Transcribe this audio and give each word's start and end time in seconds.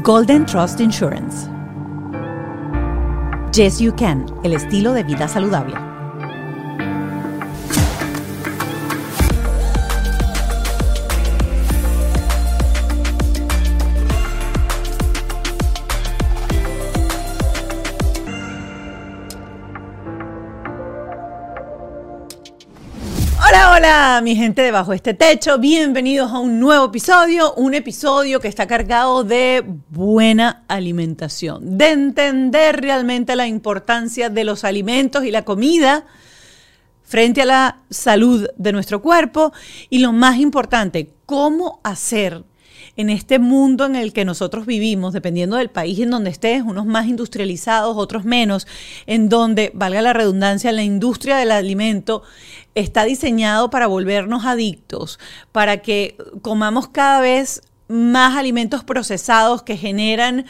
Golden 0.00 0.46
Trust 0.46 0.80
Insurance. 0.80 1.48
Yes 3.52 3.78
You 3.78 3.94
Can, 3.94 4.24
el 4.42 4.54
estilo 4.54 4.94
de 4.94 5.04
vida 5.04 5.28
saludable. 5.28 5.91
Hola, 23.84 24.20
mi 24.22 24.36
gente 24.36 24.62
de 24.62 24.72
este 24.94 25.12
techo. 25.12 25.58
Bienvenidos 25.58 26.30
a 26.30 26.38
un 26.38 26.60
nuevo 26.60 26.84
episodio, 26.84 27.52
un 27.54 27.74
episodio 27.74 28.38
que 28.38 28.46
está 28.46 28.68
cargado 28.68 29.24
de 29.24 29.64
buena 29.90 30.62
alimentación, 30.68 31.78
de 31.78 31.90
entender 31.90 32.80
realmente 32.80 33.34
la 33.34 33.48
importancia 33.48 34.30
de 34.30 34.44
los 34.44 34.62
alimentos 34.62 35.24
y 35.24 35.32
la 35.32 35.44
comida 35.44 36.06
frente 37.02 37.42
a 37.42 37.44
la 37.44 37.78
salud 37.90 38.48
de 38.56 38.70
nuestro 38.70 39.02
cuerpo 39.02 39.52
y 39.90 39.98
lo 39.98 40.12
más 40.12 40.38
importante, 40.38 41.10
cómo 41.26 41.80
hacer 41.82 42.44
en 42.96 43.10
este 43.10 43.38
mundo 43.38 43.86
en 43.86 43.96
el 43.96 44.12
que 44.12 44.24
nosotros 44.24 44.66
vivimos, 44.66 45.12
dependiendo 45.12 45.56
del 45.56 45.70
país 45.70 45.98
en 45.98 46.10
donde 46.10 46.30
estés, 46.30 46.62
unos 46.62 46.86
más 46.86 47.06
industrializados, 47.06 47.96
otros 47.96 48.24
menos, 48.24 48.66
en 49.06 49.28
donde, 49.28 49.70
valga 49.74 50.02
la 50.02 50.12
redundancia, 50.12 50.72
la 50.72 50.82
industria 50.82 51.36
del 51.36 51.52
alimento 51.52 52.22
está 52.74 53.04
diseñado 53.04 53.70
para 53.70 53.86
volvernos 53.86 54.44
adictos, 54.44 55.18
para 55.52 55.78
que 55.78 56.16
comamos 56.42 56.88
cada 56.88 57.20
vez 57.20 57.62
más 57.88 58.36
alimentos 58.36 58.84
procesados 58.84 59.62
que 59.62 59.76
generan 59.76 60.46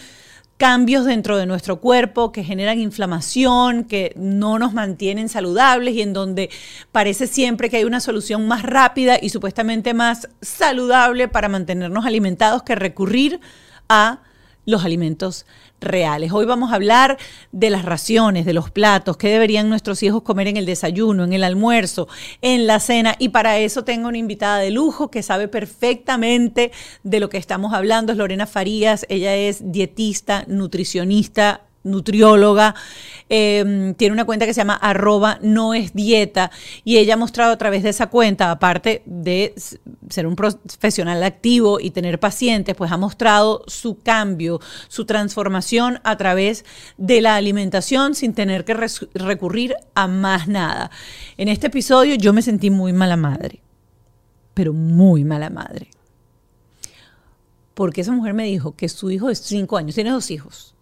cambios 0.63 1.05
dentro 1.05 1.37
de 1.37 1.47
nuestro 1.47 1.81
cuerpo 1.81 2.31
que 2.31 2.45
generan 2.45 2.79
inflamación, 2.79 3.83
que 3.83 4.13
no 4.15 4.61
nos 4.61 4.73
mantienen 4.73 5.29
saludables 5.29 5.95
y 5.97 6.03
en 6.03 6.13
donde 6.13 6.51
parece 6.93 7.27
siempre 7.27 7.69
que 7.69 7.79
hay 7.79 7.85
una 7.85 7.99
solución 7.99 8.47
más 8.47 8.63
rápida 8.63 9.19
y 9.21 9.31
supuestamente 9.31 9.93
más 9.93 10.29
saludable 10.41 11.27
para 11.27 11.49
mantenernos 11.49 12.07
alimentados 12.07 12.63
que 12.63 12.77
recurrir 12.77 13.41
a 13.89 14.21
los 14.65 14.85
alimentos 14.85 15.47
reales. 15.81 16.33
Hoy 16.33 16.47
vamos 16.47 16.73
a 16.73 16.77
hablar 16.77 17.19
de 17.51 17.71
las 17.71 17.85
raciones, 17.85 18.47
de 18.47 18.53
los 18.53 18.71
platos, 18.71 19.17
qué 19.17 19.29
deberían 19.29 19.69
nuestros 19.69 20.03
hijos 20.03 20.23
comer 20.23 20.49
en 20.49 20.57
el 20.57 20.67
desayuno, 20.67 21.25
en 21.25 21.33
el 21.33 21.45
almuerzo, 21.45 22.09
en 22.41 22.67
la 22.67 22.81
cena. 22.81 23.17
Y 23.19 23.31
para 23.31 23.59
eso 23.59 23.85
tengo 23.85 24.09
una 24.09 24.19
invitada 24.19 24.59
de 24.59 24.71
lujo 24.71 25.11
que 25.11 25.23
sabe 25.23 25.49
perfectamente 25.49 26.73
de 27.03 27.21
lo 27.21 27.29
que 27.29 27.39
estamos 27.39 27.75
hablando. 27.75 28.13
Es 28.13 28.19
Lorena 28.19 28.47
Farías. 28.47 29.07
Ella 29.09 29.35
es 29.35 29.73
dietista, 29.73 30.45
nutricionista, 30.47 31.63
nutrióloga, 31.85 32.75
em, 33.29 33.95
tiene 33.95 34.13
una 34.13 34.25
cuenta 34.25 34.47
que 34.47 34.55
se 34.55 34.61
llama 34.61 34.75
arroba 34.75 35.39
no 35.43 35.75
es 35.75 35.93
dieta 35.95 36.51
y 36.85 36.99
ella 36.99 37.15
ha 37.15 37.17
mostrado 37.17 37.53
a 37.53 37.59
través 37.59 37.83
de 37.83 37.91
esa 37.91 38.09
cuenta, 38.09 38.51
aparte 38.51 39.03
de 39.07 39.55
ser 40.09 40.27
un 40.27 40.37
profesional 40.37 41.23
activo 41.23 41.81
y 41.81 41.91
tener 41.91 42.21
pacientes, 42.21 42.75
pues 42.75 42.93
ha 42.93 42.97
mostrado 42.97 43.65
su 43.67 43.99
cambio, 43.99 44.61
su 44.89 45.05
transformación 45.05 46.01
a 46.05 46.17
través 46.17 46.65
de 46.97 47.21
la 47.21 47.37
alimentación 47.37 48.15
sin 48.15 48.35
tener 48.35 48.65
que 48.65 48.77
recurrir 49.15 49.75
a 49.95 50.07
más 50.07 50.49
nada. 50.49 50.91
En 51.37 51.49
este 51.49 51.69
episodio 51.69 52.15
yo 52.15 52.33
me 52.33 52.43
sentí 52.43 52.71
muy 52.71 52.93
mala 52.93 53.17
madre, 53.17 53.61
pero 54.55 54.73
muy 54.73 55.25
mala 55.25 55.51
madre. 55.51 55.89
Porque 57.75 58.03
esa 58.03 58.13
mujer 58.13 58.35
me 58.35 58.45
dijo 58.45 58.77
que 58.77 58.89
su 58.89 59.11
hijo 59.11 59.29
de 59.29 59.35
cinco 59.35 59.77
años, 59.77 59.95
tiene 59.95 60.11
dos 60.11 60.31
hijos, 60.31 60.75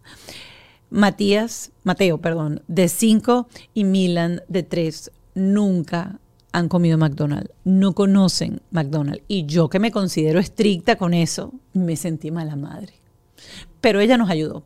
Matías, 0.91 1.71
Mateo, 1.83 2.19
perdón, 2.19 2.61
de 2.67 2.89
5 2.89 3.47
y 3.73 3.85
Milan 3.85 4.41
de 4.49 4.63
3 4.63 5.11
nunca 5.35 6.19
han 6.51 6.67
comido 6.67 6.97
McDonald's, 6.97 7.49
no 7.63 7.93
conocen 7.93 8.61
McDonald's. 8.71 9.23
Y 9.29 9.45
yo 9.45 9.69
que 9.69 9.79
me 9.79 9.91
considero 9.91 10.39
estricta 10.39 10.97
con 10.97 11.13
eso, 11.13 11.53
me 11.73 11.95
sentí 11.95 12.29
mala 12.29 12.57
madre. 12.57 12.93
Pero 13.79 14.01
ella 14.01 14.17
nos 14.17 14.29
ayudó. 14.29 14.63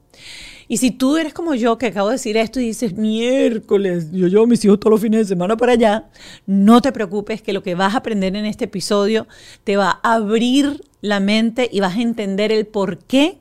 Y 0.68 0.78
si 0.78 0.90
tú 0.90 1.16
eres 1.18 1.32
como 1.32 1.54
yo, 1.54 1.78
que 1.78 1.86
acabo 1.86 2.10
de 2.10 2.16
decir 2.16 2.38
esto 2.38 2.60
y 2.60 2.66
dices, 2.66 2.98
miércoles, 2.98 4.12
yo 4.12 4.28
llevo 4.28 4.48
mis 4.48 4.66
hijos 4.66 4.80
todos 4.80 4.92
los 4.92 5.02
fines 5.02 5.20
de 5.20 5.26
semana 5.26 5.56
para 5.56 5.74
allá, 5.74 6.10
no 6.48 6.82
te 6.82 6.92
preocupes 6.92 7.44
que 7.44 7.54
lo 7.54 7.62
que 7.62 7.76
vas 7.76 7.94
a 7.94 7.98
aprender 7.98 8.36
en 8.36 8.46
este 8.46 8.66
episodio 8.66 9.28
te 9.64 9.78
va 9.78 10.00
a 10.02 10.16
abrir 10.16 10.84
la 11.02 11.20
mente 11.20 11.70
y 11.72 11.82
vas 11.82 11.96
a 11.96 12.02
entender 12.02 12.52
el 12.52 12.66
por 12.66 12.98
qué 12.98 13.38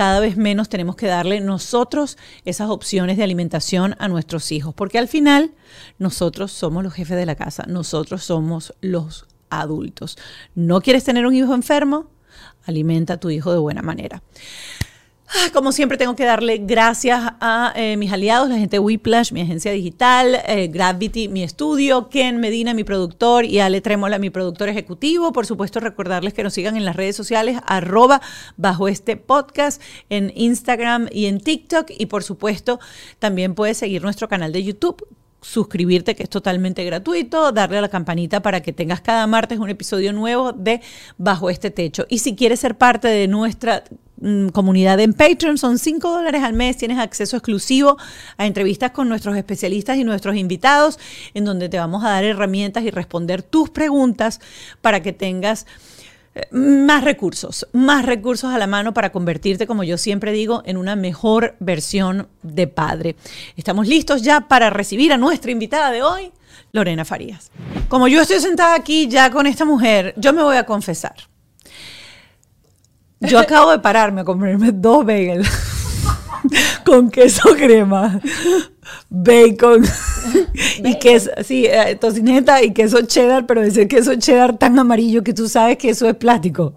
cada 0.00 0.20
vez 0.20 0.38
menos 0.38 0.70
tenemos 0.70 0.96
que 0.96 1.06
darle 1.08 1.42
nosotros 1.42 2.16
esas 2.46 2.70
opciones 2.70 3.18
de 3.18 3.22
alimentación 3.22 3.96
a 3.98 4.08
nuestros 4.08 4.50
hijos, 4.50 4.72
porque 4.72 4.96
al 4.96 5.08
final 5.08 5.52
nosotros 5.98 6.52
somos 6.52 6.82
los 6.82 6.94
jefes 6.94 7.18
de 7.18 7.26
la 7.26 7.34
casa, 7.34 7.64
nosotros 7.68 8.24
somos 8.24 8.72
los 8.80 9.26
adultos. 9.50 10.16
¿No 10.54 10.80
quieres 10.80 11.04
tener 11.04 11.26
un 11.26 11.34
hijo 11.34 11.52
enfermo? 11.52 12.06
Alimenta 12.64 13.12
a 13.12 13.16
tu 13.20 13.28
hijo 13.28 13.52
de 13.52 13.58
buena 13.58 13.82
manera. 13.82 14.22
Como 15.52 15.72
siempre 15.72 15.98
tengo 15.98 16.16
que 16.16 16.24
darle 16.24 16.58
gracias 16.58 17.20
a 17.40 17.72
eh, 17.76 17.96
mis 17.96 18.12
aliados, 18.12 18.48
la 18.48 18.56
gente 18.56 18.76
de 18.76 18.80
Whiplash, 18.80 19.32
mi 19.32 19.40
agencia 19.40 19.70
digital, 19.72 20.40
eh, 20.46 20.68
Gravity, 20.68 21.28
mi 21.28 21.42
estudio, 21.42 22.08
Ken 22.08 22.38
Medina, 22.38 22.74
mi 22.74 22.84
productor, 22.84 23.44
y 23.44 23.60
Ale 23.60 23.80
Tremola, 23.80 24.18
mi 24.18 24.30
productor 24.30 24.68
ejecutivo. 24.68 25.32
Por 25.32 25.46
supuesto, 25.46 25.80
recordarles 25.80 26.34
que 26.34 26.42
nos 26.42 26.54
sigan 26.54 26.76
en 26.76 26.84
las 26.84 26.96
redes 26.96 27.16
sociales, 27.16 27.58
arroba 27.66 28.20
bajo 28.56 28.88
este 28.88 29.16
podcast, 29.16 29.80
en 30.08 30.32
Instagram 30.34 31.08
y 31.12 31.26
en 31.26 31.40
TikTok. 31.40 31.90
Y 31.96 32.06
por 32.06 32.24
supuesto, 32.24 32.80
también 33.18 33.54
puedes 33.54 33.78
seguir 33.78 34.02
nuestro 34.02 34.28
canal 34.28 34.52
de 34.52 34.64
YouTube 34.64 35.06
suscribirte 35.42 36.14
que 36.14 36.22
es 36.22 36.28
totalmente 36.28 36.84
gratuito, 36.84 37.50
darle 37.52 37.78
a 37.78 37.80
la 37.80 37.88
campanita 37.88 38.42
para 38.42 38.60
que 38.60 38.74
tengas 38.74 39.00
cada 39.00 39.26
martes 39.26 39.58
un 39.58 39.70
episodio 39.70 40.12
nuevo 40.12 40.52
de 40.52 40.82
Bajo 41.16 41.48
este 41.48 41.70
Techo. 41.70 42.04
Y 42.10 42.18
si 42.18 42.36
quieres 42.36 42.60
ser 42.60 42.76
parte 42.76 43.08
de 43.08 43.26
nuestra 43.26 43.84
comunidad 44.52 45.00
en 45.00 45.14
Patreon. 45.14 45.58
Son 45.58 45.78
5 45.78 46.10
dólares 46.10 46.42
al 46.42 46.52
mes. 46.52 46.76
Tienes 46.76 46.98
acceso 46.98 47.36
exclusivo 47.36 47.96
a 48.36 48.46
entrevistas 48.46 48.90
con 48.90 49.08
nuestros 49.08 49.36
especialistas 49.36 49.96
y 49.96 50.04
nuestros 50.04 50.36
invitados, 50.36 50.98
en 51.34 51.44
donde 51.44 51.68
te 51.68 51.78
vamos 51.78 52.04
a 52.04 52.10
dar 52.10 52.24
herramientas 52.24 52.84
y 52.84 52.90
responder 52.90 53.42
tus 53.42 53.70
preguntas 53.70 54.40
para 54.80 55.02
que 55.02 55.12
tengas 55.12 55.66
eh, 56.34 56.46
más 56.52 57.02
recursos, 57.02 57.66
más 57.72 58.04
recursos 58.04 58.52
a 58.52 58.58
la 58.58 58.66
mano 58.66 58.94
para 58.94 59.10
convertirte, 59.10 59.66
como 59.66 59.82
yo 59.82 59.98
siempre 59.98 60.30
digo, 60.30 60.62
en 60.64 60.76
una 60.76 60.94
mejor 60.94 61.56
versión 61.58 62.28
de 62.42 62.66
padre. 62.66 63.16
Estamos 63.56 63.88
listos 63.88 64.22
ya 64.22 64.42
para 64.42 64.70
recibir 64.70 65.12
a 65.12 65.16
nuestra 65.16 65.50
invitada 65.50 65.90
de 65.90 66.02
hoy, 66.02 66.30
Lorena 66.72 67.04
Farías. 67.04 67.50
Como 67.88 68.06
yo 68.06 68.22
estoy 68.22 68.38
sentada 68.38 68.74
aquí 68.74 69.08
ya 69.08 69.30
con 69.30 69.46
esta 69.46 69.64
mujer, 69.64 70.14
yo 70.16 70.32
me 70.32 70.42
voy 70.42 70.56
a 70.56 70.66
confesar. 70.66 71.29
Yo 73.20 73.38
acabo 73.38 73.70
de 73.70 73.78
pararme 73.78 74.22
a 74.22 74.24
comerme 74.24 74.72
dos 74.72 75.04
bagels 75.04 75.48
con 76.86 77.10
queso 77.10 77.54
crema. 77.54 78.20
bacon 79.10 79.84
y 80.84 80.98
queso, 80.98 81.30
sí, 81.44 81.66
eh, 81.66 81.96
tocineta 82.00 82.62
y 82.62 82.72
queso 82.72 83.02
cheddar, 83.02 83.46
pero 83.46 83.62
ese 83.62 83.86
queso 83.88 84.14
cheddar 84.14 84.56
tan 84.56 84.78
amarillo 84.78 85.22
que 85.22 85.34
tú 85.34 85.48
sabes 85.48 85.76
que 85.76 85.90
eso 85.90 86.08
es 86.08 86.16
plástico. 86.16 86.74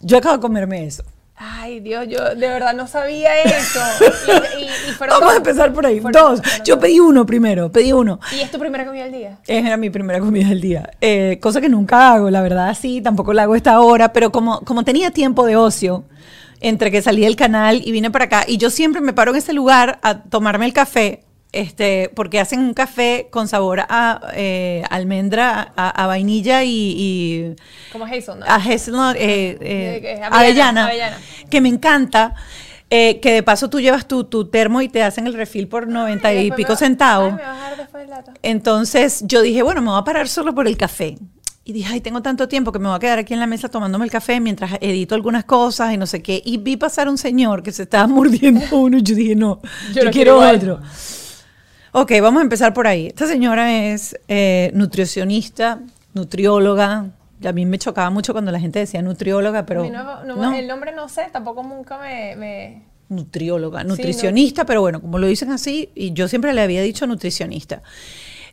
Yo 0.00 0.18
acabo 0.18 0.36
de 0.36 0.40
comerme 0.40 0.86
eso. 0.86 1.04
Ay, 1.42 1.80
Dios, 1.80 2.06
yo 2.06 2.18
de 2.34 2.48
verdad 2.48 2.74
no 2.74 2.86
sabía 2.86 3.30
eso. 3.42 3.80
Y, 4.58 4.62
y- 4.64 4.66
y 4.66 4.92
fueron 4.92 5.18
Vamos 5.20 5.34
a 5.34 5.36
empezar 5.38 5.72
por 5.72 5.86
ahí. 5.86 5.98
Fueron 6.00 6.22
Dos. 6.36 6.40
fueron 6.42 6.64
Yo 6.66 6.74
dos. 6.76 6.82
pedí 6.84 7.00
uno 7.00 7.24
primero, 7.24 7.72
pedí 7.72 7.92
uno. 7.94 8.20
¿Y 8.36 8.40
es 8.40 8.50
tu 8.50 8.58
primera 8.58 8.84
comida 8.84 9.04
del 9.04 9.12
día? 9.12 9.38
Esa 9.46 9.66
era 9.68 9.76
mi 9.78 9.88
primera 9.88 10.20
comida 10.20 10.48
del 10.48 10.60
día. 10.60 10.90
Eh, 11.00 11.38
cosa 11.40 11.62
que 11.62 11.70
nunca 11.70 12.12
hago, 12.12 12.28
la 12.30 12.42
verdad, 12.42 12.76
sí, 12.78 13.00
tampoco 13.00 13.32
la 13.32 13.44
hago 13.44 13.54
esta 13.56 13.80
hora, 13.80 14.12
pero 14.12 14.30
como, 14.30 14.60
como 14.60 14.84
tenía 14.84 15.10
tiempo 15.12 15.46
de 15.46 15.56
ocio, 15.56 16.04
entre 16.60 16.90
que 16.90 17.00
salí 17.00 17.22
del 17.22 17.36
canal 17.36 17.80
y 17.82 17.90
vine 17.90 18.10
para 18.10 18.26
acá, 18.26 18.44
y 18.46 18.58
yo 18.58 18.68
siempre 18.68 19.00
me 19.00 19.14
paro 19.14 19.30
en 19.30 19.38
ese 19.38 19.54
lugar 19.54 19.98
a 20.02 20.20
tomarme 20.24 20.66
el 20.66 20.74
café, 20.74 21.22
este, 21.52 22.10
porque 22.14 22.38
hacen 22.40 22.60
un 22.60 22.74
café 22.74 23.26
con 23.30 23.48
sabor 23.48 23.80
a 23.88 24.20
eh, 24.34 24.84
almendra, 24.90 25.72
a, 25.76 25.90
a 25.90 26.06
vainilla 26.06 26.62
y, 26.64 26.94
y 26.96 27.56
Como 27.92 28.04
Hazelnut. 28.04 28.46
a 28.48 28.54
hazelnut, 28.56 29.16
eh, 29.16 29.58
eh, 29.60 30.20
avellana, 30.22 30.36
avellana, 30.38 30.84
avellana. 30.86 31.18
que 31.50 31.60
me 31.60 31.68
encanta. 31.68 32.34
eh, 32.92 33.20
que 33.20 33.32
de 33.32 33.42
paso 33.44 33.70
tú 33.70 33.80
llevas 33.80 34.06
tu, 34.08 34.24
tu 34.24 34.46
termo 34.48 34.80
y 34.82 34.88
te 34.88 35.02
hacen 35.02 35.26
el 35.26 35.34
refil 35.34 35.68
por 35.68 35.86
90 35.88 36.26
Ay, 36.28 36.46
y 36.48 36.50
pico 36.52 36.74
centavos. 36.76 37.34
Entonces 38.42 39.22
yo 39.26 39.42
dije, 39.42 39.62
bueno, 39.62 39.80
me 39.82 39.90
voy 39.90 39.98
a 40.00 40.04
parar 40.04 40.28
solo 40.28 40.54
por 40.54 40.66
el 40.66 40.76
café. 40.76 41.16
Y 41.64 41.72
dije, 41.72 41.92
ay, 41.92 42.00
tengo 42.00 42.20
tanto 42.22 42.48
tiempo 42.48 42.72
que 42.72 42.78
me 42.78 42.88
voy 42.88 42.96
a 42.96 42.98
quedar 42.98 43.18
aquí 43.18 43.34
en 43.34 43.38
la 43.40 43.46
mesa 43.46 43.68
tomándome 43.68 44.04
el 44.04 44.10
café 44.10 44.40
mientras 44.40 44.72
edito 44.80 45.14
algunas 45.14 45.44
cosas 45.44 45.92
y 45.92 45.96
no 45.96 46.06
sé 46.06 46.22
qué. 46.22 46.42
Y 46.44 46.56
vi 46.58 46.76
pasar 46.76 47.08
un 47.08 47.18
señor 47.18 47.62
que 47.62 47.70
se 47.70 47.82
estaba 47.84 48.06
mordiendo 48.08 48.62
uno 48.76 48.98
y 48.98 49.02
yo 49.02 49.14
dije, 49.14 49.36
no, 49.36 49.60
yo, 49.94 50.10
quiero 50.10 50.38
otro. 50.40 50.80
Ok, 51.92 52.12
vamos 52.22 52.40
a 52.40 52.42
empezar 52.44 52.72
por 52.72 52.86
ahí. 52.86 53.08
Esta 53.08 53.26
señora 53.26 53.72
es 53.88 54.16
eh, 54.28 54.70
nutricionista, 54.74 55.80
nutrióloga. 56.14 57.06
A 57.44 57.52
mí 57.52 57.66
me 57.66 57.78
chocaba 57.78 58.10
mucho 58.10 58.32
cuando 58.32 58.52
la 58.52 58.60
gente 58.60 58.78
decía 58.78 59.02
nutrióloga, 59.02 59.66
pero 59.66 59.80
A 59.80 59.84
mí 59.84 59.90
no- 59.90 60.24
no- 60.24 60.36
no, 60.36 60.54
El 60.54 60.68
nombre 60.68 60.92
no 60.94 61.08
sé, 61.08 61.26
tampoco 61.32 61.62
nunca 61.62 61.98
me... 61.98 62.36
me- 62.36 62.90
nutrióloga, 63.08 63.82
nutricionista, 63.82 64.64
pero 64.64 64.82
bueno, 64.82 65.00
como 65.00 65.18
lo 65.18 65.26
dicen 65.26 65.50
así, 65.50 65.90
y 65.96 66.12
yo 66.12 66.28
siempre 66.28 66.52
le 66.54 66.60
había 66.60 66.80
dicho 66.80 67.08
nutricionista. 67.08 67.82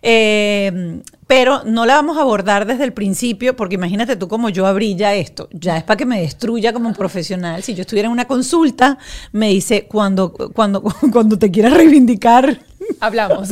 Eh, 0.01 1.01
pero 1.28 1.63
no 1.63 1.86
la 1.86 1.94
vamos 1.95 2.18
a 2.18 2.22
abordar 2.22 2.66
desde 2.66 2.84
el 2.84 2.92
principio, 2.94 3.56
porque 3.56 3.75
imagínate 3.75 4.16
tú 4.16 4.28
como 4.28 4.50
yo 4.50 4.66
abrí 4.66 4.95
ya 4.95 5.13
esto, 5.13 5.48
ya 5.51 5.78
es 5.78 5.84
para 5.84 5.98
que 5.98 6.06
me 6.07 6.22
destruya 6.22 6.74
como 6.74 6.92
profesional. 6.94 7.62
Si 7.62 7.75
yo 7.75 7.81
estuviera 7.81 8.07
en 8.07 8.13
una 8.13 8.25
consulta, 8.25 8.98
me 9.31 9.50
dice, 9.50 9.86
cuando, 9.88 10.34
cuando, 10.34 10.81
cuando 11.12 11.38
te 11.38 11.51
quieras 11.51 11.74
reivindicar, 11.74 12.60
Hablamos. 13.00 13.50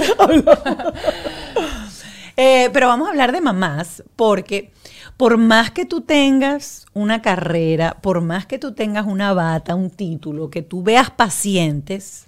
Eh, 2.38 2.70
pero 2.74 2.88
vamos 2.88 3.08
a 3.08 3.12
hablar 3.12 3.32
de 3.32 3.40
mamás, 3.40 4.04
porque 4.16 4.72
por 5.16 5.38
más 5.38 5.72
que 5.72 5.86
tú 5.86 6.02
tengas 6.02 6.86
una 6.94 7.22
carrera, 7.22 7.98
por 8.02 8.22
más 8.22 8.46
que 8.46 8.60
tú 8.60 8.74
tengas 8.74 9.06
una 9.06 9.34
bata, 9.34 9.76
un 9.76 9.90
título, 9.90 10.50
que 10.50 10.62
tú 10.62 10.84
veas 10.84 11.10
pacientes, 11.10 12.28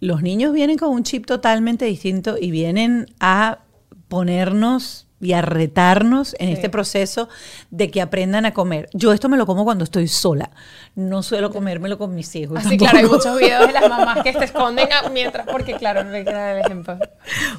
los 0.00 0.22
niños 0.22 0.52
vienen 0.52 0.78
con 0.78 0.90
un 0.90 1.02
chip 1.02 1.26
totalmente 1.26 1.84
distinto 1.84 2.36
y 2.40 2.50
vienen 2.50 3.06
a 3.20 3.60
ponernos 4.08 5.06
y 5.22 5.32
a 5.34 5.40
retarnos 5.40 6.34
en 6.38 6.48
Sí. 6.48 6.52
este 6.54 6.68
proceso 6.68 7.28
de 7.70 7.90
que 7.90 8.02
aprendan 8.02 8.44
a 8.44 8.52
comer. 8.52 8.90
Yo 8.92 9.12
esto 9.12 9.28
me 9.30 9.36
lo 9.38 9.46
como 9.46 9.64
cuando 9.64 9.84
estoy 9.84 10.08
sola. 10.08 10.50
No 10.96 11.22
suelo 11.22 11.50
comérmelo 11.50 11.96
con 11.96 12.14
mis 12.14 12.34
hijos. 12.36 12.58
Así, 12.58 12.76
claro, 12.76 12.98
hay 12.98 13.06
muchos 13.06 13.38
videos 13.38 13.66
de 13.68 13.72
las 13.72 13.88
mamás 13.88 14.22
que 14.22 14.32
se 14.32 14.44
esconden 14.44 14.88
a- 14.92 15.08
mientras... 15.10 15.46
Porque, 15.46 15.74
claro, 15.76 16.02
no 16.04 16.12
hay 16.12 16.24
que 16.24 16.32
dar 16.32 16.56
el 16.56 16.64
ejemplo. 16.64 16.98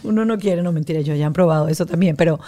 Uno 0.04 0.26
no 0.26 0.38
quiere, 0.38 0.62
no 0.62 0.72
mentira, 0.74 1.00
yo 1.02 1.16
ya 1.16 1.26
han 1.26 1.34
probado 1.34 1.70
eso 1.70 1.86
también, 1.86 2.16
pero 2.18 2.40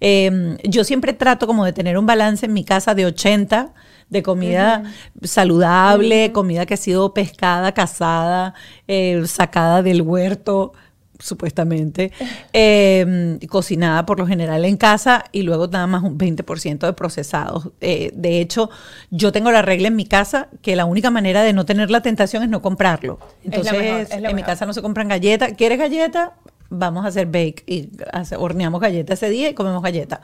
eh, 0.00 0.58
yo 0.64 0.84
siempre 0.84 1.14
trato 1.14 1.46
como 1.46 1.64
de 1.64 1.72
tener 1.72 1.96
un 1.96 2.04
balance 2.06 2.44
en 2.46 2.52
mi 2.52 2.62
casa 2.64 2.94
de 2.94 3.06
80 3.06 3.72
de 4.10 4.22
comida 4.22 4.84
saludable, 5.22 6.32
comida 6.32 6.66
que 6.66 6.74
ha 6.74 6.78
sido 6.78 7.14
pescada, 7.14 7.72
cazada, 7.72 8.54
eh, 8.86 9.22
sacada 9.26 9.82
del 9.82 10.02
huerto 10.02 10.72
supuestamente, 11.18 12.12
eh, 12.52 13.38
cocinada 13.48 14.06
por 14.06 14.18
lo 14.18 14.26
general 14.26 14.64
en 14.64 14.76
casa 14.76 15.24
y 15.32 15.42
luego 15.42 15.66
nada 15.68 15.86
más 15.86 16.02
un 16.02 16.16
20% 16.18 16.86
de 16.86 16.92
procesados. 16.92 17.70
Eh, 17.80 18.10
de 18.14 18.40
hecho, 18.40 18.70
yo 19.10 19.32
tengo 19.32 19.50
la 19.50 19.62
regla 19.62 19.88
en 19.88 19.96
mi 19.96 20.04
casa 20.06 20.48
que 20.62 20.76
la 20.76 20.84
única 20.84 21.10
manera 21.10 21.42
de 21.42 21.52
no 21.52 21.64
tener 21.64 21.90
la 21.90 22.02
tentación 22.02 22.42
es 22.42 22.48
no 22.48 22.62
comprarlo. 22.62 23.18
Entonces, 23.44 23.72
mejor, 23.72 24.06
en 24.30 24.36
mi 24.36 24.42
casa 24.42 24.66
no 24.66 24.72
se 24.72 24.82
compran 24.82 25.08
galletas. 25.08 25.52
¿Quieres 25.56 25.78
galleta? 25.78 26.34
Vamos 26.70 27.04
a 27.04 27.08
hacer 27.08 27.26
bake 27.26 27.64
y 27.66 27.88
hace- 28.12 28.36
horneamos 28.36 28.80
galletas 28.80 29.22
ese 29.22 29.30
día 29.30 29.48
y 29.50 29.54
comemos 29.54 29.82
galletas. 29.82 30.20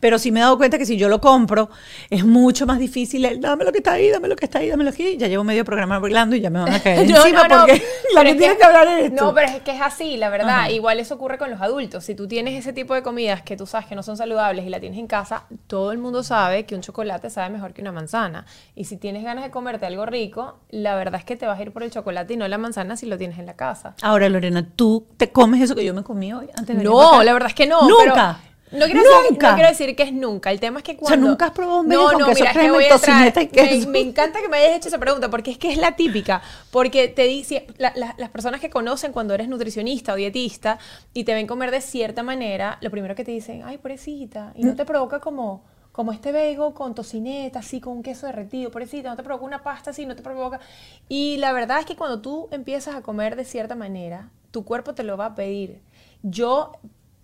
Pero 0.00 0.18
sí 0.18 0.30
me 0.30 0.40
he 0.40 0.42
dado 0.42 0.56
cuenta 0.56 0.78
que 0.78 0.86
si 0.86 0.96
yo 0.96 1.08
lo 1.08 1.20
compro, 1.20 1.70
es 2.10 2.24
mucho 2.24 2.66
más 2.66 2.78
difícil 2.78 3.24
el 3.24 3.40
dame 3.40 3.64
lo 3.64 3.72
que 3.72 3.78
está 3.78 3.92
ahí, 3.92 4.10
dame 4.10 4.28
lo 4.28 4.36
que 4.36 4.44
está 4.46 4.58
ahí, 4.58 4.68
dame 4.68 4.84
lo 4.84 4.92
que 4.92 5.02
está 5.02 5.10
ahí. 5.10 5.16
Ya 5.18 5.28
llevo 5.28 5.44
medio 5.44 5.64
programa 5.64 5.96
hablando 5.96 6.36
y 6.36 6.40
ya 6.40 6.50
me 6.50 6.60
van 6.60 6.72
a 6.72 6.82
caer 6.82 7.06
No, 7.10 7.16
encima 7.16 7.48
no, 7.48 7.56
no, 7.56 7.66
porque 7.66 7.82
la 8.14 8.22
que 8.22 8.30
es 8.30 8.36
tiene 8.36 8.56
que 8.56 8.64
hablar 8.64 8.88
es 8.88 9.04
esto. 9.06 9.24
No, 9.24 9.34
pero 9.34 9.48
es 9.48 9.60
que 9.62 9.70
es 9.72 9.80
así, 9.80 10.16
la 10.16 10.28
verdad. 10.28 10.48
Ajá. 10.48 10.70
Igual 10.70 11.00
eso 11.00 11.14
ocurre 11.14 11.38
con 11.38 11.50
los 11.50 11.60
adultos. 11.60 12.04
Si 12.04 12.14
tú 12.14 12.28
tienes 12.28 12.54
ese 12.54 12.72
tipo 12.72 12.94
de 12.94 13.02
comidas 13.02 13.42
que 13.42 13.56
tú 13.56 13.66
sabes 13.66 13.86
que 13.86 13.94
no 13.94 14.02
son 14.02 14.16
saludables 14.16 14.64
y 14.66 14.70
la 14.70 14.80
tienes 14.80 14.98
en 14.98 15.06
casa, 15.06 15.44
todo 15.66 15.92
el 15.92 15.98
mundo 15.98 16.22
sabe 16.22 16.66
que 16.66 16.74
un 16.74 16.80
chocolate 16.82 17.30
sabe 17.30 17.50
mejor 17.50 17.72
que 17.72 17.82
una 17.82 17.92
manzana. 17.92 18.46
Y 18.74 18.84
si 18.84 18.96
tienes 18.96 19.24
ganas 19.24 19.44
de 19.44 19.50
comerte 19.50 19.86
algo 19.86 20.06
rico, 20.06 20.58
la 20.70 20.94
verdad 20.94 21.20
es 21.20 21.24
que 21.24 21.36
te 21.36 21.46
vas 21.46 21.58
a 21.58 21.62
ir 21.62 21.72
por 21.72 21.82
el 21.82 21.90
chocolate 21.90 22.34
y 22.34 22.36
no 22.36 22.46
la 22.48 22.58
manzana 22.58 22.96
si 22.96 23.06
lo 23.06 23.18
tienes 23.18 23.38
en 23.38 23.46
la 23.46 23.54
casa. 23.54 23.94
Ahora, 24.02 24.28
Lorena, 24.28 24.66
¿tú 24.76 25.06
te 25.16 25.30
comes 25.30 25.62
eso 25.62 25.74
que 25.74 25.84
yo 25.84 25.94
me 25.94 26.02
comí 26.02 26.32
hoy 26.32 26.48
antes 26.56 26.76
de 26.76 26.84
No, 26.84 27.22
la 27.22 27.32
verdad 27.32 27.48
es 27.48 27.54
que 27.54 27.66
no. 27.66 27.88
Nunca. 27.88 28.38
pero 28.42 28.55
no 28.72 28.84
quiero, 28.86 29.00
Decir, 29.00 29.30
Nunca. 29.30 29.48
no 29.50 29.54
quiero 29.56 29.68
decir 29.70 29.96
que 29.96 30.02
es 30.02 30.12
nunca. 30.12 30.50
El 30.50 30.60
tema 30.60 30.78
es 30.78 30.84
que 30.84 30.92
sea, 30.92 31.00
cuando. 31.00 31.28
nunca 31.28 31.46
has 31.46 31.50
probado 31.52 31.80
un 31.80 31.88
bagel 31.88 32.02
con 32.04 32.24
queso 32.26 32.40
mira, 32.40 32.46
que 32.52 32.58
crema 32.58 32.66
y 32.66 32.70
voy 32.74 32.84
a 32.84 32.88
entrar- 32.88 33.00
tocineta 33.00 33.42
y 33.42 33.46
queso. 33.48 33.86
Me, 33.86 33.92
me 33.92 34.00
encanta 34.00 34.40
que 34.40 34.48
me 34.48 34.56
hayas 34.56 34.76
hecho 34.76 34.88
esa 34.88 34.98
pregunta 34.98 35.30
porque 35.30 35.50
es 35.52 35.58
que 35.58 35.70
es 35.70 35.78
la 35.78 35.94
típica. 35.96 36.42
Porque 36.70 37.08
te 37.08 37.24
dice, 37.24 37.66
la- 37.78 37.92
la- 37.94 38.14
las 38.18 38.30
personas 38.30 38.60
que 38.60 38.68
conocen 38.70 39.12
cuando 39.12 39.34
eres 39.34 39.48
nutricionista 39.48 40.12
o 40.12 40.16
dietista 40.16 40.78
y 41.14 41.24
te 41.24 41.32
ven 41.34 41.46
comer 41.46 41.70
de 41.70 41.80
cierta 41.80 42.22
manera, 42.22 42.78
lo 42.80 42.90
primero 42.90 43.14
que 43.14 43.24
te 43.24 43.30
dicen, 43.30 43.62
ay, 43.64 43.78
pobrecita, 43.78 44.52
y 44.56 44.64
no 44.64 44.72
Mm. 44.72 44.76
te 44.76 44.84
provoca 44.84 45.20
como. 45.20 45.64
Como 45.92 46.12
este 46.12 46.30
bagel 46.30 46.74
con 46.74 46.94
tocineta, 46.94 47.60
así, 47.60 47.80
con 47.80 47.94
un 47.94 48.02
queso 48.02 48.26
derretido, 48.26 48.70
pobrecita, 48.70 49.08
no 49.08 49.16
te 49.16 49.22
provoca 49.22 49.46
una 49.46 49.62
pasta 49.62 49.92
así, 49.92 50.04
no 50.04 50.14
te 50.14 50.20
provoca. 50.22 50.60
Y 51.08 51.38
la 51.38 51.54
verdad 51.54 51.78
es 51.80 51.86
que 51.86 51.96
cuando 51.96 52.20
tú 52.20 52.48
empiezas 52.50 52.94
a 52.96 53.00
comer 53.00 53.34
de 53.34 53.46
cierta 53.46 53.74
manera, 53.76 54.28
tu 54.50 54.62
cuerpo 54.66 54.92
te 54.94 55.04
lo 55.04 55.16
va 55.16 55.24
a 55.24 55.34
pedir. 55.34 55.80
Yo 56.22 56.72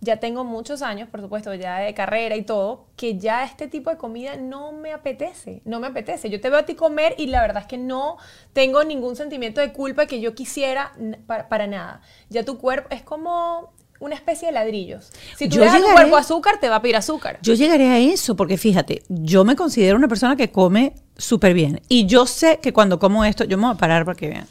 ya 0.03 0.17
tengo 0.17 0.45
muchos 0.45 0.83
años, 0.83 1.09
por 1.09 1.21
supuesto, 1.21 1.55
ya 1.55 1.79
de 1.79 1.95
carrera 1.95 2.35
y 2.35 2.43
todo, 2.43 2.87
que 2.97 3.19
ya 3.19 3.45
este 3.45 3.69
tipo 3.69 3.89
de 3.89 3.97
comida 3.97 4.37
no 4.37 4.73
me 4.73 4.93
apetece, 4.93 5.63
no 5.65 5.79
me 5.79 5.87
apetece. 5.87 6.29
Yo 6.29 6.41
te 6.41 6.51
veo 6.51 6.59
a 6.59 6.65
ti 6.65 6.75
comer 6.75 7.15
y 7.19 7.29
la 7.29 7.41
verdad 7.41 7.63
es 7.63 7.69
que 7.69 7.79
no 7.79 8.17
tengo 8.53 8.83
ningún 8.83 9.15
sentimiento 9.15 9.61
de 9.61 9.73
culpa 9.73 10.07
que 10.07 10.21
yo 10.21 10.35
quisiera 10.35 10.93
para, 11.27 11.49
para 11.49 11.69
nada. 11.69 12.01
Ya 12.31 12.45
tu 12.45 12.59
cuerpo 12.59 12.89
es 12.91 13.03
como 13.03 13.73
una 14.01 14.17
especie 14.17 14.49
de 14.49 14.53
ladrillos. 14.53 15.13
Si 15.37 15.49
tú 15.49 15.59
le 15.59 15.67
das 15.67 15.81
tu 15.81 15.93
cuerpo 15.93 16.17
azúcar, 16.17 16.59
te 16.59 16.69
va 16.69 16.77
a 16.77 16.83
pedir 16.83 16.97
azúcar. 16.97 17.39
Yo 17.41 17.55
llegaré 17.55 17.89
a 17.89 17.99
eso, 17.99 18.35
porque 18.35 18.59
fíjate, 18.59 19.05
yo 19.09 19.45
me 19.45 19.55
considero 19.55 19.97
una 19.97 20.09
persona 20.09 20.35
que 20.35 20.51
come 20.51 20.95
súper 21.17 21.55
bien. 21.55 21.81
Y 21.89 22.07
yo 22.07 22.27
sé 22.27 22.59
que 22.61 22.73
cuando 22.73 22.99
como 22.99 23.25
esto, 23.25 23.45
yo 23.45 23.57
me 23.57 23.67
voy 23.67 23.75
a 23.75 23.79
parar 23.79 24.05
para 24.05 24.17
que 24.17 24.29
vean. 24.29 24.49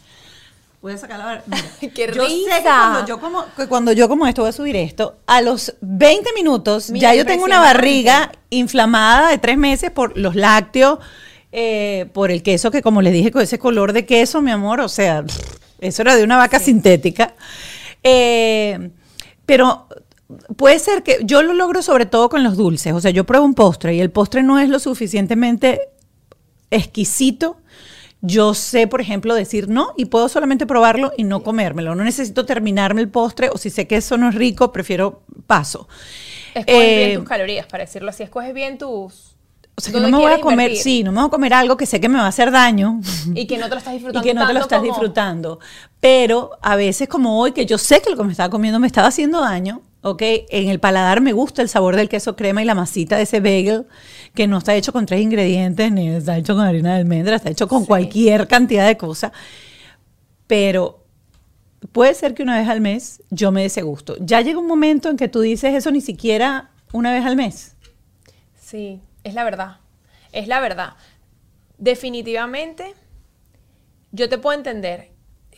Voy 0.81 0.93
a 0.93 0.97
sacar 0.97 1.19
la 1.19 1.43
mira. 1.45 1.61
¡Qué 1.79 2.11
Yo 2.13 2.27
sé 2.27 2.45
que 2.57 2.63
cuando 2.63 3.05
yo, 3.05 3.19
como, 3.19 3.45
que 3.55 3.67
cuando 3.67 3.91
yo 3.91 4.09
como 4.09 4.25
esto, 4.25 4.41
voy 4.41 4.49
a 4.49 4.53
subir 4.53 4.75
esto, 4.75 5.17
a 5.27 5.41
los 5.41 5.75
20 5.81 6.33
minutos 6.33 6.89
Mira, 6.89 7.11
ya 7.11 7.15
yo 7.15 7.25
tengo 7.25 7.45
una 7.45 7.59
barriga 7.59 8.31
inflamada 8.49 9.29
de 9.29 9.37
tres 9.37 9.57
meses 9.57 9.91
por 9.91 10.17
los 10.17 10.35
lácteos, 10.35 10.99
eh, 11.51 12.07
por 12.13 12.31
el 12.31 12.41
queso, 12.41 12.71
que 12.71 12.81
como 12.81 13.01
les 13.03 13.13
dije, 13.13 13.29
con 13.31 13.43
ese 13.43 13.59
color 13.59 13.93
de 13.93 14.05
queso, 14.05 14.41
mi 14.41 14.49
amor, 14.49 14.81
o 14.81 14.89
sea, 14.89 15.23
eso 15.79 16.01
era 16.01 16.15
de 16.15 16.23
una 16.23 16.37
vaca 16.37 16.59
sintética. 16.59 17.35
Eh, 18.03 18.89
pero 19.45 19.87
puede 20.55 20.79
ser 20.79 21.03
que 21.03 21.19
yo 21.23 21.43
lo 21.43 21.53
logro 21.53 21.81
sobre 21.81 22.05
todo 22.05 22.29
con 22.29 22.43
los 22.43 22.57
dulces. 22.57 22.93
O 22.93 23.01
sea, 23.01 23.11
yo 23.11 23.25
pruebo 23.25 23.45
un 23.45 23.53
postre 23.53 23.95
y 23.95 23.99
el 23.99 24.09
postre 24.09 24.43
no 24.43 24.59
es 24.59 24.69
lo 24.69 24.79
suficientemente 24.79 25.89
exquisito. 26.69 27.57
Yo 28.23 28.53
sé, 28.53 28.85
por 28.87 29.01
ejemplo, 29.01 29.33
decir 29.33 29.67
no 29.67 29.93
y 29.97 30.05
puedo 30.05 30.29
solamente 30.29 30.67
probarlo 30.67 31.11
y 31.17 31.23
no 31.23 31.41
comérmelo. 31.43 31.95
No 31.95 32.03
necesito 32.03 32.45
terminarme 32.45 33.01
el 33.01 33.09
postre 33.09 33.49
o 33.51 33.57
si 33.57 33.69
sé 33.71 33.87
que 33.87 33.95
eso 33.97 34.17
no 34.17 34.29
es 34.29 34.35
rico, 34.35 34.71
prefiero 34.71 35.23
paso. 35.47 35.87
Escoges 36.53 36.75
Eh, 36.81 37.05
bien 37.07 37.19
tus 37.19 37.27
calorías, 37.29 37.65
para 37.65 37.83
decirlo 37.85 38.09
así. 38.11 38.23
Escoges 38.23 38.53
bien 38.53 38.77
tus... 38.77 39.31
O 39.73 39.81
sea, 39.81 39.93
que 39.93 39.99
no 40.01 40.09
me 40.09 40.17
voy 40.17 40.31
a 40.33 40.41
comer, 40.41 40.65
invertir. 40.71 40.77
sí, 40.83 41.03
no 41.03 41.11
me 41.11 41.19
voy 41.21 41.27
a 41.27 41.29
comer 41.31 41.53
algo 41.53 41.77
que 41.77 41.85
sé 41.87 41.99
que 41.99 42.09
me 42.09 42.17
va 42.19 42.25
a 42.25 42.27
hacer 42.27 42.51
daño. 42.51 42.99
Y 43.33 43.47
que 43.47 43.57
no 43.57 43.65
te 43.69 43.71
lo 43.71 43.77
estás 43.77 43.93
y 43.93 43.97
disfrutando 43.97 44.21
que 44.23 44.33
no 44.35 44.45
te 44.45 44.53
lo 44.53 44.59
estás 44.59 44.79
como- 44.79 44.91
disfrutando. 44.91 45.59
Pero 45.99 46.51
a 46.61 46.75
veces 46.75 47.07
como 47.07 47.39
hoy, 47.39 47.53
que 47.53 47.65
yo 47.65 47.77
sé 47.79 48.01
que 48.01 48.09
lo 48.11 48.17
que 48.17 48.23
me 48.23 48.31
estaba 48.33 48.49
comiendo 48.49 48.79
me 48.79 48.85
estaba 48.87 49.07
haciendo 49.07 49.41
daño, 49.41 49.81
¿ok? 50.01 50.21
En 50.49 50.69
el 50.69 50.79
paladar 50.79 51.21
me 51.21 51.33
gusta 51.33 51.61
el 51.61 51.69
sabor 51.69 51.95
del 51.95 52.09
queso 52.09 52.35
crema 52.35 52.61
y 52.61 52.65
la 52.65 52.75
masita 52.75 53.17
de 53.17 53.23
ese 53.23 53.39
bagel, 53.39 53.85
que 54.33 54.47
no 54.47 54.57
está 54.57 54.75
hecho 54.75 54.91
con 54.91 55.05
tres 55.05 55.21
ingredientes, 55.21 55.91
ni 55.91 56.09
está 56.09 56.37
hecho 56.37 56.55
con 56.55 56.65
harina 56.65 56.93
de 56.93 57.01
almendra, 57.01 57.35
está 57.35 57.49
hecho 57.49 57.67
con 57.67 57.85
cualquier 57.85 58.47
cantidad 58.47 58.87
de 58.87 58.97
cosas. 58.97 59.31
Pero 60.47 61.05
puede 61.91 62.13
ser 62.13 62.33
que 62.33 62.43
una 62.43 62.59
vez 62.59 62.67
al 62.67 62.81
mes 62.81 63.21
yo 63.29 63.51
me 63.51 63.61
dé 63.61 63.67
ese 63.67 63.81
gusto. 63.81 64.15
Ya 64.19 64.41
llega 64.41 64.59
un 64.59 64.67
momento 64.67 65.09
en 65.09 65.17
que 65.17 65.27
tú 65.27 65.41
dices 65.41 65.73
eso 65.73 65.91
ni 65.91 66.01
siquiera 66.01 66.71
una 66.91 67.13
vez 67.13 67.25
al 67.25 67.35
mes. 67.35 67.75
Sí, 68.59 69.01
es 69.23 69.33
la 69.33 69.43
verdad. 69.43 69.77
Es 70.31 70.47
la 70.47 70.59
verdad. 70.59 70.93
Definitivamente, 71.77 72.93
yo 74.11 74.29
te 74.29 74.37
puedo 74.37 74.57
entender. 74.57 75.10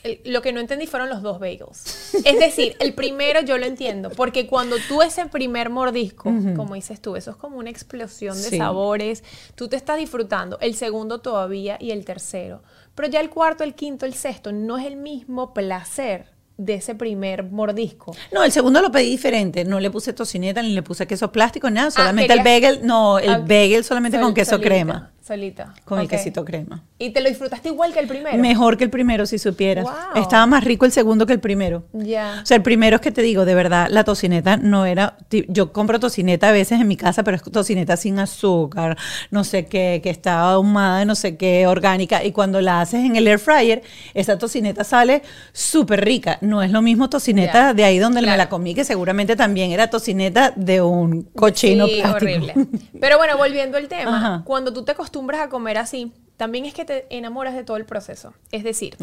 El- 0.04 0.20
lo 0.26 0.42
que 0.42 0.52
no 0.52 0.60
entendí 0.60 0.86
fueron 0.86 1.10
los 1.10 1.22
dos 1.22 1.40
bagels. 1.40 2.14
Es 2.26 2.38
decir, 2.40 2.76
el 2.80 2.94
primero 2.94 3.42
yo 3.42 3.58
lo 3.58 3.66
entiendo, 3.66 4.10
porque 4.10 4.48
cuando 4.48 4.76
tú 4.90 5.02
ese 5.02 5.26
primer 5.28 5.70
mordisco, 5.70 6.32
como 6.56 6.76
dices 6.76 7.02
tú, 7.02 7.16
eso 7.16 7.32
es 7.32 7.38
como 7.38 7.58
una 7.58 7.70
explosión 7.70 8.36
de 8.36 8.50
Sí. 8.50 8.58
sabores, 8.58 9.24
tú 9.56 9.68
te 9.70 9.76
estás 9.78 9.98
disfrutando, 9.98 10.60
el 10.60 10.76
segundo 10.76 11.20
todavía 11.22 11.78
y 11.80 11.92
el 11.92 12.04
tercero. 12.06 12.64
Pero 12.96 13.08
ya 13.08 13.22
el 13.22 13.30
cuarto, 13.30 13.64
el 13.64 13.76
quinto, 13.76 14.06
el 14.06 14.14
sexto 14.14 14.52
no 14.52 14.78
es 14.78 14.86
el 14.86 14.98
mismo 14.98 15.54
placer 15.54 16.28
de 16.58 16.76
ese 16.76 16.94
primer 16.94 17.44
mordisco. 17.46 18.16
No, 18.32 18.44
el 18.44 18.52
segundo 18.52 18.80
lo 18.82 18.92
pedí 18.92 19.10
diferente. 19.10 19.66
No 19.66 19.80
le 19.80 19.90
puse 19.90 20.14
tocineta 20.14 20.62
ni 20.62 20.70
le 20.76 20.84
puse 20.84 21.08
queso 21.08 21.32
plástico, 21.32 21.70
nada. 21.72 21.90
Solamente 21.90 22.32
el 22.34 22.40
Ah, 22.40 22.44
bagel, 22.44 22.80
no, 22.86 23.18
el 23.18 23.30
Ah, 23.30 23.38
bagel 23.40 23.84
solamente 23.84 24.18
sol- 24.18 24.26
con 24.26 24.34
queso 24.36 24.62
crema. 24.62 25.12
Solita. 25.26 25.74
Con 25.86 26.00
el 26.02 26.10
quesito 26.10 26.44
crema. 26.44 26.84
Y 27.00 27.12
te 27.12 27.22
lo 27.22 27.30
disfrutaste 27.30 27.70
igual 27.70 27.94
que 27.94 28.00
el 28.00 28.08
primero. 28.08 28.38
Mejor 28.38 28.76
que 28.76 28.84
el 28.84 28.90
primero, 28.90 29.26
si 29.26 29.40
supieras. 29.40 29.86
Wow. 29.86 30.22
Estaba 30.22 30.46
más 30.48 30.66
rico 30.66 30.84
el 30.86 30.92
segundo 30.92 31.26
que 31.26 31.32
el 31.32 31.40
primero. 31.40 31.86
Ya. 31.94 32.40
O 32.44 32.46
sea, 32.46 32.58
el 32.58 32.64
primero 32.64 32.98
es 32.98 33.02
que 33.02 33.12
te 33.12 33.22
digo, 33.22 33.46
de 33.46 33.56
verdad, 33.56 33.88
la 33.90 34.04
tocineta 34.04 34.58
no 34.58 34.86
era. 34.86 35.16
Yo 35.48 35.72
compro 35.72 35.98
tocineta 36.02 36.50
a 36.50 36.52
veces 36.52 36.82
en 36.82 36.90
mi 36.90 36.98
casa, 36.98 37.24
pero 37.24 37.38
es 37.38 37.44
tocineta 37.44 37.96
sin 37.96 38.20
azúcar, 38.20 38.98
no 39.32 39.46
sé 39.46 39.66
qué, 39.68 40.02
que 40.04 40.10
está 40.10 40.42
ahumada, 40.42 41.06
no 41.06 41.16
sé 41.16 41.38
qué, 41.38 41.68
orgánica. 41.68 42.22
Y 42.26 42.34
cuando 42.34 42.60
la 42.60 42.82
haces 42.82 43.06
en 43.06 43.16
el 43.16 43.26
air 43.26 43.40
fryer, 43.40 43.82
esa 44.14 44.38
tocineta 44.38 44.84
sale 44.84 45.22
súper 45.54 46.04
rica. 46.04 46.38
No 46.42 46.62
es 46.62 46.72
lo 46.72 46.82
mismo 46.82 47.10
tocineta 47.10 47.74
de 47.74 47.86
ahí 47.86 47.98
donde 47.98 48.22
me 48.22 48.36
la 48.36 48.50
comí, 48.50 48.76
que 48.76 48.84
seguramente 48.84 49.38
también 49.38 49.72
era 49.72 49.90
tocineta 49.90 50.52
de 50.58 50.82
un 50.82 51.22
cochino 51.34 51.88
Sí, 51.88 52.02
plástico. 52.02 52.16
horrible. 52.18 52.54
Pero 53.00 53.18
bueno, 53.18 53.38
volviendo 53.38 53.78
al 53.78 53.88
tema, 53.88 54.18
Ajá. 54.18 54.42
cuando 54.44 54.74
tú 54.74 54.84
te 54.84 54.92
acostumbras 54.92 55.13
a 55.42 55.50
comer 55.50 55.78
así, 55.78 56.12
también 56.38 56.66
es 56.66 56.74
que 56.74 56.86
te 56.86 57.06
enamoras 57.16 57.54
de 57.56 57.64
todo 57.64 57.78
el 57.78 57.86
proceso. 57.86 58.34
Es 58.52 58.64
decir, 58.64 58.98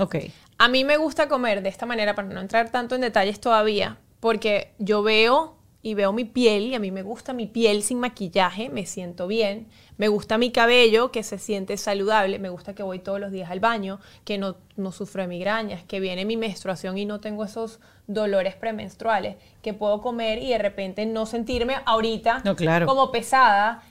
a 0.59 0.69
mí 0.69 0.85
me 0.85 0.97
gusta 0.97 1.29
comer 1.29 1.63
de 1.63 1.69
esta 1.69 1.87
manera, 1.87 2.15
para 2.15 2.29
no 2.29 2.41
entrar 2.41 2.71
tanto 2.71 2.95
en 2.95 3.01
detalles 3.01 3.41
todavía, 3.41 3.99
porque 4.21 4.73
yo 4.79 5.03
veo 5.03 5.57
y 5.83 5.95
veo 5.95 6.13
mi 6.13 6.27
piel, 6.27 6.65
y 6.65 6.75
a 6.75 6.79
mí 6.79 6.91
me 6.91 7.03
gusta 7.03 7.33
mi 7.33 7.47
piel 7.47 7.83
sin 7.83 8.01
maquillaje, 8.01 8.69
me 8.69 8.85
siento 8.85 9.27
bien, 9.27 9.67
me 9.97 10.09
gusta 10.09 10.37
mi 10.37 10.51
cabello, 10.51 11.11
que 11.11 11.23
se 11.23 11.39
siente 11.39 11.79
saludable, 11.79 12.39
me 12.39 12.51
gusta 12.51 12.75
que 12.75 12.83
voy 12.83 12.99
todos 12.99 13.19
los 13.19 13.33
días 13.33 13.51
al 13.51 13.61
baño, 13.61 13.99
que 14.25 14.37
no, 14.37 14.57
no 14.77 14.93
sufro 14.93 15.23
de 15.23 15.29
migrañas, 15.29 15.83
que 15.85 16.01
viene 16.01 16.27
mi 16.27 16.37
menstruación 16.37 16.99
y 16.99 17.07
no 17.07 17.21
tengo 17.21 17.45
esos 17.45 17.81
dolores 18.07 18.57
premenstruales, 18.57 19.37
que 19.63 19.73
puedo 19.73 20.03
comer 20.03 20.43
y 20.43 20.51
de 20.51 20.59
repente 20.59 21.07
no 21.07 21.25
sentirme 21.25 21.77
ahorita 21.87 22.43
No, 22.45 22.57
claro. 22.57 22.87
como 22.87 23.11
pesada. 23.11 23.83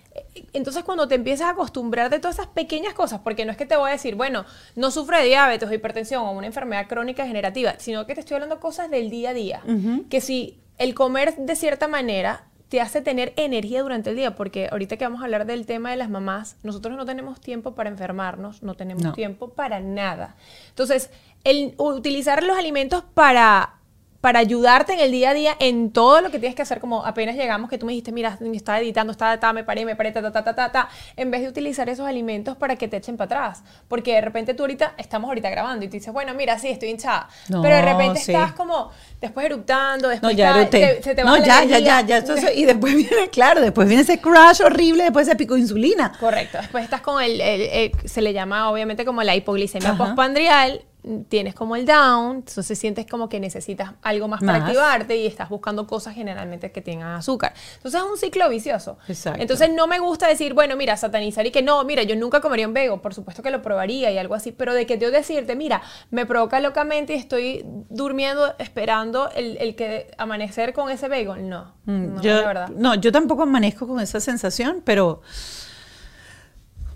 Entonces 0.53 0.83
cuando 0.83 1.07
te 1.07 1.15
empiezas 1.15 1.47
a 1.47 1.51
acostumbrar 1.51 2.09
de 2.09 2.19
todas 2.19 2.35
esas 2.37 2.47
pequeñas 2.47 2.93
cosas, 2.93 3.21
porque 3.23 3.45
no 3.45 3.51
es 3.51 3.57
que 3.57 3.65
te 3.65 3.75
voy 3.75 3.89
a 3.89 3.93
decir, 3.93 4.15
bueno, 4.15 4.45
no 4.75 4.91
sufre 4.91 5.19
de 5.19 5.25
diabetes 5.25 5.69
o 5.69 5.73
hipertensión 5.73 6.23
o 6.25 6.31
una 6.31 6.47
enfermedad 6.47 6.87
crónica 6.87 7.23
degenerativa, 7.23 7.75
sino 7.77 8.05
que 8.05 8.15
te 8.15 8.21
estoy 8.21 8.35
hablando 8.35 8.59
cosas 8.59 8.89
del 8.89 9.09
día 9.09 9.29
a 9.29 9.33
día. 9.33 9.61
Que 10.09 10.21
si 10.21 10.59
el 10.77 10.95
comer 10.95 11.35
de 11.37 11.55
cierta 11.55 11.87
manera 11.87 12.45
te 12.69 12.81
hace 12.81 13.01
tener 13.01 13.33
energía 13.35 13.81
durante 13.81 14.11
el 14.11 14.15
día, 14.15 14.35
porque 14.35 14.69
ahorita 14.71 14.95
que 14.97 15.03
vamos 15.03 15.21
a 15.21 15.25
hablar 15.25 15.45
del 15.47 15.65
tema 15.65 15.89
de 15.89 15.97
las 15.97 16.09
mamás, 16.09 16.55
nosotros 16.61 16.95
no 16.95 17.05
tenemos 17.05 17.41
tiempo 17.41 17.73
para 17.73 17.89
enfermarnos, 17.89 18.61
no 18.61 18.75
tenemos 18.75 19.03
No. 19.03 19.13
tiempo 19.13 19.49
para 19.49 19.79
nada. 19.79 20.35
Entonces, 20.69 21.09
el 21.43 21.73
utilizar 21.77 22.43
los 22.43 22.57
alimentos 22.57 23.03
para 23.15 23.78
para 24.21 24.39
ayudarte 24.39 24.93
en 24.93 24.99
el 24.99 25.11
día 25.11 25.29
a 25.29 25.33
día 25.33 25.55
en 25.59 25.91
todo 25.91 26.21
lo 26.21 26.29
que 26.29 26.39
tienes 26.39 26.55
que 26.55 26.61
hacer, 26.61 26.79
como 26.79 27.05
apenas 27.05 27.35
llegamos, 27.35 27.69
que 27.69 27.77
tú 27.77 27.85
me 27.85 27.93
dijiste, 27.93 28.11
mira, 28.11 28.37
estaba 28.53 28.79
editando, 28.79 29.11
estaba, 29.11 29.39
ta, 29.39 29.53
me 29.53 29.63
paré, 29.63 29.85
me 29.85 29.95
paré, 29.95 30.11
ta, 30.11 30.21
ta, 30.21 30.31
ta, 30.31 30.43
ta, 30.43 30.55
ta, 30.55 30.71
ta, 30.71 30.89
en 31.15 31.31
vez 31.31 31.41
de 31.41 31.47
utilizar 31.47 31.87
esos 31.87 32.05
alimentos 32.05 32.57
para 32.57 32.75
que 32.75 32.87
te 32.87 32.97
echen 32.97 33.15
para 33.15 33.25
atrás. 33.25 33.63
Porque 33.87 34.13
de 34.13 34.21
repente 34.21 34.53
tú 34.53 34.63
ahorita, 34.63 34.93
estamos 34.97 35.29
ahorita 35.29 35.49
grabando 35.49 35.85
y 35.85 35.87
tú 35.87 35.93
dices, 35.93 36.13
bueno, 36.13 36.33
mira, 36.33 36.59
sí, 36.59 36.67
estoy 36.67 36.89
hinchada. 36.89 37.29
No, 37.47 37.61
pero 37.61 37.75
de 37.75 37.81
repente 37.81 38.19
sí. 38.19 38.33
estás 38.33 38.51
como, 38.53 38.91
después 39.21 39.45
eructando, 39.45 40.07
No, 40.07 40.11
después 40.11 40.35
ya 40.35 40.47
está- 40.61 40.77
eructé. 40.77 40.95
te- 40.97 41.03
se 41.03 41.15
te 41.15 41.23
No, 41.23 41.31
baja 41.31 41.39
la 41.39 41.45
ya, 41.45 41.63
ya, 41.65 41.79
ya, 41.79 42.01
ya. 42.01 42.17
esto 42.19 42.37
se- 42.37 42.53
y 42.55 42.65
después 42.65 42.95
viene, 42.95 43.29
claro, 43.29 43.61
después 43.61 43.87
viene 43.87 44.03
ese 44.03 44.19
crash 44.19 44.61
horrible, 44.61 45.03
después 45.03 45.27
ese 45.27 45.35
pico 45.35 45.55
de 45.55 45.61
insulina. 45.61 46.13
Correcto. 46.19 46.57
Después 46.59 46.83
estás 46.83 47.01
con 47.01 47.21
el, 47.21 47.39
el- 47.41 47.61
el- 47.61 47.91
se 48.09 48.21
le 48.21 48.33
llama 48.33 48.69
obviamente 48.71 49.05
como 49.05 49.23
la 49.23 49.35
hipoglicemia 49.35 49.89
Ajá. 49.89 49.97
postpandrial, 49.97 50.83
tienes 51.29 51.55
como 51.55 51.77
el 51.77 51.85
down, 51.85 52.43
entonces 52.45 52.77
sientes 52.77 53.05
como 53.07 53.29
que 53.29 53.39
necesitas 53.39 53.93
algo 54.01 54.27
más, 54.27 54.41
para 54.41 54.59
Más. 54.59 54.63
activarte 54.67 55.15
y 55.15 55.25
estás 55.27 55.47
buscando 55.47 55.87
cosas 55.87 56.13
generalmente 56.13 56.73
que 56.73 56.81
tengan 56.81 57.15
azúcar. 57.15 57.53
Entonces 57.77 58.01
es 58.01 58.05
un 58.05 58.17
ciclo 58.17 58.49
vicioso. 58.49 58.97
Exacto. 59.07 59.41
Entonces 59.41 59.69
no 59.71 59.87
me 59.87 59.99
gusta 59.99 60.27
decir, 60.27 60.53
bueno, 60.53 60.75
mira, 60.75 60.97
satanizar 60.97 61.47
y 61.47 61.51
que 61.51 61.61
no, 61.61 61.81
mira, 61.85 62.03
yo 62.03 62.17
nunca 62.17 62.41
comería 62.41 62.67
un 62.67 62.73
vego, 62.73 63.01
por 63.01 63.13
supuesto 63.13 63.41
que 63.41 63.49
lo 63.49 63.61
probaría 63.61 64.11
y 64.11 64.17
algo 64.17 64.35
así, 64.35 64.51
pero 64.51 64.73
de 64.73 64.85
que 64.85 64.97
yo 64.97 65.09
decirte, 65.09 65.55
mira, 65.55 65.81
me 66.11 66.25
provoca 66.25 66.59
locamente 66.59 67.13
y 67.13 67.17
estoy 67.17 67.63
durmiendo 67.89 68.53
esperando 68.59 69.08
el, 69.35 69.57
el 69.57 69.75
que 69.75 70.11
amanecer 70.17 70.73
con 70.73 70.89
ese 70.89 71.07
vego, 71.07 71.35
no, 71.35 71.73
Mm, 71.85 72.15
no, 72.15 72.21
yo, 72.21 72.41
la 72.41 72.47
verdad. 72.47 72.69
No, 72.69 72.95
yo 72.95 73.11
tampoco 73.11 73.43
amanezco 73.43 73.87
con 73.87 73.99
esa 73.99 74.19
sensación, 74.19 74.81
pero 74.85 75.21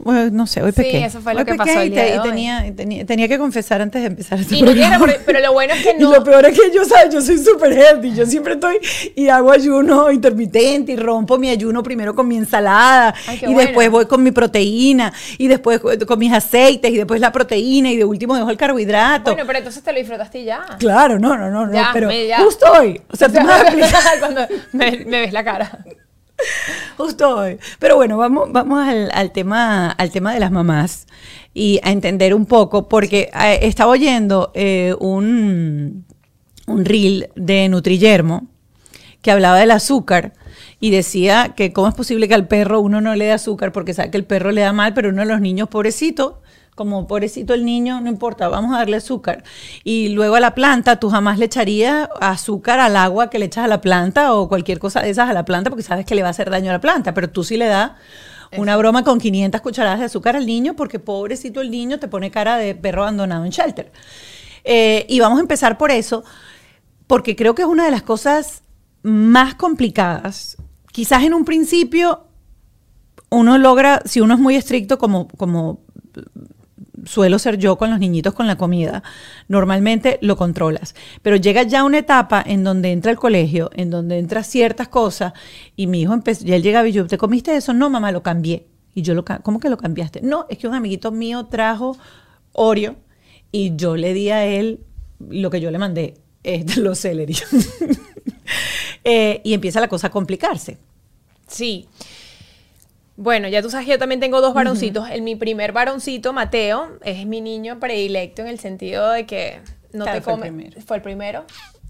bueno, 0.03 0.29
no 0.31 0.47
sé, 0.47 0.61
hoy 0.61 0.71
Sí, 0.71 0.77
pequé. 0.83 1.05
eso 1.05 1.21
fue 1.21 1.33
lo 1.33 1.39
Hoy 1.39 1.45
que 1.45 1.55
pasó 1.55 1.79
el 1.81 1.87
y, 1.87 1.91
te- 1.91 2.01
de 2.03 2.15
y 2.15 2.21
tenía, 2.21 2.67
y 2.67 2.71
tenía, 2.71 3.05
tenía 3.05 3.27
que 3.27 3.37
confesar 3.37 3.81
antes 3.81 4.01
de 4.01 4.07
empezar 4.07 4.39
este 4.39 4.55
Y 4.57 4.61
no 4.61 4.71
quiero, 4.73 4.97
pero- 5.05 5.19
pero 5.25 5.39
lo 5.39 5.53
bueno 5.53 5.73
es 5.73 5.83
que 5.83 5.91
Y 5.97 6.01
no- 6.01 6.11
lo 6.11 6.23
peor 6.23 6.45
es 6.45 6.59
que 6.59 6.71
yo, 6.75 6.83
¿sabes? 6.85 7.13
Yo 7.13 7.21
soy 7.21 7.37
súper 7.37 7.73
healthy. 7.73 8.13
Yo 8.15 8.25
siempre 8.25 8.53
estoy 8.53 8.77
y 9.15 9.27
hago 9.29 9.51
ayuno 9.51 10.11
intermitente 10.11 10.91
y 10.91 10.95
rompo 10.95 11.37
mi 11.37 11.49
ayuno 11.49 11.81
primero 11.83 12.13
con 12.15 12.27
mi 12.27 12.37
ensalada. 12.37 13.13
Ay, 13.27 13.37
y 13.41 13.45
bueno. 13.45 13.59
después 13.59 13.89
voy 13.89 14.05
con 14.05 14.21
mi 14.23 14.31
proteína. 14.31 15.11
Y 15.37 15.47
después 15.47 15.79
con 15.79 16.19
mis 16.19 16.31
aceites. 16.33 16.91
Y 16.91 16.97
después 16.97 17.19
la 17.21 17.31
proteína. 17.31 17.91
Y 17.91 17.97
de 17.97 18.05
último 18.05 18.35
dejo 18.35 18.49
el 18.49 18.57
carbohidrato. 18.57 19.31
Bueno, 19.31 19.45
pero 19.47 19.59
entonces 19.59 19.83
te 19.83 19.91
lo 19.93 19.99
disfrutaste 19.99 20.39
y 20.39 20.45
ya. 20.45 20.65
Claro, 20.79 21.19
no, 21.19 21.37
no, 21.37 21.49
no, 21.49 21.65
no. 21.67 21.83
Pero 21.93 22.07
me- 22.07 22.27
ya. 22.27 22.39
justo 22.39 22.65
hoy. 22.71 23.01
O 23.11 23.15
sea, 23.15 23.27
tú 23.29 23.35
me 23.35 23.45
vas 23.45 23.61
a 23.61 23.67
explicar. 23.67 24.01
Cuando 24.19 24.41
me, 24.73 24.91
me 25.05 25.21
ves 25.21 25.33
la 25.33 25.43
cara. 25.43 25.79
Justo 26.97 27.37
hoy. 27.37 27.57
Pero 27.79 27.95
bueno, 27.95 28.17
vamos, 28.17 28.51
vamos 28.51 28.87
al, 28.87 29.31
tema, 29.31 29.91
al 29.91 30.11
tema 30.11 30.33
de 30.33 30.39
las 30.39 30.51
mamás 30.51 31.07
y 31.53 31.79
a 31.83 31.91
entender 31.91 32.33
un 32.33 32.45
poco, 32.45 32.87
porque 32.87 33.29
eh, 33.33 33.59
estaba 33.61 33.91
oyendo 33.91 34.51
eh, 34.53 34.95
un, 34.99 36.05
un 36.67 36.85
reel 36.85 37.29
de 37.35 37.69
Nutrillermo 37.69 38.47
que 39.21 39.31
hablaba 39.31 39.57
del 39.57 39.71
azúcar 39.71 40.33
y 40.79 40.91
decía 40.91 41.53
que 41.55 41.71
cómo 41.71 41.87
es 41.87 41.95
posible 41.95 42.27
que 42.27 42.33
al 42.33 42.47
perro 42.47 42.81
uno 42.81 42.99
no 42.99 43.15
le 43.15 43.25
dé 43.25 43.31
azúcar 43.31 43.71
porque 43.71 43.93
sabe 43.93 44.11
que 44.11 44.17
el 44.17 44.25
perro 44.25 44.51
le 44.51 44.61
da 44.61 44.73
mal, 44.73 44.93
pero 44.93 45.09
uno 45.09 45.21
de 45.21 45.27
los 45.27 45.39
niños 45.39 45.69
pobrecito, 45.69 46.42
como 46.75 47.07
pobrecito 47.07 47.53
el 47.53 47.65
niño, 47.65 48.01
no 48.01 48.09
importa, 48.09 48.47
vamos 48.47 48.73
a 48.73 48.79
darle 48.79 48.97
azúcar. 48.97 49.43
Y 49.83 50.09
luego 50.09 50.35
a 50.35 50.39
la 50.39 50.55
planta, 50.55 50.99
tú 50.99 51.09
jamás 51.09 51.37
le 51.37 51.45
echarías 51.45 52.09
azúcar 52.19 52.79
al 52.79 52.97
agua 52.97 53.29
que 53.29 53.39
le 53.39 53.45
echas 53.45 53.65
a 53.65 53.67
la 53.67 53.81
planta 53.81 54.33
o 54.33 54.47
cualquier 54.49 54.79
cosa 54.79 55.01
de 55.01 55.09
esas 55.09 55.29
a 55.29 55.33
la 55.33 55.45
planta 55.45 55.69
porque 55.69 55.83
sabes 55.83 56.05
que 56.05 56.15
le 56.15 56.21
va 56.21 56.29
a 56.29 56.31
hacer 56.31 56.49
daño 56.49 56.69
a 56.69 56.73
la 56.73 56.81
planta, 56.81 57.13
pero 57.13 57.29
tú 57.29 57.43
sí 57.43 57.57
le 57.57 57.65
das 57.65 57.91
una 58.57 58.77
broma 58.77 59.03
con 59.03 59.19
500 59.19 59.61
cucharadas 59.61 59.99
de 59.99 60.05
azúcar 60.05 60.35
al 60.35 60.45
niño 60.45 60.75
porque 60.75 60.99
pobrecito 60.99 61.61
el 61.61 61.71
niño 61.71 61.99
te 61.99 62.07
pone 62.07 62.31
cara 62.31 62.57
de 62.57 62.75
perro 62.75 63.01
abandonado 63.03 63.45
en 63.45 63.51
shelter. 63.51 63.91
Eh, 64.63 65.05
y 65.09 65.19
vamos 65.19 65.39
a 65.39 65.41
empezar 65.41 65.77
por 65.77 65.91
eso, 65.91 66.23
porque 67.07 67.35
creo 67.35 67.55
que 67.55 67.63
es 67.63 67.67
una 67.67 67.85
de 67.85 67.91
las 67.91 68.03
cosas 68.03 68.63
más 69.01 69.55
complicadas. 69.55 70.57
Quizás 70.91 71.23
en 71.23 71.33
un 71.33 71.45
principio 71.45 72.27
uno 73.29 73.57
logra, 73.57 74.01
si 74.05 74.21
uno 74.21 74.35
es 74.35 74.39
muy 74.39 74.55
estricto 74.55 74.97
como, 74.97 75.27
como 75.27 75.79
suelo 77.05 77.39
ser 77.39 77.57
yo 77.57 77.77
con 77.77 77.89
los 77.89 77.99
niñitos 77.99 78.33
con 78.33 78.47
la 78.47 78.57
comida, 78.57 79.03
normalmente 79.47 80.19
lo 80.21 80.37
controlas. 80.37 80.95
Pero 81.21 81.35
llega 81.35 81.63
ya 81.63 81.83
una 81.83 81.99
etapa 81.99 82.43
en 82.45 82.63
donde 82.63 82.91
entra 82.91 83.11
el 83.11 83.17
colegio, 83.17 83.69
en 83.73 83.89
donde 83.89 84.19
entra 84.19 84.43
ciertas 84.43 84.87
cosas, 84.87 85.33
y 85.75 85.87
mi 85.87 86.01
hijo 86.01 86.13
empezó, 86.13 86.45
y 86.45 86.53
él 86.53 86.63
llegaba 86.63 86.87
y 86.87 86.91
yo, 86.91 87.07
¿te 87.07 87.17
comiste 87.17 87.55
eso? 87.55 87.73
No, 87.73 87.89
mamá, 87.89 88.11
lo 88.11 88.23
cambié. 88.23 88.67
Y 88.95 89.01
yo 89.01 89.15
lo, 89.15 89.25
¿cómo 89.25 89.59
que 89.59 89.69
lo 89.69 89.77
cambiaste? 89.77 90.21
No, 90.21 90.45
es 90.49 90.57
que 90.57 90.67
un 90.67 90.75
amiguito 90.75 91.11
mío 91.11 91.45
trajo 91.45 91.97
Oreo 92.51 92.95
y 93.51 93.75
yo 93.75 93.95
le 93.95 94.13
di 94.13 94.29
a 94.29 94.45
él 94.45 94.81
lo 95.29 95.49
que 95.49 95.59
yo 95.61 95.71
le 95.71 95.79
mandé, 95.79 96.15
es 96.43 96.77
los 96.77 96.99
celery. 96.99 97.35
Eh, 99.05 99.41
y 99.43 99.53
empieza 99.53 99.81
la 99.81 99.89
cosa 99.89 100.07
a 100.07 100.11
complicarse. 100.11 100.77
Sí. 101.45 101.89
Bueno, 103.15 103.47
ya 103.47 103.61
tú 103.61 103.69
sabes 103.69 103.85
que 103.85 103.91
yo 103.93 103.99
también 103.99 104.19
tengo 104.19 104.41
dos 104.41 104.53
varoncitos. 104.53 105.09
El, 105.09 105.21
mi 105.21 105.35
primer 105.35 105.71
varoncito, 105.71 106.33
Mateo, 106.33 106.97
es 107.03 107.25
mi 107.27 107.41
niño 107.41 107.79
predilecto 107.79 108.41
en 108.41 108.47
el 108.47 108.59
sentido 108.59 109.11
de 109.11 109.25
que 109.25 109.59
no 109.91 110.05
Claro, 110.05 110.17
te 110.19 110.23
fue 110.23 110.33
el 110.33 110.39
come. 110.39 110.51
primero. 110.51 110.81
Fue 110.81 110.97
el 110.97 111.03
primero. 111.03 111.45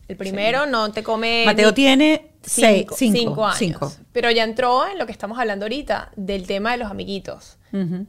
El 0.10 0.18
primero 0.18 0.66
no 0.66 0.92
te 0.92 1.02
come. 1.02 1.44
Mateo 1.46 1.70
ni- 1.70 1.74
tiene 1.76 2.32
seis, 2.42 2.80
cinco, 2.80 2.96
cinco, 2.98 3.18
cinco 3.18 3.46
años. 3.46 3.58
cinco. 3.58 3.94
Pero 4.12 4.30
ya 4.32 4.44
entró 4.44 4.86
en 4.86 4.98
lo 5.00 5.06
que 5.06 5.14
estamos 5.14 5.40
hablando 5.40 5.64
ahorita, 5.66 6.12
del 6.18 6.46
tema 6.46 6.72
de 6.74 6.78
los 6.80 6.92
amiguitos. 6.92 7.58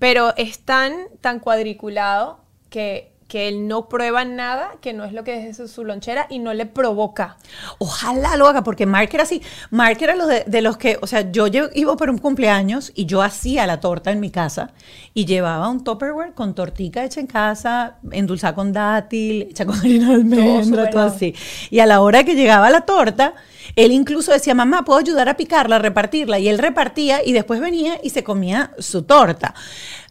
Pero 0.01 0.35
es 0.37 0.59
tan, 0.59 0.93
tan 1.23 1.39
cuadriculado 1.41 2.41
que 2.69 3.14
que 3.29 3.49
él 3.49 3.69
no 3.69 3.89
prueba 3.89 4.25
nada 4.25 4.77
que 4.81 4.93
no 4.93 5.05
es 5.05 5.13
lo 5.13 5.25
que 5.25 5.49
es 5.49 5.71
su 5.71 5.85
lonchera 5.85 6.27
y 6.29 6.39
no 6.39 6.55
le 6.55 6.67
provoca. 6.67 7.37
Ojalá 7.79 8.37
lo 8.37 8.47
haga, 8.47 8.63
porque 8.63 8.87
Mark 8.87 9.11
era 9.13 9.23
así. 9.23 9.43
Mark 9.71 9.99
era 10.01 10.15
los 10.15 10.29
de, 10.29 10.45
de 10.47 10.63
los 10.63 10.77
que, 10.77 10.99
o 11.01 11.07
sea, 11.07 11.31
yo 11.31 11.47
iba 11.75 11.97
por 11.97 12.11
un 12.11 12.19
cumpleaños 12.19 12.93
y 12.95 13.07
yo 13.07 13.23
hacía 13.23 13.67
la 13.67 13.81
torta 13.81 14.11
en 14.11 14.21
mi 14.21 14.31
casa 14.31 14.73
y 15.15 15.25
llevaba 15.25 15.69
un 15.69 15.85
Tupperware 15.85 16.35
con 16.35 16.55
tortica 16.55 17.05
hecha 17.05 17.21
en 17.21 17.27
casa, 17.27 17.97
endulzada 18.11 18.55
con 18.55 18.73
dátil, 18.73 19.43
hecha 19.51 19.65
con 19.65 19.79
harina 19.79 20.09
de 20.09 20.15
almendra, 20.15 20.91
todo 20.91 21.03
así. 21.03 21.35
Y 21.71 21.81
a 21.81 21.87
la 21.87 22.01
hora 22.01 22.25
que 22.25 22.35
llegaba 22.35 22.71
la 22.71 22.83
torta, 22.83 23.35
él 23.77 23.93
incluso 23.93 24.33
decía, 24.33 24.55
mamá, 24.55 24.85
¿puedo 24.85 24.99
ayudar 24.99 25.29
a 25.29 25.37
picarla, 25.37 25.77
a 25.77 25.79
repartirla? 25.79 26.39
Y 26.39 26.49
él 26.49 26.59
repartía 26.59 27.25
y 27.25 27.33
después 27.33 27.61
venía 27.61 27.99
y 28.03 28.11
se 28.11 28.23
comía 28.23 28.73
su 28.79 29.03
torta. 29.03 29.55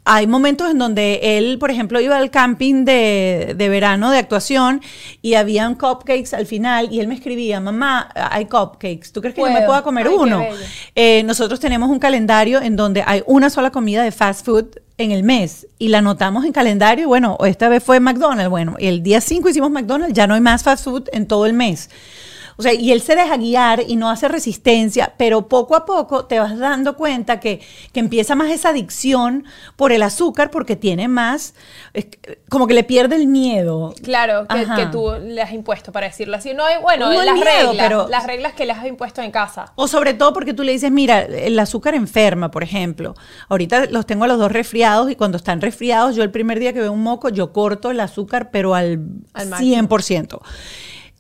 Hay 0.06 0.28
momentos 0.28 0.70
en 0.70 0.78
donde 0.78 1.38
él, 1.38 1.58
por 1.60 1.72
ejemplo, 1.72 2.02
iba 2.02 2.18
al 2.18 2.30
camping 2.30 2.84
de, 2.84 3.54
de 3.56 3.70
verano 3.70 4.12
de 4.12 4.18
actuación 4.18 4.82
y 5.22 5.36
habían 5.36 5.76
cupcakes 5.76 6.34
al 6.34 6.46
final 6.46 6.90
y 6.92 7.00
él 7.00 7.08
me 7.08 7.16
escribía, 7.16 7.62
mamá, 7.62 8.10
hay 8.14 8.46
cupcakes, 8.46 9.14
¿tú 9.14 9.22
crees 9.22 9.34
que 9.34 9.42
yo 9.42 9.50
me 9.50 9.62
pueda 9.62 9.82
comer 9.82 10.08
Ay, 10.08 10.16
uno? 10.18 10.44
Eh, 10.94 11.24
nosotros 11.24 11.62
tenemos 11.62 11.90
un 11.90 12.00
calendario 12.00 12.62
en 12.62 12.76
donde 12.76 13.02
hay 13.06 13.24
una 13.28 13.50
sola 13.50 13.72
comida 13.72 14.04
de 14.04 14.12
fast 14.12 14.46
food 14.46 14.66
en 14.98 15.12
el 15.12 15.24
mes 15.24 15.68
y 15.80 15.88
la 15.88 16.00
anotamos 16.00 16.44
en 16.44 16.52
calendario. 16.52 17.08
Bueno, 17.08 17.38
esta 17.46 17.70
vez 17.70 17.82
fue 17.82 18.02
McDonald's. 18.02 18.50
Bueno, 18.50 18.76
el 18.80 19.04
día 19.04 19.22
5 19.22 19.50
hicimos 19.50 19.72
McDonald's, 19.72 20.14
ya 20.14 20.28
no 20.28 20.34
hay 20.34 20.42
más 20.42 20.64
fast 20.64 20.84
food 20.84 21.08
en 21.14 21.28
todo 21.28 21.46
el 21.46 21.54
mes. 21.54 21.90
O 22.58 22.62
sea, 22.62 22.74
y 22.74 22.92
él 22.92 23.02
se 23.02 23.16
deja 23.16 23.38
guiar 23.38 23.84
y 23.88 23.96
no 23.96 24.10
hace 24.10 24.28
resistencia, 24.28 25.14
pero 25.18 25.48
poco 25.48 25.76
a 25.76 25.86
poco 25.86 26.26
te 26.26 26.40
vas 26.40 26.58
dando 26.58 26.96
cuenta 26.96 27.40
que, 27.40 27.62
que 27.92 28.00
empieza 28.00 28.36
más 28.36 28.52
esa 28.52 28.70
adicción 28.70 29.46
por 29.76 29.92
el 29.92 30.04
azúcar 30.04 30.52
porque 30.52 30.76
tiene 30.76 31.08
más, 31.08 31.56
es 31.94 32.08
como 32.50 32.68
que 32.68 32.74
le 32.74 32.84
pierde 32.84 33.16
el 33.16 33.28
miedo. 33.28 33.94
Claro, 34.04 34.46
que, 34.48 34.86
tú 34.88 35.12
le 35.22 35.42
has 35.42 35.52
impuesto, 35.54 35.92
para 35.92 36.08
decirlo 36.08 36.38
así. 36.38 36.54
No 36.54 36.64
hay, 36.66 36.82
bueno, 36.82 37.12
No 37.12 37.24
las 37.24 37.34
miedo, 37.34 37.46
reglas, 37.46 37.76
pero- 37.78 38.08
las 38.08 38.26
reglas 38.28 38.54
que 38.54 38.66
le 38.66 38.74
has 38.74 38.86
impuesto 38.86 39.22
en 39.22 39.32
casa. 39.32 39.72
O 39.76 39.88
sobre 39.88 40.14
todo 40.14 40.34
porque 40.34 40.54
tú 40.54 40.64
le 40.64 40.72
dices, 40.72 40.92
mira, 40.92 41.22
el 41.22 41.58
azúcar 41.60 41.96
enferma, 41.96 42.52
por 42.52 42.64
ejemplo. 42.64 43.16
Ahorita 43.50 43.86
los 43.88 44.06
tengo 44.06 44.26
a 44.26 44.28
los 44.28 44.38
dos 44.38 44.52
resfriados 44.52 45.10
y 45.12 45.16
cuando 45.16 45.38
están 45.38 45.62
resfriados, 45.62 46.16
yo 46.16 46.24
el 46.24 46.32
primer 46.32 46.60
día 46.60 46.74
que 46.74 46.82
veo 46.82 46.92
un 46.92 47.02
moco, 47.04 47.30
yo 47.30 47.52
corto 47.52 47.92
el 47.92 48.00
azúcar, 48.00 48.52
pero 48.52 48.76
al, 48.76 49.00
Al 49.34 49.48
máximo. 49.50 49.88
100%. 49.88 50.40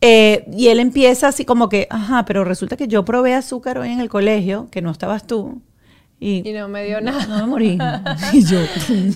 Eh, 0.06 0.46
y 0.52 0.68
él 0.68 0.80
empieza 0.80 1.30
así 1.30 1.46
como 1.46 1.70
que, 1.70 1.88
ajá, 1.90 2.26
pero 2.26 2.44
resulta 2.44 2.76
que 2.76 2.88
yo 2.88 3.06
probé 3.06 3.34
azúcar 3.34 3.78
hoy 3.78 3.90
en 3.90 4.00
el 4.02 4.10
colegio, 4.10 4.68
que 4.70 4.82
no 4.82 4.92
estabas 4.92 5.26
tú. 5.26 5.62
Y, 6.20 6.48
Y 6.48 6.54
no 6.54 6.68
me 6.68 6.84
dio 6.86 7.02
nada. 7.02 7.26
No 7.26 7.38
me 7.38 7.46
morí. 7.48 7.78
y 8.34 8.46
yo, 8.46 8.60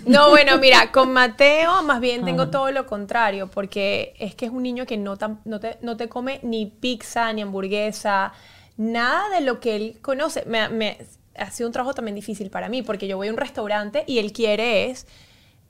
No, 0.06 0.30
bueno, 0.30 0.58
mira, 0.60 0.92
con 0.92 1.12
Mateo 1.14 1.84
más 1.84 2.00
bien 2.00 2.24
tengo 2.26 2.50
todo 2.50 2.72
lo 2.72 2.86
contrario, 2.86 3.48
porque 3.48 4.14
es 4.20 4.36
que 4.36 4.46
es 4.46 4.52
un 4.52 4.64
niño 4.64 4.86
que 4.86 4.98
no, 4.98 5.18
tan- 5.18 5.40
no, 5.46 5.60
te, 5.60 5.78
no 5.82 5.96
te 5.98 6.08
come 6.10 6.40
ni 6.44 6.66
pizza, 6.66 7.32
ni 7.34 7.42
hamburguesa, 7.42 8.34
nada 8.78 9.30
de 9.30 9.42
lo 9.42 9.60
que 9.60 9.76
él 9.76 9.98
conoce. 10.02 10.44
Me, 10.46 10.70
me- 10.70 10.98
ha 11.38 11.52
sido 11.52 11.68
un 11.70 11.74
trabajo 11.74 11.94
también 11.94 12.16
difícil 12.16 12.50
para 12.50 12.68
mí, 12.68 12.82
porque 12.82 13.08
yo 13.08 13.16
voy 13.18 13.28
a 13.28 13.32
un 13.32 13.38
restaurante 13.38 14.04
y 14.08 14.18
él 14.20 14.32
quiere 14.32 14.90
es 14.90 15.06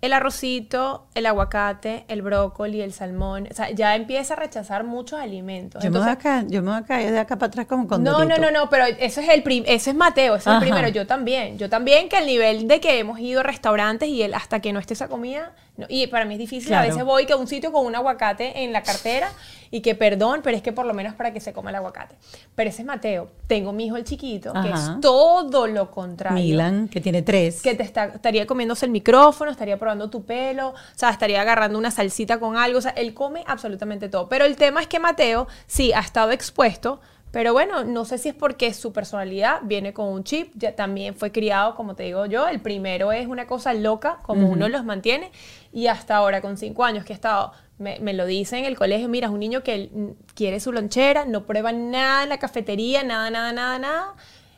el 0.01 0.13
arrocito, 0.13 1.07
el 1.15 1.25
aguacate, 1.25 2.05
el 2.07 2.21
brócoli, 2.21 2.81
el 2.81 2.93
salmón. 2.93 3.47
O 3.49 3.53
sea, 3.53 3.71
ya 3.71 3.95
empieza 3.95 4.35
a 4.35 4.37
rechazar 4.37 4.83
muchos 4.83 5.19
alimentos. 5.19 5.83
yo, 5.83 5.89
me 5.89 5.99
voy 5.99 6.07
acá, 6.07 6.43
yo 6.47 6.61
me 6.61 6.69
voy 6.71 6.79
a 6.79 6.83
caer 6.83 7.11
de 7.11 7.19
acá 7.19 7.37
para 7.37 7.47
atrás 7.47 7.65
como 7.65 7.87
con 7.87 8.03
no, 8.03 8.23
no, 8.23 8.37
no, 8.37 8.51
no, 8.51 8.69
pero 8.69 8.85
eso 8.85 9.21
es 9.21 9.29
el 9.29 9.41
prim 9.41 9.63
ese 9.65 9.89
es 9.89 9.95
Mateo, 9.95 10.35
ese 10.35 10.49
es 10.49 10.55
el 10.55 10.61
primero, 10.61 10.87
yo 10.89 11.07
también. 11.07 11.57
Yo 11.57 11.69
también 11.69 12.09
que 12.09 12.19
el 12.19 12.27
nivel 12.27 12.67
de 12.67 12.79
que 12.79 12.99
hemos 12.99 13.19
ido 13.19 13.39
a 13.39 13.43
restaurantes 13.43 14.09
y 14.09 14.21
él 14.21 14.33
hasta 14.33 14.59
que 14.59 14.71
no 14.71 14.79
esté 14.79 14.93
esa 14.93 15.07
comida, 15.07 15.53
no, 15.77 15.85
y 15.89 16.07
para 16.07 16.25
mí 16.25 16.33
es 16.33 16.39
difícil, 16.39 16.73
a 16.73 16.77
Claro. 16.79 16.89
veces 16.89 17.05
voy 17.05 17.25
que 17.25 17.33
a 17.33 17.37
un 17.37 17.47
sitio 17.47 17.71
con 17.71 17.85
un 17.85 17.95
aguacate 17.95 18.63
en 18.63 18.73
la 18.73 18.83
cartera 18.83 19.29
y 19.69 19.81
que 19.81 19.95
perdón, 19.95 20.41
pero 20.43 20.55
es 20.57 20.63
que 20.63 20.71
por 20.71 20.85
lo 20.85 20.93
menos 20.93 21.13
para 21.15 21.31
que 21.33 21.39
se 21.39 21.53
coma 21.53 21.69
el 21.69 21.75
aguacate. 21.75 22.15
Pero 22.55 22.69
ese 22.69 22.81
es 22.81 22.85
Mateo. 22.85 23.29
Tengo 23.47 23.73
mi 23.73 23.85
hijo 23.87 23.95
el 23.97 24.03
chiquito, 24.03 24.53
que 24.53 24.69
Ajá. 24.71 24.93
es 24.95 25.01
todo 25.01 25.67
lo 25.67 25.91
contrario 25.91 26.41
Milan, 26.43 26.87
que 26.87 26.99
tiene 27.01 27.21
tres. 27.21 27.61
que 27.61 27.75
te 27.75 27.83
está, 27.83 28.05
estaría 28.05 28.47
comiéndose 28.47 28.85
el 28.85 28.91
micrófono, 28.91 29.51
estaría 29.51 29.77
probando 29.77 30.09
tu 30.09 30.23
pelo, 30.25 30.69
o 30.69 30.73
sea, 30.95 31.09
estaría 31.09 31.41
agarrando 31.41 31.77
una 31.77 31.91
salsita 31.91 32.39
con 32.39 32.57
algo, 32.57 32.79
o 32.79 32.81
sea, 32.81 32.91
él 32.91 33.13
come 33.13 33.43
absolutamente 33.45 34.09
todo. 34.09 34.27
Pero 34.29 34.45
el 34.45 34.55
tema 34.55 34.81
es 34.81 34.87
que 34.87 34.99
Mateo 34.99 35.47
sí 35.67 35.91
ha 35.93 35.99
estado 35.99 36.31
expuesto, 36.31 36.99
pero 37.31 37.53
bueno, 37.53 37.83
no 37.83 38.05
sé 38.05 38.17
si 38.17 38.29
es 38.29 38.35
porque 38.35 38.73
su 38.73 38.93
personalidad 38.93 39.59
viene 39.63 39.93
con 39.93 40.07
un 40.07 40.23
chip, 40.23 40.51
ya 40.55 40.75
también 40.75 41.15
fue 41.15 41.31
criado, 41.31 41.75
como 41.75 41.95
te 41.95 42.03
digo 42.03 42.25
yo, 42.25 42.47
el 42.47 42.59
primero 42.59 43.11
es 43.11 43.27
una 43.27 43.47
cosa 43.47 43.73
loca, 43.73 44.19
como 44.23 44.49
uno 44.49 44.69
los 44.69 44.85
mantiene, 44.85 45.31
y 45.71 45.87
hasta 45.87 46.15
ahora 46.15 46.41
con 46.41 46.57
cinco 46.57 46.83
años 46.83 47.05
que 47.05 47.13
he 47.13 47.15
estado... 47.15 47.51
Me, 47.79 47.99
me 47.99 48.15
lo 48.15 48.25
dice 48.25 48.57
en 48.57 48.65
el 48.65 48.75
colegio, 48.75 49.07
mira, 49.07 49.27
es 49.27 49.31
un 49.31 49.39
niño 49.39 49.61
que 49.61 49.91
quiere 50.33 50.59
su 50.59 50.71
lonchera, 50.71 51.25
no 51.25 51.45
prueba 51.45 51.71
nada 51.71 52.23
en 52.23 52.29
la 52.29 52.39
cafetería, 52.39 53.03
nada, 53.03 53.29
nada, 53.29 53.53
nada, 53.53 53.77
nada. 53.77 54.15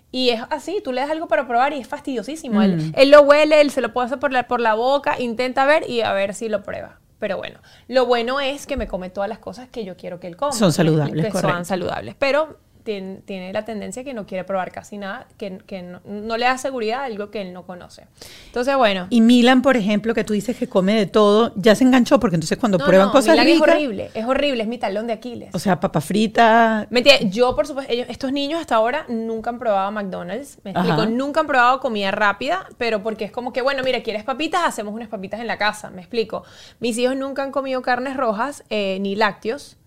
Y 0.09 0.29
es 0.29 0.41
así, 0.49 0.79
tú 0.81 0.93
le 0.93 1.01
das 1.01 1.09
algo 1.09 1.27
para 1.27 1.45
probar 1.45 1.73
y 1.73 1.79
es 1.81 1.87
fastidiosísimo. 1.89 2.61
Mm. 2.61 2.63
Él, 2.63 2.93
él 2.95 3.11
lo 3.11 3.23
huele, 3.23 3.59
él 3.59 3.71
se 3.71 3.81
lo 3.81 3.91
puede 3.91 4.05
hacer 4.05 4.19
por 4.19 4.31
la, 4.31 4.47
por 4.47 4.61
la 4.61 4.73
boca, 4.73 5.19
intenta 5.19 5.65
ver 5.65 5.89
y 5.89 5.99
a 5.99 6.13
ver 6.13 6.33
si 6.33 6.47
lo 6.47 6.63
prueba. 6.63 7.01
Pero 7.19 7.37
bueno, 7.37 7.59
lo 7.87 8.05
bueno 8.05 8.39
es 8.39 8.65
que 8.65 8.77
me 8.77 8.87
come 8.87 9.09
todas 9.09 9.29
las 9.29 9.39
cosas 9.39 9.67
que 9.69 9.83
yo 9.85 9.95
quiero 9.97 10.19
que 10.19 10.27
él 10.27 10.37
coma. 10.37 10.53
Son 10.53 10.71
saludables, 10.71 11.25
Que 11.25 11.31
correcto. 11.31 11.55
son 11.55 11.65
saludables. 11.65 12.15
Pero 12.17 12.57
tiene, 12.83 13.17
tiene 13.25 13.51
la 13.53 13.65
tendencia 13.65 14.03
que 14.03 14.13
no 14.13 14.25
quiere 14.25 14.43
probar 14.43 14.71
casi 14.71 14.97
nada, 14.97 15.27
que, 15.37 15.57
que 15.65 15.81
no, 15.81 15.99
no 16.05 16.37
le 16.37 16.45
da 16.45 16.57
seguridad 16.57 17.01
a 17.01 17.05
algo 17.05 17.29
que 17.29 17.41
él 17.41 17.53
no 17.53 17.63
conoce. 17.65 18.05
Entonces, 18.47 18.75
bueno. 18.77 19.07
Y 19.09 19.21
Milan, 19.21 19.61
por 19.61 19.77
ejemplo, 19.77 20.13
que 20.13 20.23
tú 20.23 20.33
dices 20.33 20.57
que 20.57 20.67
come 20.67 20.93
de 20.95 21.05
todo, 21.05 21.51
ya 21.55 21.75
se 21.75 21.83
enganchó 21.83 22.19
porque 22.19 22.35
entonces 22.35 22.57
cuando 22.57 22.77
no, 22.77 22.85
prueban 22.85 23.07
no, 23.07 23.11
cosas 23.11 23.31
Milán 23.33 23.47
es 23.47 23.53
ricas, 23.59 23.75
horrible, 23.75 24.11
es 24.13 24.25
horrible, 24.25 24.63
es 24.63 24.69
mi 24.69 24.77
talón 24.77 25.07
de 25.07 25.13
Aquiles. 25.13 25.53
o 25.53 25.59
sea, 25.59 25.79
papa 25.79 26.01
frita, 26.01 26.87
Mentira, 26.89 27.19
yo 27.21 27.55
por 27.55 27.67
supuesto, 27.67 27.91
ellos- 27.93 28.07
estos 28.09 28.31
niños 28.31 28.59
hasta 28.61 28.75
ahora 28.75 29.05
nunca 29.09 29.49
han 29.49 29.59
probado 29.59 29.91
McDonald's, 29.91 30.57
me 30.63 30.71
explico, 30.71 31.01
Ajá. 31.01 31.05
nunca 31.09 31.41
han 31.41 31.47
probado 31.47 31.79
comida 31.79 32.11
rápida, 32.11 32.67
pero 32.77 33.03
porque 33.03 33.25
es 33.25 33.31
como 33.31 33.53
que, 33.53 33.61
bueno, 33.61 33.83
mira, 33.83 34.01
¿quieres 34.01 34.23
papitas? 34.23 34.61
Hacemos 34.65 34.93
unas 34.93 35.09
papitas 35.09 35.39
en 35.39 35.47
la 35.47 35.57
casa, 35.57 35.89
me 35.89 36.01
explico. 36.01 36.43
Mis 36.79 36.97
hijos 36.97 37.15
nunca 37.15 37.43
han 37.43 37.51
comido 37.51 37.81
carnes 37.81 38.15
rojas 38.17 38.63
eh, 38.69 38.97
ni 39.01 39.15
lácteos, 39.15 39.77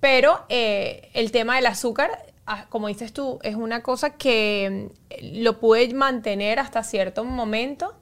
pero 0.00 0.40
eh, 0.48 1.10
el 1.14 1.30
tema 1.32 1.56
del 1.56 1.66
azúcar, 1.66 2.10
como 2.68 2.88
dices 2.88 3.12
tú, 3.12 3.38
es 3.42 3.54
una 3.54 3.82
cosa 3.82 4.10
que 4.10 4.88
mm, 5.20 5.42
lo 5.42 5.60
pude 5.60 5.92
mantener 5.94 6.58
hasta 6.58 6.82
cierto 6.82 7.24
momento. 7.24 7.94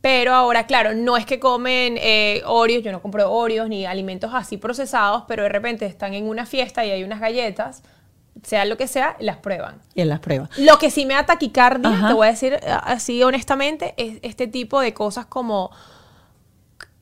Pero 0.00 0.34
ahora, 0.34 0.66
claro, 0.66 0.92
no 0.94 1.16
es 1.16 1.24
que 1.24 1.40
comen 1.40 1.96
eh, 1.98 2.42
Oreos, 2.44 2.82
yo 2.82 2.92
no 2.92 3.00
compro 3.00 3.32
Oreos 3.32 3.70
ni 3.70 3.86
alimentos 3.86 4.32
así 4.34 4.58
procesados, 4.58 5.24
pero 5.26 5.44
de 5.44 5.48
repente 5.48 5.86
están 5.86 6.12
en 6.12 6.28
una 6.28 6.44
fiesta 6.44 6.84
y 6.84 6.90
hay 6.90 7.04
unas 7.04 7.20
galletas, 7.20 7.82
sea 8.42 8.66
lo 8.66 8.76
que 8.76 8.86
sea, 8.86 9.16
las 9.18 9.38
prueban. 9.38 9.80
y 9.94 10.02
en 10.02 10.10
las 10.10 10.20
pruebas. 10.20 10.50
Lo 10.58 10.76
que 10.78 10.90
sí 10.90 11.06
me 11.06 11.14
da 11.14 11.24
taquicardia, 11.24 11.88
Ajá. 11.88 12.08
te 12.08 12.12
voy 12.14 12.26
a 12.26 12.30
decir 12.32 12.52
eh, 12.52 12.60
así 12.82 13.22
honestamente, 13.22 13.94
es 13.96 14.18
este 14.20 14.46
tipo 14.46 14.78
de 14.80 14.92
cosas 14.92 15.24
como 15.24 15.70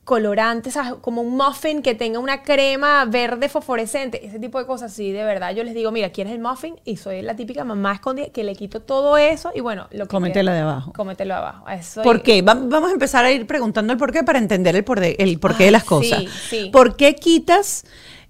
colorantes, 0.03 0.73
¿sabes? 0.73 0.95
como 1.01 1.21
un 1.21 1.37
muffin 1.37 1.81
que 1.81 1.95
tenga 1.95 2.19
una 2.19 2.43
crema 2.43 3.05
verde 3.05 3.47
fosforescente, 3.47 4.25
ese 4.25 4.37
tipo 4.39 4.59
de 4.59 4.65
cosas, 4.65 4.91
sí, 4.93 5.11
de 5.11 5.23
verdad. 5.23 5.55
Yo 5.55 5.63
les 5.63 5.73
digo, 5.73 5.91
mira, 5.91 6.09
¿quieres 6.11 6.33
el 6.33 6.39
muffin? 6.39 6.75
Y 6.83 6.97
soy 6.97 7.21
la 7.21 7.35
típica 7.35 7.63
mamá 7.63 7.93
escondida 7.93 8.27
que 8.29 8.43
le 8.43 8.55
quito 8.55 8.81
todo 8.81 9.17
eso 9.17 9.51
y 9.55 9.61
bueno, 9.61 9.87
lo 9.91 10.05
que 10.05 10.09
Cómetela 10.09 10.51
queda- 10.51 10.55
de 10.55 10.61
abajo. 10.61 10.93
Cómetelo 10.93 11.33
de 11.33 11.39
abajo. 11.39 11.69
Eso 11.69 12.01
¿Por 12.01 12.17
y- 12.17 12.21
qué? 12.21 12.41
Va- 12.41 12.53
vamos 12.55 12.89
a 12.89 12.93
empezar 12.93 13.23
a 13.23 13.31
ir 13.31 13.47
preguntando 13.47 13.93
el 13.93 13.99
por 13.99 14.11
qué 14.11 14.23
para 14.23 14.39
entender 14.39 14.75
el, 14.75 14.83
por 14.83 14.99
de- 14.99 15.15
el 15.19 15.39
porqué 15.39 15.65
de 15.65 15.71
las 15.71 15.85
cosas. 15.85 16.19
sí, 16.19 16.27
sí. 16.49 16.69
¿Por 16.71 16.97
qué 16.97 17.15
quitas 17.15 17.85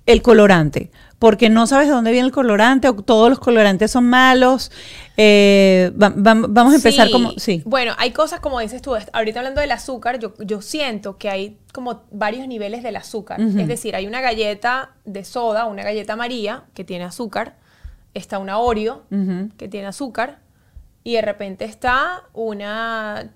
el 0.05 0.21
colorante? 0.21 0.91
Porque 1.23 1.49
no 1.49 1.67
sabes 1.67 1.87
de 1.87 1.93
dónde 1.93 2.11
viene 2.11 2.25
el 2.27 2.33
colorante 2.33 2.89
o 2.89 2.95
todos 2.95 3.29
los 3.29 3.39
colorantes 3.39 3.89
son 3.91 4.03
malos. 4.09 4.73
Eh, 5.15 5.93
va- 6.01 6.09
va- 6.09 6.47
vamos 6.49 6.73
a 6.73 6.75
empezar 6.75 7.07
Sí. 7.07 7.13
como... 7.13 7.31
Sí. 7.37 7.63
Bueno, 7.65 7.93
hay 7.97 8.11
cosas 8.11 8.41
como 8.41 8.59
dices 8.59 8.81
tú, 8.81 8.93
ahorita 9.13 9.39
hablando 9.39 9.61
del 9.61 9.71
azúcar, 9.71 10.19
yo, 10.19 10.33
yo 10.39 10.61
siento 10.61 11.17
que 11.17 11.29
hay 11.29 11.57
como 11.71 12.01
varios 12.11 12.45
niveles 12.49 12.83
del 12.83 12.97
azúcar. 12.97 13.39
Es 13.39 13.67
decir, 13.69 13.95
hay 13.95 14.05
una 14.05 14.19
galleta 14.19 14.91
de 15.05 15.23
soda, 15.23 15.63
una 15.65 15.83
galleta 15.83 16.17
María, 16.17 16.63
que 16.73 16.83
tiene 16.83 17.05
azúcar, 17.05 17.55
está 18.13 18.37
una 18.37 18.57
Oreo, 18.57 19.03
que 19.57 19.69
tiene 19.69 19.87
azúcar, 19.87 20.39
y 21.05 21.13
de 21.13 21.21
repente 21.21 21.63
está 21.63 22.23
una, 22.33 23.29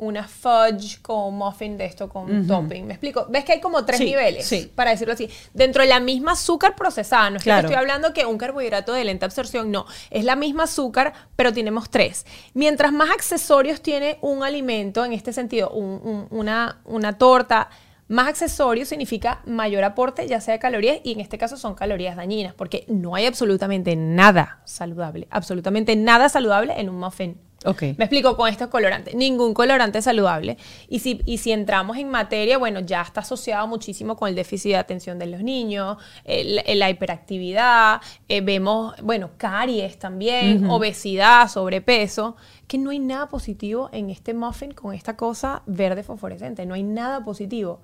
una 0.00 0.26
fudge 0.26 1.00
con 1.02 1.34
muffin 1.36 1.76
de 1.78 1.84
esto 1.84 2.08
con 2.08 2.46
topping. 2.46 2.86
¿Me 2.86 2.94
explico? 2.94 3.26
¿Ves 3.28 3.44
que 3.44 3.52
hay 3.52 3.60
como 3.60 3.84
tres 3.84 3.98
Sí, 3.98 4.06
niveles? 4.06 4.46
sí. 4.46 4.70
Para 4.74 4.90
decirlo 4.90 5.14
así. 5.14 5.28
Dentro 5.54 5.82
de 5.82 5.88
la 5.88 6.00
misma 6.00 6.32
azúcar 6.32 6.74
procesada, 6.74 7.30
no 7.30 7.36
es 7.36 7.44
que 7.44 7.50
te 7.50 7.58
estoy 7.60 7.74
hablando 7.74 8.12
que 8.12 8.26
un 8.26 8.38
carbohidrato 8.38 8.92
de 8.92 9.04
lenta 9.04 9.26
absorción, 9.26 9.70
no. 9.70 9.86
Es 10.10 10.24
la 10.24 10.36
misma 10.36 10.64
azúcar, 10.64 11.12
pero 11.36 11.52
tenemos 11.52 11.90
tres. 11.90 12.26
Mientras 12.54 12.92
más 12.92 13.10
accesorios 13.10 13.80
tiene 13.82 14.18
un 14.22 14.42
alimento, 14.42 15.04
en 15.04 15.12
este 15.12 15.32
sentido, 15.32 15.70
un- 15.70 16.00
un- 16.02 16.26
una, 16.30 16.80
una 16.84 17.18
torta, 17.18 17.68
más 18.08 18.26
accesorios 18.26 18.88
significa 18.88 19.40
mayor 19.46 19.84
aporte, 19.84 20.26
ya 20.26 20.40
sea 20.40 20.54
de 20.54 20.58
calorías, 20.58 20.98
y 21.04 21.12
en 21.12 21.20
este 21.20 21.38
caso 21.38 21.56
son 21.56 21.76
calorías 21.76 22.16
dañinas, 22.16 22.54
porque 22.54 22.84
no 22.88 23.14
hay 23.14 23.26
absolutamente 23.26 23.94
nada 23.94 24.60
saludable, 24.64 25.28
absolutamente 25.30 25.94
nada 25.94 26.28
saludable 26.28 26.74
en 26.80 26.88
un 26.90 26.98
muffin 26.98 27.38
Ok. 27.66 27.82
Me 27.98 28.04
explico 28.06 28.36
con 28.36 28.48
estos 28.48 28.68
colorantes. 28.68 29.14
Ningún 29.14 29.52
colorante 29.52 29.98
es 29.98 30.04
saludable. 30.04 30.56
Y 30.88 31.00
si, 31.00 31.20
y 31.26 31.36
si 31.38 31.52
entramos 31.52 31.98
en 31.98 32.08
materia, 32.08 32.56
bueno, 32.56 32.80
ya 32.80 33.02
está 33.02 33.20
asociado 33.20 33.66
muchísimo 33.66 34.16
con 34.16 34.30
el 34.30 34.34
déficit 34.34 34.70
de 34.72 34.76
atención 34.78 35.18
de 35.18 35.26
los 35.26 35.42
niños, 35.42 35.98
el- 36.24 36.62
el- 36.64 36.78
la 36.78 36.88
hiperactividad, 36.88 38.00
eh, 38.28 38.40
vemos, 38.40 38.94
bueno, 39.02 39.30
caries 39.36 39.98
también, 39.98 40.70
obesidad, 40.70 41.48
sobrepeso, 41.48 42.36
que 42.66 42.78
no 42.78 42.90
hay 42.90 42.98
nada 42.98 43.28
positivo 43.28 43.90
en 43.92 44.08
este 44.10 44.32
muffin 44.32 44.72
con 44.72 44.94
esta 44.94 45.16
cosa 45.16 45.62
verde 45.66 46.02
fosforescente. 46.02 46.64
No 46.64 46.74
hay 46.74 46.82
nada 46.82 47.22
positivo. 47.24 47.80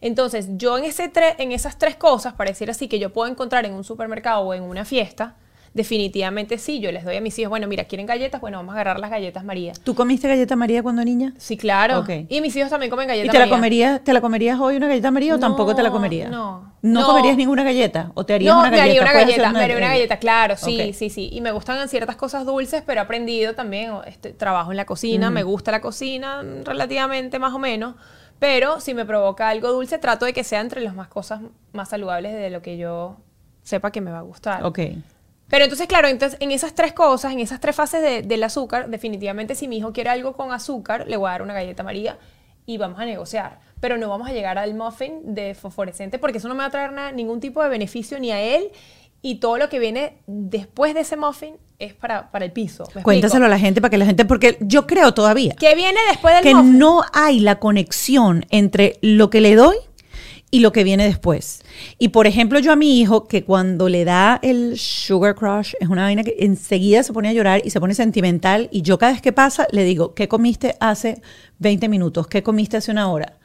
Entonces, 0.00 0.48
yo 0.56 0.78
en, 0.78 0.84
ese 0.84 1.12
en 1.38 1.52
esas 1.52 1.78
tres 1.78 1.94
cosas, 1.94 2.32
para 2.32 2.50
decir 2.50 2.70
así, 2.70 2.88
que 2.88 2.98
yo 2.98 3.12
puedo 3.12 3.30
encontrar 3.30 3.64
en 3.66 3.74
un 3.74 3.84
supermercado 3.84 4.40
o 4.40 4.54
en 4.54 4.62
una 4.62 4.84
fiesta, 4.84 5.36
definitivamente 5.72 6.58
sí, 6.58 6.80
yo 6.80 6.90
les 6.92 7.04
doy 7.04 7.16
a 7.16 7.20
mis 7.20 7.38
hijos, 7.38 7.50
bueno, 7.50 7.68
mira, 7.68 7.84
¿quieren 7.84 8.06
galletas? 8.06 8.40
Bueno, 8.40 8.58
vamos 8.58 8.72
a 8.72 8.74
agarrar 8.74 8.98
las 8.98 9.10
galletas 9.10 9.44
María. 9.44 9.72
¿Tú 9.84 9.94
comiste 9.94 10.26
galleta 10.28 10.56
María 10.56 10.82
cuando 10.82 11.04
niña? 11.04 11.32
Sí, 11.38 11.56
claro. 11.56 12.04
Y 12.28 12.40
mis 12.40 12.54
hijos 12.56 12.70
también 12.70 12.90
comen 12.90 13.06
galletas 13.08 13.28
¿Y 13.28 13.30
te 13.30 13.38
la, 13.38 13.44
María. 13.46 13.56
comerías, 13.56 14.04
te 14.04 14.12
la 14.12 14.20
comerías 14.20 14.58
hoy 14.60 14.76
una 14.76 14.88
galleta 14.88 15.10
María 15.10 15.34
o 15.34 15.36
No, 15.36 15.40
tampoco 15.40 15.74
te 15.74 15.82
la 15.82 15.90
comerías? 15.90 16.30
no. 16.30 16.70
¿No, 16.82 17.00
No. 17.00 17.06
comerías 17.06 17.36
ninguna 17.36 17.62
galleta? 17.62 18.10
¿O 18.14 18.24
te 18.24 18.34
harías 18.34 18.54
No, 18.54 18.60
una 18.60 18.70
me 18.70 18.76
galleta? 18.78 18.90
haría 18.90 19.02
una 19.02 19.10
¿Puedes 19.12 19.26
galleta, 19.28 19.48
hacer 19.48 19.58
me 19.58 19.64
haría 19.64 19.76
una 19.76 19.88
galleta, 19.88 20.16
claro, 20.18 20.56
sí, 20.56 20.92
sí, 20.94 21.10
sí. 21.10 21.28
Y 21.32 21.40
me 21.42 21.52
gustan 21.52 21.88
ciertas 21.88 22.16
cosas 22.16 22.46
dulces, 22.46 22.82
pero 22.86 23.00
he 23.00 23.04
aprendido 23.04 23.54
también, 23.54 23.92
este, 24.06 24.32
trabajo 24.32 24.70
en 24.70 24.76
la 24.78 24.86
cocina, 24.86 25.30
me 25.30 25.42
gusta 25.42 25.70
la 25.70 25.80
cocina 25.80 26.42
relativamente 26.64 27.38
más 27.38 27.52
o 27.52 27.58
menos, 27.58 27.94
pero 28.38 28.80
si 28.80 28.94
me 28.94 29.04
provoca 29.04 29.48
algo 29.50 29.70
dulce, 29.72 29.98
trato 29.98 30.24
de 30.24 30.32
que 30.32 30.42
sea 30.42 30.60
entre 30.60 30.80
las 30.80 30.94
más 30.94 31.08
cosas 31.08 31.42
más 31.72 31.90
saludables 31.90 32.32
de 32.34 32.48
lo 32.50 32.62
que 32.62 32.78
yo 32.78 33.18
sepa 33.62 33.90
que 33.92 34.00
me 34.00 34.10
va 34.10 34.18
a 34.20 34.22
gustar. 34.22 34.64
Ok. 34.64 34.80
Pero 35.50 35.64
entonces, 35.64 35.86
claro, 35.88 36.08
entonces, 36.08 36.38
en 36.40 36.52
esas 36.52 36.74
tres 36.74 36.92
cosas, 36.94 37.32
en 37.32 37.40
esas 37.40 37.60
tres 37.60 37.76
fases 37.76 38.00
de- 38.00 38.22
del 38.22 38.42
azúcar, 38.44 38.88
definitivamente 38.88 39.54
si 39.54 39.68
mi 39.68 39.76
hijo 39.78 39.92
quiere 39.92 40.08
algo 40.10 40.32
con 40.34 40.52
azúcar, 40.52 41.06
le 41.08 41.16
voy 41.16 41.28
a 41.28 41.32
dar 41.32 41.42
una 41.42 41.52
galleta 41.54 41.82
María 41.82 42.18
y 42.66 42.78
vamos 42.78 42.98
a 43.00 43.04
negociar. 43.04 43.58
Pero 43.80 43.98
no 43.98 44.08
vamos 44.08 44.28
a 44.28 44.32
llegar 44.32 44.56
al 44.58 44.74
muffin 44.74 45.34
de 45.34 45.54
fosforescente 45.54 46.18
porque 46.18 46.38
eso 46.38 46.48
no 46.48 46.54
me 46.54 46.60
va 46.60 46.66
a 46.66 46.70
traer 46.70 46.92
nada- 46.92 47.12
ningún 47.12 47.40
tipo 47.40 47.62
de 47.62 47.68
beneficio 47.68 48.18
ni 48.20 48.30
a 48.30 48.40
él 48.40 48.68
y 49.22 49.36
todo 49.36 49.58
lo 49.58 49.68
que 49.68 49.78
viene 49.78 50.18
después 50.26 50.94
de 50.94 51.00
ese 51.00 51.16
muffin 51.16 51.56
es 51.78 51.94
para, 51.94 52.30
para 52.30 52.44
el 52.44 52.52
piso. 52.52 52.84
¿me 52.94 53.02
Cuéntaselo 53.02 53.46
a 53.46 53.48
la 53.48 53.58
gente 53.58 53.80
para 53.80 53.90
que 53.90 53.98
la 53.98 54.04
gente, 54.06 54.24
porque 54.26 54.58
yo 54.60 54.86
creo 54.86 55.14
todavía 55.14 55.54
¿Qué 55.58 55.74
viene 55.74 55.98
después 56.10 56.34
del 56.34 56.42
que 56.44 56.54
muffin? 56.54 56.78
no 56.78 57.02
hay 57.14 57.40
la 57.40 57.58
conexión 57.58 58.44
entre 58.50 58.98
lo 59.00 59.30
que 59.30 59.40
le 59.40 59.56
doy 59.56 59.76
y 60.50 60.60
lo 60.60 60.72
que 60.72 60.84
viene 60.84 61.04
después. 61.04 61.62
Y 61.98 62.08
por 62.08 62.26
ejemplo, 62.26 62.58
yo 62.58 62.72
a 62.72 62.76
mi 62.76 63.00
hijo, 63.00 63.26
que 63.26 63.44
cuando 63.44 63.88
le 63.88 64.04
da 64.04 64.38
el 64.42 64.78
sugar 64.78 65.34
crush, 65.34 65.74
es 65.80 65.88
una 65.88 66.02
vaina 66.02 66.22
que 66.22 66.36
enseguida 66.40 67.02
se 67.02 67.12
pone 67.12 67.28
a 67.28 67.32
llorar 67.32 67.62
y 67.64 67.70
se 67.70 67.80
pone 67.80 67.94
sentimental, 67.94 68.68
y 68.72 68.82
yo 68.82 68.98
cada 68.98 69.12
vez 69.12 69.22
que 69.22 69.32
pasa 69.32 69.66
le 69.72 69.84
digo, 69.84 70.14
¿qué 70.14 70.28
comiste 70.28 70.76
hace 70.80 71.22
20 71.58 71.88
minutos? 71.88 72.26
¿Qué 72.26 72.42
comiste 72.42 72.76
hace 72.76 72.90
una 72.90 73.10
hora? 73.10 73.39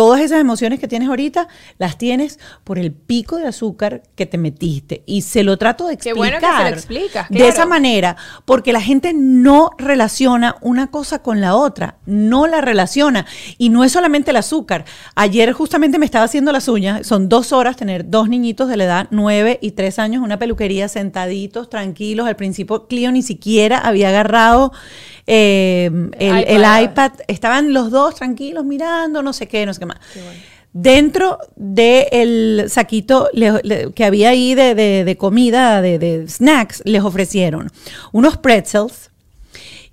Todas 0.00 0.22
esas 0.22 0.40
emociones 0.40 0.80
que 0.80 0.88
tienes 0.88 1.10
ahorita 1.10 1.46
las 1.76 1.98
tienes 1.98 2.38
por 2.64 2.78
el 2.78 2.90
pico 2.90 3.36
de 3.36 3.46
azúcar 3.48 4.02
que 4.14 4.24
te 4.24 4.38
metiste. 4.38 5.02
Y 5.04 5.20
se 5.20 5.42
lo 5.44 5.58
trato 5.58 5.86
de 5.86 5.98
Qué 5.98 6.08
explicar. 6.08 6.40
bueno 6.40 6.56
que 6.56 6.64
se 6.64 6.70
lo 6.70 6.76
explicas, 6.76 7.28
De 7.28 7.36
claro. 7.36 7.52
esa 7.52 7.66
manera, 7.66 8.16
porque 8.46 8.72
la 8.72 8.80
gente 8.80 9.12
no 9.14 9.72
relaciona 9.76 10.56
una 10.62 10.86
cosa 10.86 11.20
con 11.22 11.42
la 11.42 11.54
otra, 11.54 11.96
no 12.06 12.46
la 12.46 12.62
relaciona. 12.62 13.26
Y 13.58 13.68
no 13.68 13.84
es 13.84 13.92
solamente 13.92 14.30
el 14.30 14.38
azúcar. 14.38 14.86
Ayer 15.16 15.52
justamente 15.52 15.98
me 15.98 16.06
estaba 16.06 16.24
haciendo 16.24 16.50
las 16.50 16.66
uñas, 16.68 17.06
son 17.06 17.28
dos 17.28 17.52
horas 17.52 17.76
tener 17.76 18.08
dos 18.08 18.30
niñitos 18.30 18.68
de 18.70 18.78
la 18.78 18.84
edad 18.84 19.06
nueve 19.10 19.58
y 19.60 19.72
tres 19.72 19.98
años 19.98 20.20
en 20.20 20.24
una 20.24 20.38
peluquería 20.38 20.88
sentaditos, 20.88 21.68
tranquilos. 21.68 22.26
Al 22.26 22.36
principio 22.36 22.86
Clio 22.86 23.12
ni 23.12 23.20
siquiera 23.20 23.76
había 23.76 24.08
agarrado 24.08 24.72
eh, 25.26 25.90
el, 26.18 26.36
el 26.48 26.60
iPad. 26.62 26.82
iPad. 26.82 27.12
Estaban 27.28 27.74
los 27.74 27.90
dos 27.90 28.14
tranquilos 28.14 28.64
mirando, 28.64 29.22
no 29.22 29.32
sé 29.34 29.46
qué, 29.46 29.66
no 29.66 29.74
sé 29.74 29.80
qué 29.80 29.89
Dentro 30.72 31.38
del 31.56 32.66
saquito 32.68 33.28
le- 33.32 33.60
le- 33.64 33.92
que 33.92 34.04
había 34.04 34.28
ahí 34.30 34.54
de, 34.54 34.74
de- 34.76 35.04
de 35.04 35.16
comida, 35.16 35.82
de, 35.82 35.98
de 35.98 36.28
snacks, 36.28 36.82
les 36.84 37.02
ofrecieron 37.02 37.70
unos 38.12 38.36
pretzels 38.36 39.10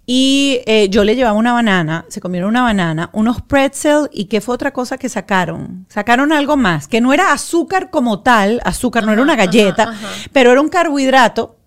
y 0.06 0.62
eh, 0.68 0.88
yo 0.90 1.04
le 1.04 1.16
llevaba 1.16 1.36
una 1.38 1.52
banana, 1.52 2.06
se 2.08 2.22
comieron 2.22 2.50
una 2.50 2.62
banana, 2.62 3.10
unos 3.14 3.42
pretzels 3.42 4.08
y 4.14 4.26
qué 4.26 4.40
fue 4.40 4.56
otra 4.56 4.72
cosa 4.72 4.98
que 4.98 5.10
sacaron. 5.10 5.86
Sacaron 5.90 6.32
algo 6.32 6.56
más, 6.56 6.88
que 6.88 7.02
no 7.02 7.12
era 7.12 7.34
azúcar 7.34 7.90
como 7.90 8.22
tal, 8.22 8.62
azúcar, 8.64 9.04
no 9.06 9.12
era 9.12 9.22
una 9.22 9.36
galleta, 9.36 9.94
pero 10.32 10.52
era 10.52 10.62
un 10.62 10.70
carbohidrato 10.70 11.58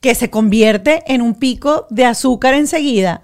que 0.00 0.14
se 0.14 0.28
convierte 0.30 1.02
en 1.06 1.22
un 1.22 1.34
pico 1.36 1.86
de 1.90 2.04
azúcar 2.04 2.54
enseguida. 2.54 3.22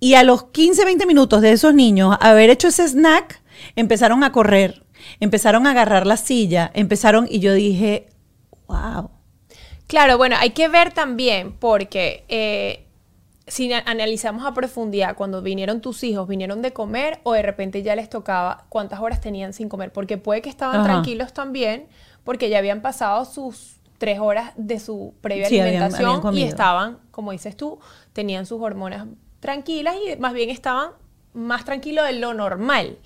Y 0.00 0.14
a 0.14 0.22
los 0.22 0.44
15, 0.44 0.84
20 0.84 1.04
minutos 1.04 1.42
de 1.42 1.52
esos 1.52 1.74
niños 1.74 2.16
haber 2.20 2.48
hecho 2.48 2.68
ese 2.68 2.86
snack, 2.88 3.42
empezaron 3.74 4.22
a 4.24 4.32
correr, 4.32 4.84
empezaron 5.20 5.66
a 5.66 5.70
agarrar 5.72 6.06
la 6.06 6.16
silla, 6.16 6.70
empezaron 6.74 7.26
y 7.28 7.40
yo 7.40 7.52
dije, 7.54 8.06
wow. 8.68 9.10
Claro, 9.86 10.16
bueno, 10.18 10.36
hay 10.38 10.50
que 10.50 10.68
ver 10.68 10.92
también 10.92 11.52
porque 11.52 12.24
eh, 12.28 12.86
si 13.46 13.68
na- 13.68 13.82
analizamos 13.86 14.44
a 14.44 14.52
profundidad, 14.52 15.14
cuando 15.14 15.42
vinieron 15.42 15.80
tus 15.80 16.02
hijos, 16.02 16.26
vinieron 16.26 16.62
de 16.62 16.72
comer 16.72 17.20
o 17.22 17.32
de 17.32 17.42
repente 17.42 17.82
ya 17.82 17.94
les 17.94 18.10
tocaba 18.10 18.66
cuántas 18.68 19.00
horas 19.00 19.20
tenían 19.20 19.52
sin 19.52 19.68
comer, 19.68 19.92
porque 19.92 20.18
puede 20.18 20.42
que 20.42 20.48
estaban 20.48 20.76
Ajá. 20.80 20.84
tranquilos 20.84 21.32
también 21.32 21.86
porque 22.24 22.48
ya 22.48 22.58
habían 22.58 22.82
pasado 22.82 23.24
sus 23.24 23.76
tres 23.98 24.18
horas 24.18 24.52
de 24.56 24.80
su 24.80 25.14
previa 25.20 25.48
Sí, 25.48 25.60
alimentación 25.60 26.16
habían 26.24 26.34
y 26.34 26.42
estaban, 26.42 26.98
como 27.12 27.30
dices 27.30 27.56
tú, 27.56 27.78
tenían 28.12 28.44
sus 28.46 28.60
hormonas 28.60 29.06
tranquilas 29.38 29.94
y 30.04 30.16
más 30.18 30.32
bien 30.34 30.50
estaban 30.50 30.90
más 31.32 31.64
tranquilos 31.64 32.04
de 32.06 32.14
lo 32.14 32.34
normal. 32.34 32.98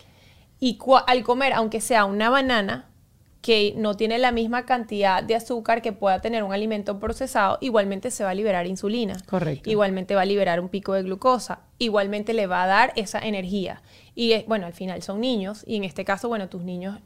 Y 0.60 0.78
al 1.06 1.22
comer, 1.24 1.54
aunque 1.54 1.80
sea 1.80 2.04
una 2.04 2.30
banana, 2.30 2.90
que 3.42 3.72
no 3.76 3.96
tiene 3.96 4.18
la 4.18 4.32
misma 4.32 4.66
cantidad 4.66 5.22
de 5.22 5.34
azúcar 5.34 5.80
que 5.80 5.92
pueda 5.92 6.20
tener 6.20 6.42
un 6.42 6.52
alimento 6.52 6.98
procesado, 6.98 7.58
igualmente 7.60 8.10
se 8.10 8.22
va 8.22 8.30
a 8.30 8.34
liberar 8.34 8.66
insulina. 8.66 9.16
Correcto. 9.26 9.70
Igualmente 9.70 10.14
va 10.14 10.22
a 10.22 10.26
liberar 10.26 10.60
un 10.60 10.68
pico 10.68 10.92
de 10.92 11.02
glucosa. 11.02 11.60
Igualmente 11.78 12.34
le 12.34 12.46
va 12.46 12.64
a 12.64 12.66
dar 12.66 12.92
esa 12.96 13.18
energía. 13.20 13.82
Y 14.14 14.32
eh, 14.32 14.44
bueno, 14.46 14.66
al 14.66 14.74
final 14.74 15.02
son 15.02 15.20
niños. 15.20 15.64
Y 15.66 15.76
en 15.76 15.84
este 15.84 16.04
caso, 16.04 16.28
bueno, 16.28 16.48
tus 16.48 16.62
niños 16.62 16.98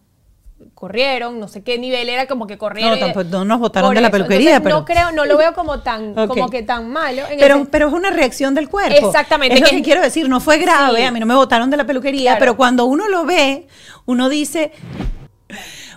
corrieron, 0.74 1.38
no 1.40 1.48
sé 1.48 1.62
qué 1.62 1.78
nivel 1.78 2.08
era, 2.08 2.26
como 2.26 2.46
que 2.46 2.56
corrieron. 2.58 2.98
No, 2.98 3.06
tampoco- 3.06 3.28
no 3.28 3.44
nos 3.44 3.58
botaron 3.60 3.88
Por 3.90 3.96
de 3.96 4.00
la 4.00 4.10
peluquería, 4.10 4.56
Entonces, 4.56 4.72
No 4.78 4.84
pero- 4.84 5.00
creo, 5.00 5.12
no 5.12 5.24
lo 5.24 5.36
veo 5.36 5.52
como 5.54 5.80
tan, 5.80 6.14
como 6.28 6.48
que 6.50 6.62
tan 6.62 6.90
malo. 6.90 7.22
en 7.30 7.38
Pero, 7.38 7.56
ese- 7.56 7.66
pero 7.66 7.88
es 7.88 7.92
una 7.94 8.10
reacción 8.10 8.54
del 8.54 8.68
cuerpo. 8.68 9.06
Exactamente, 9.06 9.56
Es 9.56 9.60
lo 9.60 9.68
que- 9.68 9.82
quiero 9.82 10.00
decir, 10.02 10.28
no 10.28 10.40
fue 10.40 10.58
grave, 10.58 10.98
Sí. 11.00 11.04
a 11.04 11.10
mí 11.10 11.20
no 11.20 11.26
me 11.26 11.34
botaron 11.34 11.70
de 11.70 11.76
la 11.76 11.84
peluquería, 11.86 12.32
Claro. 12.32 12.40
pero 12.40 12.56
cuando 12.56 12.84
uno 12.86 13.08
lo 13.08 13.24
ve, 13.24 13.66
uno 14.06 14.28
dice, 14.28 14.72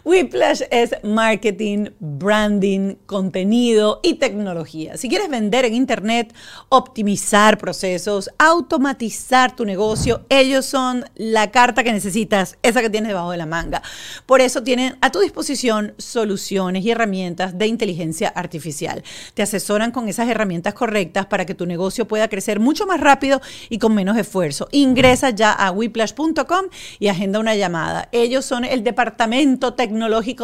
Whiplash 0.07 0.61
es 0.71 0.95
marketing, 1.03 1.89
branding, 1.99 2.95
contenido 3.05 3.99
y 4.01 4.13
tecnología. 4.13 4.95
Si 4.95 5.09
quieres 5.09 5.29
vender 5.29 5.65
en 5.65 5.73
Internet, 5.73 6.33
optimizar 6.69 7.57
procesos, 7.57 8.29
automatizar 8.37 9.53
tu 9.53 9.65
negocio, 9.65 10.25
ellos 10.29 10.65
son 10.65 11.03
la 11.15 11.51
carta 11.51 11.83
que 11.83 11.91
necesitas, 11.91 12.57
esa 12.63 12.79
que 12.79 12.89
tienes 12.89 13.09
debajo 13.09 13.31
de 13.31 13.37
la 13.37 13.45
manga. 13.45 13.81
Por 14.25 14.39
eso 14.39 14.63
tienen 14.63 14.97
a 15.01 15.11
tu 15.11 15.19
disposición 15.19 15.93
soluciones 15.97 16.85
y 16.85 16.91
herramientas 16.91 17.57
de 17.57 17.67
inteligencia 17.67 18.29
artificial. 18.29 19.03
Te 19.33 19.41
asesoran 19.41 19.91
con 19.91 20.07
esas 20.07 20.29
herramientas 20.29 20.73
correctas 20.73 21.25
para 21.25 21.45
que 21.45 21.53
tu 21.53 21.65
negocio 21.65 22.07
pueda 22.07 22.29
crecer 22.29 22.61
mucho 22.61 22.87
más 22.87 23.01
rápido 23.01 23.41
y 23.67 23.77
con 23.77 23.93
menos 23.93 24.15
esfuerzo. 24.15 24.69
Ingresa 24.71 25.31
ya 25.31 25.51
a 25.51 25.69
whiplash.com 25.71 26.67
y 26.97 27.09
agenda 27.09 27.39
una 27.39 27.55
llamada. 27.55 28.07
Ellos 28.13 28.45
son 28.45 28.63
el 28.63 28.85
departamento 28.85 29.73
tecnológico 29.73 29.96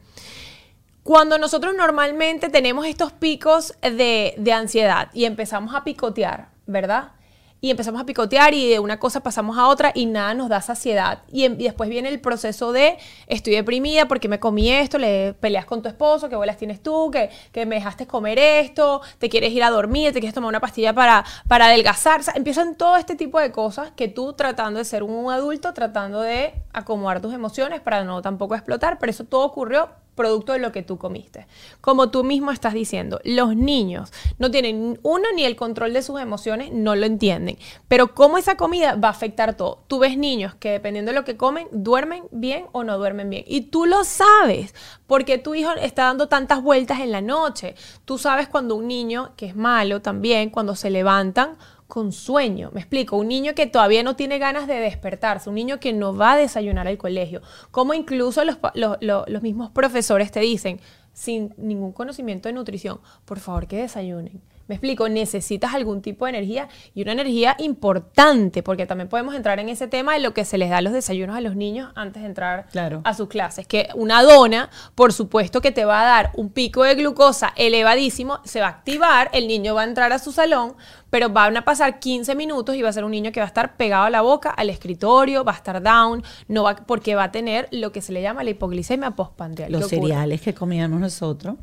Cuando 1.03 1.37
nosotros 1.37 1.73
normalmente 1.75 2.49
tenemos 2.49 2.85
estos 2.85 3.11
picos 3.11 3.73
de, 3.81 4.35
de 4.37 4.53
ansiedad 4.53 5.09
y 5.13 5.25
empezamos 5.25 5.73
a 5.73 5.83
picotear, 5.83 6.49
¿verdad? 6.67 7.13
Y 7.61 7.69
empezamos 7.69 8.01
a 8.01 8.05
picotear 8.05 8.55
y 8.55 8.67
de 8.67 8.79
una 8.79 8.99
cosa 8.99 9.21
pasamos 9.21 9.57
a 9.57 9.67
otra 9.67 9.91
y 9.93 10.07
nada 10.07 10.33
nos 10.33 10.49
da 10.49 10.61
saciedad. 10.61 11.19
Y, 11.31 11.45
y, 11.45 11.49
después 11.49 11.89
viene 11.89 12.09
el 12.09 12.19
proceso 12.19 12.71
de 12.71 12.97
estoy 13.27 13.53
deprimida 13.53 14.07
porque 14.07 14.27
me 14.27 14.39
comí 14.39 14.71
esto, 14.71 14.97
le 14.97 15.33
peleas 15.35 15.65
con 15.65 15.83
tu 15.83 15.87
esposo, 15.87 16.27
qué 16.27 16.35
bolas 16.35 16.57
tienes 16.57 16.81
tú, 16.81 17.11
que, 17.11 17.29
que 17.51 17.67
me 17.67 17.75
dejaste 17.75 18.07
comer 18.07 18.39
esto, 18.39 19.01
te 19.19 19.29
quieres 19.29 19.53
ir 19.53 19.63
a 19.63 19.69
dormir, 19.69 20.11
te 20.11 20.19
quieres 20.19 20.33
tomar 20.33 20.49
una 20.49 20.59
pastilla 20.59 20.93
para, 20.93 21.23
para 21.47 21.67
adelgazar. 21.67 22.21
Empiezan 22.33 22.75
todo 22.75 22.97
este 22.97 23.15
tipo 23.15 23.39
de 23.39 23.51
cosas 23.51 23.91
que 23.91 24.07
tú 24.07 24.33
tratando 24.33 24.79
de 24.79 24.85
ser 24.85 25.03
un 25.03 25.31
adulto, 25.31 25.71
tratando 25.73 26.21
de 26.21 26.53
acomodar 26.73 27.21
tus 27.21 27.33
emociones 27.33 27.79
para 27.79 28.03
no 28.03 28.23
tampoco 28.23 28.55
explotar, 28.55 28.97
pero 28.97 29.11
eso 29.11 29.23
todo 29.25 29.45
ocurrió 29.45 29.89
producto 30.21 30.53
de 30.53 30.59
lo 30.59 30.71
que 30.71 30.83
tú 30.83 30.99
comiste. 30.99 31.47
Como 31.81 32.11
tú 32.11 32.23
mismo 32.23 32.51
estás 32.51 32.75
diciendo, 32.75 33.19
los 33.23 33.55
niños 33.55 34.13
no 34.37 34.51
tienen 34.51 34.99
uno 35.01 35.25
ni 35.35 35.45
el 35.45 35.55
control 35.55 35.93
de 35.93 36.03
sus 36.03 36.21
emociones, 36.21 36.71
no 36.71 36.95
lo 36.95 37.07
entienden. 37.07 37.57
Pero 37.87 38.13
cómo 38.13 38.37
esa 38.37 38.55
comida 38.55 38.95
va 38.95 39.07
a 39.07 39.11
afectar 39.11 39.57
todo. 39.57 39.79
Tú 39.87 39.97
ves 39.97 40.17
niños 40.17 40.53
que 40.53 40.69
dependiendo 40.69 41.11
de 41.11 41.17
lo 41.17 41.25
que 41.25 41.37
comen, 41.37 41.67
duermen 41.71 42.25
bien 42.29 42.67
o 42.71 42.83
no 42.83 42.99
duermen 42.99 43.31
bien. 43.31 43.43
Y 43.47 43.61
tú 43.61 43.87
lo 43.87 44.03
sabes, 44.03 44.75
porque 45.07 45.39
tu 45.39 45.55
hijo 45.55 45.71
está 45.71 46.03
dando 46.03 46.27
tantas 46.27 46.61
vueltas 46.61 46.99
en 46.99 47.11
la 47.11 47.21
noche. 47.21 47.73
Tú 48.05 48.19
sabes 48.19 48.47
cuando 48.47 48.75
un 48.75 48.87
niño, 48.87 49.31
que 49.37 49.47
es 49.47 49.55
malo 49.55 50.03
también, 50.03 50.51
cuando 50.51 50.75
se 50.75 50.91
levantan, 50.91 51.57
con 51.91 52.13
sueño. 52.13 52.69
Me 52.73 52.79
explico, 52.79 53.17
un 53.17 53.27
niño 53.27 53.53
que 53.53 53.67
todavía 53.67 54.01
no 54.01 54.15
tiene 54.15 54.39
ganas 54.39 54.65
de 54.65 54.75
despertarse, 54.75 55.49
un 55.49 55.55
niño 55.55 55.81
que 55.81 55.91
no 55.91 56.15
va 56.15 56.31
a 56.31 56.37
desayunar 56.37 56.87
al 56.87 56.97
colegio, 56.97 57.41
como 57.69 57.93
incluso 57.93 58.45
los, 58.45 58.59
los, 59.01 59.41
mismos 59.41 59.71
profesores 59.71 60.31
te 60.31 60.39
dicen, 60.39 60.79
sin 61.11 61.53
ningún 61.57 61.91
conocimiento 61.91 62.47
de 62.47 62.53
nutrición, 62.53 63.01
por 63.25 63.39
favor 63.39 63.67
que 63.67 63.75
desayunen. 63.75 64.41
Me 64.71 64.75
explico, 64.75 65.09
necesitas 65.09 65.73
algún 65.73 66.01
tipo 66.01 66.23
de 66.23 66.29
energía 66.29 66.69
y 66.95 67.01
una 67.01 67.11
energía 67.11 67.57
importante, 67.59 68.63
porque 68.63 68.85
también 68.85 69.09
podemos 69.09 69.35
entrar 69.35 69.59
en 69.59 69.67
ese 69.67 69.89
tema 69.89 70.13
de 70.13 70.21
lo 70.21 70.33
que 70.33 70.45
se 70.45 70.57
les 70.57 70.69
da 70.69 70.79
los 70.79 70.93
desayunos 70.93 71.35
a 71.35 71.41
los 71.41 71.57
niños 71.57 71.91
antes 71.93 72.21
de 72.21 72.29
entrar 72.29 72.67
a 73.03 73.13
sus 73.13 73.27
clases. 73.27 73.67
Que 73.67 73.89
una 73.95 74.23
dona, 74.23 74.69
por 74.95 75.11
supuesto 75.11 75.59
que 75.59 75.73
te 75.73 75.83
va 75.83 76.03
a 76.03 76.05
dar 76.05 76.31
un 76.35 76.51
pico 76.51 76.85
de 76.85 76.95
glucosa 76.95 77.51
elevadísimo, 77.57 78.39
se 78.45 78.61
va 78.61 78.67
a 78.67 78.69
activar, 78.69 79.29
el 79.33 79.49
niño 79.49 79.75
va 79.75 79.81
a 79.81 79.83
entrar 79.83 80.13
a 80.13 80.19
su 80.19 80.31
salón, 80.31 80.75
pero 81.09 81.27
van 81.27 81.57
a 81.57 81.65
pasar 81.65 81.99
15 81.99 82.33
minutos 82.35 82.73
y 82.77 82.81
va 82.81 82.87
a 82.87 82.93
ser 82.93 83.03
un 83.03 83.11
niño 83.11 83.33
que 83.33 83.41
va 83.41 83.47
a 83.47 83.49
estar 83.49 83.75
pegado 83.75 84.05
a 84.05 84.09
la 84.09 84.21
boca, 84.21 84.51
al 84.51 84.69
escritorio, 84.69 85.43
va 85.43 85.51
a 85.51 85.55
estar 85.55 85.83
down, 85.83 86.23
no 86.47 86.63
va, 86.63 86.77
porque 86.77 87.13
va 87.13 87.25
a 87.25 87.31
tener 87.33 87.67
lo 87.71 87.91
que 87.91 88.01
se 88.01 88.13
le 88.13 88.21
llama 88.21 88.41
la 88.45 88.51
hipoglicemia 88.51 89.11
postprandial. 89.11 89.69
Los 89.69 89.89
cereales 89.89 90.39
que 90.39 90.53
comíamos 90.53 91.01
nosotros. 91.01 91.55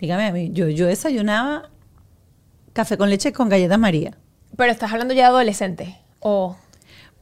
Dígame 0.00 0.26
a 0.26 0.32
mí, 0.32 0.50
yo, 0.52 0.68
yo 0.68 0.86
desayunaba 0.86 1.70
café 2.80 2.96
con 2.96 3.10
leche 3.10 3.34
con 3.34 3.50
galleta 3.50 3.76
María. 3.76 4.16
Pero 4.56 4.72
estás 4.72 4.90
hablando 4.90 5.12
ya 5.12 5.24
de 5.24 5.28
adolescente 5.28 5.98
o 6.20 6.56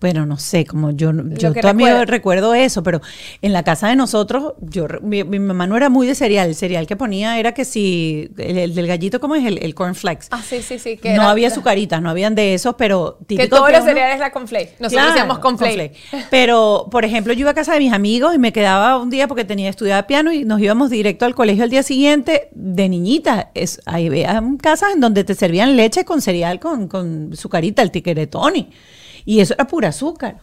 bueno, 0.00 0.26
no 0.26 0.36
sé, 0.36 0.64
como 0.64 0.92
yo, 0.92 1.12
yo 1.12 1.52
también 1.54 2.06
recuerdo 2.06 2.54
eso, 2.54 2.84
pero 2.84 3.00
en 3.42 3.52
la 3.52 3.64
casa 3.64 3.88
de 3.88 3.96
nosotros, 3.96 4.54
yo 4.60 4.86
mi, 5.02 5.24
mamá 5.24 5.66
no 5.66 5.76
era 5.76 5.88
muy 5.88 6.06
de 6.06 6.14
cereal. 6.14 6.48
El 6.48 6.54
cereal 6.54 6.86
que 6.86 6.94
ponía 6.94 7.38
era 7.38 7.52
que 7.52 7.64
si, 7.64 8.30
el, 8.38 8.76
del 8.76 8.86
gallito, 8.86 9.18
¿cómo 9.20 9.34
es? 9.34 9.44
El, 9.44 9.58
el 9.58 9.74
cornflakes. 9.74 10.28
Ah, 10.30 10.42
sí, 10.46 10.62
sí, 10.62 10.78
sí. 10.78 10.98
Que 10.98 11.14
no 11.14 11.22
había 11.22 11.48
azucaritas, 11.48 12.00
no 12.00 12.10
habían 12.10 12.36
de 12.36 12.54
esos, 12.54 12.76
pero 12.76 13.18
Que 13.26 13.48
todos 13.48 13.72
los 13.72 13.84
cereales 13.84 14.20
la 14.20 14.30
cornflakes. 14.30 14.74
Nosotros 14.78 15.08
decíamos 15.08 15.40
cornflakes. 15.40 15.96
Pero, 16.30 16.86
por 16.90 17.04
ejemplo, 17.04 17.32
yo 17.32 17.40
iba 17.40 17.50
a 17.50 17.54
casa 17.54 17.72
de 17.72 17.80
mis 17.80 17.92
amigos 17.92 18.34
y 18.34 18.38
me 18.38 18.52
quedaba 18.52 18.98
un 18.98 19.10
día 19.10 19.26
porque 19.26 19.44
tenía 19.44 19.68
estudiado 19.68 20.06
piano 20.06 20.32
y 20.32 20.44
nos 20.44 20.60
íbamos 20.60 20.90
directo 20.90 21.24
al 21.24 21.34
colegio 21.34 21.64
al 21.64 21.70
día 21.70 21.82
siguiente 21.82 22.48
de 22.52 22.88
niñita. 22.88 23.50
Es, 23.54 23.80
ahí 23.84 24.08
vean 24.08 24.58
casas 24.58 24.92
en 24.94 25.00
donde 25.00 25.24
te 25.24 25.34
servían 25.34 25.76
leche 25.76 26.04
con 26.04 26.22
cereal 26.22 26.60
con, 26.60 26.86
con 26.86 27.36
sucarita, 27.36 27.82
el 27.82 27.90
tiqueretoni. 27.90 28.70
Y 29.28 29.40
eso 29.40 29.52
era 29.52 29.66
pura 29.66 29.88
azúcar. 29.88 30.38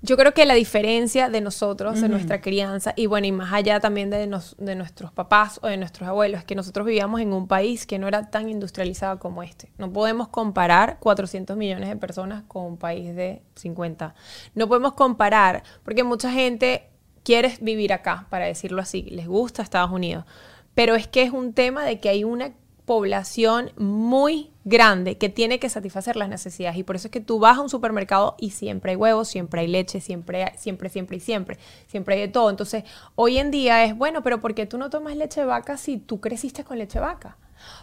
Yo 0.00 0.16
creo 0.16 0.32
que 0.32 0.46
la 0.46 0.54
diferencia 0.54 1.28
de 1.28 1.40
nosotros, 1.40 2.00
de 2.00 2.08
nuestra 2.08 2.40
crianza, 2.40 2.92
y 2.94 3.06
bueno, 3.06 3.26
y 3.26 3.32
más 3.32 3.52
allá 3.52 3.80
también 3.80 4.10
de, 4.10 4.30
de 4.58 4.74
nuestros 4.76 5.10
papás 5.10 5.58
o 5.60 5.66
de 5.66 5.76
nuestros 5.76 6.08
abuelos, 6.08 6.38
es 6.38 6.44
que 6.44 6.54
nosotros 6.54 6.86
vivíamos 6.86 7.20
en 7.20 7.32
un 7.32 7.48
país 7.48 7.84
que 7.84 7.98
no 7.98 8.06
era 8.06 8.30
tan 8.30 8.48
industrializado 8.48 9.18
como 9.18 9.42
este. 9.42 9.72
No 9.76 9.92
podemos 9.92 10.28
comparar 10.28 10.98
400 11.00 11.56
millones 11.56 11.88
de 11.88 11.96
personas 11.96 12.44
con 12.46 12.64
un 12.64 12.76
país 12.76 13.12
de 13.16 13.42
50. 13.56 14.14
No 14.54 14.68
podemos 14.68 14.92
comparar, 14.92 15.64
porque 15.82 16.04
mucha 16.04 16.30
gente 16.30 16.90
quiere 17.24 17.58
vivir 17.60 17.92
acá, 17.92 18.28
para 18.30 18.46
decirlo 18.46 18.82
así, 18.82 19.02
les 19.02 19.26
gusta 19.26 19.62
Estados 19.62 19.90
Unidos, 19.90 20.26
pero 20.74 20.94
es 20.94 21.08
que 21.08 21.22
es 21.22 21.32
un 21.32 21.54
tema 21.54 21.84
de 21.84 21.98
que 21.98 22.08
hay 22.08 22.22
una 22.22 22.52
población 22.92 23.72
muy 23.78 24.50
grande 24.64 25.16
que 25.16 25.30
tiene 25.30 25.58
que 25.58 25.70
satisfacer 25.70 26.14
las 26.14 26.28
necesidades 26.28 26.76
y 26.76 26.82
por 26.82 26.96
eso 26.96 27.06
es 27.08 27.10
que 27.10 27.22
tú 27.22 27.38
vas 27.38 27.56
a 27.56 27.62
un 27.62 27.70
supermercado 27.70 28.36
y 28.38 28.50
siempre 28.50 28.90
hay 28.90 28.96
huevos, 28.98 29.28
siempre 29.28 29.62
hay 29.62 29.66
leche, 29.66 30.02
siempre, 30.02 30.52
siempre, 30.58 30.90
siempre 30.90 31.16
y 31.16 31.20
siempre, 31.20 31.58
siempre 31.86 32.16
hay 32.16 32.20
de 32.20 32.28
todo. 32.28 32.50
Entonces, 32.50 32.84
hoy 33.14 33.38
en 33.38 33.50
día 33.50 33.82
es, 33.84 33.96
bueno, 33.96 34.22
pero 34.22 34.42
¿por 34.42 34.54
qué 34.54 34.66
tú 34.66 34.76
no 34.76 34.90
tomas 34.90 35.16
leche 35.16 35.42
vaca 35.42 35.78
si 35.78 35.96
tú 35.96 36.20
creciste 36.20 36.64
con 36.64 36.76
leche 36.76 37.00
vaca? 37.00 37.38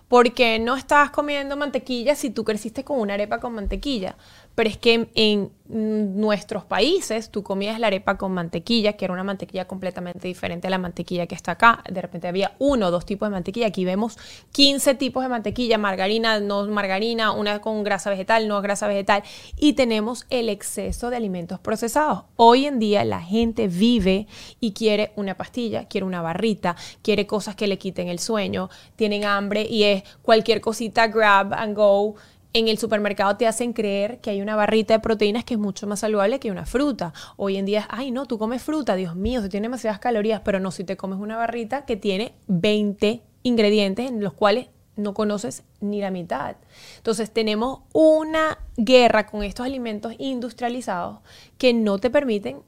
¿Por 0.08 0.32
qué 0.36 0.60
no 0.60 0.76
estás 0.76 1.10
comiendo 1.10 1.58
mantequilla 1.58 2.14
si 2.14 2.30
tú 2.30 2.44
creciste 2.44 2.84
con 2.84 3.00
una 3.00 3.16
arepa 3.16 3.40
con 3.40 3.56
mantequilla? 3.56 4.16
Pero 4.54 4.70
es 4.70 4.78
que 4.78 5.10
en, 5.16 5.52
nuestros 5.70 6.66
países 6.66 7.30
tú 7.30 7.44
comías 7.44 7.80
la 7.80 7.88
arepa 7.88 8.18
con 8.18 8.32
mantequilla, 8.32 8.94
que 8.94 9.06
era 9.06 9.14
una 9.14 9.24
mantequilla 9.24 9.68
completamente 9.68 10.28
diferente 10.28 10.66
a 10.66 10.72
la 10.72 10.80
mantequilla 10.80 11.28
que 11.28 11.36
está 11.36 11.52
acá. 11.52 11.84
De 11.90 12.02
repente 12.02 12.28
había 12.28 12.56
uno 12.58 12.88
o 12.88 12.92
dos 12.92 13.06
tipos 13.06 13.28
de 13.28 13.32
mantequilla. 13.32 13.68
Aquí 13.68 13.86
vemos 13.86 14.18
15 14.52 14.96
tipos 14.96 15.22
de 15.22 15.30
mantequilla, 15.30 15.78
margarina, 15.78 16.40
no 16.40 16.66
margarina, 16.68 17.32
una 17.34 17.62
con 17.62 17.84
grasa 17.84 18.10
vegetal, 18.10 18.48
no 18.48 18.60
grasa 18.64 18.88
vegetal. 18.88 19.22
Y 19.58 19.74
tenemos 19.74 20.26
el 20.32 20.50
exceso 20.50 21.12
de 21.12 21.18
alimentos 21.18 21.60
procesados. 21.60 22.24
Hoy 22.36 22.66
en 22.66 22.80
día 22.80 23.06
la 23.06 23.22
gente 23.22 23.68
vive 23.68 24.26
y 24.60 24.72
quiere 24.72 25.12
una 25.16 25.36
pastilla, 25.36 25.86
quiere 25.88 26.06
una 26.06 26.24
barrita, 26.24 26.76
quiere 27.04 27.28
cosas 27.28 27.56
que 27.56 27.68
le 27.68 27.78
quiten 27.78 28.08
el 28.08 28.18
sueño, 28.18 28.70
tienen 28.96 29.24
hambre 29.24 29.68
y 29.70 29.84
es 29.84 30.04
cualquier 30.24 30.62
cosita 30.62 31.08
grab 31.08 31.54
and 31.54 31.76
go 31.76 32.16
en 32.54 32.68
el 32.68 32.78
supermercado 32.78 33.38
te 33.38 33.48
hacen 33.48 33.74
creer 33.74 34.20
que 34.22 34.32
hay 34.32 34.42
una 34.42 34.56
barrita 34.56 34.94
de 34.94 35.00
proteínas 35.00 35.44
que 35.44 35.54
es 35.54 35.60
mucho 35.60 35.86
más 35.88 36.00
saludable 36.00 36.40
que 36.40 36.52
una 36.52 36.66
fruta. 36.66 37.14
Hoy 37.38 37.58
en 37.58 37.66
día, 37.66 37.88
ay 37.90 38.12
no, 38.12 38.26
tú 38.26 38.40
comes 38.40 38.64
fruta, 38.64 38.96
Dios 38.96 39.16
mío, 39.16 39.42
se 39.42 39.50
tiene 39.50 39.66
demasiadas 39.66 40.00
calorías, 40.00 40.42
pero 40.44 40.60
no 40.60 40.72
si 40.72 40.84
te 40.84 40.98
comes 40.98 41.20
una 41.20 41.38
barrita 41.38 41.86
que 41.86 41.96
tiene 41.96 42.34
20 42.48 43.22
ingredientes 43.44 44.10
en 44.10 44.24
los 44.24 44.34
cuales 44.34 44.68
no 44.96 45.14
conoces 45.14 45.64
ni 45.80 46.02
la 46.02 46.12
mitad. 46.12 46.58
Entonces 46.98 47.32
tenemos 47.32 47.82
una 47.94 48.58
guerra 48.78 49.28
con 49.28 49.44
estos 49.44 49.66
alimentos 49.66 50.14
industrializados 50.18 51.20
que 51.58 51.74
no 51.74 52.00
te 52.00 52.10
permiten 52.10 52.64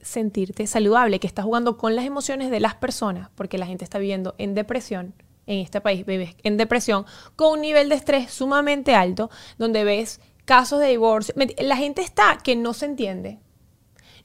sentirte 0.00 0.66
saludable, 0.68 1.18
que 1.18 1.26
estás 1.26 1.44
jugando 1.44 1.76
con 1.76 1.96
las 1.96 2.04
emociones 2.04 2.50
de 2.50 2.60
las 2.60 2.76
personas, 2.76 3.28
porque 3.34 3.58
la 3.58 3.66
gente 3.66 3.84
está 3.84 3.98
viviendo 3.98 4.36
en 4.38 4.54
depresión 4.54 5.14
en 5.46 5.60
este 5.60 5.80
país 5.80 6.04
vives 6.04 6.36
en 6.42 6.56
depresión 6.56 7.06
con 7.36 7.52
un 7.52 7.60
nivel 7.60 7.88
de 7.88 7.94
estrés 7.94 8.30
sumamente 8.30 8.94
alto, 8.94 9.30
donde 9.58 9.84
ves 9.84 10.20
casos 10.44 10.80
de 10.80 10.88
divorcio. 10.88 11.34
La 11.58 11.76
gente 11.76 12.02
está 12.02 12.38
que 12.42 12.56
no 12.56 12.74
se 12.74 12.86
entiende. 12.86 13.38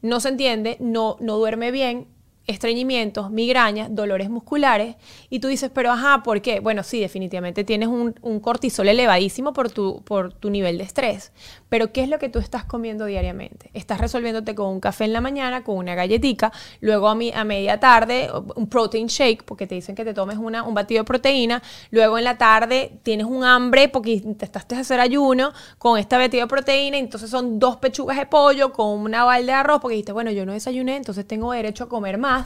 No 0.01 0.19
se 0.19 0.29
entiende, 0.29 0.77
no, 0.79 1.17
no 1.19 1.37
duerme 1.37 1.71
bien, 1.71 2.07
estreñimientos, 2.47 3.29
migrañas, 3.31 3.93
dolores 3.93 4.29
musculares, 4.29 4.95
y 5.29 5.39
tú 5.39 5.47
dices, 5.47 5.71
pero 5.73 5.91
ajá, 5.91 6.23
¿por 6.23 6.41
qué? 6.41 6.59
Bueno, 6.59 6.83
sí, 6.83 6.99
definitivamente 6.99 7.63
tienes 7.63 7.87
un, 7.87 8.15
un, 8.21 8.39
cortisol 8.39 8.87
elevadísimo 8.87 9.53
por 9.53 9.69
tu, 9.69 10.01
por 10.03 10.33
tu 10.33 10.49
nivel 10.49 10.77
de 10.77 10.83
estrés, 10.83 11.31
pero 11.69 11.91
¿qué 11.93 12.03
es 12.03 12.09
lo 12.09 12.19
que 12.19 12.29
tú 12.29 12.39
estás 12.39 12.65
comiendo 12.65 13.05
diariamente? 13.05 13.69
Estás 13.73 13.99
resolviéndote 13.99 14.55
con 14.55 14.67
un 14.67 14.79
café 14.79 15.05
en 15.05 15.13
la 15.13 15.21
mañana, 15.21 15.63
con 15.63 15.77
una 15.77 15.95
galletita, 15.95 16.51
luego 16.79 17.07
a, 17.07 17.15
mi, 17.15 17.31
a 17.31 17.43
media 17.43 17.79
tarde 17.79 18.29
un 18.55 18.67
protein 18.67 19.07
shake, 19.07 19.43
porque 19.43 19.67
te 19.67 19.75
dicen 19.75 19.95
que 19.95 20.03
te 20.03 20.13
tomes 20.13 20.37
una, 20.37 20.63
un 20.63 20.73
batido 20.73 21.01
de 21.01 21.05
proteína, 21.05 21.61
luego 21.91 22.17
en 22.17 22.23
la 22.23 22.37
tarde 22.37 22.99
tienes 23.03 23.25
un 23.25 23.43
hambre 23.43 23.89
porque 23.89 24.11
intentaste 24.11 24.75
hacer 24.75 24.99
ayuno 24.99 25.53
con 25.77 25.97
esta 25.97 26.17
batido 26.17 26.45
de 26.45 26.49
proteína, 26.49 26.97
entonces 26.97 27.29
son 27.29 27.59
dos 27.59 27.77
pechugas 27.77 28.17
de 28.17 28.25
pollo 28.25 28.71
con 28.71 28.99
una 28.99 29.23
balde 29.23 29.47
de 29.47 29.53
arroz, 29.53 29.79
porque 29.81 29.95
dijiste, 29.95 30.11
bueno, 30.11 30.31
yo 30.31 30.45
no 30.45 30.53
desayuné, 30.53 30.95
entonces 30.97 31.27
tengo 31.27 31.51
derecho 31.51 31.85
a 31.85 31.89
comer 31.89 32.17
más, 32.17 32.40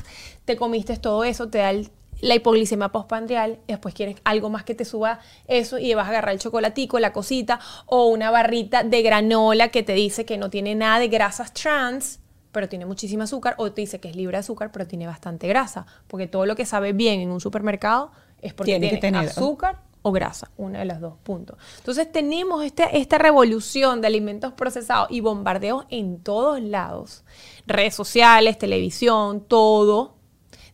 te 0.45 0.55
comiste 0.55 0.97
todo 0.97 1.23
eso, 1.23 1.49
te 1.49 1.59
da 1.59 1.73
la 2.21 2.35
hipoglicemia 2.35 2.89
postprandial, 2.89 3.59
y 3.67 3.73
después 3.73 3.93
quieres 3.93 4.17
algo 4.23 4.49
más 4.49 4.63
que 4.63 4.75
te 4.75 4.85
suba 4.85 5.19
eso 5.47 5.77
y 5.77 5.93
vas 5.93 6.07
a 6.07 6.09
agarrar 6.09 6.33
el 6.33 6.39
chocolatico, 6.39 6.99
la 6.99 7.13
cosita 7.13 7.59
o 7.85 8.07
una 8.07 8.31
barrita 8.31 8.83
de 8.83 9.01
granola 9.01 9.69
que 9.69 9.83
te 9.83 9.93
dice 9.93 10.25
que 10.25 10.37
no 10.37 10.49
tiene 10.49 10.75
nada 10.75 10.99
de 10.99 11.07
grasas 11.07 11.53
trans, 11.53 12.19
pero 12.51 12.69
tiene 12.69 12.85
muchísimo 12.85 13.23
azúcar, 13.23 13.55
o 13.57 13.71
te 13.71 13.81
dice 13.81 13.99
que 13.99 14.09
es 14.09 14.15
libre 14.15 14.37
de 14.37 14.39
azúcar, 14.39 14.71
pero 14.71 14.87
tiene 14.87 15.07
bastante 15.07 15.47
grasa, 15.47 15.85
porque 16.07 16.27
todo 16.27 16.45
lo 16.45 16.55
que 16.55 16.65
sabe 16.65 16.93
bien 16.93 17.19
en 17.19 17.31
un 17.31 17.41
supermercado 17.41 18.11
es 18.41 18.53
porque 18.53 18.79
tiene, 18.79 18.97
tiene 18.97 19.17
azúcar 19.17 19.81
o 20.01 20.11
grasa, 20.11 20.51
una 20.55 20.79
de 20.79 20.85
las 20.85 21.01
dos 21.01 21.15
puntos. 21.23 21.57
Entonces 21.79 22.11
tenemos 22.11 22.63
este, 22.63 22.97
esta 22.99 23.17
revolución 23.17 24.01
de 24.01 24.07
alimentos 24.07 24.53
procesados 24.53 25.07
y 25.09 25.19
bombardeos 25.19 25.85
en 25.89 26.19
todos 26.19 26.61
lados, 26.61 27.23
redes 27.67 27.95
sociales, 27.95 28.57
televisión, 28.57 29.41
todo, 29.41 30.15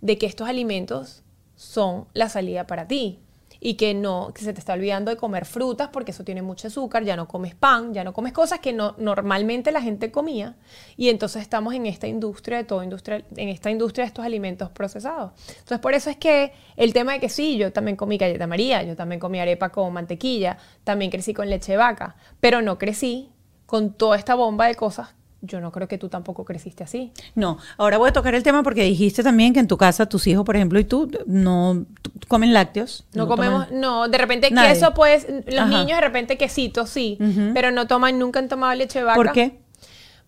de 0.02 0.18
que 0.18 0.26
estos 0.26 0.48
alimentos 0.48 1.24
son 1.56 2.08
la 2.14 2.28
salida 2.30 2.66
para 2.68 2.88
ti 2.88 3.20
y 3.64 3.76
que 3.76 3.94
no, 3.94 4.32
que 4.34 4.44
se 4.44 4.54
te 4.54 4.60
está 4.60 4.74
olvidando 4.74 5.12
de 5.12 5.18
comer 5.18 5.46
frutas 5.46 5.90
porque 5.94 6.10
eso 6.10 6.24
tiene 6.24 6.42
mucho 6.42 6.68
azúcar, 6.68 7.04
ya 7.04 7.16
no 7.16 7.28
comes 7.28 7.54
pan, 7.54 7.94
ya 7.94 8.04
no 8.04 8.12
comes 8.12 8.34
cosas 8.34 8.60
que 8.60 8.74
no, 8.74 8.96
normalmente 8.98 9.72
la 9.72 9.84
gente 9.84 10.12
comía 10.12 10.56
y 10.98 11.10
entonces 11.10 11.44
estamos 11.44 11.76
en 11.76 11.86
esta 11.86 12.08
industria 12.08 12.58
de 12.58 12.64
todo 12.64 12.84
industria, 12.84 13.24
en 13.36 13.50
esta 13.50 13.70
industria 13.70 14.04
de 14.04 14.08
estos 14.08 14.26
alimentos 14.26 14.72
procesados. 14.72 15.34
Entonces 15.50 15.78
por 15.78 15.94
eso 15.94 16.10
es 16.10 16.18
que 16.18 16.54
el 16.76 16.92
tema 16.92 17.14
de 17.14 17.20
que 17.20 17.30
sí, 17.30 17.58
yo 17.58 17.72
también 17.72 17.96
comí 17.96 18.18
galleta 18.18 18.48
María, 18.48 18.82
yo 18.82 18.96
también 18.96 19.20
comí 19.20 19.40
arepa 19.40 19.70
con 19.70 19.94
mantequilla, 19.94 20.58
también 20.84 21.12
crecí 21.12 21.36
con 21.36 21.48
leche 21.48 21.78
vaca, 21.78 22.16
pero 22.40 22.64
no 22.64 22.80
crecí 22.80 23.30
con 23.68 23.94
toda 23.94 24.18
esta 24.18 24.34
bomba 24.34 24.66
de 24.66 24.74
cosas 24.74 25.14
yo 25.42 25.60
no 25.60 25.72
creo 25.72 25.88
que 25.88 25.98
tú 25.98 26.10
tampoco 26.10 26.46
creciste 26.46 26.84
así. 26.84 27.12
No, 27.36 27.58
ahora 27.78 27.98
voy 27.98 28.10
a 28.10 28.14
tocar 28.14 28.36
el 28.36 28.44
tema 28.44 28.64
porque 28.64 28.84
dijiste 28.84 29.24
también 29.24 29.54
que 29.54 29.60
en 29.60 29.68
tu 29.68 29.78
casa 29.78 30.08
tus 30.08 30.28
hijos, 30.28 30.46
por 30.46 30.56
ejemplo, 30.56 30.80
y 30.80 30.84
tú 30.84 31.12
no 31.26 31.86
comen 32.28 32.54
lácteos. 32.54 33.06
No, 33.14 33.28
comemos, 33.28 33.72
no, 33.72 34.08
de 34.08 34.18
repente 34.18 34.50
queso, 34.50 34.94
pues, 34.94 35.28
los 35.48 35.68
niños 35.68 35.98
de 35.98 36.02
repente 36.02 36.38
quesito, 36.38 36.86
sí, 36.86 37.18
pero 37.54 37.72
no 37.72 37.88
toman, 37.88 38.20
nunca 38.20 38.40
han 38.40 38.48
tomado 38.48 38.74
leche 38.76 39.00
de 39.00 39.06
vaca. 39.06 39.16
¿Por 39.16 39.32
qué? 39.32 39.60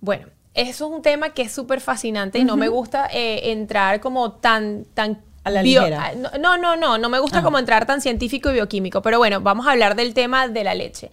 Bueno, 0.01 0.27
eso 0.53 0.87
es 0.87 0.91
un 0.91 1.01
tema 1.01 1.29
que 1.29 1.43
es 1.43 1.51
súper 1.51 1.79
fascinante 1.79 2.39
y 2.39 2.43
no 2.43 2.57
me 2.57 2.67
gusta 2.67 3.07
eh, 3.11 3.51
entrar 3.51 3.99
como 4.01 4.33
tan, 4.33 4.85
tan 4.93 5.21
a 5.43 5.49
la 5.49 5.61
ligera. 5.61 6.13
No, 6.39 6.57
no, 6.57 6.75
no, 6.75 6.97
no 6.97 7.09
me 7.09 7.19
gusta 7.19 7.43
como 7.43 7.59
entrar 7.59 7.85
tan 7.85 8.01
científico 8.01 8.49
y 8.49 8.53
bioquímico, 8.53 9.01
pero 9.01 9.17
bueno, 9.17 9.41
vamos 9.41 9.67
a 9.67 9.71
hablar 9.71 9.95
del 9.95 10.13
tema 10.13 10.47
de 10.47 10.63
la 10.63 10.73
leche. 10.73 11.11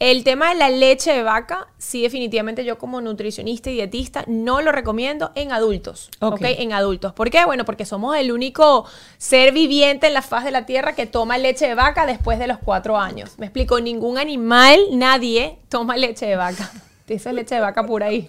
El 0.00 0.24
tema 0.24 0.48
de 0.48 0.54
la 0.54 0.70
leche 0.70 1.12
de 1.12 1.22
vaca, 1.22 1.68
sí, 1.76 2.00
definitivamente 2.00 2.64
yo 2.64 2.78
como 2.78 3.02
nutricionista 3.02 3.68
y 3.68 3.74
dietista 3.74 4.24
no 4.26 4.62
lo 4.62 4.72
recomiendo 4.72 5.30
en 5.34 5.52
adultos. 5.52 6.10
Ok. 6.20 6.40
En 6.40 6.72
adultos. 6.72 7.12
¿Por 7.12 7.28
qué? 7.28 7.44
Bueno, 7.44 7.66
porque 7.66 7.84
somos 7.84 8.16
el 8.16 8.32
único 8.32 8.86
ser 9.18 9.52
viviente 9.52 10.06
en 10.06 10.14
la 10.14 10.22
faz 10.22 10.44
de 10.44 10.52
la 10.52 10.64
tierra 10.64 10.94
que 10.94 11.04
toma 11.04 11.36
leche 11.36 11.68
de 11.68 11.74
vaca 11.74 12.06
después 12.06 12.38
de 12.38 12.46
los 12.46 12.56
cuatro 12.56 12.96
años. 12.96 13.34
Me 13.36 13.44
explico, 13.44 13.78
ningún 13.78 14.16
animal, 14.16 14.80
nadie 14.92 15.58
toma 15.68 15.98
leche 15.98 16.24
de 16.24 16.36
vaca. 16.36 16.72
Esa 17.06 17.34
leche 17.34 17.56
de 17.56 17.60
vaca 17.60 17.84
pura 17.84 18.06
ahí. 18.06 18.26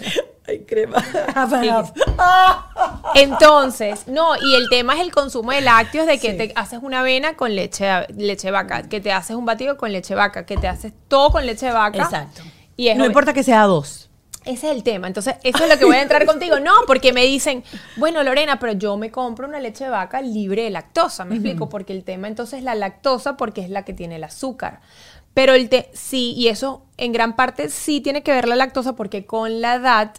Ay, 0.47 0.59
crema. 0.65 1.03
Entonces, 3.15 4.07
no, 4.07 4.35
y 4.35 4.55
el 4.55 4.69
tema 4.69 4.95
es 4.95 5.01
el 5.01 5.11
consumo 5.11 5.51
de 5.51 5.61
lácteos, 5.61 6.07
de 6.07 6.19
que 6.19 6.33
te 6.33 6.51
haces 6.55 6.79
una 6.81 7.01
avena 7.01 7.35
con 7.35 7.55
leche, 7.55 7.87
leche 8.15 8.49
vaca, 8.49 8.83
que 8.83 8.99
te 9.01 9.11
haces 9.11 9.35
un 9.35 9.45
batido 9.45 9.77
con 9.77 9.91
leche 9.91 10.15
vaca, 10.15 10.45
que 10.45 10.57
te 10.57 10.67
haces 10.67 10.93
todo 11.07 11.31
con 11.31 11.45
leche 11.45 11.71
vaca. 11.71 12.03
Exacto. 12.03 12.41
Y 12.75 12.93
no 12.95 13.05
importa 13.05 13.33
que 13.33 13.43
sea 13.43 13.63
dos. 13.63 14.09
Ese 14.43 14.71
es 14.71 14.75
el 14.75 14.81
tema. 14.81 15.05
Entonces, 15.05 15.35
eso 15.43 15.63
es 15.63 15.69
lo 15.69 15.77
que 15.77 15.85
voy 15.85 15.97
a 15.97 16.01
entrar 16.01 16.25
contigo. 16.25 16.59
No, 16.59 16.71
porque 16.87 17.13
me 17.13 17.23
dicen, 17.25 17.63
bueno, 17.97 18.23
Lorena, 18.23 18.57
pero 18.59 18.73
yo 18.73 18.97
me 18.97 19.11
compro 19.11 19.47
una 19.47 19.59
leche 19.59 19.83
de 19.83 19.91
vaca 19.91 20.19
libre 20.21 20.63
de 20.63 20.71
lactosa. 20.71 21.25
Me 21.25 21.35
explico, 21.35 21.69
porque 21.69 21.93
el 21.93 22.03
tema 22.03 22.27
entonces 22.27 22.59
es 22.59 22.65
la 22.65 22.73
lactosa, 22.73 23.37
porque 23.37 23.61
es 23.61 23.69
la 23.69 23.85
que 23.85 23.93
tiene 23.93 24.15
el 24.15 24.23
azúcar. 24.23 24.81
Pero 25.35 25.53
el 25.53 25.69
té, 25.69 25.91
sí, 25.93 26.33
y 26.35 26.47
eso 26.47 26.85
en 26.97 27.13
gran 27.13 27.35
parte 27.35 27.69
sí 27.69 28.01
tiene 28.01 28.23
que 28.23 28.31
ver 28.31 28.47
la 28.47 28.55
lactosa, 28.55 28.95
porque 28.95 29.27
con 29.27 29.61
la 29.61 29.75
edad 29.75 30.13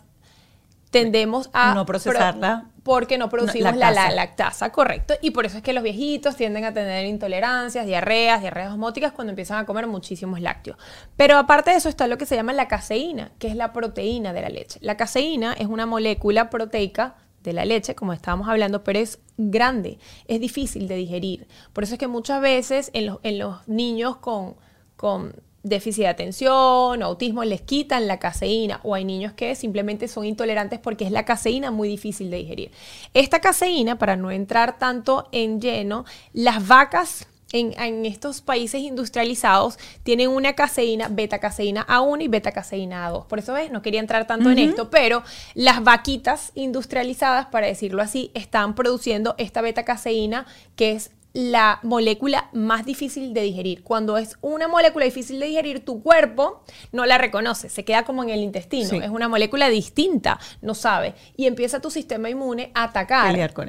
tendemos 0.93 1.51
a... 1.53 1.75
No 1.75 1.87
procesarla. 1.87 2.67
porque 2.85 3.17
no 3.17 3.29
producimos 3.29 3.75
la, 3.77 3.91
lactasa, 3.91 4.71
correcto. 4.71 5.15
Y 5.23 5.31
por 5.31 5.47
eso 5.47 5.57
es 5.57 5.63
que 5.63 5.73
los 5.73 5.83
viejitos 5.83 6.37
tienden 6.37 6.65
a 6.65 6.75
tener 6.75 7.07
intolerancias, 7.07 7.87
diarreas, 7.87 8.43
diarreas 8.43 8.73
osmóticas 8.73 9.13
cuando 9.13 9.31
empiezan 9.31 9.59
a 9.59 9.67
comer 9.67 9.87
muchísimos 9.87 10.41
lácteos. 10.41 10.77
Pero 11.17 11.39
aparte 11.39 11.71
de 11.71 11.79
eso 11.79 11.89
está 11.89 12.07
lo 12.07 12.19
que 12.19 12.27
se 12.27 12.37
llama 12.37 12.53
la 12.53 12.69
caseína, 12.69 13.33
que 13.39 13.49
es 13.49 13.57
la 13.57 13.73
proteína 13.73 14.33
de 14.33 14.43
la 14.43 14.51
leche. 14.51 14.79
La 14.83 14.97
caseína 14.97 15.55
es 15.55 15.67
una 15.67 15.87
molécula 15.87 16.51
proteica 16.51 17.17
de 17.43 17.55
la 17.55 17.65
leche, 17.65 17.95
como 17.95 18.13
estábamos 18.13 18.49
hablando, 18.49 18.85
pero 18.85 18.99
es 18.99 19.19
grande, 19.39 19.99
es 20.29 20.41
difícil 20.41 20.89
de 20.89 20.97
digerir. 20.97 21.49
Por 21.73 21.85
eso 21.85 21.95
es 21.95 21.99
que 21.99 22.07
muchas 22.07 22.41
veces 22.43 22.91
en 22.93 23.07
los, 23.07 23.19
en 23.23 23.39
los 23.39 23.67
niños 23.67 24.17
con, 24.17 24.57
con 24.97 25.35
déficit 25.63 26.03
de 26.05 26.09
atención 26.09 27.03
autismo 27.03 27.45
les 27.45 27.61
quitan 27.61 28.07
la 28.07 28.19
caseína 28.19 28.81
o 28.83 28.95
hay 28.95 29.05
niños 29.05 29.33
que 29.33 29.55
simplemente 29.55 30.09
son 30.09 30.25
intolerantes 30.25 30.79
porque 30.79 31.05
es 31.05 31.11
la 31.11 31.25
caseína 31.25 31.71
muy 31.71 31.89
difícil 31.89 32.31
de 32.31 32.39
digerir. 32.39 32.71
Esta 33.15 33.41
caseína, 33.41 33.99
para 33.99 34.17
no 34.17 34.31
entrar 34.31 34.79
tanto 34.79 35.29
en 35.33 35.61
lleno, 35.61 36.05
las 36.33 36.67
vacas 36.67 37.27
en, 37.53 38.07
estos 38.07 38.41
países 38.41 38.81
industrializados 38.81 39.79
tienen 40.03 40.31
una 40.31 40.55
caseína, 40.55 41.09
beta 41.09 41.39
caseína 41.39 41.87
A1 41.87 42.23
y 42.23 42.29
beta 42.29 42.53
caseína 42.53 43.11
A2. 43.11 43.27
Por 43.27 43.39
eso 43.39 43.53
ves, 43.53 43.71
no 43.71 43.83
quería 43.83 44.01
entrar 44.01 44.27
tanto 44.27 44.51
en 44.51 44.59
esto, 44.59 44.91
pero 44.91 45.23
las 45.55 45.85
vaquitas 45.85 46.53
industrializadas, 46.55 47.47
para 47.47 47.67
decirlo 47.67 48.03
así, 48.03 48.31
están 48.35 48.75
produciendo 48.75 49.35
esta 49.39 49.61
beta 49.61 49.85
caseína 49.85 50.47
que 50.77 50.93
es 50.93 51.11
la 51.33 51.81
molécula 51.83 52.49
más 52.53 52.85
difícil 52.85 53.33
de 53.33 53.43
digerir. 53.43 53.83
Cuando 53.83 54.19
es 54.19 54.37
una 54.43 54.69
molécula 54.69 55.05
difícil 55.05 55.41
de 55.41 55.47
digerir, 55.47 55.85
tu 55.85 56.03
cuerpo 56.03 56.63
no 56.93 57.07
la 57.07 57.19
reconoce, 57.19 57.69
se 57.69 57.85
queda 57.85 58.05
como 58.05 58.23
en 58.23 58.31
el 58.31 58.41
intestino. 58.41 59.03
Es 59.03 59.11
una 59.11 59.29
molécula 59.29 59.69
distinta, 59.69 60.39
no 60.61 60.75
sabe. 60.75 61.15
Y 61.37 61.47
empieza 61.47 61.81
tu 61.81 61.91
sistema 61.91 62.29
inmune 62.29 62.71
a 62.75 62.85
atacar, 62.85 63.27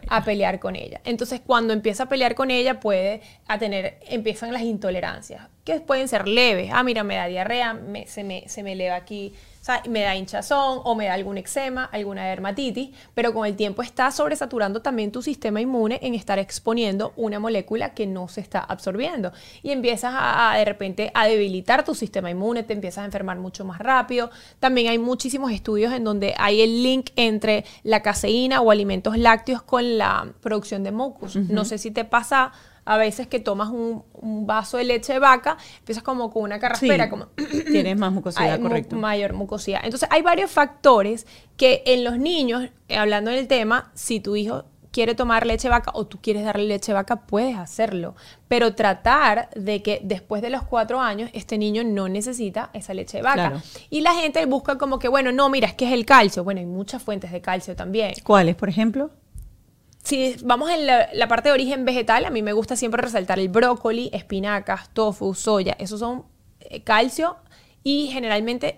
a 0.08 0.24
pelear 0.24 0.60
con 0.60 0.76
ella. 0.76 1.02
Entonces, 1.06 1.42
cuando 1.46 1.74
empieza 1.74 2.04
a 2.04 2.10
pelear 2.10 2.36
con 2.36 2.52
ella, 2.52 2.80
puede 2.80 3.22
a 3.48 3.58
tener, 3.58 4.00
empiezan 4.08 4.52
las 4.52 4.64
intolerancias, 4.64 5.48
que 5.64 5.80
pueden 5.80 6.08
ser 6.08 6.28
leves. 6.28 6.72
Ah, 6.74 6.84
mira, 6.84 7.04
me 7.04 7.16
da 7.16 7.28
diarrea, 7.28 7.80
se, 8.08 8.24
me, 8.24 8.48
se 8.48 8.64
me 8.64 8.74
eleva 8.74 8.96
aquí 8.96 9.34
o 9.64 9.66
sea, 9.66 9.82
me 9.88 10.02
da 10.02 10.14
hinchazón 10.14 10.82
o 10.84 10.94
me 10.94 11.06
da 11.06 11.14
algún 11.14 11.38
eczema, 11.38 11.86
alguna 11.86 12.26
dermatitis, 12.26 12.90
pero 13.14 13.34
con 13.34 13.48
el 13.48 13.56
tiempo 13.56 13.82
está 13.82 14.12
sobresaturando 14.12 14.82
también 14.82 15.10
tu 15.10 15.22
sistema 15.22 15.62
inmune 15.62 16.00
en 16.04 16.16
estar 16.16 16.38
exponiendo 16.38 17.14
una 17.16 17.40
molécula 17.40 17.94
que 17.94 18.06
no 18.06 18.28
se 18.28 18.42
está 18.42 18.60
absorbiendo. 18.60 19.32
Y 19.62 19.72
empiezas 19.72 20.14
a, 20.18 20.54
de 20.58 20.66
repente 20.66 21.12
a 21.14 21.28
debilitar 21.28 21.86
tu 21.86 21.96
sistema 21.96 22.30
inmune, 22.30 22.64
te 22.64 22.74
empiezas 22.74 23.04
a 23.04 23.06
enfermar 23.06 23.38
mucho 23.38 23.64
más 23.64 23.80
rápido. 23.80 24.32
También 24.60 24.90
hay 24.90 24.98
muchísimos 24.98 25.54
estudios 25.54 25.94
en 25.94 26.04
donde 26.04 26.34
hay 26.38 26.62
el 26.62 26.84
link 26.84 27.12
entre 27.16 27.64
la 27.84 28.02
caseína 28.02 28.60
o 28.60 28.70
alimentos 28.70 29.18
lácteos 29.18 29.62
con 29.62 29.98
la 29.98 30.28
producción 30.42 30.84
de 30.84 30.92
mucus. 30.92 31.38
No 31.38 31.64
sé 31.64 31.78
si 31.78 31.90
te 31.90 32.04
pasa 32.04 32.52
a 32.86 32.98
veces 32.98 33.28
que 33.28 33.40
tomas 33.40 33.70
un, 33.70 34.04
vaso 34.46 34.78
de 34.78 34.84
leche 34.84 35.14
de 35.14 35.20
vaca, 35.20 35.58
empiezas 35.80 36.04
como 36.04 36.32
con 36.32 36.44
una 36.44 36.60
carraspera, 36.60 37.10
como... 37.10 37.28
Tienes 37.72 37.98
más 37.98 38.12
mucosidad, 38.12 38.60
correcto. 38.60 38.96
mayor 38.96 39.34
mucosidad. 39.34 39.82
Entonces, 39.84 40.10
hay 40.12 40.22
varios 40.22 40.52
factores 40.52 41.28
que 41.58 41.84
en 41.86 42.04
los 42.04 42.18
niños, 42.18 42.70
eh, 42.88 42.98
hablando 42.98 43.32
del 43.32 43.48
tema, 43.48 43.92
si 43.94 44.20
tu 44.20 44.36
hijo 44.36 44.66
quiere 44.94 45.16
tomar 45.16 45.46
leche 45.46 45.68
de 45.68 45.72
vaca 45.72 45.92
o 45.96 46.06
tú 46.06 46.20
quieres 46.22 46.46
darle 46.46 46.66
leche 46.66 46.92
de 46.92 46.94
vaca, 46.94 47.26
puedes 47.26 47.58
hacerlo. 47.58 48.16
Pero 48.48 48.76
tratar 48.76 49.50
de 49.56 49.82
que 49.82 50.00
después 50.04 50.42
de 50.42 50.52
los 50.52 50.64
cuatro 50.64 51.02
años 51.02 51.30
este 51.34 51.58
niño 51.58 51.84
no 51.84 52.08
necesita 52.08 52.70
esa 52.74 52.94
leche 52.94 53.18
de 53.18 53.24
vaca. 53.24 53.62
Y 53.90 54.02
la 54.02 54.14
gente 54.14 54.46
busca 54.46 54.78
como 54.78 55.00
que, 55.00 55.08
bueno, 55.08 55.32
no, 55.32 55.50
mira, 55.50 55.68
es 55.68 55.74
que 55.74 55.86
es 55.86 55.92
el 55.92 56.06
calcio. 56.06 56.44
Bueno, 56.44 56.60
hay 56.60 56.68
muchas 56.68 57.02
fuentes 57.02 57.32
de 57.32 57.42
calcio 57.42 57.76
también. 57.76 58.14
¿Cuáles, 58.24 58.56
por 58.56 58.70
ejemplo? 58.70 59.10
Si 60.04 60.36
vamos 60.44 60.70
en 60.70 60.86
la, 60.86 61.28
parte 61.30 61.50
de 61.50 61.54
origen 61.54 61.86
vegetal, 61.86 62.26
a 62.26 62.30
mí 62.30 62.42
me 62.42 62.52
gusta 62.52 62.76
siempre 62.76 63.02
resaltar 63.02 63.40
el 63.40 63.48
brócoli, 63.48 64.10
espinacas, 64.12 64.90
tofu, 64.94 65.34
soya. 65.34 65.76
Esos 65.80 66.00
son 66.02 66.26
eh, 66.60 66.84
calcio 66.84 67.38
y 67.84 68.08
generalmente 68.08 68.78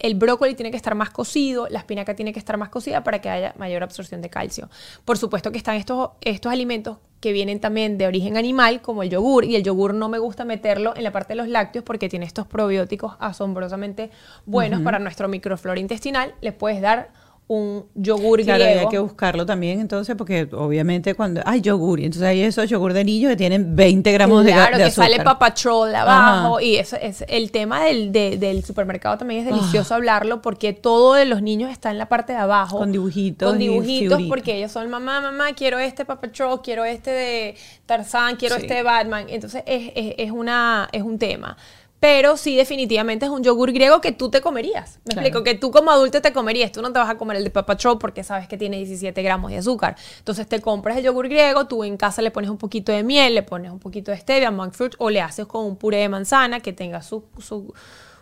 el 0.00 0.16
brócoli 0.16 0.54
tiene 0.54 0.72
que 0.72 0.76
estar 0.76 0.94
más 0.94 1.10
cocido, 1.10 1.68
la 1.70 1.78
espinaca 1.78 2.16
tiene 2.16 2.32
que 2.32 2.38
estar 2.38 2.56
más 2.56 2.68
cocida 2.68 3.04
para 3.04 3.20
que 3.20 3.30
haya 3.30 3.54
mayor 3.56 3.84
absorción 3.84 4.20
de 4.22 4.28
calcio. 4.28 4.68
Por 5.04 5.18
supuesto 5.18 5.52
que 5.52 5.58
están 5.58 5.76
estos, 5.76 6.10
estos 6.20 6.52
alimentos 6.52 6.98
que 7.20 7.32
vienen 7.32 7.60
también 7.60 7.96
de 7.96 8.06
origen 8.06 8.36
animal, 8.36 8.82
como 8.82 9.04
el 9.04 9.10
yogur, 9.10 9.44
y 9.44 9.56
el 9.56 9.62
yogur 9.62 9.94
no 9.94 10.08
me 10.08 10.18
gusta 10.18 10.44
meterlo 10.44 10.94
en 10.96 11.04
la 11.04 11.12
parte 11.12 11.32
de 11.32 11.36
los 11.36 11.48
lácteos 11.48 11.84
porque 11.84 12.08
tiene 12.08 12.26
estos 12.26 12.46
probióticos 12.46 13.14
asombrosamente 13.20 14.10
buenos 14.44 14.82
para 14.82 14.98
nuestro 14.98 15.28
microflora 15.28 15.80
intestinal. 15.80 16.34
Les 16.40 16.52
puedes 16.52 16.80
dar 16.80 17.10
un 17.48 17.86
yogur 17.94 18.42
Claro, 18.42 18.64
griego. 18.64 18.80
hay 18.80 18.88
que 18.88 18.98
buscarlo 18.98 19.46
también, 19.46 19.78
entonces, 19.80 20.16
porque 20.16 20.48
obviamente 20.52 21.14
cuando 21.14 21.42
hay 21.46 21.60
yogur, 21.60 22.00
entonces 22.00 22.26
hay 22.26 22.40
esos 22.42 22.68
yogur 22.68 22.92
de 22.92 23.04
niño 23.04 23.28
que 23.28 23.36
tienen 23.36 23.76
20 23.76 24.10
gramos 24.10 24.44
de, 24.44 24.50
ga- 24.50 24.54
Claro, 24.66 24.78
de 24.78 24.84
que 24.86 24.90
sale 24.90 25.14
azúcar. 25.14 25.24
Papa 25.38 25.54
Troll 25.54 25.94
abajo. 25.94 26.56
Ajá. 26.56 26.62
Y 26.64 26.74
eso 26.74 26.96
es 27.00 27.24
el 27.28 27.52
tema 27.52 27.84
del, 27.84 28.10
de- 28.10 28.36
del 28.36 28.64
supermercado 28.64 29.16
también 29.18 29.46
es 29.46 29.54
delicioso 29.54 29.94
hablarlo 29.94 30.42
porque 30.42 30.72
todo 30.72 31.14
de 31.14 31.24
los 31.24 31.40
niños 31.40 31.70
está 31.70 31.92
en 31.92 31.98
la 31.98 32.08
parte 32.08 32.32
de 32.32 32.38
abajo. 32.40 32.78
Con 32.78 32.90
dibujitos 32.90 33.48
Con 33.48 33.58
dibujitos, 33.60 34.20
porque 34.28 34.56
ellos 34.56 34.72
son 34.72 34.90
mamá, 34.90 35.20
mamá, 35.20 35.52
quiero 35.54 35.78
este 35.78 36.04
Papa 36.04 36.26
Troll, 36.32 36.60
quiero 36.64 36.84
este 36.84 37.10
de 37.12 37.54
Tarzán, 37.86 38.34
quiero 38.34 38.56
Sí. 38.56 38.62
este 38.62 38.74
de 38.74 38.82
Batman. 38.82 39.26
Entonces 39.28 39.62
es, 39.66 39.92
es, 39.94 40.14
es 40.18 40.30
una, 40.32 40.88
es 40.90 41.02
un 41.02 41.16
tema. 41.16 41.56
Pero 41.98 42.36
sí, 42.36 42.54
definitivamente 42.56 43.24
es 43.24 43.30
un 43.30 43.42
yogur 43.42 43.72
griego 43.72 44.02
que 44.02 44.12
tú 44.12 44.30
te 44.30 44.42
comerías. 44.42 44.98
Me 45.06 45.14
Claro. 45.14 45.20
explico, 45.28 45.44
que 45.44 45.54
tú 45.54 45.70
como 45.70 45.90
adulto 45.90 46.20
te 46.20 46.32
comerías. 46.32 46.70
Tú 46.70 46.82
no 46.82 46.92
te 46.92 46.98
vas 46.98 47.08
a 47.08 47.16
comer 47.16 47.38
el 47.38 47.44
de 47.44 47.50
Papa 47.50 47.76
Troll 47.76 47.98
porque 47.98 48.22
sabes 48.22 48.46
que 48.48 48.58
tiene 48.58 48.76
17 48.76 49.22
gramos 49.22 49.50
de 49.50 49.58
azúcar. 49.58 49.96
Entonces 50.18 50.46
te 50.46 50.60
compras 50.60 50.98
el 50.98 51.04
yogur 51.04 51.28
griego, 51.28 51.66
tú 51.66 51.84
en 51.84 51.96
casa 51.96 52.20
le 52.20 52.30
pones 52.30 52.50
un 52.50 52.58
poquito 52.58 52.92
de 52.92 53.02
miel, 53.02 53.34
le 53.34 53.42
pones 53.42 53.70
un 53.72 53.78
poquito 53.78 54.10
de 54.10 54.18
stevia, 54.18 54.50
monk 54.50 54.74
fruit, 54.74 54.94
o 54.98 55.08
le 55.08 55.22
haces 55.22 55.46
con 55.46 55.64
un 55.64 55.76
puré 55.76 55.96
de 55.98 56.08
manzana 56.10 56.60
que 56.60 56.72
tenga 56.74 57.00
su, 57.02 57.24
su- 57.38 57.72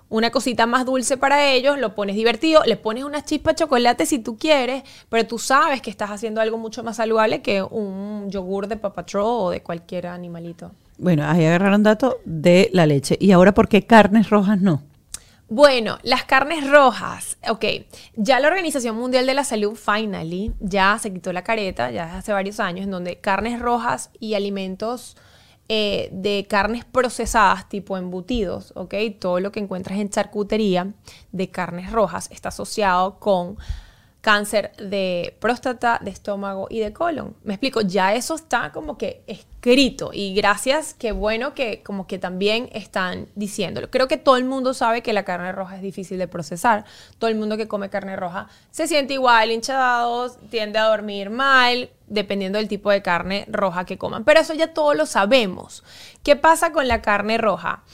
una 0.08 0.30
cosita 0.30 0.66
más 0.66 0.84
dulce 0.84 1.16
para 1.16 1.50
ellos, 1.50 1.76
lo 1.78 1.96
pones 1.96 2.14
divertido, 2.14 2.62
le 2.64 2.76
pones 2.76 3.02
unas 3.02 3.24
chispas 3.24 3.56
de 3.56 3.64
chocolate 3.64 4.06
si 4.06 4.20
tú 4.20 4.36
quieres, 4.38 4.84
pero 5.08 5.26
tú 5.26 5.38
sabes 5.40 5.82
que 5.82 5.90
estás 5.90 6.10
haciendo 6.10 6.40
algo 6.40 6.58
mucho 6.58 6.84
más 6.84 6.96
saludable 6.98 7.42
que 7.42 7.62
un 7.62 8.30
yogur 8.30 8.68
de 8.68 8.76
Papa 8.76 9.04
Troll 9.04 9.24
o 9.46 9.50
de 9.50 9.62
cualquier 9.62 10.06
animalito. 10.06 10.70
Bueno, 10.98 11.24
ahí 11.28 11.44
agarraron 11.44 11.82
datos 11.82 12.16
de 12.24 12.70
la 12.72 12.86
leche. 12.86 13.16
¿Y 13.20 13.32
ahora 13.32 13.52
por 13.52 13.68
qué 13.68 13.86
carnes 13.86 14.30
rojas 14.30 14.60
no? 14.60 14.82
Bueno, 15.48 15.98
las 16.02 16.24
carnes 16.24 16.68
rojas, 16.70 17.36
ok, 17.48 17.64
ya 18.16 18.40
la 18.40 18.48
Organización 18.48 18.96
Mundial 18.96 19.26
de 19.26 19.34
la 19.34 19.44
Salud, 19.44 19.74
finally, 19.74 20.54
ya 20.58 20.98
se 20.98 21.12
quitó 21.12 21.34
la 21.34 21.44
careta, 21.44 21.90
ya 21.90 22.16
hace 22.16 22.32
varios 22.32 22.60
años, 22.60 22.84
en 22.84 22.90
donde 22.90 23.16
carnes 23.16 23.60
rojas 23.60 24.10
y 24.18 24.34
alimentos 24.34 25.16
eh, 25.68 26.08
de 26.12 26.46
carnes 26.48 26.86
procesadas, 26.86 27.68
tipo 27.68 27.98
embutidos, 27.98 28.72
ok, 28.74 28.94
todo 29.20 29.38
lo 29.38 29.52
que 29.52 29.60
encuentras 29.60 29.98
en 29.98 30.08
charcutería 30.08 30.94
de 31.30 31.50
carnes 31.50 31.92
rojas 31.92 32.30
está 32.32 32.48
asociado 32.48 33.18
con 33.18 33.58
cáncer 34.22 34.72
de 34.78 35.36
próstata, 35.38 36.00
de 36.02 36.10
estómago 36.10 36.66
y 36.70 36.80
de 36.80 36.94
colon. 36.94 37.36
Me 37.44 37.52
explico, 37.52 37.82
ya 37.82 38.14
eso 38.14 38.34
está 38.34 38.72
como 38.72 38.96
que 38.96 39.22
escrito 39.64 40.10
y 40.12 40.34
gracias, 40.34 40.92
qué 40.92 41.12
bueno 41.12 41.54
que 41.54 41.82
como 41.82 42.06
que 42.06 42.18
también 42.18 42.68
están 42.72 43.28
diciéndolo. 43.34 43.90
Creo 43.90 44.08
que 44.08 44.18
todo 44.18 44.36
el 44.36 44.44
mundo 44.44 44.74
sabe 44.74 45.02
que 45.02 45.14
la 45.14 45.24
carne 45.24 45.52
roja 45.52 45.76
es 45.76 45.82
difícil 45.82 46.18
de 46.18 46.28
procesar. 46.28 46.84
Todo 47.18 47.30
el 47.30 47.36
mundo 47.36 47.56
que 47.56 47.66
come 47.66 47.88
carne 47.88 48.14
roja 48.14 48.48
se 48.70 48.86
siente 48.86 49.14
igual, 49.14 49.50
hinchado, 49.50 50.30
tiende 50.50 50.78
a 50.78 50.84
dormir 50.84 51.30
mal, 51.30 51.88
dependiendo 52.06 52.58
del 52.58 52.68
tipo 52.68 52.90
de 52.90 53.00
carne 53.00 53.46
roja 53.48 53.86
que 53.86 53.96
coman. 53.96 54.24
Pero 54.24 54.40
eso 54.40 54.52
ya 54.52 54.74
todos 54.74 54.96
lo 54.96 55.06
sabemos. 55.06 55.82
¿Qué 56.22 56.36
pasa 56.36 56.70
con 56.70 56.86
la 56.86 57.00
carne 57.00 57.38
roja? 57.38 57.84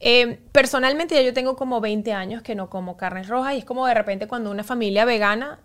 Eh, 0.00 0.40
personalmente 0.52 1.14
ya 1.14 1.20
yo 1.20 1.34
tengo 1.34 1.56
como 1.56 1.82
20 1.82 2.10
años 2.14 2.40
que 2.42 2.54
no 2.54 2.70
como 2.70 2.96
carnes 2.96 3.28
rojas 3.28 3.54
y 3.54 3.58
es 3.58 3.64
como 3.66 3.86
de 3.86 3.92
repente 3.92 4.28
cuando 4.28 4.50
una 4.50 4.64
familia 4.64 5.04
vegana 5.04 5.58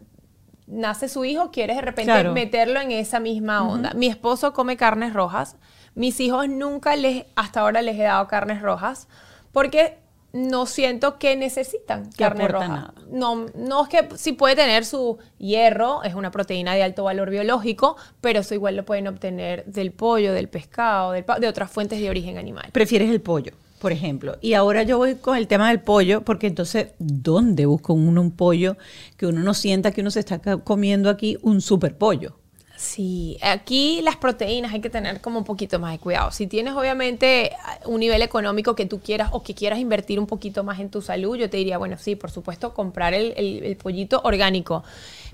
nace 0.68 1.10
su 1.10 1.26
hijo, 1.26 1.52
quieres 1.52 1.76
de 1.78 1.82
repente 1.82 2.12
Claro. 2.12 2.34
meterlo 2.34 2.80
en 2.80 2.92
esa 2.92 3.20
misma 3.20 3.68
onda. 3.68 3.94
Mi 3.96 4.08
esposo 4.08 4.54
come 4.54 4.78
carnes 4.78 5.14
rojas. 5.14 5.58
Mis 5.96 6.20
hijos 6.20 6.48
nunca 6.50 6.96
les, 6.96 7.26
hasta 7.36 7.62
ahora 7.62 7.82
les 7.82 7.96
he 8.00 8.04
dado 8.04 8.28
carnes 8.28 8.62
rojas 8.62 9.08
porque 9.52 9.98
no 10.32 10.66
siento 10.66 11.20
que 11.20 11.36
necesitan 11.36 12.10
Que 12.10 12.24
carne 12.24 12.48
roja. 12.48 12.68
nada. 12.68 12.94
No, 13.12 13.46
no 13.54 13.84
es 13.84 13.90
que 13.90 14.10
sí 14.18 14.32
puede 14.32 14.56
tener 14.56 14.84
su 14.84 15.20
hierro, 15.38 16.02
es 16.02 16.16
una 16.16 16.32
proteína 16.32 16.74
de 16.74 16.82
alto 16.82 17.04
valor 17.04 17.30
biológico, 17.30 17.98
pero 18.20 18.40
eso 18.40 18.56
igual 18.56 18.76
lo 18.76 18.84
pueden 18.84 19.08
obtener 19.08 19.64
del 19.66 19.92
pollo, 19.92 20.34
del 20.34 20.50
pescado, 20.50 21.12
del 21.12 21.24
de 21.40 21.48
otras 21.48 21.70
fuentes 21.70 22.00
de 22.00 22.10
origen 22.10 22.40
animal. 22.40 22.70
Prefieres 22.72 23.12
el 23.12 23.22
pollo, 23.22 23.54
por 23.84 23.92
ejemplo. 23.92 24.38
Y 24.42 24.56
ahora 24.56 24.84
yo 24.84 24.98
voy 24.98 25.16
con 25.18 25.38
el 25.38 25.48
tema 25.48 25.70
del 25.70 25.82
pollo, 25.82 26.24
porque 26.26 26.48
entonces, 26.48 26.90
¿dónde 27.00 27.68
busca 27.68 27.94
uno 27.94 28.22
un 28.22 28.32
pollo 28.32 28.78
que 29.18 29.28
uno 29.28 29.42
no 29.44 29.54
sienta 29.54 29.92
que 29.92 30.02
uno 30.02 30.12
se 30.12 30.22
está 30.22 30.40
comiendo 30.64 31.10
aquí 31.12 31.38
un 31.44 31.62
super 31.62 31.98
pollo? 31.98 32.40
Sí, 32.76 33.38
aquí 33.44 34.02
las 34.02 34.18
proteínas 34.18 34.74
hay 34.74 34.82
que 34.82 34.90
tener 34.90 35.22
como 35.22 35.38
un 35.38 35.46
poquito 35.46 35.80
más 35.80 35.92
de 35.92 36.00
cuidado. 36.00 36.32
Si 36.32 36.48
tienes 36.48 36.74
obviamente 36.74 37.52
un 37.86 38.00
nivel 38.00 38.22
económico 38.24 38.76
que 38.76 38.88
tú 38.88 39.00
quieras 39.00 39.30
o 39.32 39.44
que 39.44 39.54
quieras 39.54 39.78
invertir 39.80 40.20
un 40.20 40.26
poquito 40.26 40.64
más 40.64 40.80
en 40.80 40.90
tu 40.90 41.02
salud, 41.02 41.38
yo 41.38 41.50
te 41.52 41.58
diría, 41.58 41.78
bueno, 41.78 41.98
sí, 42.00 42.16
por 42.16 42.32
supuesto, 42.32 42.74
comprar 42.74 43.14
el, 43.14 43.34
el- 43.38 43.64
el 43.64 43.78
pollito 43.78 44.22
orgánico 44.24 44.84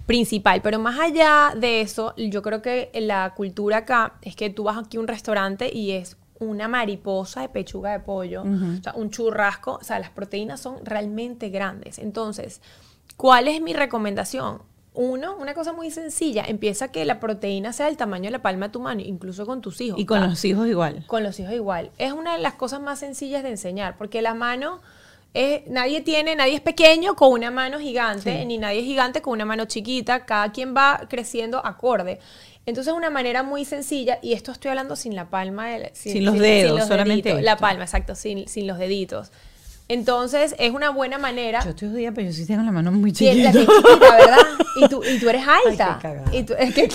principal. 0.06 0.62
Pero 0.62 0.80
más 0.80 1.00
allá 1.00 1.54
de 1.56 1.82
eso, 1.82 2.14
yo 2.18 2.42
creo 2.42 2.62
que 2.62 2.92
la 2.96 3.34
cultura 3.36 3.78
acá 3.78 4.16
es 4.22 4.36
que 4.36 4.50
tú 4.50 4.64
vas 4.66 4.78
aquí 4.78 4.98
a 4.98 5.00
un 5.00 5.08
restaurante 5.08 5.72
y 5.74 5.92
es 5.92 6.18
una 6.40 6.68
mariposa 6.68 7.42
de 7.42 7.50
pechuga 7.50 7.92
de 7.92 8.00
pollo, 8.00 8.44
o 8.44 8.82
sea, 8.82 8.94
un 8.96 9.10
churrasco, 9.10 9.78
o 9.82 9.84
sea, 9.84 10.00
las 10.00 10.10
proteínas 10.10 10.60
son 10.60 10.84
realmente 10.86 11.50
grandes. 11.50 12.00
Entonces, 12.00 12.62
¿cuál 13.18 13.48
es 13.48 13.62
mi 13.62 13.74
recomendación? 13.74 14.62
Uno, 14.94 15.36
una 15.38 15.54
cosa 15.54 15.72
muy 15.74 15.92
sencilla, 15.92 16.44
empieza 16.48 16.90
que 16.90 17.06
la 17.06 17.20
proteína 17.20 17.74
sea 17.74 17.86
del 17.86 17.98
tamaño 17.98 18.26
de 18.26 18.32
la 18.32 18.42
palma 18.42 18.68
de 18.68 18.74
tu 18.74 18.80
mano, 18.80 19.02
incluso 19.02 19.46
con 19.46 19.62
tus 19.62 19.80
hijos. 19.82 20.00
Y 20.00 20.06
con 20.06 20.22
los 20.22 20.44
hijos 20.46 20.68
igual. 20.68 21.04
con 21.08 21.24
los 21.24 21.40
hijos 21.40 21.54
igual. 21.54 21.92
Es 21.98 22.14
una 22.14 22.36
de 22.36 22.42
las 22.42 22.56
cosas 22.56 22.82
más 22.82 23.00
sencillas 23.00 23.44
de 23.44 23.50
enseñar, 23.50 23.98
porque 23.98 24.22
la 24.22 24.34
mano 24.34 24.82
es, 25.34 25.68
nadie 25.68 26.02
tiene, 26.02 26.36
nadie 26.36 26.56
es 26.56 26.62
pequeño 26.62 27.16
con 27.16 27.32
una 27.32 27.52
mano 27.52 27.80
gigante, 27.80 28.46
ni 28.46 28.58
nadie 28.58 28.80
es 28.80 28.86
gigante 28.86 29.22
con 29.22 29.34
una 29.34 29.46
mano 29.46 29.66
chiquita, 29.66 30.26
cada 30.26 30.52
quien 30.52 30.76
va 30.76 31.02
creciendo 31.08 31.64
acorde. 31.64 32.20
Entonces 32.66 32.92
es 32.92 32.98
una 32.98 33.10
manera 33.10 33.42
muy 33.44 33.66
sencilla, 33.66 34.20
y 34.22 34.34
esto 34.34 34.52
estoy 34.52 34.70
hablando 34.70 34.96
sin 34.96 35.16
la 35.16 35.30
palma, 35.30 35.68
de, 35.70 35.92
Sin 35.94 36.24
los 36.26 36.38
dedos, 36.38 36.88
solamente 36.88 37.30
deditos, 37.30 37.44
La 37.44 37.58
palma, 37.58 37.84
exacto, 37.84 38.16
sin, 38.16 38.48
sin 38.48 38.68
los 38.68 38.78
deditos. 38.78 39.32
Entonces 39.88 40.56
es 40.60 40.72
una 40.72 40.92
buena 40.92 41.18
manera. 41.18 41.64
Yo 41.64 41.72
estoy 41.72 41.90
jodida, 41.90 42.12
pero 42.12 42.28
yo 42.28 42.34
sí 42.34 42.46
tengo 42.46 42.62
la 42.62 42.72
mano 42.72 42.92
muy 42.92 43.12
chiquita. 43.12 43.46
la 43.46 43.52
tienes 43.52 43.70
chiquita, 43.70 44.16
¿verdad? 44.18 44.38
Y 44.76 44.88
tú, 44.88 45.04
y 45.04 45.20
tú 45.20 45.28
eres 45.28 45.44
alta. 45.48 45.98
qué 46.00 46.08
cagada. 46.08 46.36
y 46.36 46.44
tú, 46.44 46.54
es 46.58 46.74
que, 46.74 46.88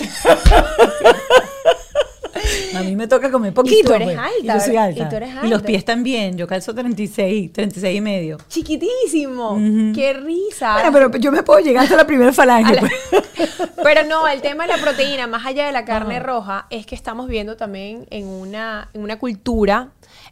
A 2.76 2.82
mí 2.82 2.96
me 2.96 3.06
toca 3.06 3.30
comer 3.30 3.52
poquito. 3.54 3.94
eres 3.94 4.06
pues, 4.08 4.18
alta, 4.18 4.32
Y 4.40 4.46
yo 4.46 4.60
soy 4.60 4.76
alta. 4.76 5.02
Y 5.04 5.08
tú 5.08 5.16
eres 5.16 5.30
Y 5.42 5.48
los 5.48 5.62
pies 5.62 5.84
también. 5.84 6.36
Yo 6.36 6.46
calzo 6.46 6.74
36, 6.74 7.52
36 7.52 7.96
y 7.96 8.00
medio. 8.00 8.38
chiquitísimo. 8.48 9.56
Qué 9.94 10.12
risa. 10.14 10.74
Bueno, 10.74 10.92
pero 10.92 11.18
yo 11.18 11.32
me 11.32 11.42
puedo 11.42 11.60
llegar 11.60 11.84
hasta 11.84 11.96
la 11.96 12.06
primera 12.06 12.32
falange. 12.34 12.74
La- 12.74 12.80
pues. 12.80 12.92
Pero 13.82 14.04
no, 14.04 14.26
el 14.26 14.40
tema 14.40 14.66
de 14.66 14.74
la 14.74 14.82
proteína, 14.82 15.26
más 15.26 15.44
allá 15.44 15.66
de 15.66 15.72
la 15.72 15.84
carne 15.84 16.18
roja, 16.18 16.66
es 16.70 16.86
que 16.86 16.94
estamos 16.94 17.28
viendo 17.28 17.56
también 17.56 18.06
en 18.10 18.26
una, 18.26 18.88
en 18.94 19.02
una 19.02 19.18
cultura 19.18 19.90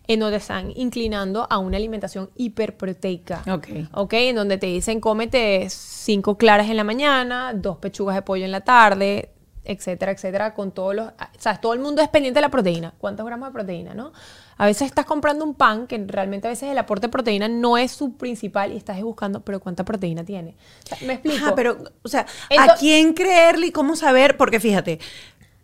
en 0.09 0.21
donde 0.21 0.39
están 0.39 0.73
inclinando 0.75 1.47
a 1.51 1.59
una 1.59 1.77
alimentación 1.77 2.31
hiperproteica. 2.37 3.43
Ok. 3.53 3.69
Ok, 3.93 4.13
en 4.15 4.37
donde 4.37 4.57
te 4.57 4.67
dicen 4.67 5.01
cómete 5.01 5.67
cinco 5.69 6.39
claras 6.39 6.71
en 6.71 6.77
la 6.79 6.85
mañana, 6.85 7.53
dos 7.55 7.77
pechugas 7.77 8.17
de 8.17 8.23
pollo 8.23 8.45
en 8.47 8.53
la 8.53 8.63
tarde, 8.63 9.29
etcétera, 9.65 10.13
etcétera, 10.13 10.55
con 10.55 10.73
todos 10.73 10.95
los... 10.95 11.09
O 11.09 11.13
sea, 11.39 11.61
todo 11.61 11.73
el 11.73 11.81
mundo 11.81 12.03
es 12.03 12.09
pendiente 12.09 12.39
de 12.39 12.43
la 12.43 12.51
proteína. 12.51 12.95
¿Cuántos 12.99 13.25
gramos 13.25 13.49
de 13.49 13.53
proteína, 13.53 13.95
no? 13.95 14.13
A 14.57 14.67
veces 14.67 14.87
estás 14.87 15.07
comprando 15.07 15.45
un 15.45 15.55
pan 15.55 15.87
que 15.87 16.05
realmente 16.07 16.47
a 16.47 16.51
veces 16.51 16.69
el 16.71 16.79
aporte 16.79 17.07
de 17.07 17.11
proteína 17.11 17.49
no 17.49 17.79
es 17.79 17.93
su 17.93 18.17
principal 18.17 18.73
y 18.73 18.77
estás 18.77 19.01
buscando, 19.03 19.41
pero 19.41 19.61
¿cuánta 19.61 19.85
proteína 19.85 20.25
tiene? 20.25 20.57
O 20.85 20.89
sea, 20.89 20.99
¿Me 21.07 21.15
explico? 21.15 21.47
Ajá, 21.47 21.55
pero, 21.55 21.79
o 22.03 22.09
sea, 22.09 22.27
¿a 22.59 22.75
quién 22.77 23.13
creerle 23.13 23.69
y 23.69 23.73
cómo 23.73 23.97
saber? 23.97 24.37
Porque 24.37 24.61
fíjate, 24.61 24.99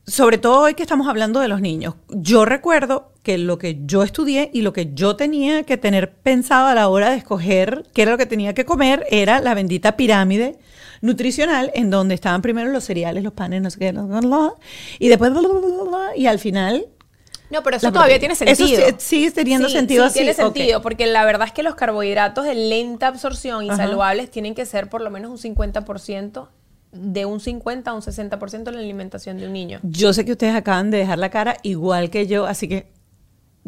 sobre 0.07 0.38
todo 0.38 0.62
hoy 0.62 0.74
que 0.74 0.82
estamos 0.82 1.07
hablando 1.07 1.40
de 1.40 1.49
los 1.49 1.61
niños, 1.61 1.94
yo 2.09 2.44
recuerdo 2.44 3.12
que 3.22 3.36
lo 3.36 3.59
que 3.59 3.78
yo 3.84 4.03
estudié 4.03 4.51
y 4.55 4.62
lo 4.62 4.72
que 4.72 4.94
yo 4.94 5.16
tenía 5.16 5.64
que 5.64 5.76
tener 5.76 6.14
pensado 6.14 6.66
a 6.66 6.74
la 6.74 6.88
hora 6.88 7.11
de 7.11 7.16
escoger 7.16 7.84
qué 7.92 8.03
era 8.03 8.12
lo 8.12 8.18
que 8.18 8.26
tenía 8.26 8.55
que 8.55 8.64
comer 8.64 9.07
era 9.11 9.40
la 9.40 9.55
bendita 9.55 9.96
pirámide 9.96 10.59
nutricional 11.01 11.70
en 11.74 11.90
donde 11.90 12.14
estaban 12.14 12.42
primero 12.42 12.70
los 12.70 12.84
cereales, 12.84 13.22
los 13.22 13.32
panes, 13.32 13.62
no 13.62 13.70
sé 13.70 13.78
qué, 13.78 13.94
y 14.99 15.09
después, 15.09 15.32
y 16.16 16.26
al 16.26 16.38
final... 16.38 16.86
No, 17.51 17.62
pero 17.62 17.78
eso 17.78 17.86
la 17.86 17.92
todavía 17.92 18.18
tiene 18.18 18.34
sentido. 18.34 18.86
Eso 18.86 18.96
sigue 18.99 19.30
teniendo 19.30 19.68
Sí, 19.68 19.74
sentido 19.74 20.05
sí, 20.05 20.09
así, 20.09 20.18
tiene 20.18 20.34
sentido, 20.34 20.82
porque 20.82 21.07
la 21.07 21.24
verdad 21.24 21.46
es 21.46 21.53
que 21.55 21.62
los 21.62 21.76
carbohidratos 21.76 22.44
de 22.44 22.55
lenta 22.55 23.07
absorción 23.07 23.64
y 23.64 23.70
Ajá. 23.70 23.78
saludables 23.78 24.30
tienen 24.30 24.55
que 24.55 24.66
ser 24.66 24.90
por 24.90 25.01
lo 25.01 25.11
menos 25.11 25.30
un 25.30 25.55
50%, 25.55 26.49
de 26.92 27.26
un 27.26 27.40
50 27.40 27.90
a 27.90 27.94
un 27.94 28.03
60% 28.03 28.68
en 28.68 28.74
la 28.74 28.80
alimentación 28.80 29.38
de 29.38 29.46
un 29.46 29.53
niño. 29.53 29.80
Yo 29.82 30.12
sé 30.12 30.24
que 30.24 30.32
ustedes 30.32 30.55
acaban 30.55 30.90
de 30.90 30.99
dejar 30.99 31.18
la 31.18 31.30
cara 31.30 31.57
igual 31.62 32.11
que 32.11 32.26
yo, 32.26 32.46
así 32.46 32.68
que 32.68 32.90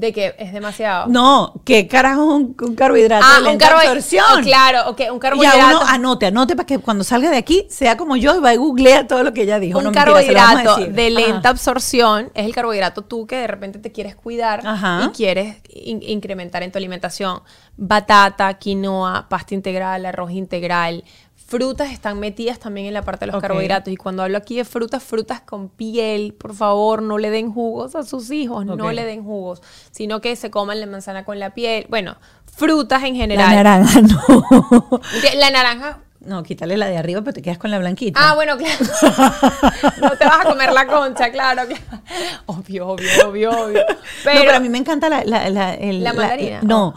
De 0.00 0.12
que 0.12 0.34
es 0.38 0.52
demasiado. 0.52 1.06
No, 1.08 1.52
¿qué 1.64 1.86
carajo 1.86 2.24
un, 2.34 2.56
un 2.60 2.74
carbohidrato? 2.74 3.24
Ah, 3.28 3.40
de 3.42 3.48
un 3.50 3.58
carbohidrato. 3.58 3.90
absorción. 3.98 4.42
claro, 4.42 4.90
ok, 4.90 5.00
un 5.12 5.18
carbohidrato. 5.18 5.58
a 5.60 5.68
uno 5.68 5.80
anote, 5.86 6.26
anote 6.26 6.56
para 6.56 6.66
que 6.66 6.78
cuando 6.78 7.04
salga 7.04 7.30
de 7.30 7.36
aquí 7.36 7.66
sea 7.68 7.96
como 7.96 8.16
yo 8.16 8.34
y 8.36 8.40
va 8.40 8.54
y 8.54 8.56
googlea 8.56 9.06
todo 9.06 9.22
lo 9.24 9.32
que 9.34 9.42
ella 9.42 9.58
dijo. 9.58 9.78
un 9.78 9.84
No, 9.84 9.90
mentira, 9.90 10.02
a 10.02 10.06
carbohidrato 10.06 10.76
de 10.86 11.06
Ajá. 11.06 11.10
lenta 11.10 11.48
absorción 11.50 12.30
es 12.34 12.46
el 12.46 12.54
carbohidrato 12.54 13.02
tú 13.02 13.26
que 13.26 13.36
de 13.36 13.46
repente 13.46 13.78
te 13.78 13.92
quieres 13.92 14.16
cuidar 14.16 14.66
Ajá. 14.66 15.02
y 15.04 15.08
quieres 15.10 15.56
in- 15.68 16.02
incrementar 16.02 16.62
en 16.62 16.72
tu 16.72 16.78
alimentación. 16.78 17.42
Batata, 17.76 18.54
quinoa, 18.54 19.26
pasta 19.28 19.54
integral, 19.54 20.06
arroz 20.06 20.30
integral. 20.32 21.02
Frutas 21.50 21.90
están 21.90 22.20
metidas 22.20 22.60
también 22.60 22.86
en 22.86 22.94
la 22.94 23.02
parte 23.02 23.26
de 23.26 23.32
los 23.32 23.40
carbohidratos. 23.42 23.92
Y 23.92 23.96
cuando 23.96 24.22
hablo 24.22 24.38
aquí 24.38 24.54
de 24.56 24.64
frutas, 24.64 25.02
frutas 25.02 25.40
con 25.40 25.68
piel, 25.68 26.32
por 26.32 26.54
favor, 26.54 27.02
no 27.02 27.18
le 27.18 27.28
den 27.30 27.52
jugos 27.52 27.96
a 27.96 28.04
sus 28.04 28.30
hijos, 28.30 28.64
no 28.64 28.92
le 28.92 29.04
den 29.04 29.24
jugos, 29.24 29.60
sino 29.90 30.20
que 30.20 30.36
se 30.36 30.48
coman 30.52 30.78
la 30.78 30.86
manzana 30.86 31.24
con 31.24 31.40
la 31.40 31.50
piel. 31.52 31.86
Bueno, 31.90 32.16
frutas 32.56 33.02
en 33.02 33.14
La 33.14 33.18
general. 33.20 33.50
naranja, 33.50 34.00
no. 34.02 35.00
La 35.34 35.50
naranja 35.50 35.98
No, 36.20 36.44
quítale 36.44 36.76
la 36.76 36.86
de 36.86 36.98
arriba, 36.98 37.20
pero 37.22 37.32
te 37.34 37.42
quedas 37.42 37.58
con 37.58 37.72
la 37.72 37.80
blanquita. 37.80 38.20
Ah, 38.22 38.34
bueno, 38.36 38.56
claro. 38.56 38.76
no 40.02 40.10
te 40.12 40.24
vas 40.26 40.46
a 40.46 40.48
comer 40.48 40.72
la 40.72 40.86
concha, 40.86 41.32
claro, 41.32 41.62
claro. 41.66 42.02
Obvio, 42.46 42.86
obvio, 42.88 43.08
obvio, 43.28 43.50
obvio. 43.50 43.80
Pero, 44.22 44.38
no, 44.38 44.44
pero 44.44 44.56
a 44.56 44.60
mí 44.60 44.68
me 44.68 44.78
encanta 44.78 45.08
la... 45.08 45.24
La, 45.24 45.48
la, 45.50 45.74
el- 45.74 46.04
¿La 46.04 46.12
mandarina? 46.12 46.60
no, 46.62 46.94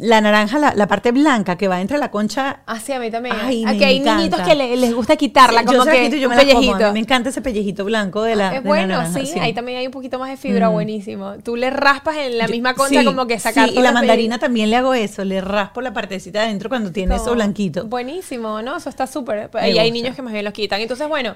la 0.00 0.20
naranja, 0.20 0.60
la, 0.60 0.74
la 0.74 0.86
parte 0.86 1.10
blanca 1.10 1.56
que 1.56 1.66
va 1.66 1.80
entre 1.80 1.98
la 1.98 2.10
concha... 2.12 2.60
Ah, 2.66 2.78
sí, 2.78 2.92
a 2.92 3.00
mí 3.00 3.10
también. 3.10 3.34
Ay, 3.40 3.64
Aquí 3.66 3.78
me 3.80 3.84
hay 3.84 3.96
encanta. 3.96 4.16
niñitos 4.18 4.40
que 4.42 4.54
le- 4.54 4.76
les 4.76 4.94
gusta 4.94 5.16
quitarla, 5.16 5.60
Sí, 5.60 5.66
como 5.66 5.84
yo 5.84 5.90
que 5.90 6.02
quito 6.04 6.16
yo 6.16 6.28
me 6.28 6.36
como. 6.36 6.46
pellejito. 6.46 6.92
Me 6.92 7.00
encanta 7.00 7.30
ese 7.30 7.42
pellejito 7.42 7.84
blanco 7.84 8.22
de 8.22 8.36
la 8.36 8.44
es 8.46 8.50
de 8.52 8.56
la 8.60 8.60
bueno, 8.68 8.86
naranja, 8.98 9.24
sí, 9.26 9.38
Ahí 9.40 9.52
también 9.52 9.78
hay 9.78 9.86
un 9.86 9.92
poquito 9.92 10.20
más 10.20 10.30
de 10.30 10.36
fibra, 10.36 10.68
buenísimo. 10.68 11.34
Tú 11.42 11.56
le 11.56 11.70
raspas 11.70 12.16
en 12.18 12.38
la 12.38 12.46
Yo- 12.46 12.52
misma 12.52 12.74
concha 12.74 13.00
sí, 13.00 13.04
como 13.04 13.26
que 13.26 13.40
sacar 13.40 13.68
Sí, 13.68 13.74
y 13.76 13.82
la 13.82 13.90
mandarina 13.90 14.36
pellejito. 14.36 14.38
también 14.38 14.70
le 14.70 14.76
hago 14.76 14.94
eso, 14.94 15.24
le 15.24 15.40
raspo 15.40 15.80
la 15.80 15.92
partecita 15.92 16.38
de 16.40 16.44
adentro 16.46 16.68
cuando 16.68 16.92
tiene 16.92 17.16
eso 17.16 17.32
blanquito. 17.34 17.84
Buenísimo, 17.86 18.62
¿no? 18.62 18.76
Eso 18.76 18.88
está 18.90 19.06
súper. 19.08 19.50
Y 19.66 19.78
hay 19.78 19.90
niños 19.90 20.14
que 20.14 20.22
más 20.22 20.32
bien 20.32 20.44
los 20.44 20.54
quitan. 20.54 20.80
Entonces, 20.80 21.08
bueno, 21.08 21.34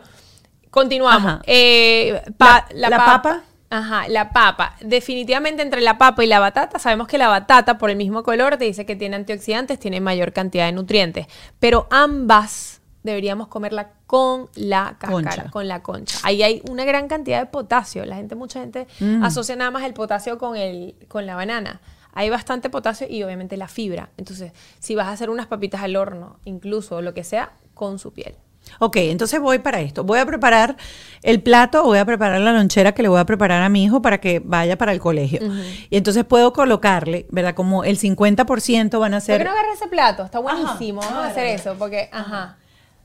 continuamos. 0.70 1.40
Eh, 1.46 2.22
pa- 2.36 2.66
La- 2.74 2.90
la 2.90 2.96
papa. 2.98 3.42
Ajá, 3.72 4.06
la 4.08 4.32
papa. 4.32 4.76
Definitivamente 4.82 5.62
entre 5.62 5.80
la 5.80 5.96
papa 5.96 6.22
y 6.22 6.26
la 6.26 6.38
batata, 6.40 6.78
sabemos 6.78 7.08
que 7.08 7.16
la 7.16 7.28
batata, 7.28 7.78
por 7.78 7.88
el 7.90 7.96
mismo 7.96 8.22
color, 8.22 8.58
te 8.58 8.66
dice 8.66 8.84
que 8.84 8.96
tiene 8.96 9.16
antioxidantes, 9.16 9.78
tiene 9.78 10.00
mayor 10.00 10.32
cantidad 10.32 10.66
de 10.66 10.72
nutrientes. 10.72 11.26
Pero 11.58 11.86
ambas 11.90 12.80
deberíamos 13.02 13.48
comerla 13.48 13.92
con 14.06 14.48
la 14.54 14.96
cáscara, 14.98 15.10
Concha. 15.10 15.50
con 15.50 15.68
la 15.68 15.82
concha. 15.82 16.18
Ahí 16.22 16.42
hay 16.42 16.62
una 16.70 16.84
gran 16.84 17.08
cantidad 17.08 17.40
de 17.40 17.46
potasio. 17.46 18.04
La 18.04 18.16
gente, 18.16 18.34
mucha 18.34 18.60
gente 18.60 18.86
Mm. 19.00 19.24
asocia 19.24 19.56
nada 19.56 19.70
más 19.70 19.84
el 19.84 19.94
potasio 19.94 20.36
con, 20.38 20.54
el, 20.56 20.94
con 21.08 21.24
la 21.26 21.34
banana. 21.34 21.80
Hay 22.12 22.28
bastante 22.28 22.68
potasio 22.68 23.06
y 23.08 23.22
obviamente 23.22 23.56
la 23.56 23.68
fibra. 23.68 24.10
Entonces, 24.18 24.52
si 24.80 24.94
vas 24.94 25.06
a 25.08 25.12
hacer 25.12 25.30
unas 25.30 25.46
papitas 25.46 25.80
al 25.82 25.96
horno, 25.96 26.36
incluso 26.44 27.00
lo 27.00 27.14
que 27.14 27.24
sea, 27.24 27.52
con 27.72 27.98
su 27.98 28.12
piel. 28.12 28.34
Ok, 28.78 28.96
entonces 28.96 29.40
voy 29.40 29.58
para 29.58 29.80
esto. 29.80 30.02
Voy 30.04 30.18
a 30.18 30.26
preparar 30.26 30.76
el 31.22 31.40
plato, 31.42 31.82
voy 31.84 31.98
a 31.98 32.04
preparar 32.04 32.40
la 32.40 32.52
lonchera 32.52 32.92
que 32.92 33.02
le 33.02 33.08
voy 33.08 33.20
a 33.20 33.26
preparar 33.26 33.62
a 33.62 33.68
mi 33.68 33.84
hijo 33.84 34.02
para 34.02 34.18
que 34.18 34.40
vaya 34.44 34.76
para 34.78 34.92
el 34.92 34.98
colegio. 35.00 35.40
Y 35.90 35.96
entonces 35.96 36.24
puedo 36.24 36.52
colocarle, 36.52 37.26
¿verdad? 37.30 37.54
Como 37.54 37.84
el 37.84 37.98
50% 37.98 38.98
van 38.98 39.14
a 39.14 39.18
¿Por 39.18 39.22
ser... 39.26 39.38
qué 39.38 39.44
no 39.44 39.50
agarras 39.50 39.76
ese 39.76 39.88
plato? 39.88 40.24
Está 40.24 40.38
buenísimo. 40.40 41.00
Ajá, 41.00 41.10
Vamos 41.10 41.26
a 41.26 41.30
hacer 41.30 41.46
eso, 41.48 41.76
porque, 41.78 42.08
ajá. 42.12 42.56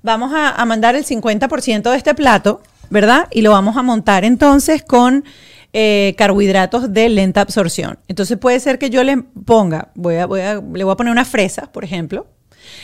Vamos 0.03 0.33
a, 0.33 0.51
a 0.51 0.65
mandar 0.65 0.95
el 0.95 1.03
50% 1.05 1.91
de 1.91 1.97
este 1.97 2.15
plato, 2.15 2.61
¿verdad? 2.89 3.27
Y 3.31 3.41
lo 3.41 3.51
vamos 3.51 3.77
a 3.77 3.83
montar 3.83 4.23
entonces 4.25 4.83
con 4.83 5.25
eh, 5.73 6.15
carbohidratos 6.17 6.93
de 6.93 7.09
lenta 7.09 7.41
absorción. 7.41 7.99
Entonces 8.07 8.37
puede 8.37 8.59
ser 8.59 8.79
que 8.79 8.89
yo 8.89 9.03
le 9.03 9.17
ponga, 9.45 9.89
voy 9.95 10.15
a, 10.15 10.25
voy 10.25 10.41
a- 10.41 10.55
le 10.55 10.83
voy 10.83 10.93
a 10.93 10.95
poner 10.95 11.11
unas 11.11 11.27
fresas, 11.27 11.67
por 11.67 11.83
ejemplo. 11.83 12.25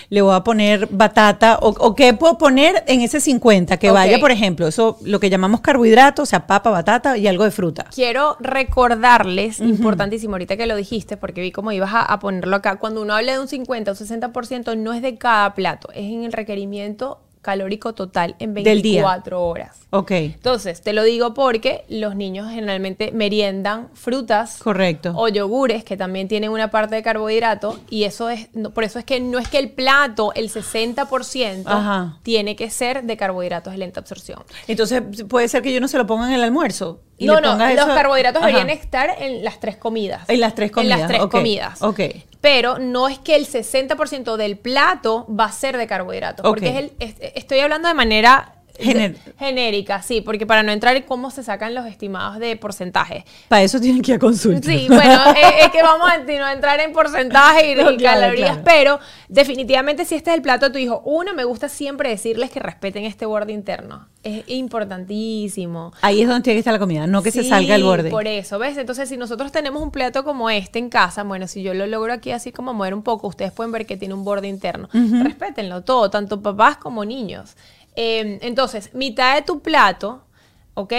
Le 0.09 0.21
voy 0.21 0.35
a 0.35 0.43
poner 0.43 0.87
batata, 0.91 1.59
o, 1.61 1.69
o 1.69 1.95
qué 1.95 2.13
puedo 2.13 2.37
poner 2.37 2.83
en 2.87 3.01
ese 3.01 3.19
50, 3.19 3.77
que 3.77 3.91
vaya, 3.91 4.19
por 4.19 4.31
ejemplo, 4.31 4.67
eso, 4.67 4.97
lo 5.03 5.19
que 5.19 5.29
llamamos 5.29 5.61
carbohidratos, 5.61 6.23
o 6.23 6.25
sea, 6.29 6.47
papa, 6.47 6.69
batata 6.69 7.17
y 7.17 7.27
algo 7.27 7.43
de 7.43 7.51
fruta. 7.51 7.85
Quiero 7.93 8.37
recordarles, 8.39 9.59
importantísimo, 9.59 10.35
ahorita 10.35 10.57
que 10.57 10.67
lo 10.67 10.75
dijiste, 10.75 11.17
porque 11.17 11.41
vi 11.41 11.51
cómo 11.51 11.71
ibas 11.71 11.93
a, 11.93 12.01
a 12.01 12.19
ponerlo 12.19 12.55
acá. 12.55 12.77
Cuando 12.77 13.01
uno 13.01 13.15
habla 13.15 13.33
de 13.33 13.39
un 13.39 13.47
50 13.47 13.91
o 13.91 13.95
60%, 13.95 14.77
no 14.77 14.93
es 14.93 15.01
de 15.01 15.17
cada 15.17 15.53
plato, 15.53 15.89
es 15.91 16.11
en 16.11 16.23
el 16.23 16.33
requerimiento 16.33 17.22
calórico 17.43 17.93
total 17.93 18.35
en 18.39 18.55
Del 18.55 18.81
día. 18.81 19.01
24 19.03 19.43
horas. 19.45 19.77
Ok, 19.91 20.09
Entonces, 20.11 20.81
te 20.81 20.91
lo 20.93 21.03
digo 21.03 21.35
porque 21.35 21.85
los 21.87 22.15
niños 22.15 22.49
generalmente 22.49 23.11
meriendan 23.11 23.89
frutas 23.93 24.57
correcto. 24.57 25.13
o 25.15 25.27
yogures 25.27 25.83
que 25.83 25.95
también 25.97 26.27
tienen 26.27 26.49
una 26.49 26.71
parte 26.71 26.95
de 26.95 27.03
carbohidrato 27.03 27.79
y 27.91 28.05
eso 28.05 28.29
es 28.31 28.47
no- 28.55 28.71
por 28.71 28.83
eso 28.85 28.97
es 28.97 29.05
que 29.05 29.19
no 29.19 29.37
es 29.37 29.47
que 29.49 29.59
el 29.59 29.69
plato 29.69 30.31
el 30.33 30.49
60% 30.49 31.63
Ajá. 31.67 32.17
tiene 32.23 32.55
que 32.55 32.69
ser 32.71 33.03
de 33.03 33.17
carbohidratos 33.17 33.73
de 33.73 33.77
lenta 33.79 33.99
absorción. 33.99 34.39
Entonces 34.67 35.03
puede 35.27 35.47
ser 35.47 35.61
que 35.61 35.71
yo 35.73 35.79
no 35.79 35.87
se 35.87 35.97
lo 35.99 36.07
ponga 36.07 36.27
en 36.27 36.33
el 36.33 36.43
almuerzo. 36.43 37.01
Y 37.17 37.25
no, 37.25 37.39
no, 37.41 37.55
los 37.57 37.69
eso- 37.69 37.85
carbohidratos 37.87 38.41
Ajá. 38.41 38.47
deberían 38.47 38.69
estar 38.69 39.15
en 39.19 39.43
las 39.43 39.59
tres 39.59 39.77
comidas. 39.77 40.27
En 40.29 40.39
las 40.39 40.55
tres 40.55 40.69
En 40.69 40.73
comidas, 40.73 40.99
las 40.99 41.07
tres 41.07 41.25
comidas. 41.27 41.81
ok. 41.81 41.99
Pero 42.41 42.77
no 42.79 43.07
es 43.07 43.19
que 43.19 43.35
el 43.35 43.47
60% 43.47 44.35
del 44.35 44.57
plato 44.57 45.25
va 45.29 45.45
a 45.45 45.51
ser 45.51 45.77
de 45.77 45.87
carbohidratos. 45.87 46.43
Porque 46.45 46.69
es 46.69 46.75
el, 46.75 46.91
es- 46.99 47.15
estoy 47.35 47.59
hablando 47.59 47.87
de 47.87 47.93
manera 47.93 48.55
Gener- 48.79 49.15
genérica, 49.37 50.01
sí, 50.01 50.21
porque 50.21 50.45
para 50.47 50.63
no 50.63 50.71
entrar 50.71 50.95
en 50.95 51.03
cómo 51.03 51.29
se 51.31 51.43
sacan 51.43 51.73
los 51.75 51.85
estimados 51.85 52.39
de 52.39 52.55
porcentaje. 52.57 53.23
Para 53.47 53.61
eso 53.61 53.79
tienen 53.79 54.01
que 54.01 54.11
ir 54.11 54.15
a 54.17 54.19
consulta. 54.19 54.67
Sí, 54.67 54.85
bueno, 54.89 55.31
eh, 55.35 55.61
es 55.65 55.69
que 55.69 55.83
vamos 55.83 56.09
a 56.09 56.17
no 56.17 56.47
entrar 56.49 56.79
en 56.79 56.91
porcentaje 56.91 57.71
y, 57.71 57.75
No, 57.83 57.91
y 57.91 57.97
claro, 57.97 58.21
calorías, 58.21 58.57
claro. 58.57 58.63
pero 58.65 58.99
definitivamente 59.29 60.05
si 60.05 60.15
este 60.15 60.31
es 60.31 60.35
el 60.37 60.41
plato 60.41 60.67
de 60.67 60.71
tu 60.73 60.79
hijo, 60.79 61.01
uno, 61.05 61.33
me 61.33 61.43
gusta 61.43 61.69
siempre 61.69 62.09
decirles 62.09 62.49
que 62.49 62.59
respeten 62.59 63.05
este 63.05 63.25
borde 63.25 63.53
interno. 63.53 64.07
Es 64.23 64.43
importantísimo. 64.47 65.93
Ahí 66.01 66.21
es 66.21 66.27
donde 66.27 66.43
tiene 66.43 66.55
que 66.55 66.59
estar 66.59 66.73
la 66.73 66.79
comida, 66.79 67.07
no 67.07 67.21
que 67.21 67.31
se 67.31 67.43
salga 67.43 67.75
el 67.75 67.83
borde. 67.83 68.09
Por 68.09 68.27
eso, 68.27 68.57
¿ves? 68.59 68.77
Entonces, 68.77 69.09
si 69.09 69.17
nosotros 69.17 69.51
tenemos 69.51 69.81
un 69.81 69.91
plato 69.91 70.23
como 70.23 70.49
este 70.49 70.79
en 70.79 70.89
casa, 70.89 71.23
bueno, 71.23 71.47
si 71.47 71.61
yo 71.61 71.73
lo 71.73 71.85
logro 71.87 72.13
aquí 72.13 72.31
así 72.31 72.51
como 72.51 72.73
mover 72.73 72.93
un 72.93 73.03
poco, 73.03 73.27
ustedes 73.27 73.51
pueden 73.51 73.71
ver 73.71 73.85
que 73.85 73.97
tiene 73.97 74.13
un 74.13 74.23
borde 74.23 74.47
interno. 74.47 74.89
Respétenlo 74.93 75.81
todo, 75.83 76.09
tanto 76.09 76.41
papás 76.41 76.77
como 76.77 77.05
niños. 77.05 77.55
Eh, 77.95 78.39
entonces, 78.41 78.93
mitad 78.93 79.35
de 79.35 79.41
tu 79.41 79.61
plato, 79.61 80.25
¿ok? 80.73 80.93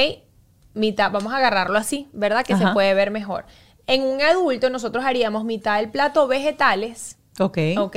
Mitad, 0.74 1.10
vamos 1.10 1.32
a 1.32 1.38
agarrarlo 1.38 1.78
así, 1.78 2.08
¿verdad? 2.12 2.44
Que 2.44 2.56
se 2.56 2.66
puede 2.68 2.94
ver 2.94 3.10
mejor. 3.10 3.46
En 3.86 4.02
un 4.02 4.22
adulto, 4.22 4.70
nosotros 4.70 5.04
haríamos 5.04 5.44
mitad 5.44 5.78
del 5.78 5.90
plato 5.90 6.26
vegetales, 6.26 7.18
Ok. 7.40 7.58
¿ok? 7.78 7.96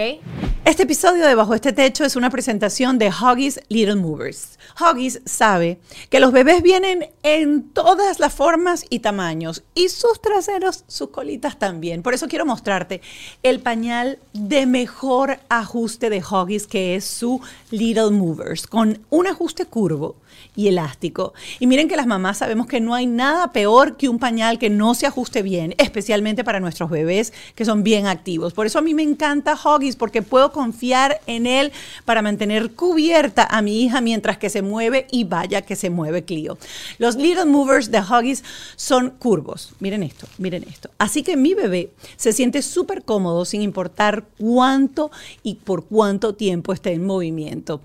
Este 0.65 0.83
episodio 0.83 1.27
de 1.27 1.35
Bajo 1.35 1.53
este 1.53 1.71
Techo 1.71 2.03
es 2.03 2.15
una 2.15 2.31
presentación 2.31 2.97
de 2.97 3.09
Huggies 3.09 3.59
Little 3.69 3.95
Movers. 3.97 4.57
Huggies 4.79 5.21
sabe 5.25 5.79
que 6.09 6.19
los 6.19 6.31
bebés 6.31 6.63
vienen 6.63 7.07
en 7.21 7.69
todas 7.69 8.19
las 8.19 8.33
formas 8.33 8.83
y 8.89 8.99
tamaños 8.99 9.63
y 9.75 9.89
sus 9.89 10.19
traseros, 10.21 10.85
sus 10.88 11.09
colitas 11.09 11.59
también. 11.59 12.01
Por 12.01 12.15
eso 12.15 12.27
quiero 12.27 12.47
mostrarte 12.47 13.01
el 13.43 13.59
pañal 13.59 14.17
de 14.33 14.65
mejor 14.65 15.39
ajuste 15.49 16.09
de 16.09 16.23
Huggies 16.23 16.65
que 16.65 16.95
es 16.95 17.05
su 17.05 17.39
Little 17.69 18.09
Movers 18.09 18.65
con 18.65 19.05
un 19.11 19.27
ajuste 19.27 19.65
curvo 19.65 20.15
y 20.55 20.67
elástico. 20.67 21.33
Y 21.59 21.67
miren 21.67 21.88
que 21.88 21.95
las 21.95 22.07
mamás 22.07 22.39
sabemos 22.39 22.67
que 22.67 22.81
no 22.81 22.93
hay 22.93 23.05
nada 23.05 23.51
peor 23.51 23.97
que 23.97 24.09
un 24.09 24.19
pañal 24.19 24.59
que 24.59 24.69
no 24.69 24.95
se 24.95 25.05
ajuste 25.05 25.41
bien, 25.41 25.75
especialmente 25.77 26.43
para 26.43 26.59
nuestros 26.59 26.89
bebés 26.89 27.33
que 27.55 27.65
son 27.65 27.83
bien 27.83 28.07
activos. 28.07 28.53
Por 28.53 28.65
eso 28.65 28.79
a 28.79 28.81
mí 28.81 28.93
me 28.93 29.03
encanta 29.03 29.55
Huggies 29.55 29.95
porque 29.95 30.21
puedo 30.21 30.51
confiar 30.51 31.21
en 31.27 31.45
él 31.45 31.71
para 32.05 32.21
mantener 32.21 32.71
cubierta 32.71 33.47
a 33.49 33.61
mi 33.61 33.83
hija 33.83 34.01
mientras 34.01 34.38
que 34.38 34.49
se 34.49 34.61
mueve 34.61 35.07
y 35.11 35.23
vaya 35.23 35.61
que 35.61 35.75
se 35.75 35.89
mueve 35.89 36.23
Clio. 36.23 36.57
Los 36.97 37.15
Little 37.15 37.45
Movers 37.45 37.91
de 37.91 37.99
Huggies 37.99 38.43
son 38.75 39.11
curvos. 39.11 39.73
Miren 39.79 40.03
esto, 40.03 40.27
miren 40.38 40.63
esto. 40.63 40.89
Así 40.97 41.23
que 41.23 41.38
mi 41.38 41.53
bebé 41.53 41.91
se 42.15 42.33
siente 42.33 42.61
súper 42.61 43.03
cómodo 43.03 43.45
sin 43.45 43.61
importar 43.61 44.25
cuánto 44.38 45.11
y 45.43 45.55
por 45.55 45.85
cuánto 45.85 46.35
tiempo 46.35 46.73
esté 46.73 46.93
en 46.93 47.05
movimiento. 47.05 47.81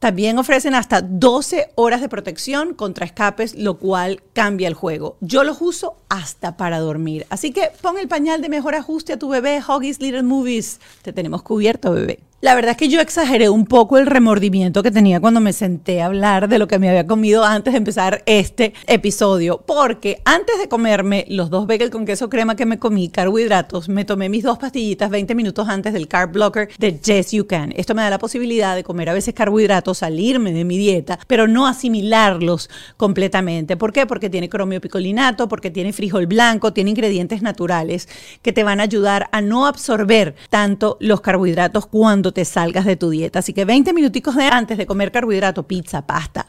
También 0.00 0.38
ofrecen 0.38 0.74
hasta 0.74 1.02
12 1.02 1.72
horas 1.74 2.00
de 2.00 2.08
protección 2.08 2.72
contra 2.72 3.04
escapes, 3.04 3.54
lo 3.54 3.76
cual 3.76 4.22
cambia 4.32 4.66
el 4.66 4.72
juego. 4.72 5.18
Yo 5.20 5.44
los 5.44 5.60
uso 5.60 5.98
hasta 6.08 6.56
para 6.56 6.78
dormir. 6.78 7.26
Así 7.28 7.52
que 7.52 7.70
pon 7.82 7.98
el 7.98 8.08
pañal 8.08 8.40
de 8.40 8.48
mejor 8.48 8.74
ajuste 8.74 9.12
a 9.12 9.18
tu 9.18 9.28
bebé, 9.28 9.60
Huggies 9.60 10.00
Little 10.00 10.22
Movies. 10.22 10.80
Te 11.02 11.12
tenemos 11.12 11.42
cubierto, 11.42 11.92
bebé. 11.92 12.20
La 12.42 12.54
verdad 12.54 12.70
es 12.70 12.78
que 12.78 12.88
yo 12.88 13.02
exageré 13.02 13.50
un 13.50 13.66
poco 13.66 13.98
el 13.98 14.06
remordimiento 14.06 14.82
que 14.82 14.90
tenía 14.90 15.20
cuando 15.20 15.40
me 15.40 15.52
senté 15.52 16.00
a 16.00 16.06
hablar 16.06 16.48
de 16.48 16.58
lo 16.58 16.68
que 16.68 16.78
me 16.78 16.88
había 16.88 17.06
comido 17.06 17.44
antes 17.44 17.74
de 17.74 17.76
empezar 17.76 18.22
este 18.24 18.72
episodio, 18.86 19.62
porque 19.66 20.22
antes 20.24 20.58
de 20.58 20.66
comerme 20.66 21.26
los 21.28 21.50
dos 21.50 21.66
bagels 21.66 21.90
con 21.90 22.06
queso 22.06 22.30
crema 22.30 22.56
que 22.56 22.64
me 22.64 22.78
comí, 22.78 23.10
carbohidratos, 23.10 23.90
me 23.90 24.06
tomé 24.06 24.30
mis 24.30 24.42
dos 24.42 24.56
pastillitas 24.56 25.10
20 25.10 25.34
minutos 25.34 25.68
antes 25.68 25.92
del 25.92 26.08
carb 26.08 26.32
blocker 26.32 26.70
de 26.78 26.98
Yes 26.98 27.32
You 27.32 27.46
Can. 27.46 27.74
Esto 27.76 27.94
me 27.94 28.00
da 28.00 28.08
la 28.08 28.18
posibilidad 28.18 28.74
de 28.74 28.84
comer 28.84 29.10
a 29.10 29.12
veces 29.12 29.34
carbohidratos, 29.34 29.98
salirme 29.98 30.54
de 30.54 30.64
mi 30.64 30.78
dieta, 30.78 31.18
pero 31.26 31.46
no 31.46 31.66
asimilarlos 31.66 32.70
completamente. 32.96 33.76
¿Por 33.76 33.92
qué? 33.92 34.06
Porque 34.06 34.30
tiene 34.30 34.48
cromio 34.48 34.80
picolinato, 34.80 35.46
porque 35.46 35.70
tiene 35.70 35.92
frijol 35.92 36.26
blanco, 36.26 36.72
tiene 36.72 36.88
ingredientes 36.88 37.42
naturales 37.42 38.08
que 38.40 38.54
te 38.54 38.64
van 38.64 38.80
a 38.80 38.84
ayudar 38.84 39.28
a 39.30 39.42
no 39.42 39.66
absorber 39.66 40.34
tanto 40.48 40.96
los 41.00 41.20
carbohidratos 41.20 41.84
cuando 41.84 42.29
te 42.32 42.44
salgas 42.44 42.84
de 42.84 42.96
tu 42.96 43.10
dieta. 43.10 43.40
Así 43.40 43.52
que 43.52 43.64
20 43.64 43.92
minuticos 43.92 44.36
de 44.36 44.44
antes 44.44 44.78
de 44.78 44.86
comer 44.86 45.12
carbohidrato, 45.12 45.62
pizza, 45.64 46.06
pasta, 46.06 46.46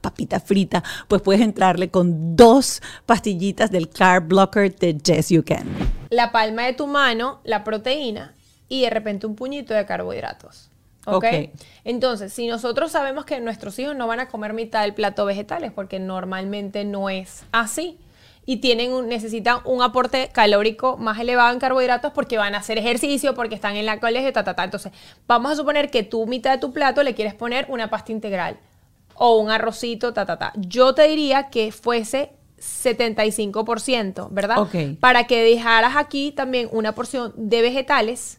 papita 0.00 0.40
frita, 0.40 0.82
pues 1.08 1.22
puedes 1.22 1.42
entrarle 1.42 1.90
con 1.90 2.36
dos 2.36 2.80
pastillitas 3.06 3.70
del 3.70 3.88
Carb 3.88 4.28
Blocker 4.28 4.74
de 4.76 4.96
Yes 4.98 5.30
You 5.30 5.44
Can. 5.44 5.66
La 6.10 6.32
palma 6.32 6.62
de 6.64 6.72
tu 6.72 6.86
mano, 6.86 7.40
la 7.44 7.64
proteína 7.64 8.34
y 8.68 8.82
de 8.82 8.90
repente 8.90 9.26
un 9.26 9.34
puñito 9.34 9.74
de 9.74 9.86
carbohidratos. 9.86 10.70
Ok. 11.06 11.24
Entonces, 11.84 12.32
si 12.32 12.46
nosotros 12.48 12.92
sabemos 12.92 13.24
que 13.24 13.40
nuestros 13.40 13.78
hijos 13.78 13.96
no 13.96 14.06
van 14.06 14.20
a 14.20 14.28
comer 14.28 14.52
mitad 14.52 14.82
del 14.82 14.94
plato 14.94 15.24
vegetales, 15.24 15.72
porque 15.72 15.98
normalmente 15.98 16.84
no 16.84 17.08
es 17.08 17.44
así, 17.52 17.98
y 18.50 18.56
tienen 18.62 18.94
un- 18.94 19.08
necesitan 19.08 19.58
un 19.66 19.82
aporte 19.82 20.30
calórico 20.32 20.96
más 20.96 21.18
elevado 21.20 21.52
en 21.52 21.58
carbohidratos 21.58 22.12
porque 22.14 22.38
van 22.38 22.54
a 22.54 22.58
hacer 22.58 22.78
ejercicio, 22.78 23.34
porque 23.34 23.54
están 23.54 23.76
en 23.76 23.84
la 23.84 24.00
colegio, 24.00 24.32
ta, 24.32 24.42
ta, 24.42 24.54
ta. 24.54 24.64
Entonces, 24.64 24.90
vamos 25.26 25.52
a 25.52 25.56
suponer 25.56 25.90
que 25.90 26.02
tú 26.02 26.26
mitad 26.26 26.52
de 26.52 26.58
tu 26.58 26.72
plato 26.72 27.02
le 27.02 27.14
quieres 27.14 27.34
poner 27.34 27.66
una 27.68 27.90
pasta 27.90 28.10
integral 28.10 28.56
o 29.16 29.36
un 29.36 29.50
arrocito, 29.50 30.14
ta, 30.14 30.24
ta, 30.24 30.38
ta. 30.38 30.54
Yo 30.56 30.94
te 30.94 31.06
diría 31.08 31.50
que 31.50 31.72
fuese 31.72 32.30
75%, 32.58 34.28
¿verdad? 34.30 34.58
Ok. 34.60 34.74
Para 34.98 35.24
que 35.24 35.42
dejaras 35.42 35.96
aquí 35.96 36.32
también 36.32 36.68
una 36.72 36.94
porción 36.94 37.32
de 37.36 37.60
vegetales. 37.62 38.37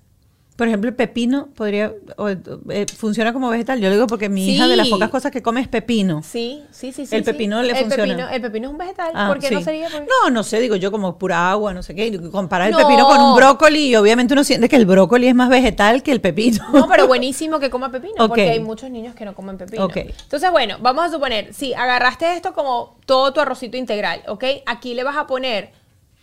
Por 0.60 0.68
ejemplo, 0.68 0.90
el 0.90 0.96
pepino 0.98 1.48
podría 1.56 1.94
o, 2.18 2.28
eh, 2.28 2.86
funciona 2.98 3.32
como 3.32 3.48
vegetal. 3.50 3.80
Yo 3.80 3.88
lo 3.88 3.96
digo 3.96 4.08
porque 4.08 4.28
mi 4.28 4.44
Sí. 4.44 4.52
hija 4.56 4.68
de 4.68 4.76
las 4.76 4.90
pocas 4.90 5.10
cosas 5.10 5.32
que 5.32 5.42
come 5.42 5.62
es 5.62 5.70
pepino. 5.70 6.22
Sí, 6.22 6.62
sí, 6.70 6.92
sí, 6.92 7.06
sí. 7.06 7.16
El 7.16 7.24
sí. 7.24 7.32
pepino 7.32 7.62
le 7.64 7.72
el 7.72 7.78
funciona. 7.78 8.04
Pepino, 8.04 8.30
el 8.30 8.42
pepino 8.42 8.68
es 8.68 8.72
un 8.74 8.78
vegetal. 8.78 9.12
Ah, 9.16 9.30
¿Por 9.30 9.40
qué 9.40 9.52
no 9.52 9.60
sí. 9.60 9.64
sería? 9.64 9.88
Porque- 9.90 10.06
No, 10.26 10.30
no 10.30 10.44
sé, 10.44 10.60
digo 10.60 10.76
yo 10.76 10.92
como 10.92 11.18
pura 11.18 11.50
agua, 11.50 11.74
no 11.74 11.82
sé 11.82 11.96
qué. 11.96 12.20
Comparar 12.30 12.68
el 12.68 12.74
No. 12.74 12.80
pepino 12.80 13.08
con 13.08 13.22
un 13.22 13.36
brócoli 13.38 13.86
y 13.88 13.96
obviamente 13.96 14.34
uno 14.34 14.44
siente 14.44 14.68
que 14.68 14.76
el 14.76 14.86
brócoli 14.86 15.28
es 15.28 15.34
más 15.36 15.48
vegetal 15.48 16.04
que 16.04 16.12
el 16.12 16.20
pepino. 16.20 16.62
No, 16.74 16.90
pero 16.90 17.08
buenísimo 17.08 17.58
que 17.62 17.70
coma 17.70 17.90
pepino, 17.90 18.28
porque 18.28 18.50
hay 18.50 18.60
muchos 18.60 18.90
niños 18.92 19.16
que 19.16 19.24
no 19.24 19.34
comen 19.34 19.58
pepino. 19.58 19.86
Ok. 19.86 19.96
Entonces, 19.96 20.52
bueno, 20.52 20.76
vamos 20.82 21.06
a 21.06 21.10
suponer, 21.10 21.54
si 21.54 21.74
agarraste 21.74 22.34
esto 22.36 22.52
como 22.54 22.98
todo 23.06 23.32
tu 23.32 23.40
arrocito 23.40 23.78
integral, 23.78 24.24
¿ok? 24.28 24.44
Aquí 24.66 24.94
le 24.94 25.06
vas 25.06 25.16
a 25.16 25.26
poner 25.26 25.72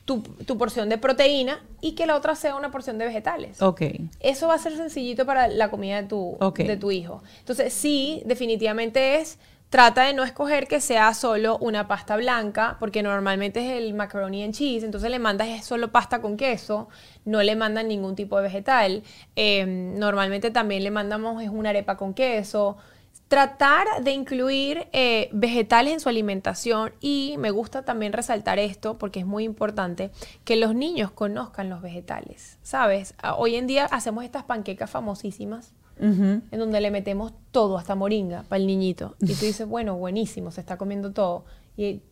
tu, 0.06 0.22
tu 0.22 0.56
porción 0.56 0.88
de 0.88 0.96
proteína 0.96 1.60
y 1.82 1.92
que 1.92 2.06
la 2.06 2.16
otra 2.16 2.34
sea 2.34 2.54
una 2.54 2.70
porción 2.70 2.96
de 2.96 3.04
vegetales. 3.04 3.60
ok. 3.60 3.82
Eso 4.20 4.48
va 4.48 4.54
a 4.54 4.58
ser 4.58 4.76
sencillito 4.76 5.26
para 5.26 5.48
la 5.48 5.68
comida 5.68 6.00
de 6.00 6.08
tu, 6.08 6.38
de 6.56 6.76
tu 6.76 6.90
hijo. 6.90 7.22
Entonces, 7.40 7.72
sí, 7.74 8.22
definitivamente 8.24 9.16
es, 9.16 9.38
trata 9.68 10.04
de 10.04 10.14
no 10.14 10.22
escoger 10.22 10.68
que 10.68 10.80
sea 10.80 11.12
solo 11.12 11.58
una 11.58 11.88
pasta 11.88 12.16
blanca, 12.16 12.76
porque 12.78 13.02
normalmente 13.02 13.60
es 13.60 13.76
el 13.76 13.94
macaroni 13.94 14.44
and 14.44 14.54
cheese, 14.54 14.84
entonces 14.84 15.10
le 15.10 15.18
mandas 15.18 15.64
solo 15.64 15.90
pasta 15.90 16.22
con 16.22 16.36
queso, 16.36 16.88
no 17.24 17.42
le 17.42 17.56
mandan 17.56 17.88
ningún 17.88 18.14
tipo 18.14 18.36
de 18.36 18.44
vegetal. 18.44 19.02
Eh, 19.34 19.66
normalmente 19.66 20.52
también 20.52 20.84
le 20.84 20.92
mandamos 20.92 21.42
es 21.42 21.50
una 21.50 21.70
arepa 21.70 21.96
con 21.96 22.14
queso. 22.14 22.76
Tratar 23.28 23.86
de 24.04 24.12
incluir 24.12 24.86
eh, 24.92 25.28
vegetales 25.32 25.92
en 25.94 25.98
su 26.00 26.08
alimentación 26.08 26.92
y 27.00 27.34
me 27.38 27.50
gusta 27.50 27.84
también 27.84 28.12
resaltar 28.12 28.60
esto 28.60 28.98
porque 28.98 29.18
es 29.18 29.26
muy 29.26 29.42
importante 29.42 30.12
que 30.44 30.54
los 30.54 30.76
niños 30.76 31.10
conozcan 31.10 31.68
los 31.68 31.82
vegetales, 31.82 32.58
¿sabes? 32.62 33.14
Ah, 33.20 33.34
Hoy 33.34 33.56
en 33.56 33.66
día 33.66 33.86
hacemos 33.86 34.22
estas 34.24 34.44
panquecas 34.44 34.90
famosísimas 34.90 35.72
en 35.98 36.44
donde 36.58 36.80
le 36.82 36.90
metemos 36.90 37.32
todo, 37.52 37.78
hasta 37.78 37.94
moringa, 37.94 38.42
para 38.50 38.60
el 38.60 38.66
niñito. 38.66 39.16
Y 39.18 39.34
tú 39.34 39.46
dices, 39.46 39.66
bueno, 39.66 39.96
buenísimo, 39.96 40.50
se 40.50 40.60
está 40.60 40.76
comiendo 40.76 41.12
todo. 41.12 41.46
Y, 41.76 42.02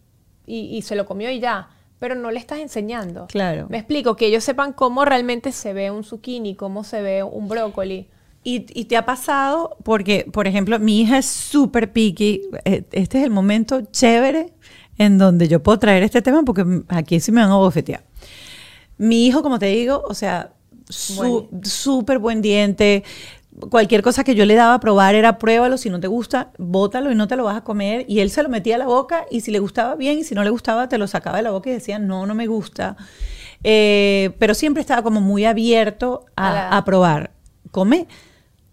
y- 0.46 0.74
y 0.76 0.80
se 0.82 0.96
lo 0.96 1.04
comió 1.04 1.30
y 1.30 1.38
ya. 1.38 1.68
Pero 1.98 2.14
no 2.14 2.30
le 2.30 2.38
estás 2.40 2.60
enseñando. 2.60 3.26
Claro. 3.26 3.66
Me 3.68 3.76
explico, 3.76 4.16
que 4.16 4.26
ellos 4.26 4.42
sepan 4.42 4.72
cómo 4.72 5.04
realmente 5.04 5.52
se 5.52 5.74
ve 5.74 5.90
un 5.90 6.02
zucchini, 6.02 6.54
cómo 6.56 6.82
se 6.82 7.02
ve 7.02 7.22
un 7.22 7.46
brócoli. 7.46 8.08
Y, 8.44 8.66
y 8.78 8.84
te 8.84 8.96
ha 8.98 9.06
pasado, 9.06 9.76
porque, 9.84 10.26
por 10.30 10.46
ejemplo, 10.46 10.78
mi 10.78 11.00
hija 11.00 11.16
es 11.18 11.26
súper 11.26 11.92
picky. 11.92 12.42
eh, 12.66 12.84
Este 12.92 13.18
es 13.18 13.24
el 13.24 13.30
momento 13.30 13.80
chévere 13.90 14.52
en 14.98 15.16
donde 15.18 15.48
yo 15.48 15.62
puedo 15.62 15.78
traer 15.78 16.02
este 16.02 16.20
tema 16.22 16.42
porque 16.44 16.64
aquí 16.88 17.18
sí 17.20 17.32
me 17.32 17.40
van 17.40 17.50
a 17.50 17.56
bofetear. 17.56 18.04
Mi 18.98 19.26
hijo, 19.26 19.42
como 19.42 19.58
te 19.58 19.66
digo, 19.66 20.02
o 20.06 20.14
sea, 20.14 20.52
su- 20.88 21.48
súper 21.64 22.18
buen 22.18 22.42
diente. 22.42 23.02
Cualquier 23.70 24.02
cosa 24.02 24.24
que 24.24 24.34
yo 24.34 24.44
le 24.46 24.56
daba 24.56 24.74
a 24.74 24.80
probar 24.80 25.14
era 25.14 25.38
pruébalo, 25.38 25.78
si 25.78 25.88
no 25.88 25.98
te 26.00 26.06
gusta, 26.08 26.50
bótalo 26.58 27.10
y 27.10 27.14
no 27.14 27.26
te 27.28 27.36
lo 27.36 27.44
vas 27.44 27.56
a 27.56 27.64
comer. 27.64 28.04
Y 28.08 28.20
él 28.20 28.30
se 28.30 28.42
lo 28.42 28.48
metía 28.48 28.74
a 28.74 28.78
la 28.78 28.86
boca 28.86 29.24
y 29.30 29.40
si 29.40 29.50
le 29.52 29.58
gustaba 29.60 29.94
bien 29.94 30.18
y 30.18 30.24
si 30.24 30.34
no 30.34 30.44
le 30.44 30.50
gustaba, 30.50 30.88
te 30.88 30.98
lo 30.98 31.06
sacaba 31.06 31.38
de 31.38 31.44
la 31.44 31.50
boca 31.52 31.70
y 31.70 31.72
decía, 31.72 31.98
no, 31.98 32.26
no 32.26 32.34
me 32.34 32.46
gusta. 32.46 32.96
Eh, 33.62 34.32
pero 34.38 34.54
siempre 34.54 34.80
estaba 34.82 35.02
como 35.02 35.20
muy 35.20 35.44
abierto 35.44 36.26
a, 36.36 36.50
A 36.50 36.54
la- 36.54 36.76
a 36.76 36.84
probar. 36.84 37.30
Come 37.70 38.06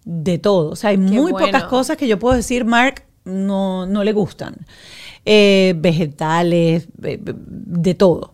de 0.06 0.38
todo. 0.38 0.72
O 0.72 0.76
sea, 0.76 0.92
hay 0.92 0.98
muy 0.98 1.32
bueno. 1.32 1.48
pocas 1.48 1.64
cosas 1.66 1.98
que 1.98 2.08
yo 2.08 2.20
puedo 2.20 2.36
decir, 2.36 2.66
Mark, 2.66 3.04
no, 3.24 3.86
no 3.86 4.04
le 4.04 4.14
gustan. 4.14 4.56
Eh, 5.26 5.74
vegetales, 5.78 6.88
eh, 7.04 7.20
de 7.22 7.94
todo. 7.94 8.34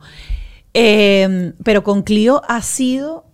Eh, 0.73 1.53
pero 1.63 1.83
con 1.83 2.03
Clio 2.03 2.41
ha 2.47 2.61
sido 2.61 3.25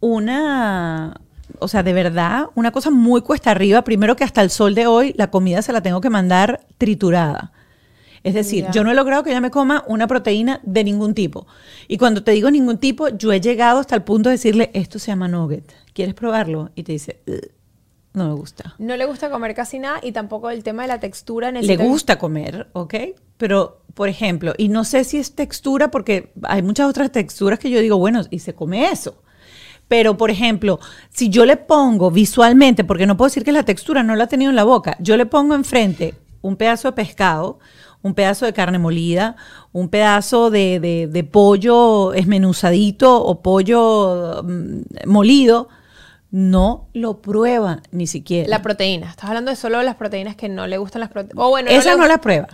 una, 0.00 1.20
o 1.58 1.68
sea, 1.68 1.82
de 1.82 1.92
verdad, 1.92 2.46
una 2.54 2.72
cosa 2.72 2.90
muy 2.90 3.22
cuesta 3.22 3.50
arriba. 3.50 3.82
Primero 3.82 4.16
que 4.16 4.24
hasta 4.24 4.42
el 4.42 4.50
sol 4.50 4.74
de 4.74 4.86
hoy 4.86 5.14
la 5.16 5.30
comida 5.30 5.62
se 5.62 5.72
la 5.72 5.80
tengo 5.80 6.00
que 6.00 6.10
mandar 6.10 6.66
triturada. 6.78 7.52
Es 8.24 8.34
decir, 8.34 8.66
yo 8.72 8.84
no 8.84 8.90
he 8.90 8.94
logrado 8.94 9.22
que 9.24 9.30
ella 9.30 9.40
me 9.40 9.50
coma 9.50 9.84
una 9.88 10.06
proteína 10.06 10.60
de 10.62 10.84
ningún 10.84 11.12
tipo. 11.14 11.46
Y 11.88 11.98
cuando 11.98 12.22
te 12.22 12.30
digo 12.30 12.50
ningún 12.50 12.78
tipo, 12.78 13.08
yo 13.08 13.32
he 13.32 13.40
llegado 13.40 13.80
hasta 13.80 13.96
el 13.96 14.02
punto 14.02 14.28
de 14.28 14.34
decirle, 14.36 14.70
esto 14.74 14.98
se 15.00 15.08
llama 15.08 15.26
nugget, 15.28 15.72
¿quieres 15.92 16.14
probarlo? 16.14 16.70
Y 16.76 16.84
te 16.84 16.92
dice, 16.92 17.20
"Ugh, 17.26 17.50
no 18.14 18.28
me 18.28 18.34
gusta. 18.34 18.74
No 18.78 18.94
le 18.96 19.06
gusta 19.06 19.30
comer 19.30 19.54
casi 19.54 19.78
nada 19.78 19.98
y 20.02 20.12
tampoco 20.12 20.50
el 20.50 20.62
tema 20.62 20.82
de 20.82 20.88
la 20.88 21.00
textura. 21.00 21.50
Le 21.50 21.60
necesita- 21.62 21.84
gusta 21.84 22.18
comer, 22.18 22.68
¿ok? 22.74 22.94
Pero, 23.38 23.80
por 23.94 24.08
ejemplo, 24.08 24.54
y 24.56 24.68
no 24.68 24.84
sé 24.84 25.02
si 25.04 25.16
es 25.18 25.34
textura, 25.34 25.90
porque 25.90 26.30
hay 26.44 26.62
muchas 26.62 26.88
otras 26.88 27.10
texturas 27.10 27.58
que 27.58 27.70
yo 27.70 27.80
digo, 27.80 27.96
bueno, 27.98 28.20
y 28.30 28.38
se 28.40 28.54
come 28.54 28.90
eso. 28.92 29.22
Pero, 29.88 30.16
por 30.16 30.30
ejemplo, 30.30 30.78
si 31.10 31.28
yo 31.28 31.44
le 31.44 31.56
pongo 31.56 32.10
visualmente, 32.10 32.84
porque 32.84 33.06
no 33.06 33.16
puedo 33.16 33.28
decir 33.30 33.44
que 33.44 33.52
la 33.52 33.64
textura 33.64 34.02
no 34.02 34.14
la 34.14 34.24
ha 34.24 34.28
tenido 34.28 34.50
en 34.50 34.56
la 34.56 34.64
boca, 34.64 34.96
yo 35.00 35.16
le 35.16 35.26
pongo 35.26 35.54
enfrente 35.54 36.14
un 36.40 36.56
pedazo 36.56 36.88
de 36.88 36.92
pescado, 36.92 37.58
un 38.02 38.14
pedazo 38.14 38.46
de 38.46 38.52
carne 38.52 38.78
molida, 38.78 39.36
un 39.72 39.88
pedazo 39.88 40.50
de, 40.50 40.80
de- 40.80 41.06
de 41.06 41.24
pollo 41.24 42.12
esmenuzadito 42.14 43.22
o 43.24 43.40
pollo 43.42 44.42
mm, 44.44 44.80
molido, 45.06 45.68
no 46.30 46.88
lo 46.94 47.20
prueba 47.20 47.80
ni 47.90 48.06
siquiera. 48.06 48.48
La 48.48 48.62
proteína. 48.62 49.10
Estás 49.10 49.28
hablando 49.28 49.50
de 49.50 49.56
solo 49.56 49.82
las 49.82 49.96
proteínas 49.96 50.34
que 50.34 50.48
no 50.48 50.66
le 50.66 50.78
gustan 50.78 51.00
las 51.00 51.10
proteínas. 51.10 51.44
O 51.44 51.50
bueno, 51.50 51.70
Esa 51.70 51.96
no 51.96 52.06
la 52.06 52.18
prueba. 52.18 52.48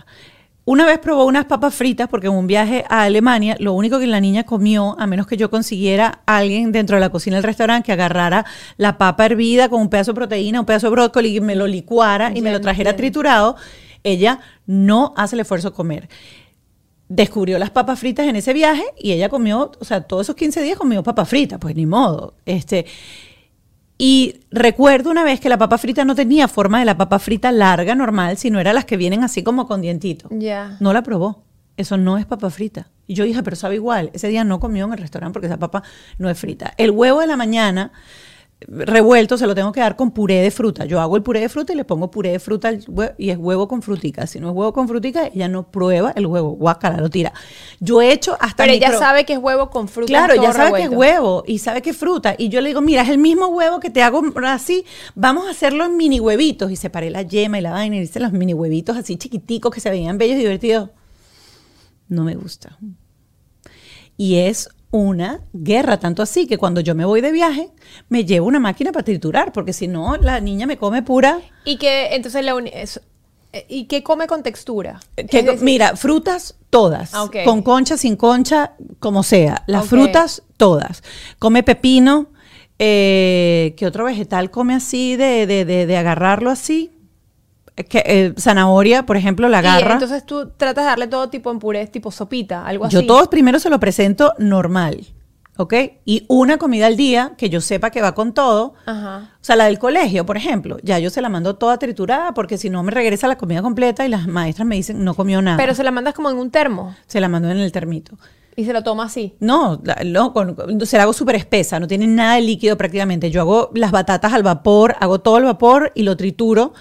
Una 0.65 0.85
vez 0.85 0.99
probó 0.99 1.25
unas 1.25 1.45
papas 1.45 1.73
fritas 1.73 2.07
porque 2.09 2.27
en 2.27 2.33
un 2.33 2.45
viaje 2.45 2.85
a 2.89 3.03
Alemania, 3.03 3.55
lo 3.59 3.73
único 3.73 3.97
que 3.97 4.05
la 4.05 4.19
niña 4.19 4.43
comió, 4.43 4.95
a 4.99 5.07
menos 5.07 5.25
que 5.25 5.35
yo 5.35 5.49
consiguiera 5.49 6.19
alguien 6.27 6.71
dentro 6.71 6.97
de 6.97 6.99
la 6.99 7.09
cocina 7.09 7.37
del 7.37 7.43
restaurante 7.43 7.87
que 7.87 7.93
agarrara 7.93 8.45
la 8.77 8.99
papa 8.99 9.25
hervida 9.25 9.67
con 9.69 9.81
un 9.81 9.89
pedazo 9.89 10.11
de 10.11 10.15
proteína, 10.17 10.59
un 10.59 10.67
pedazo 10.67 10.87
de 10.87 10.91
brócoli 10.91 11.37
y 11.37 11.41
me 11.41 11.55
lo 11.55 11.65
licuara 11.65 12.31
y 12.35 12.41
me 12.41 12.51
lo 12.51 12.61
trajera 12.61 12.95
triturado, 12.95 13.55
ella 14.03 14.39
no 14.65 15.13
hace 15.17 15.35
el 15.35 15.41
esfuerzo 15.41 15.69
de 15.69 15.75
comer. 15.75 16.09
Descubrió 17.07 17.57
las 17.57 17.71
papas 17.71 17.99
fritas 17.99 18.27
en 18.27 18.35
ese 18.35 18.53
viaje 18.53 18.83
y 18.97 19.11
ella 19.11 19.29
comió, 19.29 19.71
o 19.79 19.85
sea, 19.85 20.01
todos 20.01 20.27
esos 20.27 20.35
15 20.35 20.61
días 20.61 20.77
comió 20.77 21.01
papas 21.03 21.27
fritas, 21.27 21.59
pues 21.59 21.75
ni 21.75 21.85
modo. 21.85 22.35
Este, 22.45 22.85
y 23.97 24.41
recuerdo 24.49 25.11
una 25.11 25.25
vez 25.25 25.41
que 25.41 25.49
la 25.49 25.57
papa 25.57 25.77
frita 25.77 26.05
no 26.05 26.15
tenía 26.15 26.47
forma 26.47 26.79
de 26.79 26.85
la 26.85 26.97
papa 26.97 27.19
frita 27.19 27.51
larga 27.51 27.95
normal, 27.95 28.37
sino 28.37 28.59
era 28.59 28.71
las 28.71 28.85
que 28.85 28.95
vienen 28.95 29.23
así 29.23 29.43
como 29.43 29.67
con 29.67 29.81
dientito. 29.81 30.29
Ya. 30.31 30.77
No 30.79 30.93
la 30.93 31.03
probó. 31.03 31.43
Eso 31.75 31.97
no 31.97 32.17
es 32.17 32.25
papa 32.25 32.49
frita. 32.49 32.89
Y 33.07 33.15
yo 33.15 33.25
dije, 33.25 33.43
pero 33.43 33.55
sabe 33.55 33.75
igual. 33.75 34.09
Ese 34.13 34.29
día 34.29 34.43
no 34.45 34.59
comió 34.59 34.85
en 34.85 34.93
el 34.93 34.99
restaurante 34.99 35.33
porque 35.33 35.47
esa 35.47 35.57
papa 35.57 35.83
no 36.17 36.29
es 36.29 36.39
frita. 36.39 36.73
El 36.77 36.91
huevo 36.91 37.19
de 37.19 37.27
la 37.27 37.35
mañana 37.35 37.91
revuelto 38.67 39.37
se 39.37 39.47
lo 39.47 39.55
tengo 39.55 39.71
que 39.71 39.79
dar 39.79 39.95
con 39.95 40.11
puré 40.11 40.41
de 40.41 40.51
fruta. 40.51 40.85
Yo 40.85 40.99
hago 40.99 41.15
el 41.15 41.23
puré 41.23 41.39
de 41.39 41.49
fruta 41.49 41.71
y 41.71 41.75
le 41.77 41.85
pongo 41.85 42.11
puré 42.11 42.31
de 42.31 42.39
fruta 42.39 42.71
y 43.17 43.29
es 43.29 43.37
huevo 43.37 43.67
con 43.67 43.81
frutica. 43.81 44.27
Si 44.27 44.39
no 44.39 44.49
es 44.49 44.55
huevo 44.55 44.73
con 44.73 44.87
frutica, 44.87 45.27
ella 45.27 45.47
no 45.47 45.71
prueba 45.71 46.11
el 46.15 46.25
huevo. 46.25 46.51
Guácala, 46.51 46.97
lo 46.97 47.09
tira. 47.09 47.31
Yo 47.79 48.01
he 48.01 48.11
hecho 48.11 48.37
hasta 48.39 48.63
Pero 48.63 48.73
ella 48.73 48.97
sabe 48.97 49.25
que 49.25 49.33
es 49.33 49.39
huevo 49.39 49.69
con 49.69 49.87
fruta. 49.87 50.07
Claro, 50.07 50.35
ya 50.35 50.51
sabe 50.51 50.77
que 50.77 50.83
es 50.83 50.89
huevo 50.89 51.43
y 51.47 51.59
sabe 51.59 51.81
que 51.81 51.91
es 51.91 51.97
fruta. 51.97 52.35
Y 52.37 52.49
yo 52.49 52.59
le 52.59 52.69
digo, 52.69 52.81
mira, 52.81 53.03
es 53.03 53.09
el 53.09 53.17
mismo 53.17 53.47
huevo 53.47 53.79
que 53.79 53.89
te 53.89 54.03
hago 54.03 54.21
así, 54.43 54.85
vamos 55.15 55.47
a 55.47 55.51
hacerlo 55.51 55.85
en 55.85 55.95
mini 55.95 56.19
huevitos. 56.19 56.71
Y 56.71 56.75
separé 56.75 57.09
la 57.09 57.21
yema 57.21 57.59
y 57.59 57.61
la 57.61 57.71
vaina 57.71 57.95
y 57.95 57.99
hice 57.99 58.19
los 58.19 58.33
mini 58.33 58.53
huevitos 58.53 58.97
así 58.97 59.17
chiquiticos 59.17 59.73
que 59.73 59.79
se 59.79 59.89
veían 59.89 60.17
bellos 60.17 60.35
y 60.35 60.39
divertidos. 60.39 60.89
No 62.09 62.23
me 62.23 62.35
gusta. 62.35 62.77
Y 64.17 64.35
es 64.39 64.69
una 64.91 65.41
guerra, 65.53 65.99
tanto 65.99 66.23
así 66.23 66.47
que 66.47 66.57
cuando 66.57 66.81
yo 66.81 66.95
me 66.95 67.05
voy 67.05 67.21
de 67.21 67.31
viaje, 67.31 67.69
me 68.09 68.25
llevo 68.25 68.47
una 68.47 68.59
máquina 68.59 68.91
para 68.91 69.03
triturar, 69.05 69.51
porque 69.53 69.73
si 69.73 69.87
no, 69.87 70.17
la 70.17 70.39
niña 70.39 70.65
me 70.65 70.77
come 70.77 71.03
pura. 71.03 71.39
Y 71.63 71.77
que 71.77 72.15
entonces 72.15 72.43
la 72.43 72.55
es- 72.73 72.99
eh, 73.53 73.65
¿Y 73.69 73.85
qué 73.85 74.03
come 74.03 74.27
con 74.27 74.43
textura? 74.43 74.99
Que- 75.15 75.43
decir, 75.43 75.61
mira, 75.63 75.95
frutas 75.95 76.55
todas, 76.69 77.11
Ah, 77.13 77.27
con 77.45 77.61
concha, 77.63 77.97
sin 77.97 78.15
concha, 78.15 78.73
como 78.99 79.23
sea. 79.23 79.63
Las 79.67 79.87
frutas 79.87 80.43
todas. 80.57 81.03
Come 81.39 81.63
pepino. 81.63 82.27
eh, 82.81 83.73
¿Qué 83.75 83.85
otro 83.85 84.05
vegetal 84.05 84.51
come 84.51 84.73
así 84.73 85.15
de, 85.17 85.45
de, 85.45 85.65
de- 85.65 85.85
de 85.85 85.97
agarrarlo 85.97 86.49
así? 86.49 86.91
Que, 87.87 88.03
eh, 88.05 88.33
zanahoria, 88.37 89.05
por 89.05 89.17
ejemplo, 89.17 89.47
la 89.49 89.57
y 89.57 89.59
agarra. 89.65 89.93
entonces 89.93 90.25
tú 90.25 90.49
tratas 90.57 90.83
de 90.85 90.89
darle 90.89 91.07
todo 91.07 91.29
tipo 91.29 91.51
en 91.51 91.59
puré, 91.59 91.87
tipo 91.87 92.11
sopita, 92.11 92.65
algo 92.65 92.85
así. 92.85 92.95
Yo 92.95 93.05
todos 93.05 93.27
primero 93.27 93.59
se 93.59 93.69
lo 93.69 93.79
presento 93.79 94.33
normal, 94.37 95.05
¿ok? 95.57 95.73
Y 96.05 96.25
una 96.27 96.57
comida 96.57 96.87
al 96.87 96.97
día 96.97 97.33
que 97.37 97.49
yo 97.49 97.61
sepa 97.61 97.89
que 97.89 98.01
va 98.01 98.13
con 98.15 98.33
todo. 98.33 98.73
Ajá. 98.85 99.31
O 99.35 99.43
sea, 99.43 99.55
la 99.55 99.65
del 99.65 99.79
colegio, 99.79 100.25
por 100.25 100.37
ejemplo, 100.37 100.77
ya 100.83 100.99
yo 100.99 101.09
se 101.09 101.21
la 101.21 101.29
mando 101.29 101.55
toda 101.55 101.77
triturada 101.77 102.33
porque 102.33 102.57
si 102.57 102.69
no 102.69 102.83
me 102.83 102.91
regresa 102.91 103.27
la 103.27 103.37
comida 103.37 103.61
completa 103.61 104.05
y 104.05 104.09
las 104.09 104.27
maestras 104.27 104.67
me 104.67 104.75
dicen 104.75 105.03
no 105.03 105.13
comió 105.13 105.41
nada. 105.41 105.57
Pero 105.57 105.73
se 105.75 105.83
la 105.83 105.91
mandas 105.91 106.13
como 106.13 106.29
en 106.29 106.37
un 106.37 106.51
termo 106.51 106.95
se 107.07 107.19
la 107.21 107.29
mando 107.29 107.49
en 107.49 107.57
el 107.59 107.71
termito. 107.71 108.17
y 108.55 108.65
se 108.65 108.73
lo 108.73 108.83
toma 108.83 109.05
así. 109.05 109.35
No, 109.39 109.79
la- 109.85 110.01
no 110.05 110.33
con- 110.33 110.57
se 110.85 110.97
la 110.97 111.03
hago 111.03 111.13
súper 111.13 111.35
espesa, 111.37 111.79
no 111.79 111.87
tiene 111.87 112.07
nada 112.07 112.35
de 112.35 112.41
líquido 112.41 112.75
prácticamente. 112.77 113.31
Yo 113.31 113.39
hago 113.39 113.69
las 113.73 113.91
batatas 113.91 114.33
al 114.33 114.43
vapor, 114.43 114.97
hago 114.99 115.19
todo 115.19 115.37
al 115.37 115.43
vapor 115.45 115.93
y 115.95 116.03
lo 116.03 116.17
trituro 116.17 116.73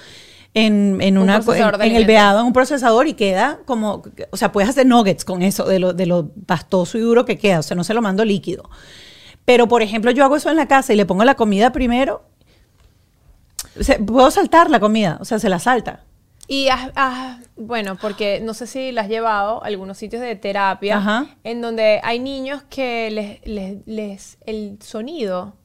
en, 0.66 0.98
en 1.00 1.16
Un 1.18 1.24
una, 1.24 1.40
procesador 1.40 1.74
en, 1.82 1.90
en 1.90 1.96
el 1.96 2.04
veado, 2.06 2.40
en 2.40 2.46
un 2.46 2.52
procesador 2.52 3.06
y 3.08 3.14
queda 3.14 3.60
como, 3.64 4.02
o 4.30 4.36
sea, 4.36 4.52
puedes 4.52 4.68
hacer 4.70 4.86
nuggets 4.86 5.24
con 5.24 5.42
eso, 5.42 5.64
de 5.64 5.78
lo, 5.78 5.92
de 5.92 6.06
lo 6.06 6.28
pastoso 6.46 6.98
y 6.98 7.00
duro 7.00 7.24
que 7.24 7.38
queda, 7.38 7.58
o 7.60 7.62
sea, 7.62 7.76
no 7.76 7.84
se 7.84 7.94
lo 7.94 8.02
mando 8.02 8.24
líquido. 8.24 8.68
Pero, 9.44 9.66
por 9.68 9.82
ejemplo, 9.82 10.10
yo 10.10 10.24
hago 10.24 10.36
eso 10.36 10.50
en 10.50 10.56
la 10.56 10.66
casa 10.68 10.92
y 10.92 10.96
le 10.96 11.06
pongo 11.06 11.24
la 11.24 11.34
comida 11.34 11.72
primero, 11.72 12.22
o 13.78 13.82
sea, 13.82 13.98
puedo 13.98 14.30
saltar 14.30 14.70
la 14.70 14.80
comida, 14.80 15.18
o 15.20 15.24
sea, 15.24 15.38
se 15.38 15.48
la 15.48 15.58
salta. 15.58 16.04
Y 16.46 16.68
has- 16.68 16.90
has- 16.94 17.40
bueno, 17.56 17.96
porque 18.00 18.40
no 18.42 18.54
sé 18.54 18.66
si 18.66 18.90
la 18.92 19.02
has 19.02 19.08
llevado 19.08 19.62
a 19.62 19.66
algunos 19.66 19.98
sitios 19.98 20.22
de 20.22 20.34
terapia 20.36 20.96
Ajá. 20.96 21.26
en 21.44 21.60
donde 21.60 22.00
hay 22.02 22.20
niños 22.20 22.62
que 22.70 23.10
les, 23.10 23.46
les, 23.46 23.86
les- 23.86 24.38
el 24.46 24.78
sonido 24.80 25.56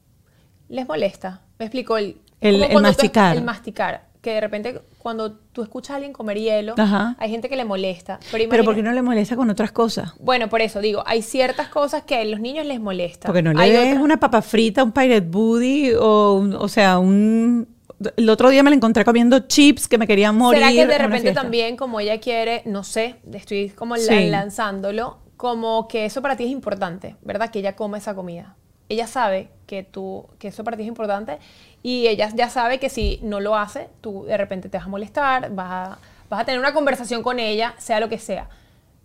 les 0.70 0.88
molesta. 0.88 1.41
Me 1.60 1.66
explico 1.66 1.98
el, 1.98 2.18
El- 2.41 2.64
el 2.64 2.74
tú- 2.74 2.82
masticar. 2.82 3.38
el 3.38 3.44
masticar. 3.44 4.08
Que 4.24 4.32
de 4.36 4.39
repente 4.41 4.82
cuando 4.99 5.34
tú 5.34 5.61
escuchas 5.63 5.91
a 5.91 5.95
alguien 5.95 6.13
comer 6.13 6.39
hielo, 6.39 6.76
Ajá. 6.78 7.15
hay 7.19 7.30
gente 7.30 7.49
que 7.49 7.57
le 7.57 7.65
molesta. 7.65 8.19
Pero, 8.32 8.49
Pero 8.49 8.63
¿por 8.63 8.74
qué 8.74 8.82
no 8.82 8.93
le 8.93 9.01
molesta 9.01 9.36
con 9.36 9.49
otras 9.49 9.71
cosas? 9.74 10.13
Bueno, 10.19 10.47
por 10.49 10.61
eso 10.61 10.80
digo, 10.80 11.03
hay 11.05 11.21
ciertas 11.21 11.67
cosas 11.67 12.03
que 12.03 12.15
a 12.15 12.24
los 12.24 12.39
niños 12.39 12.65
les 12.65 12.80
molestan. 12.80 13.28
Porque 13.28 13.41
no 13.41 13.51
le 13.51 13.61
Hay 13.61 13.71
des 13.71 13.88
otras- 13.89 14.01
una 14.01 14.17
papa 14.21 14.41
frita, 14.41 14.82
un 14.82 14.93
pirate 14.93 15.28
booty 15.28 15.91
o, 15.99 16.36
un- 16.36 16.53
o 16.55 16.67
sea, 16.69 16.99
un... 16.99 17.67
El 18.15 18.30
otro 18.30 18.49
día 18.49 18.63
me 18.63 18.69
la 18.69 18.78
encontré 18.78 19.03
comiendo 19.05 19.39
chips 19.39 19.88
que 19.89 19.97
me 19.97 20.07
quería 20.07 20.32
morir. 20.32 20.61
¿Será 20.61 20.71
que 20.74 20.88
de 20.88 20.97
repente 20.97 21.32
también, 21.34 21.76
como 21.76 21.99
ella 21.99 22.19
quiere, 22.21 22.61
no 22.65 22.84
sé, 22.86 23.15
estoy 23.34 23.69
como 23.69 23.97
Sí. 23.97 24.30
lanzándolo, 24.30 25.17
como 25.36 25.88
que 25.89 26.05
eso 26.05 26.21
para 26.21 26.38
ti 26.38 26.45
es 26.45 26.49
importante, 26.49 27.17
¿verdad? 27.24 27.49
Que 27.51 27.59
ella 27.59 27.76
coma 27.76 27.97
esa 27.97 28.15
comida. 28.15 28.55
Ella 28.89 29.07
sabe 29.07 29.49
que 29.67 29.84
tú, 29.84 30.28
que 30.39 30.49
eso 30.49 30.63
para 30.63 30.76
ti 30.78 30.84
es 30.84 30.88
importante 30.89 31.39
y 31.84 32.08
ella 32.08 32.30
ya 32.34 32.50
sabe 32.50 32.80
que 32.80 32.90
si 32.90 33.20
no 33.22 33.40
lo 33.40 33.56
hace, 33.56 33.90
tú 34.02 34.24
de 34.24 34.38
repente 34.38 34.70
te 34.70 34.78
vas 34.78 34.88
a 34.88 34.90
molestar, 34.90 35.54
vas 35.54 35.70
a, 35.72 35.98
vas 36.30 36.42
a 36.42 36.46
tener 36.46 36.60
una 36.60 36.74
conversación 36.74 37.22
con 37.22 37.40
ella, 37.40 37.76
sea 37.78 38.00
lo 38.00 38.10
que 38.10 38.18
sea. 38.18 38.50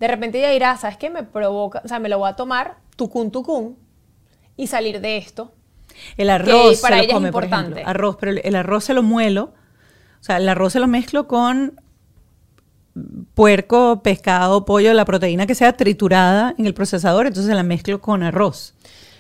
De 0.01 0.07
repente 0.09 0.39
ella 0.39 0.51
dirá, 0.51 0.77
¿sabes 0.77 0.97
qué? 0.97 1.11
Me 1.11 1.25
provoca, 1.25 1.83
o 1.85 1.89
sea, 1.89 1.99
me 1.99 2.09
lo 2.09 2.19
voy 2.19 2.31
a 2.31 2.37
tomar, 2.37 2.77
tucún, 2.97 3.31
tucún, 3.33 3.77
y 4.57 4.69
salir 4.69 5.01
de 5.01 5.17
esto. 5.19 5.53
El 6.17 6.31
arroz 6.31 6.81
para 6.81 6.99
se 6.99 7.05
ella 7.05 7.19
lo 7.19 7.27
es 7.27 7.33
por 7.33 7.43
importante. 7.45 7.73
ejemplo. 7.73 7.91
Arroz, 7.91 8.17
pero 8.21 8.31
el- 8.33 8.41
el 8.45 8.55
arroz 8.55 8.85
se 8.85 8.95
lo 8.95 9.03
muelo. 9.03 9.53
O 10.21 10.25
sea, 10.25 10.37
el 10.37 10.49
arroz 10.49 10.73
se 10.75 10.79
lo 10.81 10.87
mezclo 10.87 11.27
con 11.27 11.81
puerco, 13.35 14.03
pescado, 14.03 14.65
pollo, 14.65 14.93
la 14.93 15.05
proteína 15.05 15.47
que 15.47 15.55
sea 15.55 15.73
triturada 15.77 16.55
en 16.59 16.67
el 16.67 16.75
procesador, 16.75 17.27
entonces 17.27 17.55
la 17.55 17.63
mezclo 17.63 18.01
con 18.01 18.23
arroz. 18.23 18.75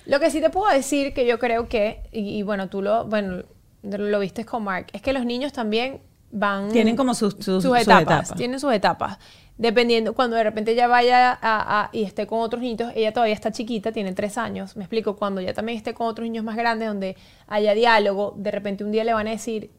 Lo 0.08 0.18
que 0.20 0.30
sí 0.30 0.40
te 0.40 0.50
puedo 0.50 0.72
decir 0.74 1.12
que 1.14 1.26
yo 1.26 1.38
creo 1.38 1.68
que, 1.68 2.02
y, 2.12 2.38
y 2.38 2.42
bueno, 2.42 2.68
tú 2.68 2.82
lo, 2.82 3.04
bueno, 3.04 3.42
lo 3.82 4.18
viste 4.20 4.44
con 4.44 4.64
Mark, 4.64 4.86
es 4.92 5.02
que 5.02 5.12
los 5.12 5.24
niños 5.24 5.52
también 5.52 6.00
van... 6.32 6.70
Tienen 6.70 6.96
como 6.96 7.14
sus, 7.14 7.34
sus- 7.34 7.44
sus 7.44 7.62
sus 7.62 7.76
etapas, 7.78 8.34
tienen 8.36 8.58
sus 8.58 8.72
etapas. 8.72 9.18
Dependiendo, 9.58 10.14
cuando 10.14 10.36
de 10.36 10.44
repente 10.44 10.72
ella 10.72 10.86
vaya 10.86 11.32
a, 11.32 11.36
a- 11.42 11.90
y 11.92 12.04
esté 12.04 12.26
con 12.26 12.40
otros 12.40 12.62
niños, 12.62 12.92
ella 12.94 13.12
todavía 13.12 13.34
está 13.34 13.50
chiquita, 13.52 13.92
tiene 13.92 14.12
tres 14.12 14.38
años, 14.38 14.76
me 14.76 14.84
explico, 14.84 15.16
cuando 15.16 15.40
ella 15.40 15.52
también 15.52 15.76
esté 15.78 15.94
con 15.94 16.06
otros 16.06 16.24
niños 16.24 16.44
más 16.44 16.56
grandes, 16.56 16.88
donde 16.88 17.16
haya 17.46 17.74
diálogo, 17.74 18.34
de 18.36 18.50
repente 18.50 18.84
un 18.84 18.92
día 18.92 19.04
le 19.04 19.12
van 19.14 19.26
a 19.26 19.30
decir, 19.30 19.70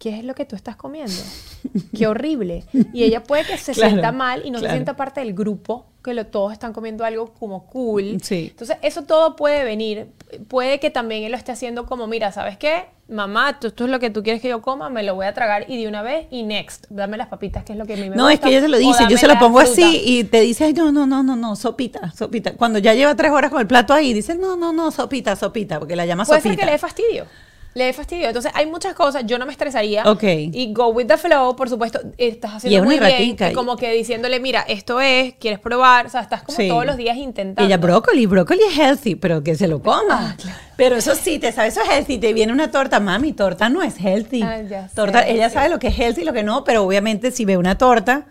¿qué 0.00 0.18
es 0.18 0.24
lo 0.24 0.34
que 0.34 0.44
tú 0.44 0.56
estás 0.56 0.74
comiendo? 0.76 1.12
Qué 1.96 2.06
horrible. 2.08 2.64
Y 2.92 3.04
ella 3.04 3.22
puede 3.22 3.44
que 3.44 3.56
se 3.58 3.72
Claro, 3.72 3.90
sienta 3.90 4.10
mal 4.12 4.42
y 4.44 4.50
no 4.50 4.58
se 4.58 4.68
sienta 4.68 4.96
parte 4.96 5.20
del 5.20 5.34
grupo, 5.34 5.86
que 6.02 6.14
lo, 6.14 6.26
todos 6.26 6.52
están 6.52 6.72
comiendo 6.72 7.04
algo 7.04 7.32
como 7.34 7.66
cool. 7.66 8.16
Sí. 8.22 8.48
Entonces, 8.50 8.78
eso 8.82 9.02
todo 9.02 9.36
puede 9.36 9.62
venir. 9.62 10.08
Puede 10.48 10.80
que 10.80 10.88
también 10.90 11.22
él 11.24 11.30
lo 11.32 11.36
esté 11.36 11.52
haciendo 11.52 11.84
como, 11.86 12.06
mira, 12.06 12.32
¿sabes 12.32 12.56
qué? 12.56 12.86
Mamá, 13.08 13.58
tú- 13.60 13.66
esto 13.66 13.84
es 13.84 13.90
lo 13.90 13.98
que 14.00 14.08
tú 14.08 14.22
quieres 14.22 14.40
que 14.40 14.48
yo 14.48 14.62
coma, 14.62 14.88
me 14.88 15.02
lo 15.02 15.14
voy 15.16 15.26
a 15.26 15.34
tragar 15.34 15.66
y 15.68 15.82
de 15.82 15.86
una 15.88 16.00
vez 16.00 16.26
y 16.30 16.44
next, 16.44 16.86
dame 16.88 17.16
las 17.18 17.26
papitas, 17.28 17.64
que 17.64 17.72
es 17.72 17.78
lo 17.78 17.84
que 17.84 17.94
a 17.94 17.96
mí 17.96 18.08
me 18.08 18.16
No, 18.16 18.22
gusta. 18.22 18.34
es 18.34 18.40
que 18.40 18.48
ella 18.48 18.60
se 18.62 18.68
lo 18.68 18.78
dice, 18.78 19.04
yo 19.10 19.18
se 19.18 19.26
lo 19.26 19.38
pongo 19.38 19.58
fruta. 19.60 19.72
así 19.72 20.00
y 20.04 20.24
te 20.24 20.40
dice, 20.40 20.64
"Ay, 20.64 20.72
no, 20.72 20.90
no, 20.92 21.06
no, 21.06 21.22
no, 21.22 21.36
no, 21.36 21.56
sopita, 21.56 22.10
sopita. 22.12 22.54
Cuando 22.54 22.78
ya 22.78 22.94
lleva 22.94 23.14
tres 23.16 23.32
horas 23.32 23.50
con 23.50 23.60
el 23.60 23.66
plato 23.66 23.92
ahí, 23.92 24.12
dice, 24.14 24.36
no, 24.36 24.56
no, 24.56 24.72
no, 24.72 24.90
sopita, 24.92 25.34
sopita, 25.36 25.78
porque 25.80 25.96
la 25.96 26.06
llama 26.06 26.24
Puede 26.24 26.40
sopita. 26.40 26.52
ser 26.54 26.58
que 26.60 26.64
le 26.66 26.72
dé 26.72 26.78
fastidio. 26.78 27.26
Le 27.72 27.92
fastidio. 27.92 28.26
Entonces, 28.26 28.50
hay 28.54 28.66
muchas 28.66 28.94
cosas. 28.94 29.24
Yo 29.26 29.38
no 29.38 29.46
me 29.46 29.52
estresaría. 29.52 30.02
Ok. 30.10 30.24
Y 30.24 30.72
go 30.74 30.88
with 30.88 31.06
the 31.06 31.16
flow, 31.16 31.54
por 31.54 31.68
supuesto. 31.68 32.00
Estás 32.18 32.52
Y 32.52 32.56
haciendo 32.56 32.78
una 32.80 32.86
muy 32.86 32.98
bien. 32.98 33.12
ratica 33.12 33.48
Y 33.48 33.52
y- 33.52 33.54
como 33.54 33.76
que 33.76 33.92
diciéndole, 33.92 34.40
mira, 34.40 34.62
esto 34.66 35.00
es, 35.00 35.34
quieres 35.34 35.60
probar. 35.60 36.06
O 36.06 36.08
sea, 36.08 36.20
estás 36.22 36.42
como 36.42 36.56
Sí. 36.58 36.66
todos 36.66 36.84
los 36.84 36.96
días 36.96 37.16
intentando. 37.16 37.64
Ella, 37.64 37.76
brócoli, 37.76 38.26
brócoli 38.26 38.60
es 38.68 38.76
healthy, 38.76 39.14
pero 39.14 39.44
que 39.44 39.54
se 39.54 39.68
lo 39.68 39.76
Ah, 39.76 39.82
coma. 39.84 40.36
Pero 40.76 40.96
eso 40.96 41.14
sí, 41.14 41.38
te 41.38 41.52
sabe, 41.52 41.68
eso 41.68 41.80
es 41.82 41.88
healthy. 41.88 42.18
Te 42.18 42.32
viene 42.32 42.52
una 42.52 42.72
torta, 42.72 42.98
mami, 42.98 43.32
torta 43.34 43.68
no 43.68 43.82
es 43.82 44.00
healthy. 44.00 44.42
Ah, 44.42 44.62
ya 44.62 44.88
torta, 44.92 45.22
sé, 45.22 45.30
ella 45.32 45.48
sí. 45.48 45.54
sabe 45.54 45.68
lo 45.68 45.78
que 45.78 45.88
es 45.88 45.98
healthy 45.98 46.22
y 46.22 46.24
lo 46.24 46.32
que 46.32 46.42
no, 46.42 46.64
pero 46.64 46.82
obviamente 46.82 47.30
si 47.30 47.44
ve 47.44 47.56
una 47.56 47.78
torta, 47.78 48.26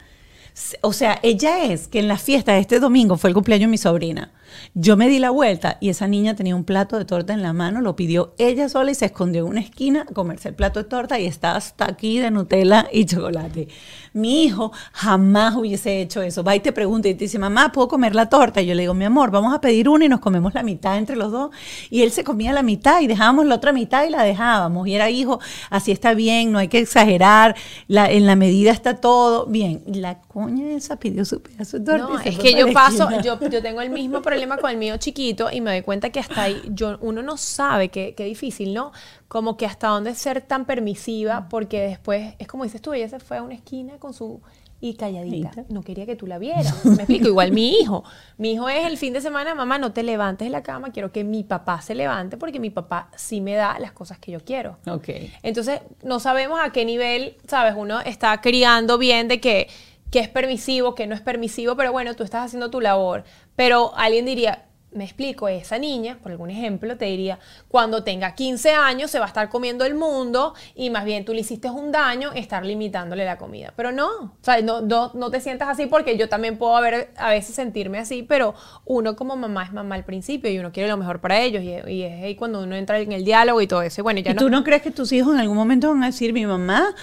o 0.82 0.92
sea, 0.92 1.18
ella 1.24 1.64
es 1.64 1.88
que 1.88 2.00
en 2.00 2.10
la 2.10 2.18
fiesta 2.18 2.52
de 2.54 2.60
este 2.60 2.80
domingo 2.82 3.16
fue 3.18 3.30
el 3.30 3.34
cumpleaños 3.34 3.68
de 3.68 3.72
mi 3.72 3.78
sobrina. 3.78 4.32
Yo 4.76 4.98
me 4.98 5.10
di 5.10 5.20
la 5.20 5.32
vuelta 5.32 5.78
y 5.82 5.90
esa 5.90 6.08
niña 6.08 6.36
tenía 6.36 6.56
un 6.56 6.64
plato 6.64 6.98
de 6.98 7.06
torta 7.06 7.34
en 7.34 7.42
la 7.42 7.54
mano, 7.54 7.82
lo 7.82 7.96
pidió 7.96 8.34
ella 8.38 8.70
sola 8.70 8.92
y 8.92 8.96
se 8.96 9.06
escondió 9.06 9.42
en 9.42 9.50
una 9.50 9.60
esquina 9.62 10.06
a 10.10 10.14
comerse 10.14 10.50
el 10.50 10.56
plato 10.56 10.82
de 10.82 10.88
torta 10.88 11.20
y 11.20 11.26
está 11.26 11.56
hasta 11.56 11.86
aquí 11.86 12.20
de 12.20 12.30
Nutella 12.32 12.88
y 12.92 13.06
chocolate. 13.06 13.68
Mi 14.14 14.44
hijo 14.44 14.72
jamás 14.92 15.56
hubiese 15.56 16.02
hecho 16.02 16.22
eso. 16.22 16.44
Va 16.44 16.56
y 16.56 16.60
te 16.60 16.72
pregunta 16.72 17.08
y 17.08 17.14
te 17.14 17.26
dice, 17.26 17.40
mamá, 17.40 17.72
¿puedo 17.72 17.88
comer 17.88 18.16
la 18.16 18.28
torta? 18.30 18.62
Y 18.62 18.68
yo 18.68 18.76
le 18.76 18.84
digo, 18.84 18.94
mi 18.94 19.06
amor, 19.06 19.32
vamos 19.32 19.54
a 19.54 19.62
pedir 19.62 19.90
una 19.90 20.06
y 20.06 20.10
nos 20.10 20.20
comemos 20.20 20.54
la 20.54 20.64
mitad 20.64 20.98
entre 20.98 21.16
los 21.16 21.32
dos. 21.32 21.52
Y 21.90 22.02
él 22.02 22.12
se 22.12 22.24
comía 22.24 22.54
la 22.54 22.64
mitad 22.64 23.02
y 23.02 23.08
dejábamos 23.08 23.46
la 23.46 23.56
otra 23.56 23.72
mitad 23.72 24.06
y 24.06 24.10
la 24.10 24.24
dejábamos. 24.24 24.88
Y 24.88 24.96
era, 24.96 25.10
hijo, 25.10 25.40
así 25.70 25.92
está 25.92 26.14
bien, 26.14 26.52
no 26.52 26.60
hay 26.60 26.68
que 26.68 26.80
exagerar, 26.80 27.56
en 27.88 28.26
la 28.26 28.36
medida 28.36 28.72
está 28.72 28.96
todo 28.98 29.46
bien. 29.46 29.84
La 29.88 30.22
coña 30.44 30.72
esa 30.72 30.98
pidió 30.98 31.26
su 31.26 31.42
pedazo 31.42 31.80
de 31.80 31.86
torta. 31.86 32.04
No, 32.08 32.20
es 32.20 32.38
que 32.38 32.54
yo 32.54 32.72
paso, 32.72 33.10
yo, 33.22 33.40
yo 33.50 33.62
tengo 33.62 33.82
el 33.82 33.90
mismo 33.90 34.22
problema 34.22 34.58
con 34.58 34.70
el 34.72 34.78
mío 34.78 34.98
chiquito 34.98 35.50
y 35.52 35.62
me 35.62 35.72
doy 35.72 35.82
cuenta 35.82 36.10
que 36.10 36.20
hasta 36.20 36.44
ahí 36.44 36.62
yo, 36.70 36.98
uno 37.02 37.22
no 37.22 37.38
sabe 37.38 37.90
qué, 37.90 38.14
qué 38.16 38.26
difícil, 38.26 38.74
¿no? 38.74 38.92
Como 39.28 39.58
que 39.58 39.66
hasta 39.66 39.88
dónde 39.90 40.16
ser 40.16 40.42
tan 40.42 40.66
permisiva 40.66 41.48
porque 41.50 41.82
después, 41.82 42.34
es 42.40 42.48
como 42.48 42.64
dices 42.64 42.82
tú, 42.82 42.94
ella 42.94 43.10
se 43.10 43.20
fue 43.20 43.38
a 43.38 43.44
una 43.44 43.54
esquina 43.56 43.98
con 44.00 44.14
su... 44.14 44.42
Y 44.82 44.94
calladita, 44.94 45.50
Calladita. 45.50 45.74
no 45.74 45.82
quería 45.84 46.06
que 46.06 46.16
tú 46.16 46.26
la 46.26 46.38
vieras. 46.38 46.86
Me 46.86 46.94
explico, 46.94 47.28
igual 47.28 47.52
mi 47.52 47.72
hijo. 47.82 48.06
Mi 48.38 48.54
hijo 48.54 48.70
es 48.70 48.86
el 48.86 48.98
fin 48.98 49.12
de 49.12 49.20
semana, 49.20 49.54
mamá, 49.54 49.78
no 49.78 49.92
te 49.92 50.04
levantes 50.04 50.46
de 50.46 50.52
la 50.52 50.64
cama, 50.64 50.94
quiero 50.94 51.12
que 51.12 51.26
mi 51.26 51.44
papá 51.44 51.82
se 51.82 51.96
levante 51.96 52.38
porque 52.38 52.62
mi 52.62 52.70
papá 52.70 53.10
sí 53.18 53.42
me 53.42 53.56
da 53.56 53.78
las 53.78 53.92
cosas 53.92 54.20
que 54.20 54.32
yo 54.32 54.40
quiero. 54.40 54.78
Ok. 54.88 55.10
Entonces, 55.44 55.82
no 56.02 56.22
sabemos 56.22 56.62
a 56.62 56.72
qué 56.72 56.86
nivel, 56.86 57.36
¿sabes? 57.46 57.74
Uno 57.76 58.00
está 58.00 58.40
criando 58.40 58.98
bien 58.98 59.28
de 59.28 59.42
que, 59.42 59.68
que 60.12 60.20
es 60.20 60.30
permisivo, 60.30 60.96
que 60.96 61.08
no 61.08 61.16
es 61.16 61.22
permisivo, 61.22 61.76
pero 61.76 61.92
bueno, 61.92 62.16
tú 62.16 62.24
estás 62.24 62.46
haciendo 62.46 62.72
tu 62.72 62.82
labor. 62.82 63.24
Pero 63.56 63.94
alguien 63.96 64.26
diría, 64.26 64.69
Me 64.92 65.04
explico, 65.04 65.48
esa 65.48 65.78
niña, 65.78 66.18
por 66.22 66.32
algún 66.32 66.50
ejemplo, 66.50 66.98
te 66.98 67.06
diría, 67.06 67.38
cuando 67.68 68.04
tenga 68.04 68.34
15 68.34 68.72
años 68.72 69.12
se 69.12 69.20
va 69.20 69.26
a 69.26 69.28
estar 69.28 69.48
comiendo 69.50 69.86
el 69.86 69.94
mundo 69.94 70.56
y 70.76 70.90
más 70.90 71.06
bien 71.06 71.26
tú 71.26 71.34
le 71.34 71.42
hiciste 71.42 71.70
un 71.70 71.92
daño 71.92 72.32
estar 72.34 72.66
limitándole 72.66 73.24
la 73.24 73.38
comida. 73.38 73.72
Pero 73.76 73.92
no, 73.92 74.08
o 74.08 74.38
sea, 74.42 74.62
no, 74.62 74.82
no, 74.82 75.12
no 75.14 75.30
te 75.30 75.42
sientas 75.42 75.70
así 75.70 75.86
porque 75.86 76.18
yo 76.18 76.28
también 76.28 76.58
puedo 76.58 76.76
haber, 76.76 77.12
a 77.18 77.30
veces 77.30 77.54
sentirme 77.56 78.00
así, 78.00 78.24
pero 78.24 78.56
uno 78.86 79.16
como 79.16 79.36
mamá 79.36 79.64
es 79.64 79.74
mamá 79.74 79.94
al 79.94 80.06
principio 80.06 80.50
y 80.52 80.58
uno 80.58 80.72
quiere 80.72 80.90
lo 80.90 80.98
mejor 80.98 81.22
para 81.22 81.40
ellos 81.40 81.64
y, 81.64 81.92
y 81.92 82.04
es 82.04 82.24
ahí 82.24 82.36
cuando 82.36 82.64
uno 82.64 82.76
entra 82.76 83.00
en 83.00 83.12
el 83.12 83.24
diálogo 83.24 83.62
y 83.62 83.68
todo 83.68 83.84
eso. 83.84 84.02
Y 84.02 84.04
bueno, 84.04 84.22
ya 84.22 84.32
¿Y 84.32 84.34
no, 84.34 84.42
tú 84.42 84.50
no 84.50 84.64
crees 84.64 84.82
que 84.82 84.90
tus 84.90 85.12
hijos 85.12 85.34
en 85.36 85.40
algún 85.40 85.56
momento 85.56 85.90
van 85.90 86.02
a 86.02 86.08
decir, 86.08 86.34
mi 86.34 86.48
mamá, 86.48 86.96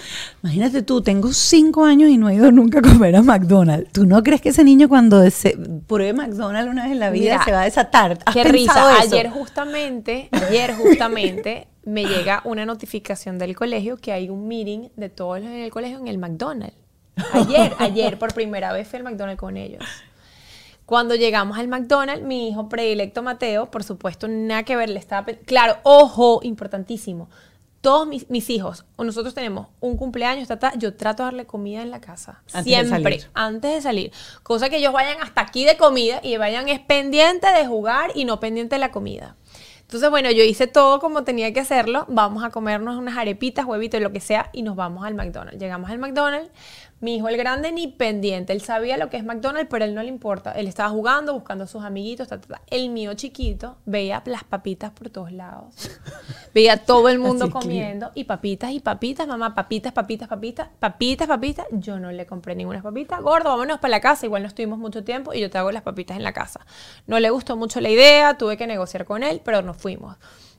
imagínate 0.43 0.81
tú, 0.81 1.01
tengo 1.01 1.31
cinco 1.31 1.85
años 1.85 2.09
y 2.09 2.17
no 2.17 2.27
he 2.27 2.35
ido 2.35 2.51
nunca 2.51 2.79
a 2.79 2.81
comer 2.81 3.15
a 3.15 3.21
McDonald's? 3.21 3.93
¿Tú 3.93 4.05
no 4.05 4.21
crees 4.23 4.41
que 4.41 4.49
ese 4.49 4.65
niño 4.65 4.89
cuando 4.89 5.29
se 5.29 5.57
pruebe 5.87 6.11
McDonald's 6.13 6.69
una 6.69 6.83
vez 6.83 6.91
en 6.91 6.99
la 6.99 7.09
vida 7.11 7.31
Mira, 7.31 7.45
se 7.45 7.51
va 7.51 7.61
a 7.61 7.76
desatar? 7.77 8.17
¿Has 8.25 8.33
Qué 8.33 8.43
risa. 8.43 9.03
eso? 9.03 9.15
Ayer 9.15 9.29
justamente, 9.29 10.29
ayer 10.31 10.75
justamente 10.75 11.67
me 11.85 12.05
llega 12.05 12.41
una 12.43 12.65
notificación 12.65 13.37
del 13.37 13.55
colegio 13.55 13.97
que 13.97 14.11
hay 14.11 14.29
un 14.29 14.47
meeting 14.47 14.89
de 14.95 15.09
todos 15.09 15.39
los 15.39 15.49
en 15.49 15.61
el 15.61 15.71
colegio 15.71 15.97
en 15.99 16.07
el 16.07 16.17
McDonald's. 16.17 16.75
Ayer, 17.33 17.73
ayer 17.79 18.19
por 18.19 18.33
primera 18.33 18.73
vez 18.73 18.87
fui 18.87 18.97
al 18.97 19.03
McDonald's 19.03 19.39
con 19.39 19.57
ellos. 19.57 19.83
Cuando 20.85 21.15
llegamos 21.15 21.57
al 21.57 21.67
McDonald's, 21.67 22.23
mi 22.23 22.49
hijo 22.49 22.69
predilecto 22.69 23.21
Mateo, 23.21 23.69
por 23.69 23.83
supuesto, 23.83 24.29
nada 24.29 24.63
que 24.63 24.77
ver, 24.77 24.89
le 24.89 24.99
estaba... 24.99 25.25
Claro, 25.45 25.77
ojo, 25.83 26.39
importantísimo. 26.43 27.29
Todos 27.81 28.07
mis, 28.07 28.29
mis 28.29 28.49
hijos, 28.49 28.85
o 28.95 29.03
nosotros 29.03 29.33
tenemos 29.33 29.67
un 29.79 29.97
cumpleaños, 29.97 30.47
ta, 30.47 30.57
ta, 30.57 30.73
yo 30.77 30.95
trato 30.95 31.23
de 31.23 31.27
darle 31.27 31.45
comida 31.45 31.81
en 31.81 31.91
la 31.91 32.01
casa. 32.01 32.41
Antes 32.53 32.63
siempre, 32.63 33.21
antes 33.33 33.75
de 33.75 33.81
salir. 33.81 34.11
Cosa 34.43 34.69
que 34.69 34.77
ellos 34.77 34.93
vayan 34.93 35.21
hasta 35.21 35.41
aquí 35.41 35.63
de 35.63 35.77
comida 35.77 36.19
y 36.23 36.37
vayan 36.37 36.67
es 36.69 36.79
pendiente 36.79 37.47
de 37.51 37.65
jugar 37.65 38.11
y 38.15 38.25
no 38.25 38.39
pendiente 38.39 38.75
de 38.75 38.79
la 38.79 38.91
comida. 38.91 39.35
Entonces, 39.87 40.09
bueno, 40.09 40.29
yo 40.31 40.43
hice 40.43 40.67
todo 40.67 40.99
como 40.99 41.23
tenía 41.23 41.53
que 41.53 41.61
hacerlo. 41.61 42.03
Vamos 42.09 42.43
a 42.43 42.49
comernos 42.49 42.97
unas 42.97 43.17
arepitas, 43.17 43.65
huevitos, 43.65 44.01
lo 44.01 44.11
que 44.11 44.19
sea, 44.19 44.49
y 44.51 44.61
nos 44.61 44.75
vamos 44.75 45.05
al 45.05 45.15
McDonald's. 45.15 45.61
Llegamos 45.61 45.89
al 45.89 45.97
McDonald's. 45.97 46.51
Mi 46.99 47.17
hijo, 47.17 47.27
el 47.29 47.37
grande, 47.37 47.71
ni 47.71 47.87
pendiente. 47.87 48.53
Él 48.53 48.61
sabía 48.61 48.97
lo 48.97 49.09
que 49.09 49.17
es 49.17 49.23
McDonald's, 49.23 49.67
pero 49.69 49.85
él 49.85 49.93
no 49.93 50.01
le 50.01 50.09
importa. 50.09 50.51
Él 50.53 50.67
estaba 50.67 50.89
jugando, 50.89 51.33
buscando 51.33 51.65
a 51.65 51.67
sus 51.67 51.83
amiguitos. 51.83 52.27
ta, 52.27 52.41
ta, 52.41 52.47
ta. 52.47 52.61
El 52.67 52.89
mío 52.89 53.13
chiquito 53.13 53.77
veía 53.85 54.23
las 54.25 54.43
papitas 54.43 54.91
por 54.91 55.09
todos 55.09 55.31
lados. 55.31 55.75
Veía 56.53 56.77
todo 56.77 57.07
el 57.09 57.19
mundo 57.19 57.51
comiendo. 57.51 58.11
Y 58.15 58.23
papitas 58.23 58.71
y 58.71 58.79
papitas, 58.79 59.27
mamá, 59.27 59.53
papitas, 59.53 59.93
papitas, 59.93 60.27
papitas, 60.27 60.69
papitas, 60.79 61.27
papitas. 61.27 61.67
Yo 61.71 61.99
no 61.99 62.11
le 62.11 62.25
compré 62.25 62.55
ninguna 62.55 62.81
papita. 62.81 63.19
Gordo, 63.19 63.49
vámonos 63.49 63.79
para 63.79 63.91
la 63.91 64.01
casa. 64.01 64.25
Igual 64.25 64.41
no 64.41 64.47
estuvimos 64.47 64.79
mucho 64.79 65.03
tiempo 65.03 65.35
y 65.35 65.39
yo 65.39 65.51
te 65.51 65.59
hago 65.59 65.71
las 65.71 65.83
papitas 65.83 66.17
en 66.17 66.23
la 66.23 66.33
casa. 66.33 66.65
No 67.05 67.19
le 67.19 67.29
gustó 67.29 67.57
mucho 67.57 67.79
la 67.79 67.89
idea, 67.89 68.37
tuve 68.39 68.57
que 68.57 68.65
negociar 68.65 69.05
con 69.05 69.21
él, 69.21 69.41
pero 69.43 69.61
nos 69.61 69.77
fuimos. 69.77 70.17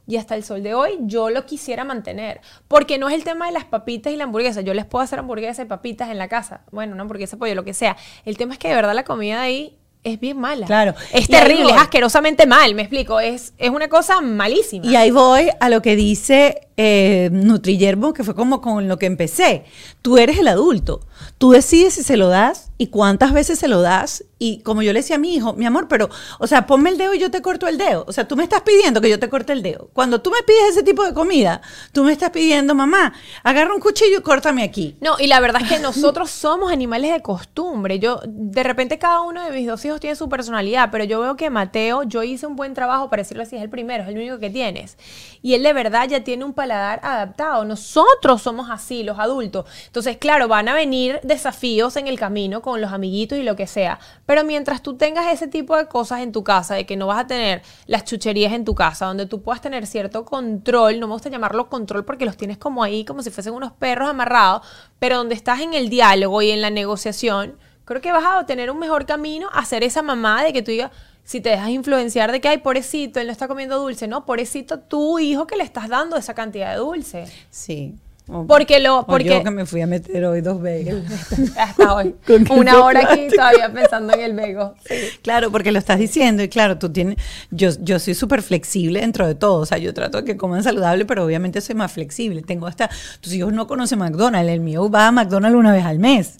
Y 0.08 0.16
hasta 0.16 0.34
el 0.34 0.42
sol 0.42 0.62
de 0.62 0.72
hoy 0.72 0.98
yo 1.02 1.28
lo 1.28 1.44
quisiera 1.44 1.84
mantener. 1.84 2.40
Porque 2.66 2.96
no 2.96 3.10
es 3.10 3.14
el 3.14 3.24
tema 3.24 3.46
de 3.46 3.52
las 3.52 3.66
papitas 3.66 4.10
y 4.10 4.16
la 4.16 4.24
hamburguesa. 4.24 4.62
Yo 4.62 4.72
les 4.72 4.86
puedo 4.86 5.04
hacer 5.04 5.18
hamburguesas 5.18 5.66
y 5.66 5.68
papitas 5.68 6.08
en 6.08 6.16
la 6.16 6.28
casa. 6.28 6.62
Bueno, 6.72 6.94
una 6.94 7.02
hamburguesa, 7.02 7.36
pollo, 7.36 7.54
lo 7.54 7.62
que 7.62 7.74
sea. 7.74 7.94
El 8.24 8.38
tema 8.38 8.54
es 8.54 8.58
que 8.58 8.68
de 8.68 8.74
verdad 8.74 8.94
la 8.94 9.04
comida 9.04 9.34
de 9.34 9.42
ahí 9.42 9.78
es 10.04 10.18
bien 10.18 10.38
mala. 10.38 10.66
Claro. 10.66 10.94
Es 11.12 11.28
terrible, 11.28 11.72
es 11.72 11.76
asquerosamente 11.76 12.46
mal, 12.46 12.74
me 12.74 12.82
explico. 12.82 13.20
Es, 13.20 13.52
es 13.58 13.68
una 13.68 13.88
cosa 13.88 14.22
malísima. 14.22 14.86
Y 14.86 14.96
ahí 14.96 15.10
voy 15.10 15.50
a 15.60 15.68
lo 15.68 15.82
que 15.82 15.94
dice 15.94 16.67
eh, 16.80 17.28
Nutrillerbo, 17.32 18.12
que 18.12 18.22
fue 18.22 18.36
como 18.36 18.60
con 18.60 18.86
lo 18.86 19.00
que 19.00 19.06
empecé. 19.06 19.64
Tú 20.00 20.16
eres 20.16 20.38
el 20.38 20.46
adulto. 20.46 21.00
Tú 21.36 21.50
decides 21.50 21.94
si 21.94 22.04
se 22.04 22.16
lo 22.16 22.28
das 22.28 22.70
y 22.78 22.86
cuántas 22.86 23.32
veces 23.32 23.58
se 23.58 23.66
lo 23.66 23.82
das. 23.82 24.24
Y 24.38 24.62
como 24.62 24.82
yo 24.82 24.92
le 24.92 25.00
decía 25.00 25.16
a 25.16 25.18
mi 25.18 25.34
hijo, 25.34 25.54
mi 25.54 25.66
amor, 25.66 25.88
pero, 25.88 26.08
o 26.38 26.46
sea, 26.46 26.68
ponme 26.68 26.90
el 26.90 26.96
dedo 26.96 27.12
y 27.14 27.18
yo 27.18 27.32
te 27.32 27.42
corto 27.42 27.66
el 27.66 27.78
dedo. 27.78 28.04
O 28.06 28.12
sea, 28.12 28.28
tú 28.28 28.36
me 28.36 28.44
estás 28.44 28.62
pidiendo 28.62 29.00
que 29.00 29.10
yo 29.10 29.18
te 29.18 29.28
corte 29.28 29.52
el 29.52 29.64
dedo. 29.64 29.90
Cuando 29.92 30.20
tú 30.20 30.30
me 30.30 30.40
pides 30.44 30.70
ese 30.70 30.84
tipo 30.84 31.04
de 31.04 31.12
comida, 31.12 31.60
tú 31.90 32.04
me 32.04 32.12
estás 32.12 32.30
pidiendo, 32.30 32.76
mamá, 32.76 33.12
agarra 33.42 33.74
un 33.74 33.80
cuchillo 33.80 34.20
y 34.20 34.22
córtame 34.22 34.62
aquí. 34.62 34.96
No, 35.00 35.16
y 35.18 35.26
la 35.26 35.40
verdad 35.40 35.62
es 35.62 35.68
que 35.68 35.80
nosotros 35.80 36.30
somos 36.30 36.70
animales 36.70 37.12
de 37.12 37.20
costumbre. 37.22 37.98
Yo, 37.98 38.20
de 38.24 38.62
repente, 38.62 39.00
cada 39.00 39.22
uno 39.22 39.44
de 39.44 39.50
mis 39.50 39.66
dos 39.66 39.84
hijos 39.84 39.98
tiene 39.98 40.14
su 40.14 40.28
personalidad, 40.28 40.90
pero 40.92 41.02
yo 41.02 41.20
veo 41.20 41.34
que 41.34 41.50
Mateo, 41.50 42.04
yo 42.04 42.22
hice 42.22 42.46
un 42.46 42.54
buen 42.54 42.74
trabajo, 42.74 43.10
para 43.10 43.22
decirlo 43.22 43.42
así, 43.42 43.56
es 43.56 43.62
el 43.62 43.70
primero, 43.70 44.04
es 44.04 44.10
el 44.10 44.16
único 44.16 44.38
que 44.38 44.50
tienes. 44.50 44.96
Y 45.42 45.54
él 45.54 45.64
de 45.64 45.72
verdad 45.72 46.06
ya 46.08 46.22
tiene 46.22 46.44
un 46.44 46.52
paladar 46.52 46.67
adaptado. 46.70 47.64
Nosotros 47.64 48.42
somos 48.42 48.70
así, 48.70 49.02
los 49.02 49.18
adultos. 49.18 49.66
Entonces, 49.86 50.16
claro, 50.16 50.48
van 50.48 50.68
a 50.68 50.74
venir 50.74 51.20
desafíos 51.22 51.96
en 51.96 52.06
el 52.06 52.18
camino 52.18 52.62
con 52.62 52.80
los 52.80 52.92
amiguitos 52.92 53.38
y 53.38 53.42
lo 53.42 53.56
que 53.56 53.66
sea. 53.66 53.98
Pero 54.26 54.44
mientras 54.44 54.82
tú 54.82 54.96
tengas 54.96 55.32
ese 55.32 55.48
tipo 55.48 55.76
de 55.76 55.86
cosas 55.86 56.20
en 56.20 56.32
tu 56.32 56.44
casa, 56.44 56.74
de 56.74 56.86
que 56.86 56.96
no 56.96 57.06
vas 57.06 57.18
a 57.18 57.26
tener 57.26 57.62
las 57.86 58.04
chucherías 58.04 58.52
en 58.52 58.64
tu 58.64 58.74
casa, 58.74 59.06
donde 59.06 59.26
tú 59.26 59.42
puedas 59.42 59.60
tener 59.60 59.86
cierto 59.86 60.24
control, 60.24 61.00
no 61.00 61.06
me 61.06 61.14
gusta 61.14 61.28
llamarlo 61.28 61.68
control 61.68 62.04
porque 62.04 62.24
los 62.24 62.36
tienes 62.36 62.58
como 62.58 62.82
ahí, 62.82 63.04
como 63.04 63.22
si 63.22 63.30
fuesen 63.30 63.54
unos 63.54 63.72
perros 63.72 64.08
amarrados, 64.08 64.66
pero 64.98 65.16
donde 65.16 65.34
estás 65.34 65.60
en 65.60 65.74
el 65.74 65.88
diálogo 65.88 66.42
y 66.42 66.50
en 66.50 66.62
la 66.62 66.70
negociación, 66.70 67.56
creo 67.84 68.00
que 68.00 68.12
vas 68.12 68.24
a 68.26 68.44
tener 68.44 68.70
un 68.70 68.78
mejor 68.78 69.06
camino 69.06 69.48
a 69.52 69.64
ser 69.64 69.82
esa 69.82 70.02
mamá 70.02 70.44
de 70.44 70.52
que 70.52 70.62
tú 70.62 70.70
digas, 70.70 70.90
si 71.28 71.42
te 71.42 71.50
dejas 71.50 71.68
influenciar 71.68 72.32
de 72.32 72.40
que, 72.40 72.48
ay, 72.48 72.56
pobrecito, 72.58 73.20
él 73.20 73.26
no 73.26 73.32
está 73.32 73.48
comiendo 73.48 73.78
dulce, 73.78 74.08
no, 74.08 74.24
pobrecito 74.24 74.78
tu 74.78 75.18
hijo 75.18 75.46
que 75.46 75.56
le 75.56 75.62
estás 75.64 75.86
dando 75.90 76.16
esa 76.16 76.32
cantidad 76.32 76.70
de 76.72 76.78
dulce. 76.78 77.24
Sí. 77.50 77.94
O- 78.30 78.46
Porque 78.46 78.78
lo- 78.78 79.00
o 79.00 79.06
porque- 79.06 79.28
yo 79.28 79.42
que 79.44 79.50
me 79.50 79.66
fui 79.66 79.82
a 79.82 79.86
meter 79.86 80.24
hoy 80.24 80.40
dos 80.40 80.58
veces. 80.62 81.02
Hasta 81.58 81.94
hoy. 81.94 82.14
Una 82.50 82.82
hora 82.82 83.10
aquí 83.12 83.28
todavía 83.28 83.70
pensando 83.70 84.14
en 84.14 84.20
el 84.20 84.32
vego. 84.34 84.74
Sí. 84.86 84.94
Claro, 85.20 85.50
porque 85.50 85.70
lo 85.70 85.78
estás 85.78 85.98
diciendo 85.98 86.42
y 86.42 86.48
claro, 86.48 86.78
tú 86.78 86.90
tienes, 86.90 87.16
yo, 87.50 87.70
yo 87.80 87.98
soy 87.98 88.14
súper 88.14 88.40
flexible 88.42 89.00
dentro 89.00 89.26
de 89.26 89.34
todo, 89.34 89.60
o 89.60 89.66
sea, 89.66 89.76
yo 89.76 89.92
trato 89.92 90.18
de 90.18 90.24
que 90.24 90.36
coman 90.38 90.62
saludable, 90.62 91.04
pero 91.04 91.24
obviamente 91.26 91.60
soy 91.60 91.74
más 91.74 91.92
flexible. 91.92 92.40
Tengo 92.42 92.66
hasta, 92.66 92.88
tus 93.20 93.34
hijos 93.34 93.52
no 93.52 93.66
conocen 93.66 93.98
McDonald's, 93.98 94.50
el 94.50 94.60
mío 94.60 94.90
va 94.90 95.08
a 95.08 95.12
McDonald's 95.12 95.58
una 95.58 95.72
vez 95.72 95.84
al 95.84 95.98
mes. 95.98 96.36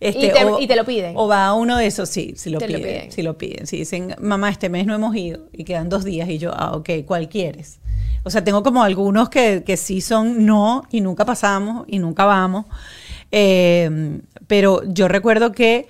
Este, 0.00 0.26
Y 0.26 0.30
te- 0.30 0.62
y 0.62 0.66
te 0.66 0.76
lo 0.76 0.84
piden. 0.84 1.14
O 1.16 1.26
va 1.28 1.46
a 1.46 1.54
uno 1.54 1.76
de 1.78 1.86
esos, 1.86 2.08
sí, 2.08 2.34
sí 2.36 2.50
lo 2.50 2.60
lo 2.60 2.66
piden, 2.66 2.82
piden. 2.82 3.12
sí 3.12 3.22
lo 3.22 3.38
piden. 3.38 3.66
Sí, 3.66 3.78
dicen, 3.78 4.14
mamá, 4.20 4.50
este 4.50 4.68
mes 4.68 4.86
no 4.86 4.94
hemos 4.94 5.16
ido 5.16 5.46
y 5.52 5.64
quedan 5.64 5.88
dos 5.88 6.04
días 6.04 6.28
y 6.28 6.38
yo, 6.38 6.52
ah, 6.54 6.72
ok, 6.76 6.90
¿cuál 7.06 7.28
quieres? 7.28 7.78
O 8.22 8.30
sea, 8.30 8.42
tengo 8.44 8.62
como 8.62 8.82
algunos 8.82 9.28
que, 9.30 9.62
que 9.64 9.76
sí 9.76 10.00
son 10.00 10.44
no 10.44 10.82
y 10.90 11.00
nunca 11.00 11.24
pasamos 11.24 11.84
y 11.88 11.98
nunca 11.98 12.24
vamos. 12.24 12.66
Eh, 13.32 14.20
pero 14.46 14.82
yo 14.86 15.08
recuerdo 15.08 15.52
que 15.52 15.88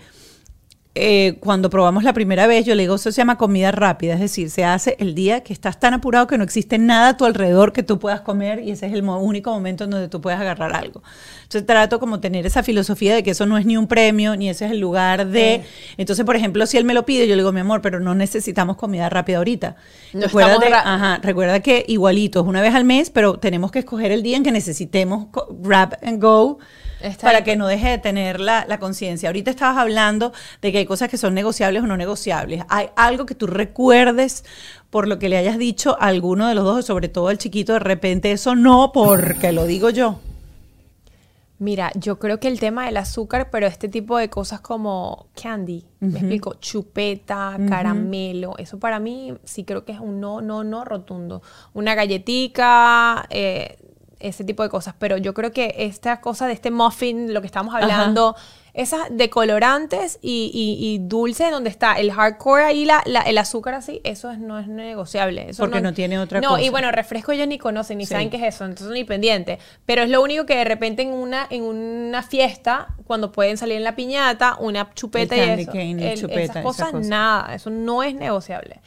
eh, 0.97 1.37
cuando 1.41 1.71
probamos 1.71 2.03
la 2.05 2.13
primera 2.13 2.47
vez, 2.47 2.65
yo 2.65 2.75
le 2.75 2.83
digo, 2.83 2.95
eso 2.97 3.13
se 3.13 3.19
llama 3.19 3.37
comida 3.39 3.71
rápida, 3.71 4.15
es 4.15 4.21
decir, 4.21 4.51
se 4.51 4.65
hace 4.65 4.97
el 4.99 5.15
día 5.15 5.43
que 5.43 5.53
estás 5.53 5.79
tan 5.79 5.95
apurado 5.95 6.27
que 6.27 6.37
no 6.39 6.45
existe 6.45 6.79
nada 6.79 7.11
a 7.11 7.17
tu 7.17 7.25
alrededor 7.25 7.73
que 7.73 7.83
tú 7.83 7.99
puedas 7.99 8.23
comer 8.23 8.61
y 8.61 8.71
ese 8.71 8.87
es 8.87 8.93
el 8.93 9.03
mo- 9.03 9.19
único 9.21 9.53
momento 9.53 9.85
en 9.85 9.91
donde 9.91 10.09
tú 10.09 10.21
puedes 10.21 10.41
agarrar 10.41 10.75
algo. 10.75 11.03
Entonces 11.43 11.67
trato 11.67 12.01
como 12.01 12.19
tener 12.21 12.47
esa 12.47 12.63
filosofía 12.63 13.15
de 13.15 13.23
que 13.23 13.31
eso 13.31 13.47
no 13.47 13.59
es 13.59 13.67
ni 13.67 13.77
un 13.77 13.87
premio, 13.87 14.35
ni 14.37 14.49
ese 14.49 14.65
es 14.67 14.73
el 14.73 14.81
lugar 14.81 15.27
de... 15.29 15.63
Entonces, 15.97 16.25
por 16.25 16.35
ejemplo, 16.37 16.67
si 16.67 16.77
él 16.77 16.85
me 16.85 16.95
lo 16.95 17.05
pide, 17.07 17.29
yo 17.29 17.37
le 17.37 17.43
digo, 17.43 17.53
mi 17.53 17.61
amor, 17.61 17.83
pero 17.83 18.01
no 18.01 18.15
necesitamos 18.15 18.77
comida 18.77 19.09
rápida 19.09 19.39
ahorita. 19.39 19.77
No 20.55 20.61
ra- 20.71 20.95
ajá, 20.95 21.21
recuerda 21.23 21.61
que 21.61 21.85
igualito, 21.89 22.41
es 22.41 22.47
una 22.47 22.63
vez 22.63 22.75
al 22.75 22.85
mes, 22.85 23.11
pero 23.11 23.39
tenemos 23.39 23.71
que 23.71 23.81
escoger 23.81 24.11
el 24.13 24.23
día 24.23 24.37
en 24.37 24.43
que 24.43 24.51
necesitemos 24.53 25.27
grab 25.61 25.97
and 26.03 26.21
go 26.23 26.59
Está 27.01 27.27
para 27.27 27.45
que 27.45 27.57
no 27.57 27.67
deje 27.67 27.91
de 27.91 27.99
tener 27.99 28.41
la, 28.41 28.65
la 28.67 28.79
conciencia. 28.79 29.29
Ahorita 29.29 29.51
estabas 29.51 29.77
hablando 29.77 30.33
de 30.63 30.73
que 30.73 30.79
hay 30.79 30.87
cosas 30.87 31.09
que 31.09 31.19
son 31.19 31.35
negociables 31.35 31.83
o 31.83 31.87
no 31.87 31.97
negociables. 31.97 32.65
¿Hay 32.69 32.89
algo 32.97 33.27
que 33.27 33.35
tú 33.35 33.47
recuerdes 33.47 34.45
por 34.91 35.09
lo 35.09 35.19
que 35.19 35.29
le 35.29 35.37
hayas 35.37 35.59
dicho 35.59 35.97
a 36.01 36.07
alguno 36.07 36.49
de 36.49 36.55
los 36.55 36.65
dos, 36.65 36.87
sobre 36.87 37.09
todo 37.09 37.29
al 37.29 37.39
chiquito, 37.39 37.75
de 37.75 37.81
repente 37.81 38.33
eso 38.33 38.55
no, 38.55 38.93
porque 38.93 39.53
lo 39.53 39.67
digo 39.67 39.91
yo? 39.91 40.21
Mira, 41.59 41.91
yo 41.95 42.19
creo 42.19 42.39
que 42.39 42.49
el 42.49 42.61
tema 42.61 42.85
del 42.85 42.99
azúcar, 42.99 43.49
pero 43.51 43.67
este 43.67 43.89
tipo 43.89 44.19
de 44.19 44.29
cosas 44.29 44.61
como 44.61 45.29
candy, 45.41 45.87
me 46.01 46.19
explico, 46.19 46.55
chupeta, 46.61 47.57
caramelo, 47.67 48.59
eso 48.59 48.79
para 48.79 49.01
mí 49.01 49.33
sí 49.45 49.65
creo 49.65 49.87
que 49.87 49.93
es 49.93 50.01
un 50.01 50.21
no, 50.21 50.43
no, 50.43 50.65
no 50.65 50.85
rotundo. 50.85 51.41
Una 51.73 51.95
galletica, 51.95 53.27
eh, 53.31 53.79
ese 54.21 54.45
tipo 54.45 54.62
de 54.62 54.69
cosas, 54.69 54.95
pero 54.99 55.17
yo 55.17 55.35
creo 55.35 55.53
que 55.53 55.75
esta 55.79 56.21
cosa 56.21 56.47
de 56.47 56.53
este 56.55 56.71
muffin, 56.71 57.35
lo 57.35 57.41
que 57.41 57.47
estamos 57.47 57.75
hablando, 57.75 58.35
esas 58.73 59.01
decolorantes 59.11 60.19
y, 60.23 60.51
y, 60.53 60.87
y 60.95 60.99
dulce 60.99 61.51
donde 61.51 61.71
está 61.71 61.95
el 61.95 62.12
hardcore 62.12 62.64
ahí, 62.64 62.85
la, 62.85 63.03
la- 63.07 63.23
el 63.23 63.39
azúcar 63.39 63.75
así, 63.75 64.01
eso 64.05 64.31
es- 64.31 64.39
no 64.39 64.59
es 64.59 64.69
negociable. 64.69 65.51
Eso 65.51 65.62
Porque 65.62 65.81
no 65.81 65.95
tiene 65.95 66.19
otra 66.19 66.41
no, 66.41 66.57
y 66.57 66.61
cosa. 66.61 66.71
bueno, 66.73 66.93
refresco 66.93 67.33
ellos 67.33 67.49
ni 67.49 67.59
conocen, 67.59 67.99
ni 67.99 68.05
Sí. 68.07 68.12
saben 68.12 68.29
qué 68.31 68.37
es 68.37 68.55
eso, 68.55 68.64
entonces 68.64 68.93
ni 68.93 69.05
pendiente. 69.05 69.59
Pero 69.87 70.03
es 70.03 70.11
lo 70.11 70.23
único 70.23 70.45
que 70.47 70.57
de 70.57 70.64
repente 70.64 71.03
en 71.03 71.09
una, 71.12 71.47
en 71.49 71.62
una 71.62 72.23
fiesta, 72.23 72.89
cuando 73.07 73.33
pueden 73.33 73.57
salir 73.57 73.77
en 73.77 73.85
la 73.85 73.97
piñata, 73.97 74.57
una 74.61 74.91
chupeta 74.95 75.35
El 75.37 75.41
y 75.43 75.47
candy 75.47 75.62
eso. 75.62 75.73
cane, 75.73 75.91
el 75.93 76.03
el- 76.12 76.21
chupeta, 76.21 76.41
esas 76.43 76.57
esa 76.57 76.62
cosas, 76.62 76.91
cosa. 76.91 77.09
nada, 77.09 77.55
eso 77.55 77.71
no 77.71 78.03
es 78.03 78.14
negociable. 78.14 78.81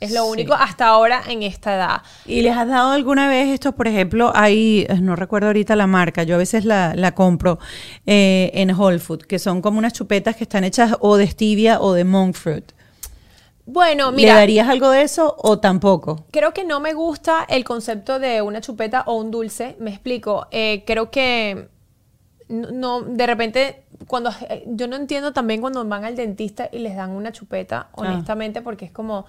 Es 0.00 0.12
lo 0.12 0.24
Sí. 0.24 0.30
único 0.30 0.54
hasta 0.54 0.86
ahora 0.86 1.22
en 1.28 1.42
esta 1.42 1.74
edad. 1.74 2.02
¿Y 2.24 2.42
les 2.42 2.56
has 2.56 2.68
dado 2.68 2.92
alguna 2.92 3.28
vez 3.28 3.48
esto? 3.48 3.72
Por 3.72 3.88
ejemplo, 3.88 4.30
hay, 4.34 4.86
eh, 4.88 5.00
no 5.00 5.16
recuerdo 5.16 5.48
ahorita 5.48 5.74
la 5.76 5.86
marca, 5.86 6.22
yo 6.22 6.36
a 6.36 6.38
veces 6.38 6.64
la, 6.64 6.94
la 6.94 7.14
compro 7.14 7.58
eh, 8.06 8.50
en 8.54 8.70
Whole 8.72 9.00
Food, 9.00 9.22
que 9.22 9.38
son 9.38 9.60
como 9.60 9.78
unas 9.78 9.92
chupetas 9.92 10.36
que 10.36 10.44
están 10.44 10.62
hechas 10.64 10.96
o 11.00 11.16
de 11.16 11.26
stevia 11.26 11.80
o 11.80 11.92
de 11.94 12.04
monk 12.04 12.34
fruit. 12.34 12.72
Bueno, 13.66 14.10
¿Le 14.12 14.16
mira, 14.16 14.34
darías 14.36 14.66
algo 14.68 14.88
de 14.90 15.02
eso 15.02 15.34
o 15.38 15.58
tampoco? 15.58 16.24
creo 16.30 16.54
que 16.54 16.64
no 16.64 16.80
me 16.80 16.94
gusta 16.94 17.44
el 17.48 17.64
concepto 17.64 18.18
de 18.18 18.40
una 18.40 18.60
chupeta 18.62 19.02
o 19.06 19.16
un 19.16 19.30
dulce. 19.30 19.76
Me 19.78 19.90
explico. 19.90 20.46
Eh, 20.50 20.84
creo 20.86 21.10
que 21.10 21.68
no, 22.48 23.02
de 23.02 23.26
repente, 23.26 23.82
cuando 24.06 24.30
yo 24.68 24.86
no 24.88 24.96
entiendo 24.96 25.34
también 25.34 25.60
cuando 25.60 25.84
van 25.84 26.04
al 26.06 26.16
dentista 26.16 26.70
y 26.72 26.78
les 26.78 26.96
dan 26.96 27.10
una 27.10 27.30
chupeta, 27.30 27.88
honestamente, 27.92 28.62
porque 28.62 28.86
es 28.86 28.90
como. 28.90 29.26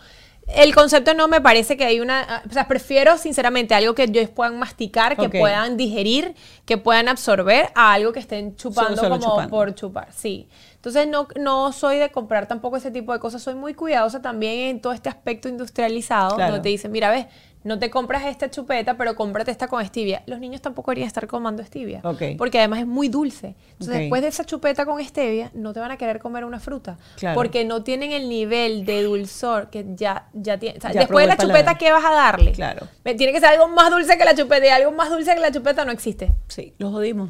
El 0.55 0.73
concepto 0.73 1.13
no 1.13 1.27
me 1.27 1.41
parece 1.41 1.77
que 1.77 1.85
hay 1.85 1.99
una. 1.99 2.21
ah, 2.27 2.41
O 2.49 2.53
sea, 2.53 2.67
prefiero 2.67 3.17
sinceramente 3.17 3.75
algo 3.75 3.93
que 3.95 4.03
ellos 4.03 4.29
puedan 4.29 4.57
masticar, 4.57 5.15
que 5.15 5.29
puedan 5.29 5.77
digerir, 5.77 6.33
que 6.65 6.77
puedan 6.77 7.07
absorber, 7.07 7.69
a 7.75 7.93
algo 7.93 8.11
que 8.13 8.19
estén 8.19 8.55
chupando 8.55 8.95
solo 8.95 9.19
como 9.19 9.31
chupando. 9.31 9.49
por 9.49 9.75
chupar. 9.75 10.07
Sí. 10.11 10.47
Entonces 10.75 11.07
no, 11.07 11.27
no 11.39 11.71
soy 11.73 11.97
de 11.97 12.09
comprar 12.09 12.47
tampoco 12.47 12.77
ese 12.77 12.89
tipo 12.89 13.13
de 13.13 13.19
cosas. 13.19 13.41
Soy 13.43 13.53
muy 13.55 13.73
cuidadosa 13.73 14.21
también 14.21 14.69
en 14.69 14.81
todo 14.81 14.93
este 14.93 15.09
aspecto 15.09 15.49
industrializado, 15.49 16.35
Claro. 16.35 16.53
donde 16.53 16.63
te 16.63 16.69
dicen, 16.69 16.91
mira, 16.91 17.09
ves, 17.11 17.25
no 17.63 17.77
te 17.77 17.89
compras 17.89 18.23
esta 18.25 18.49
chupeta, 18.49 18.95
pero 18.95 19.15
cómprate 19.15 19.51
esta 19.51 19.67
con 19.67 19.85
stevia. 19.85 20.23
Los 20.27 20.39
niños 20.39 20.61
tampoco 20.61 20.91
querían 20.91 21.07
estar 21.07 21.27
comando 21.27 21.61
stevia. 21.63 21.99
Ok. 22.03 22.21
Porque 22.37 22.57
además 22.59 22.79
es 22.79 22.87
muy 22.87 23.09
dulce. 23.09 23.55
Entonces, 23.73 23.97
después 23.99 24.21
de 24.21 24.29
esa 24.29 24.45
chupeta 24.45 24.85
con 24.85 25.03
stevia, 25.03 25.51
no 25.53 25.73
te 25.73 25.79
van 25.81 25.91
a 25.91 25.97
querer 25.97 26.19
comer 26.19 26.45
una 26.45 26.59
fruta. 26.59 26.97
Claro. 27.17 27.35
Porque 27.35 27.65
no 27.65 27.83
tienen 27.83 28.11
el 28.13 28.29
nivel 28.29 28.85
de 28.85 29.03
dulzor 29.03 29.69
que 29.69 29.85
ya, 29.95 30.27
ya 30.33 30.57
tiene. 30.57 30.77
o 30.77 30.81
sea, 30.81 30.91
Ya 30.93 31.01
después 31.01 31.25
de 31.25 31.27
la 31.27 31.37
chupeta. 31.37 31.75
¿qué 31.75 31.91
vas 31.91 32.05
a 32.05 32.11
darle? 32.13 32.53
Claro. 32.53 32.87
Tiene 33.03 33.33
que 33.33 33.39
ser 33.41 33.49
algo 33.49 33.67
más 33.67 33.89
dulce 33.91 34.17
que 34.17 34.23
la 34.25 34.35
chupeta. 34.35 34.65
Y 34.65 34.69
algo 34.69 34.91
más 34.93 35.09
dulce 35.09 35.33
que 35.33 35.39
la 35.41 35.51
chupeta 35.51 35.83
no 35.83 35.91
existe. 35.91 36.31
Sí, 36.47 36.73
lo 36.77 36.91
jodimos. 36.91 37.29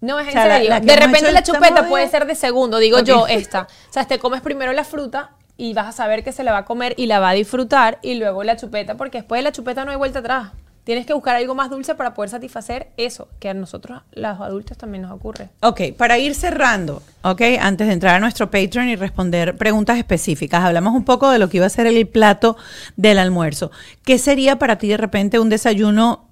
No 0.00 0.18
es 0.18 0.24
en 0.28 0.30
O 0.30 0.32
sea, 0.32 0.46
la- 0.48 0.54
serio. 0.56 0.70
la 0.70 0.80
de 0.80 0.96
repente 0.96 1.30
la 1.32 1.42
chupeta 1.42 1.86
puede 1.86 2.08
ser 2.08 2.26
de 2.26 2.34
segundo, 2.34 2.78
digo 2.78 3.00
yo, 3.00 3.26
esta. 3.28 3.68
O 3.90 3.92
sea, 3.92 4.06
te 4.06 4.18
comes 4.18 4.40
primero 4.40 4.72
la 4.72 4.84
fruta 4.84 5.32
y 5.60 5.74
vas 5.74 5.88
a 5.88 5.92
saber 5.92 6.24
que 6.24 6.32
se 6.32 6.42
la 6.42 6.52
va 6.52 6.58
a 6.58 6.64
comer 6.64 6.94
y 6.96 7.04
la 7.04 7.20
va 7.20 7.28
a 7.28 7.32
disfrutar 7.34 7.98
y 8.00 8.14
luego 8.14 8.44
la 8.44 8.56
chupeta, 8.56 8.96
porque 8.96 9.18
después 9.18 9.40
de 9.40 9.42
la 9.42 9.52
chupeta 9.52 9.84
no 9.84 9.90
hay 9.90 9.98
vuelta 9.98 10.20
atrás. 10.20 10.52
Tienes 10.84 11.04
que 11.04 11.12
buscar 11.12 11.36
algo 11.36 11.54
más 11.54 11.68
dulce 11.68 11.94
para 11.94 12.14
poder 12.14 12.30
satisfacer 12.30 12.88
eso, 12.96 13.28
que 13.38 13.50
a 13.50 13.52
nosotros, 13.52 14.00
los 14.12 14.40
adultos, 14.40 14.78
también 14.78 15.02
nos 15.02 15.12
ocurre. 15.12 15.50
Ok, 15.60 15.82
para 15.98 16.16
ir 16.16 16.34
cerrando, 16.34 17.02
ok, 17.20 17.42
antes 17.60 17.88
de 17.88 17.92
entrar 17.92 18.14
a 18.14 18.20
nuestro 18.20 18.50
Patreon 18.50 18.88
y 18.88 18.96
responder 18.96 19.54
preguntas 19.58 19.98
específicas, 19.98 20.64
hablamos 20.64 20.94
un 20.94 21.04
poco 21.04 21.28
de 21.28 21.38
lo 21.38 21.50
que 21.50 21.58
iba 21.58 21.66
a 21.66 21.68
ser 21.68 21.86
el 21.86 22.08
plato 22.08 22.56
del 22.96 23.18
almuerzo. 23.18 23.70
¿Qué 24.02 24.16
sería 24.16 24.58
para 24.58 24.78
ti 24.78 24.88
de 24.88 24.96
repente 24.96 25.38
un 25.38 25.50
desayuno 25.50 26.30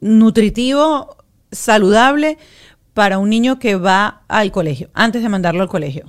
nutritivo, 0.00 1.18
saludable 1.50 2.38
para 2.94 3.18
un 3.18 3.28
niño 3.28 3.58
que 3.58 3.76
va 3.76 4.22
al 4.28 4.50
colegio, 4.50 4.88
antes 4.94 5.22
de 5.22 5.28
mandarlo 5.28 5.60
al 5.60 5.68
colegio? 5.68 6.06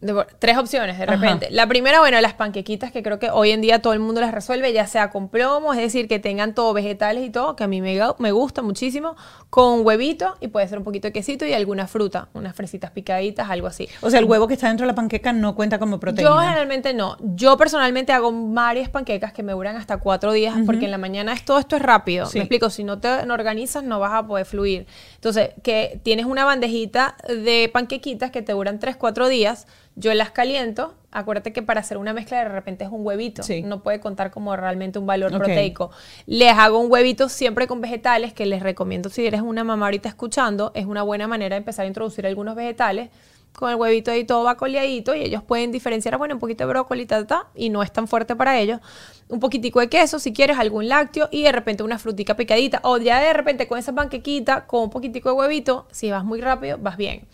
De 0.00 0.26
tres 0.38 0.58
opciones 0.58 0.98
de 0.98 1.04
Ajá. 1.04 1.16
repente. 1.16 1.48
La 1.50 1.66
primera, 1.66 2.00
bueno, 2.00 2.20
las 2.20 2.34
panquequitas 2.34 2.92
que 2.92 3.02
creo 3.02 3.18
que 3.18 3.30
hoy 3.30 3.50
en 3.50 3.62
día 3.62 3.80
todo 3.80 3.94
el 3.94 3.98
mundo 3.98 4.20
las 4.20 4.32
resuelve, 4.32 4.72
ya 4.72 4.86
sea 4.86 5.10
con 5.10 5.28
plomo, 5.28 5.72
es 5.72 5.78
decir, 5.78 6.06
que 6.06 6.18
tengan 6.18 6.54
todo 6.54 6.74
vegetales 6.74 7.26
y 7.26 7.30
todo, 7.30 7.56
que 7.56 7.64
a 7.64 7.66
mí 7.66 7.80
me, 7.80 7.98
me 8.18 8.32
gusta 8.32 8.62
muchísimo, 8.62 9.16
con 9.48 9.86
huevito 9.86 10.36
y 10.40 10.48
puede 10.48 10.68
ser 10.68 10.78
un 10.78 10.84
poquito 10.84 11.08
de 11.08 11.12
quesito 11.12 11.46
y 11.46 11.54
alguna 11.54 11.86
fruta, 11.86 12.28
unas 12.34 12.54
fresitas 12.54 12.90
picaditas, 12.90 13.48
algo 13.48 13.66
así. 13.68 13.88
O 14.02 14.10
sea, 14.10 14.18
el 14.18 14.26
huevo 14.26 14.46
que 14.46 14.54
está 14.54 14.68
dentro 14.68 14.84
de 14.84 14.92
la 14.92 14.94
panqueca 14.94 15.32
no 15.32 15.54
cuenta 15.54 15.78
como 15.78 15.98
proteína. 15.98 16.28
Yo 16.28 16.38
generalmente 16.38 16.92
no. 16.92 17.16
Yo 17.20 17.56
personalmente 17.56 18.12
hago 18.12 18.30
varias 18.32 18.90
panquecas 18.90 19.32
que 19.32 19.42
me 19.42 19.52
duran 19.52 19.76
hasta 19.76 19.96
cuatro 19.96 20.32
días 20.32 20.54
porque 20.66 20.84
en 20.84 20.90
la 20.90 20.98
mañana 20.98 21.32
es, 21.32 21.44
todo 21.44 21.58
esto 21.58 21.76
es 21.76 21.82
rápido. 21.82 22.26
Sí. 22.26 22.38
Me 22.38 22.44
explico, 22.44 22.70
si 22.70 22.84
no 22.84 22.98
te 22.98 23.24
no 23.24 23.34
organizas 23.34 23.82
no 23.82 23.98
vas 23.98 24.12
a 24.12 24.26
poder 24.26 24.46
fluir. 24.46 24.86
Entonces, 25.14 25.50
que 25.62 26.00
tienes 26.02 26.26
una 26.26 26.44
bandejita 26.44 27.16
de 27.28 27.70
panquequitas 27.72 28.30
que 28.30 28.42
te 28.42 28.52
duran 28.52 28.78
tres, 28.78 28.96
cuatro 28.96 29.28
días. 29.28 29.66
Yo 29.96 30.12
las 30.14 30.30
caliento. 30.30 30.94
Acuérdate 31.10 31.52
que 31.52 31.62
para 31.62 31.80
hacer 31.80 31.96
una 31.96 32.12
mezcla 32.12 32.38
de 32.38 32.48
repente 32.48 32.84
es 32.84 32.90
un 32.90 33.04
huevito. 33.04 33.42
Sí. 33.42 33.62
No 33.62 33.82
puede 33.82 33.98
contar 33.98 34.30
como 34.30 34.54
realmente 34.54 34.98
un 34.98 35.06
valor 35.06 35.32
proteico. 35.36 35.90
Les 36.26 36.52
hago 36.52 36.78
un 36.78 36.92
huevito 36.92 37.28
siempre 37.28 37.66
con 37.66 37.80
vegetales 37.80 38.34
que 38.34 38.44
les 38.44 38.62
recomiendo 38.62 39.08
si 39.08 39.26
eres 39.26 39.40
una 39.40 39.64
mamá 39.64 39.86
ahorita 39.86 40.08
escuchando. 40.08 40.70
Es 40.74 40.84
una 40.84 41.02
buena 41.02 41.26
manera 41.26 41.54
de 41.54 41.58
empezar 41.58 41.84
a 41.84 41.88
introducir 41.88 42.26
algunos 42.26 42.54
vegetales 42.54 43.08
con 43.56 43.70
el 43.70 43.76
huevito 43.76 44.10
ahí 44.10 44.24
todo 44.24 44.44
va 44.44 44.56
coleadito 44.56 45.14
y 45.14 45.22
ellos 45.22 45.42
pueden 45.42 45.72
diferenciar, 45.72 46.16
bueno, 46.18 46.34
un 46.34 46.40
poquito 46.40 46.64
de 46.64 46.68
brócoli, 46.68 47.06
ta, 47.06 47.48
y 47.54 47.70
no 47.70 47.82
es 47.82 47.90
tan 47.90 48.06
fuerte 48.06 48.36
para 48.36 48.58
ellos. 48.58 48.80
Un 49.28 49.40
poquitico 49.40 49.80
de 49.80 49.88
queso, 49.88 50.18
si 50.18 50.32
quieres, 50.32 50.58
algún 50.58 50.88
lácteo 50.88 51.28
y 51.32 51.42
de 51.42 51.52
repente 51.52 51.82
una 51.82 51.98
frutica 51.98 52.36
picadita. 52.36 52.80
O 52.84 52.98
ya 52.98 53.18
de 53.20 53.32
repente 53.32 53.66
con 53.66 53.78
esa 53.78 53.92
panquequita, 53.92 54.66
con 54.66 54.84
un 54.84 54.90
poquitico 54.90 55.30
de 55.30 55.36
huevito, 55.36 55.88
si 55.90 56.10
vas 56.10 56.24
muy 56.24 56.40
rápido, 56.40 56.78
vas 56.78 56.96
bien. 56.96 57.26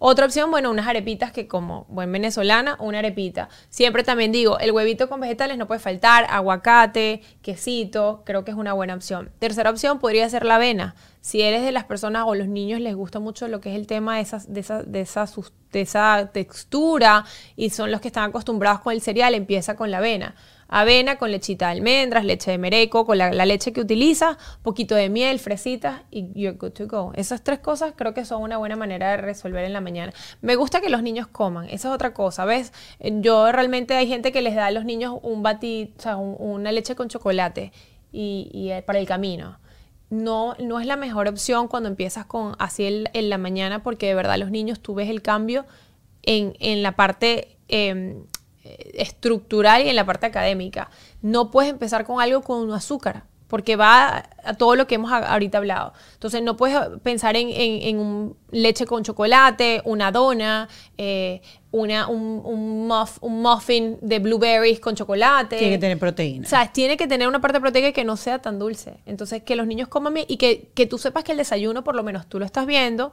Otra 0.00 0.26
opción, 0.26 0.50
bueno, 0.50 0.70
unas 0.70 0.86
arepitas 0.86 1.32
que 1.32 1.48
como 1.48 1.84
buen 1.88 2.12
venezolana, 2.12 2.76
una 2.78 3.00
arepita. 3.00 3.48
Siempre 3.68 4.04
también 4.04 4.30
digo, 4.30 4.58
el 4.60 4.70
huevito 4.70 5.08
con 5.08 5.20
vegetales 5.20 5.58
no 5.58 5.66
puede 5.66 5.80
faltar, 5.80 6.26
aguacate, 6.30 7.22
quesito, 7.42 8.22
creo 8.24 8.44
que 8.44 8.52
es 8.52 8.56
una 8.56 8.74
buena 8.74 8.94
opción. 8.94 9.30
Tercera 9.40 9.70
opción 9.70 9.98
podría 9.98 10.28
ser 10.28 10.44
la 10.44 10.54
avena. 10.54 10.94
Si 11.20 11.42
eres 11.42 11.62
de 11.62 11.72
las 11.72 11.84
personas 11.84 12.24
o 12.26 12.36
los 12.36 12.46
niños 12.46 12.80
les 12.80 12.94
gusta 12.94 13.18
mucho 13.18 13.48
lo 13.48 13.60
que 13.60 13.70
es 13.70 13.76
el 13.76 13.88
tema 13.88 14.18
de, 14.18 14.24
de, 14.46 14.62
de, 14.86 15.00
esa, 15.00 15.26
de 15.72 15.80
esa 15.80 16.30
textura 16.32 17.24
y 17.56 17.70
son 17.70 17.90
los 17.90 18.00
que 18.00 18.08
están 18.08 18.30
acostumbrados 18.30 18.80
con 18.80 18.92
el 18.92 19.02
cereal, 19.02 19.34
empieza 19.34 19.74
con 19.74 19.90
la 19.90 19.98
avena. 19.98 20.36
Avena 20.70 21.16
con 21.16 21.30
lechita 21.32 21.66
de 21.66 21.72
almendras, 21.72 22.24
leche 22.24 22.50
de 22.50 22.58
mereco, 22.58 23.06
con 23.06 23.16
la, 23.16 23.30
leche 23.46 23.72
que 23.72 23.80
utilizas, 23.80 24.36
poquito 24.62 24.94
de 24.94 25.08
miel, 25.08 25.38
fresitas 25.38 26.02
y 26.10 26.30
you're 26.38 26.58
good 26.58 26.72
to 26.72 26.86
go. 26.86 27.12
Esas 27.14 27.42
tres 27.42 27.58
cosas 27.58 27.94
creo 27.96 28.12
que 28.12 28.26
son 28.26 28.42
una 28.42 28.58
buena 28.58 28.76
manera 28.76 29.10
de 29.12 29.16
resolver 29.16 29.64
en 29.64 29.72
la 29.72 29.80
mañana. 29.80 30.12
Me 30.42 30.56
gusta 30.56 30.82
que 30.82 30.90
los 30.90 31.02
niños 31.02 31.26
coman, 31.26 31.64
esa 31.70 31.88
es 31.88 31.94
otra 31.94 32.12
cosa, 32.12 32.44
¿ves? 32.44 32.72
Eh, 33.00 33.12
Yo 33.20 33.50
realmente 33.50 33.94
hay 33.94 34.06
gente 34.08 34.30
que 34.30 34.42
les 34.42 34.54
da 34.54 34.66
a 34.66 34.70
los 34.70 34.84
niños 34.84 35.18
un 35.22 35.42
bati, 35.42 35.94
o 35.98 36.00
sea, 36.02 36.16
un- 36.18 36.36
una 36.38 36.70
leche 36.70 36.94
con 36.94 37.08
chocolate 37.08 37.72
y, 38.12 38.68
eh, 38.70 38.82
para 38.82 38.98
el 38.98 39.06
camino. 39.06 39.58
No, 40.10 40.54
no 40.58 40.80
es 40.80 40.86
la 40.86 40.96
mejor 40.96 41.28
opción 41.28 41.68
cuando 41.68 41.88
empiezas 41.88 42.24
con 42.26 42.54
así 42.58 43.06
en 43.12 43.28
la 43.30 43.38
mañana 43.38 43.82
porque 43.82 44.06
de 44.06 44.14
verdad 44.14 44.36
los 44.38 44.50
niños 44.50 44.80
tú 44.80 44.94
ves 44.94 45.08
el 45.10 45.20
cambio 45.22 45.66
en, 46.22 46.54
en 46.60 46.82
la 46.82 46.92
parte 46.96 47.56
em, 47.68 48.24
estructural 48.94 49.84
y 49.84 49.88
en 49.88 49.96
la 49.96 50.04
parte 50.06 50.26
académica. 50.26 50.90
No 51.22 51.50
puedes 51.50 51.70
empezar 51.70 52.04
con 52.04 52.20
algo 52.20 52.42
con 52.42 52.72
azúcar, 52.72 53.24
porque 53.48 53.76
va 53.76 54.24
a, 54.44 54.54
todo 54.54 54.76
lo 54.76 54.86
que 54.86 54.96
hemos 54.96 55.10
ahorita 55.10 55.58
hablado. 55.58 55.94
Entonces 56.14 56.42
no 56.42 56.56
puedes 56.56 56.78
pensar 57.02 57.34
en, 57.36 57.48
en- 57.48 57.82
en 57.82 57.98
un 57.98 58.36
leche 58.50 58.84
con 58.84 59.02
chocolate, 59.02 59.80
una 59.84 60.12
dona, 60.12 60.68
eh, 60.98 61.40
una, 61.70 62.08
un, 62.08 62.42
un, 62.44 62.88
muff- 62.88 63.18
un 63.22 63.40
muffin 63.42 63.98
de 64.02 64.18
blueberries 64.18 64.80
con 64.80 64.94
chocolate. 64.94 65.56
Tiene 65.56 65.74
que 65.74 65.78
tener 65.78 65.98
proteína. 65.98 66.46
O 66.46 66.48
sea, 66.50 66.70
tiene 66.72 66.96
que 66.98 67.06
tener 67.06 67.26
una 67.28 67.40
parte 67.40 67.58
proteica 67.60 67.92
que 67.92 68.04
no 68.04 68.16
sea 68.16 68.38
tan 68.40 68.58
dulce. 68.58 68.98
Entonces, 69.06 69.42
que 69.42 69.56
los 69.56 69.66
niños 69.66 69.88
coman 69.88 70.14
y 70.26 70.36
que, 70.36 70.70
que 70.74 70.86
tú 70.86 70.98
sepas 70.98 71.24
que 71.24 71.32
el 71.32 71.38
desayuno, 71.38 71.84
por 71.84 71.94
lo 71.94 72.02
menos 72.02 72.26
tú 72.26 72.38
lo 72.38 72.44
estás 72.44 72.66
viendo, 72.66 73.12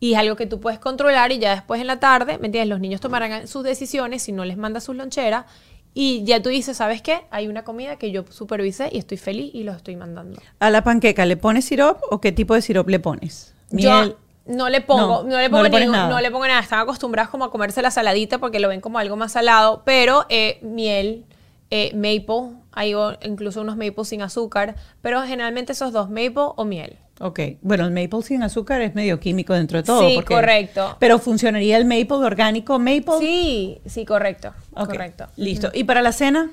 y 0.00 0.12
es 0.14 0.18
algo 0.18 0.36
que 0.36 0.46
tú 0.46 0.60
puedes 0.60 0.78
controlar 0.78 1.32
y 1.32 1.38
ya 1.38 1.52
después 1.54 1.80
en 1.80 1.86
la 1.86 1.98
tarde, 2.00 2.38
¿me 2.38 2.46
entiendes? 2.46 2.68
Los 2.68 2.80
niños 2.80 3.00
tomarán 3.00 3.46
sus 3.48 3.62
decisiones 3.64 4.22
si 4.22 4.32
no 4.32 4.44
les 4.44 4.56
mandas 4.56 4.84
sus 4.84 4.96
loncheras 4.96 5.46
y 5.94 6.24
ya 6.24 6.42
tú 6.42 6.48
dices, 6.48 6.76
¿sabes 6.76 7.00
qué? 7.02 7.22
Hay 7.30 7.46
una 7.46 7.62
comida 7.64 7.96
que 7.96 8.10
yo 8.10 8.24
supervisé 8.28 8.88
y 8.92 8.98
estoy 8.98 9.16
feliz 9.16 9.54
y 9.54 9.62
lo 9.62 9.72
estoy 9.72 9.96
mandando. 9.96 10.40
¿A 10.58 10.70
la 10.70 10.82
panqueca 10.82 11.24
le 11.24 11.36
pones 11.36 11.64
sirop 11.64 12.00
o 12.10 12.20
qué 12.20 12.32
tipo 12.32 12.54
de 12.54 12.62
sirop 12.62 12.88
le 12.88 12.98
pones? 12.98 13.54
Miel. 13.70 13.86
Yo 14.10 14.16
no 14.46 14.68
le 14.68 14.80
pongo, 14.82 15.22
No, 15.22 15.22
no, 15.22 15.36
le 15.38 15.44
no 15.44 15.50
pongo 15.50 15.62
le 15.62 15.70
pones 15.70 15.86
ningún- 15.86 15.96
nada. 15.96 16.10
no 16.10 16.20
le 16.20 16.30
pongo 16.30 16.46
nada. 16.46 16.60
Están 16.60 16.80
acostumbrados 16.80 17.30
como 17.30 17.44
a 17.44 17.50
comerse 17.50 17.80
la 17.80 17.90
saladita 17.90 18.38
porque 18.38 18.58
lo 18.60 18.68
ven 18.68 18.80
como 18.80 18.98
algo 18.98 19.16
más 19.16 19.32
salado, 19.32 19.82
pero 19.86 20.26
eh, 20.28 20.58
miel, 20.62 21.24
eh, 21.70 21.92
maple, 21.94 22.56
hay 22.72 22.92
incluso 23.22 23.60
unos 23.62 23.76
maple 23.76 24.04
sin 24.04 24.20
azúcar, 24.20 24.74
pero 25.00 25.22
generalmente 25.22 25.72
esos 25.72 25.92
dos, 25.92 26.10
maple 26.10 26.34
o 26.56 26.64
miel. 26.64 26.98
Ok, 27.20 27.40
bueno, 27.62 27.84
el 27.86 27.92
maple 27.92 28.22
sin 28.22 28.42
azúcar 28.42 28.80
es 28.80 28.94
medio 28.94 29.20
químico 29.20 29.54
dentro 29.54 29.78
de 29.78 29.84
todo. 29.84 30.08
Sí, 30.08 30.14
porque- 30.16 30.34
correcto. 30.34 30.96
Pero 30.98 31.18
funcionaría 31.18 31.76
el 31.76 31.84
maple 31.84 32.16
orgánico 32.26 32.78
maple. 32.78 33.18
Sí, 33.20 33.80
sí, 33.86 34.04
correcto. 34.04 34.52
Correcto. 34.74 35.26
Listo. 35.36 35.70
¿Y 35.72 35.84
para 35.84 36.02
la 36.02 36.10
cena? 36.12 36.50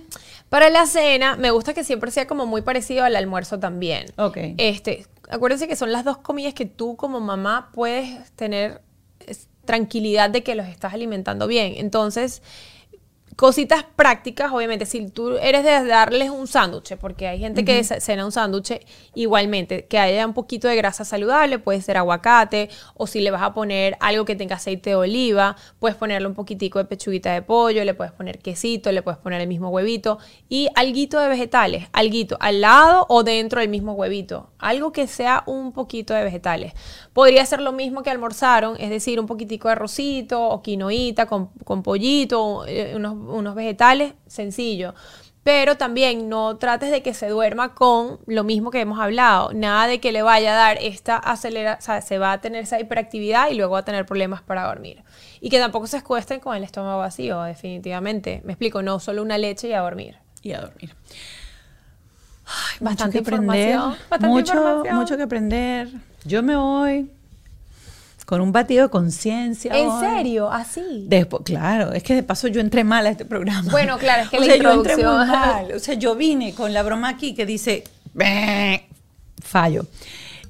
Para 0.49 0.70
la 0.70 0.86
cena, 0.86 1.36
me 1.36 1.49
gusta 1.51 1.74
que 1.74 1.84
siempre 1.84 2.12
sea 2.12 2.28
como 2.28 2.45
muy 2.45 2.62
parecido 2.62 3.03
al 3.03 3.16
almuerzo 3.16 3.57
también. 3.59 4.05
Ok. 4.18 4.38
Este, 4.57 5.07
acuérdense 5.30 5.68
que 5.68 5.76
son 5.76 5.91
las 5.91 6.03
dos 6.05 6.18
comidas 6.18 6.53
que 6.53 6.66
tú 6.66 6.95
como 6.95 7.20
mamá 7.20 7.70
puedes 7.74 8.32
tener 8.34 8.82
tranquilidad 9.66 10.30
de 10.30 10.43
que 10.43 10.55
los 10.55 10.68
estás 10.68 10.93
alimentando 10.93 11.47
bien. 11.47 11.74
Entonces, 11.78 12.41
cositas 13.41 13.83
prácticas, 13.95 14.51
obviamente, 14.51 14.85
si 14.85 15.09
tú 15.09 15.35
eres 15.37 15.63
de 15.63 15.83
darles 15.87 16.29
un 16.29 16.45
sándwich, 16.45 16.95
porque 16.97 17.27
hay 17.27 17.39
gente 17.39 17.65
que 17.65 17.83
ce- 17.83 17.99
cena 17.99 18.23
un 18.23 18.31
sándwich, 18.31 18.85
igualmente, 19.15 19.87
que 19.87 19.97
haya 19.97 20.27
un 20.27 20.33
poquito 20.33 20.67
de 20.67 20.75
grasa 20.75 21.05
saludable, 21.05 21.57
puede 21.57 21.81
ser 21.81 21.97
aguacate, 21.97 22.69
o 22.93 23.07
si 23.07 23.19
le 23.19 23.31
vas 23.31 23.41
a 23.41 23.51
poner 23.55 23.97
algo 23.99 24.25
que 24.25 24.35
tenga 24.35 24.57
aceite 24.57 24.91
de 24.91 24.95
oliva, 24.95 25.55
puedes 25.79 25.97
ponerle 25.97 26.27
un 26.27 26.35
poquitico 26.35 26.77
de 26.77 26.85
pechuguita 26.85 27.33
de 27.33 27.41
pollo, 27.41 27.83
le 27.83 27.95
puedes 27.95 28.13
poner 28.13 28.37
quesito, 28.37 28.91
le 28.91 29.01
puedes 29.01 29.19
poner 29.19 29.41
el 29.41 29.47
mismo 29.47 29.69
huevito, 29.69 30.19
y 30.47 30.67
alguito 30.75 31.19
de 31.19 31.27
vegetales, 31.27 31.87
alguito 31.93 32.37
al 32.41 32.61
lado 32.61 33.07
o 33.09 33.23
dentro 33.23 33.59
del 33.59 33.69
mismo 33.69 33.93
huevito, 33.93 34.51
algo 34.59 34.91
que 34.91 35.07
sea 35.07 35.41
un 35.47 35.71
poquito 35.71 36.13
de 36.13 36.23
vegetales. 36.23 36.73
Podría 37.13 37.43
ser 37.47 37.59
lo 37.59 37.71
mismo 37.71 38.03
que 38.03 38.11
almorzaron, 38.11 38.75
es 38.79 38.91
decir, 38.91 39.19
un 39.19 39.25
poquitico 39.25 39.67
de 39.67 39.71
arrocito 39.71 40.39
o 40.47 40.61
quinoita 40.61 41.25
con, 41.25 41.47
con 41.65 41.81
pollito, 41.81 42.65
eh, 42.67 42.93
unos, 42.95 43.15
unos 43.32 43.55
vegetales, 43.55 44.13
sencillo. 44.27 44.93
Pero 45.43 45.75
también 45.75 46.29
no 46.29 46.57
trates 46.57 46.91
de 46.91 47.01
que 47.01 47.15
se 47.15 47.27
duerma 47.27 47.73
con 47.73 48.19
lo 48.27 48.43
mismo 48.43 48.69
que 48.69 48.79
hemos 48.79 48.99
hablado. 48.99 49.51
Nada 49.53 49.88
de 49.88 49.99
que 49.99 50.11
le 50.11 50.21
vaya 50.21 50.53
a 50.53 50.55
dar 50.55 50.77
esta 50.79 51.17
acelera, 51.17 51.77
o 51.79 51.82
sea, 51.82 52.01
se 52.01 52.19
va 52.19 52.34
a 52.34 52.41
tener 52.41 52.63
esa 52.63 52.79
hiperactividad 52.79 53.49
y 53.49 53.55
luego 53.55 53.73
va 53.73 53.79
a 53.79 53.86
tener 53.86 54.05
problemas 54.05 54.43
para 54.43 54.67
dormir. 54.67 55.03
Y 55.39 55.49
que 55.49 55.57
tampoco 55.57 55.88
se 55.88 55.97
escuesten 55.97 56.39
con 56.39 56.55
el 56.55 56.63
estómago 56.63 56.99
vacío, 56.99 57.41
definitivamente. 57.41 58.41
Me 58.45 58.53
explico, 58.53 58.84
no 58.84 58.99
solo 58.99 59.23
una 59.23 59.39
leche 59.39 59.69
y 59.69 59.73
a 59.73 59.79
dormir. 59.79 60.17
Y 60.43 60.53
a 60.53 60.61
dormir. 60.61 60.95
Bastante 62.79 63.19
mucho 63.19 63.29
que 63.29 63.36
aprender, 63.36 63.69
información, 63.69 63.95
bastante 64.09 64.27
mucho, 64.27 64.53
información. 64.53 64.95
mucho 64.95 65.17
que 65.17 65.23
aprender. 65.23 65.88
Yo 66.23 66.43
me 66.43 66.55
voy 66.55 67.09
con 68.32 68.39
un 68.39 68.53
batido 68.53 68.86
de 68.86 68.89
conciencia. 68.89 69.75
¿En 69.77 69.89
hoy. 69.89 69.99
serio? 70.05 70.49
¿Así? 70.49 71.03
Después, 71.05 71.43
claro, 71.43 71.91
es 71.91 72.01
que 72.01 72.15
de 72.15 72.23
paso 72.23 72.47
yo 72.47 72.61
entré 72.61 72.86
mal 72.86 73.05
a 73.05 73.09
este 73.09 73.25
programa. 73.25 73.69
Bueno, 73.69 73.97
claro, 73.97 74.23
es 74.23 74.29
que 74.29 74.38
o 74.38 74.39
la 74.39 74.45
sea, 74.45 74.55
yo 74.55 74.71
entré 74.71 74.95
muy 74.95 75.03
introducción- 75.03 75.27
mal. 75.27 75.71
O 75.75 75.79
sea, 75.79 75.95
yo 75.95 76.15
vine 76.15 76.53
con 76.53 76.73
la 76.73 76.82
broma 76.82 77.09
aquí 77.09 77.36
que 77.36 77.45
dice 77.45 77.84
fallo. 79.43 79.86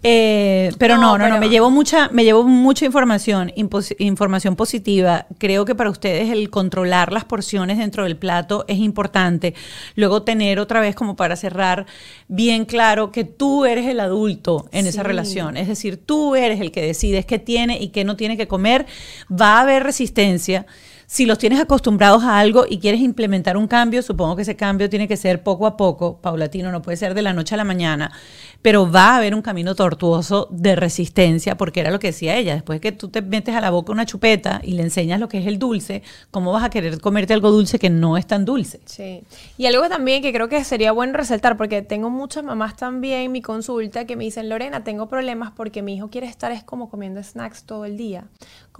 Eh, 0.03 0.71
pero 0.79 0.97
No, 0.97 1.17
no, 1.17 1.29
no, 1.29 1.37
me 1.37 1.49
llevo 1.49 1.69
mucha, 1.69 2.09
me 2.09 2.23
llevo 2.23 2.43
mucha 2.43 2.85
información, 2.85 3.51
información 3.99 4.55
positiva. 4.55 5.27
Creo 5.37 5.63
que 5.63 5.75
para 5.75 5.89
ustedes 5.89 6.31
el 6.31 6.49
controlar 6.49 7.11
las 7.11 7.25
porciones 7.25 7.77
dentro 7.77 8.03
del 8.03 8.17
plato 8.17 8.65
es 8.67 8.79
importante. 8.79 9.53
Luego 9.95 10.23
tener 10.23 10.59
otra 10.59 10.79
vez 10.79 10.95
como 10.95 11.15
para 11.15 11.35
cerrar 11.35 11.85
bien 12.27 12.65
claro 12.65 13.11
que 13.11 13.25
tú 13.25 13.65
eres 13.65 13.87
el 13.87 13.99
adulto 13.99 14.67
en 14.71 14.87
esa 14.87 15.03
relación. 15.03 15.55
Es 15.55 15.67
decir, 15.67 15.97
tú 16.03 16.35
eres 16.35 16.59
el 16.61 16.71
que 16.71 16.81
decides 16.81 17.25
qué 17.25 17.37
tiene 17.37 17.79
y 17.79 17.89
qué 17.89 18.03
no 18.03 18.15
tiene 18.15 18.37
que 18.37 18.47
comer. 18.47 18.87
Va 19.31 19.57
a 19.57 19.61
haber 19.61 19.83
resistencia. 19.83 20.65
Si 21.13 21.25
los 21.25 21.37
tienes 21.37 21.59
acostumbrados 21.59 22.23
a 22.23 22.39
algo 22.39 22.63
y 22.69 22.79
quieres 22.79 23.01
implementar 23.01 23.57
un 23.57 23.67
cambio, 23.67 24.01
supongo 24.01 24.37
que 24.37 24.43
ese 24.43 24.55
cambio 24.55 24.89
tiene 24.89 25.09
que 25.09 25.17
ser 25.17 25.43
poco 25.43 25.67
a 25.67 25.75
poco, 25.75 26.21
paulatino, 26.21 26.71
no 26.71 26.81
puede 26.81 26.95
ser 26.95 27.13
de 27.15 27.21
la 27.21 27.33
noche 27.33 27.53
a 27.53 27.57
la 27.57 27.65
mañana, 27.65 28.13
pero 28.61 28.89
va 28.89 29.09
a 29.09 29.17
haber 29.17 29.35
un 29.35 29.41
camino 29.41 29.75
tortuoso 29.75 30.47
de 30.51 30.73
resistencia, 30.77 31.57
porque 31.57 31.81
era 31.81 31.91
lo 31.91 31.99
que 31.99 32.07
decía 32.07 32.37
ella, 32.37 32.53
después 32.53 32.79
que 32.79 32.93
tú 32.93 33.09
te 33.09 33.21
metes 33.21 33.53
a 33.53 33.59
la 33.59 33.71
boca 33.71 33.91
una 33.91 34.05
chupeta 34.05 34.61
y 34.63 34.71
le 34.71 34.83
enseñas 34.83 35.19
lo 35.19 35.27
que 35.27 35.39
es 35.39 35.47
el 35.47 35.59
dulce, 35.59 36.01
¿cómo 36.31 36.53
vas 36.53 36.63
a 36.63 36.69
querer 36.69 37.01
comerte 37.01 37.33
algo 37.33 37.51
dulce 37.51 37.77
que 37.77 37.89
no 37.89 38.15
es 38.15 38.25
tan 38.25 38.45
dulce? 38.45 38.79
Sí. 38.85 39.21
Y 39.57 39.65
algo 39.65 39.89
también 39.89 40.21
que 40.21 40.31
creo 40.31 40.47
que 40.47 40.63
sería 40.63 40.93
bueno 40.93 41.11
resaltar, 41.11 41.57
porque 41.57 41.81
tengo 41.81 42.09
muchas 42.09 42.45
mamás 42.45 42.77
también 42.77 43.23
en 43.23 43.33
mi 43.33 43.41
consulta 43.41 44.05
que 44.05 44.15
me 44.15 44.23
dicen, 44.23 44.47
Lorena, 44.47 44.85
tengo 44.85 45.09
problemas 45.09 45.51
porque 45.51 45.81
mi 45.81 45.95
hijo 45.95 46.09
quiere 46.09 46.27
estar 46.27 46.53
es 46.53 46.63
como 46.63 46.89
comiendo 46.89 47.21
snacks 47.21 47.63
todo 47.63 47.83
el 47.83 47.97
día. 47.97 48.29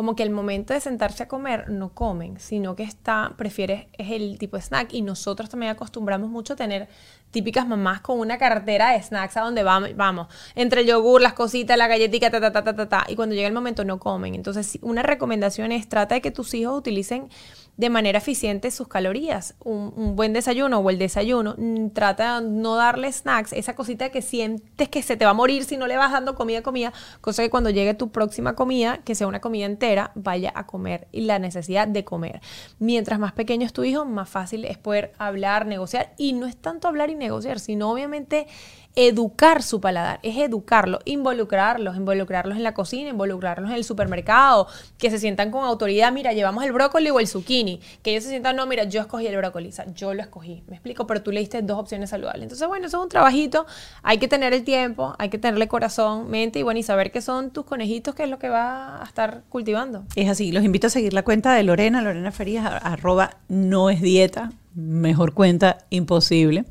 Como 0.02 0.16
que 0.16 0.24
el 0.24 0.32
momento 0.32 0.74
de 0.74 0.80
sentarse 0.80 1.22
a 1.22 1.28
comer 1.28 1.70
no 1.70 1.93
comen, 1.93 2.39
sino 2.39 2.76
que 2.76 2.82
está, 2.82 3.36
prefiere, 3.38 3.88
es 3.99 4.10
el 4.10 4.39
tipo 4.39 4.58
de 4.58 4.64
snack. 4.64 4.95
Y 4.95 5.04
nosotros 5.04 5.47
también 5.47 5.72
acostumbramos 5.72 6.28
mucho 6.28 6.54
a 6.54 6.56
tener 6.56 6.89
típicas 7.30 7.68
mamás 7.68 8.02
con 8.02 8.20
una 8.20 8.39
cartera 8.39 8.93
de 8.93 9.02
snacks 9.04 9.38
a 9.38 9.41
donde 9.41 9.62
vamos, 9.64 9.95
vamos 9.95 10.28
entre 10.56 10.82
el 10.82 10.88
yogur, 10.88 11.22
las 11.22 11.34
cositas, 11.34 11.78
la 11.78 11.88
galletita, 11.88 12.32
ta, 12.32 12.41
ta, 12.41 12.52
ta, 12.52 12.64
ta, 12.64 12.76
ta, 12.76 12.89
ta, 12.89 13.06
y 13.08 13.16
cuando 13.16 13.36
llega 13.36 13.47
el 13.47 13.54
momento 13.54 13.86
no 13.86 13.99
comen. 13.99 14.34
Entonces, 14.34 14.80
una 14.82 15.04
recomendación 15.04 15.72
es 15.72 15.88
trata 15.88 16.16
de 16.16 16.22
que 16.22 16.32
tus 16.32 16.52
hijos 16.56 16.78
utilicen 16.78 17.30
de 17.78 17.89
manera 17.89 18.20
eficiente 18.20 18.70
sus 18.70 18.88
calorías. 18.88 19.56
Un, 19.64 19.93
un 19.95 20.16
buen 20.16 20.34
desayuno 20.34 20.80
o 20.80 20.89
el 20.89 20.99
desayuno, 20.99 21.56
mm, 21.58 21.89
trata 21.89 22.41
de 22.41 22.47
no 22.47 22.76
darle 22.76 23.12
snacks, 23.12 23.54
esa 23.54 23.76
cosita 23.76 24.10
que 24.10 24.22
sientes 24.22 24.89
que 24.89 25.02
se 25.02 25.16
te 25.18 25.26
va 25.26 25.32
a 25.32 25.34
morir 25.34 25.64
si 25.64 25.78
no 25.78 25.88
le 25.88 25.97
vas 25.97 26.12
dando 26.12 26.36
comida, 26.36 26.62
comida, 26.62 26.91
cosa 27.22 27.41
que 27.41 27.49
cuando 27.49 27.70
llegue 27.70 27.93
tu 27.93 28.12
próxima 28.12 28.56
comida, 28.56 28.99
que 28.99 29.16
sea 29.16 29.28
una 29.28 29.39
comida 29.39 29.66
entera, 29.66 29.91
vaya 30.16 30.52
a 30.56 30.66
comer 30.66 31.08
y 31.12 31.22
la 31.22 31.39
necesidad 31.39 31.88
de 31.88 32.04
comer. 32.04 32.42
Mientras 32.80 33.20
más 33.20 33.34
pequeño 33.34 33.66
es 33.66 33.74
tu 33.74 33.84
hijo, 33.84 34.06
más 34.06 34.30
fácil 34.30 34.66
es 34.66 34.78
poder 34.78 35.14
hablar, 35.18 35.66
negociar 35.66 36.14
y 36.18 36.34
no 36.34 36.46
es 36.46 36.58
tanto 36.58 36.88
hablar 36.88 37.10
y 37.10 37.16
negociar, 37.16 37.60
sino 37.60 37.92
obviamente 37.92 38.48
educar 38.96 39.64
su 39.64 39.80
paladar, 39.80 40.20
es 40.24 40.38
educarlo, 40.38 41.00
involucrarlos, 41.06 41.96
involucrarlos 41.96 42.58
en 42.58 42.64
la 42.64 42.74
cocina, 42.74 43.10
involucrarlos 43.10 43.70
en 43.70 43.76
el 43.76 43.84
supermercado, 43.84 44.68
que 44.98 45.10
se 45.10 45.20
sientan 45.20 45.52
con 45.52 45.64
autoridad, 45.64 46.12
mira, 46.12 46.34
llevamos 46.34 46.64
el 46.64 46.72
brócoli 46.72 47.10
o 47.10 47.20
el 47.20 47.28
zucchini, 47.28 47.80
que 48.04 48.12
ellos 48.12 48.24
se 48.24 48.30
sientan, 48.30 48.56
no, 48.56 48.66
mira, 48.66 48.84
yo 48.84 49.02
escogí 49.02 49.28
el 49.28 49.38
brócoli, 49.38 49.70
o 49.70 49.72
sea, 49.72 49.86
yo 49.94 50.14
lo 50.14 50.22
escogí, 50.22 50.64
me 50.68 50.76
explico, 50.76 51.08
pero 51.08 51.22
tú 51.22 51.32
le 51.32 51.39
diste 51.39 51.62
dos 51.62 51.80
opciones 51.80 52.10
saludables. 52.10 52.44
Entonces, 52.44 52.68
bueno, 52.68 52.88
eso 52.88 52.98
es 52.98 53.04
un 53.04 53.10
trabajito, 53.10 53.66
hay 54.04 54.18
que 54.18 54.28
tener 54.28 54.54
el 54.54 54.64
tiempo, 54.64 55.16
hay 55.18 55.30
que 55.30 55.38
tenerle 55.38 55.68
corazón, 55.68 56.30
mente 56.30 56.60
y 56.60 56.64
bueno, 56.64 56.80
y 56.80 56.84
saber 56.84 57.12
qué 57.12 57.22
son 57.22 57.52
tus 57.52 57.66
conejitos, 57.66 58.16
que 58.16 58.24
es 58.24 58.30
lo 58.30 58.39
que 58.39 58.50
va 58.50 59.02
a 59.02 59.06
estar 59.06 59.44
cultivando. 59.50 60.04
Es 60.16 60.30
así, 60.30 60.52
los 60.52 60.64
invito 60.64 60.88
a 60.88 60.89
seguir 60.89 61.14
la 61.14 61.24
cuenta 61.24 61.54
de 61.54 61.64
Lorena, 61.64 62.02
Lorena 62.02 62.32
Ferías, 62.32 62.66
arroba 62.84 63.38
no 63.48 63.89
es 63.89 64.02
dieta, 64.02 64.52
mejor 64.76 65.34
cuenta 65.34 65.80
imposible. 65.89 66.65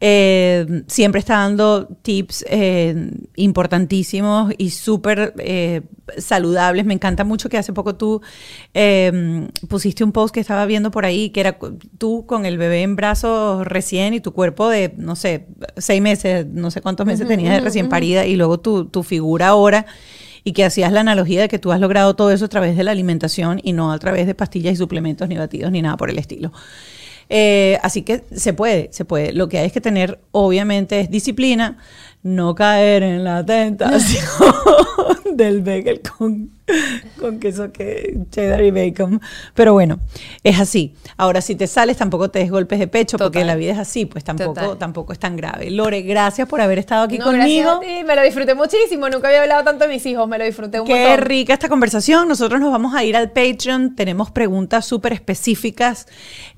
Eh, 0.00 0.82
siempre 0.88 1.20
está 1.20 1.38
dando 1.38 1.86
tips 2.02 2.44
eh, 2.48 3.10
importantísimos 3.36 4.52
y 4.58 4.70
súper 4.70 5.34
eh, 5.38 5.82
saludables. 6.18 6.84
Me 6.84 6.94
encanta 6.94 7.24
mucho 7.24 7.48
que 7.48 7.58
hace 7.58 7.72
poco 7.72 7.94
tú 7.94 8.20
eh, 8.74 9.48
pusiste 9.68 10.04
un 10.04 10.12
post 10.12 10.34
que 10.34 10.40
estaba 10.40 10.66
viendo 10.66 10.90
por 10.90 11.04
ahí, 11.04 11.30
que 11.30 11.40
era 11.40 11.58
tú 11.98 12.26
con 12.26 12.46
el 12.46 12.58
bebé 12.58 12.82
en 12.82 12.96
brazos 12.96 13.66
recién 13.66 14.14
y 14.14 14.20
tu 14.20 14.32
cuerpo 14.32 14.68
de, 14.68 14.92
no 14.96 15.16
sé, 15.16 15.46
seis 15.76 16.02
meses, 16.02 16.46
no 16.46 16.70
sé 16.70 16.80
cuántos 16.80 17.06
meses 17.06 17.26
tenías 17.26 17.54
de 17.54 17.60
recién 17.60 17.88
parida 17.88 18.26
y 18.26 18.36
luego 18.36 18.60
tu, 18.60 18.86
tu 18.86 19.02
figura 19.02 19.48
ahora 19.48 19.86
y 20.44 20.52
que 20.52 20.64
hacías 20.64 20.92
la 20.92 21.00
analogía 21.00 21.40
de 21.40 21.48
que 21.48 21.58
tú 21.58 21.72
has 21.72 21.80
logrado 21.80 22.14
todo 22.14 22.30
eso 22.30 22.44
a 22.44 22.48
través 22.48 22.76
de 22.76 22.84
la 22.84 22.92
alimentación 22.92 23.60
y 23.64 23.72
no 23.72 23.90
a 23.90 23.98
través 23.98 24.28
de 24.28 24.34
pastillas 24.36 24.74
y 24.74 24.76
suplementos, 24.76 25.28
ni 25.28 25.36
batidos, 25.36 25.72
ni 25.72 25.82
nada 25.82 25.96
por 25.96 26.08
el 26.08 26.18
estilo. 26.18 26.52
Eh, 27.28 27.78
así 27.82 28.02
que 28.02 28.22
se 28.34 28.52
puede, 28.52 28.88
se 28.92 29.04
puede. 29.04 29.32
Lo 29.32 29.48
que 29.48 29.58
hay 29.58 29.66
es 29.66 29.72
que 29.72 29.80
tener, 29.80 30.18
obviamente, 30.32 31.00
es 31.00 31.10
disciplina, 31.10 31.78
no 32.22 32.54
caer 32.54 33.02
en 33.02 33.24
la 33.24 33.44
tentación 33.44 34.26
del 35.32 35.62
bagel 35.62 36.00
con, 36.00 36.50
con 37.20 37.38
queso 37.38 37.72
que 37.72 38.18
cheddar 38.30 38.62
y 38.62 38.70
bacon. 38.70 39.20
Pero 39.54 39.72
bueno, 39.72 40.00
es 40.42 40.58
así. 40.60 40.94
Ahora, 41.16 41.40
si 41.40 41.54
te 41.54 41.66
sales, 41.66 41.96
tampoco 41.96 42.30
te 42.30 42.40
des 42.40 42.50
golpes 42.50 42.78
de 42.78 42.88
pecho, 42.88 43.18
porque 43.18 43.44
la 43.44 43.54
vida 43.54 43.72
es 43.72 43.78
así, 43.78 44.04
pues 44.06 44.24
tampoco, 44.24 44.54
Total. 44.54 44.78
tampoco 44.78 45.12
es 45.12 45.18
tan 45.18 45.36
grave. 45.36 45.70
Lore, 45.70 46.02
gracias 46.02 46.48
por 46.48 46.60
haber 46.60 46.78
estado 46.78 47.04
aquí 47.04 47.18
No, 47.18 47.30
gracias 47.30 47.66
conmigo. 47.66 47.70
a 47.70 47.80
ti, 47.80 48.04
me 48.04 48.16
lo 48.16 48.22
disfruté 48.22 48.54
muchísimo, 48.54 49.08
nunca 49.08 49.28
había 49.28 49.42
hablado 49.42 49.64
tanto 49.64 49.86
de 49.86 49.94
mis 49.94 50.04
hijos, 50.06 50.26
me 50.28 50.38
lo 50.38 50.44
disfruté 50.44 50.80
un 50.80 50.86
Qué 50.86 50.94
montón. 51.08 51.26
rica 51.26 51.52
esta 51.52 51.68
conversación. 51.68 52.28
Nosotros 52.28 52.60
nos 52.60 52.72
vamos 52.72 52.94
a 52.94 53.04
ir 53.04 53.16
al 53.16 53.30
Patreon. 53.30 53.94
Tenemos 53.94 54.30
preguntas 54.30 54.84
súper 54.86 55.12
específicas 55.12 56.06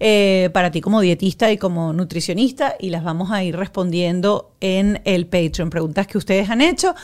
eh, 0.00 0.50
para 0.52 0.70
ti 0.70 0.80
como 0.80 1.00
dietista 1.00 1.50
y 1.52 1.58
como 1.58 1.92
nutricionista 1.92 2.74
y 2.78 2.90
las 2.90 3.04
vamos 3.04 3.30
a 3.30 3.42
ir 3.44 3.56
respondiendo 3.56 4.52
en 4.60 5.00
el 5.04 5.26
Patreon. 5.26 5.70
Preguntas 5.70 6.06
que 6.06 6.18
ustedes 6.18 6.50
han 6.50 6.60
hecho. 6.60 6.94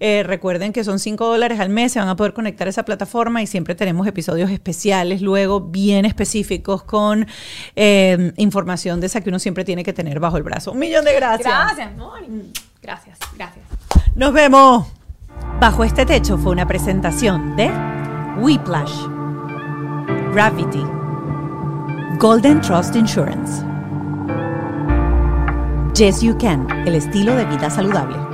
Eh, 0.00 0.22
recuerden 0.24 0.72
que 0.72 0.82
son 0.84 0.98
5 0.98 1.26
dólares 1.26 1.60
al 1.60 1.68
mes. 1.68 1.92
Se 1.92 1.98
van 1.98 2.08
a 2.08 2.16
poder 2.16 2.32
conectar 2.32 2.53
a 2.62 2.66
esa 2.68 2.84
plataforma 2.84 3.42
y 3.42 3.46
siempre 3.46 3.74
tenemos 3.74 4.06
episodios 4.06 4.50
especiales 4.50 5.20
luego 5.20 5.60
bien 5.60 6.04
específicos 6.04 6.82
con 6.82 7.26
eh, 7.76 8.32
información 8.36 9.00
de 9.00 9.06
esa 9.06 9.20
que 9.20 9.28
uno 9.28 9.38
siempre 9.38 9.64
tiene 9.64 9.82
que 9.82 9.92
tener 9.92 10.20
bajo 10.20 10.36
el 10.36 10.42
brazo. 10.42 10.72
Un 10.72 10.78
millón 10.78 11.04
de 11.04 11.14
gracias. 11.14 11.52
Gracias, 11.52 11.96
Moni. 11.96 12.52
Gracias, 12.82 13.18
gracias. 13.36 13.64
Nos 14.14 14.32
vemos. 14.32 14.86
Bajo 15.60 15.84
este 15.84 16.04
techo 16.04 16.36
fue 16.36 16.52
una 16.52 16.66
presentación 16.66 17.56
de 17.56 17.70
Whiplash, 18.38 19.06
Gravity, 20.32 20.84
Golden 22.18 22.60
Trust 22.60 22.96
Insurance, 22.96 23.64
Yes 25.94 26.20
You 26.20 26.36
Can, 26.38 26.68
el 26.86 26.96
estilo 26.96 27.34
de 27.34 27.44
vida 27.46 27.70
saludable. 27.70 28.33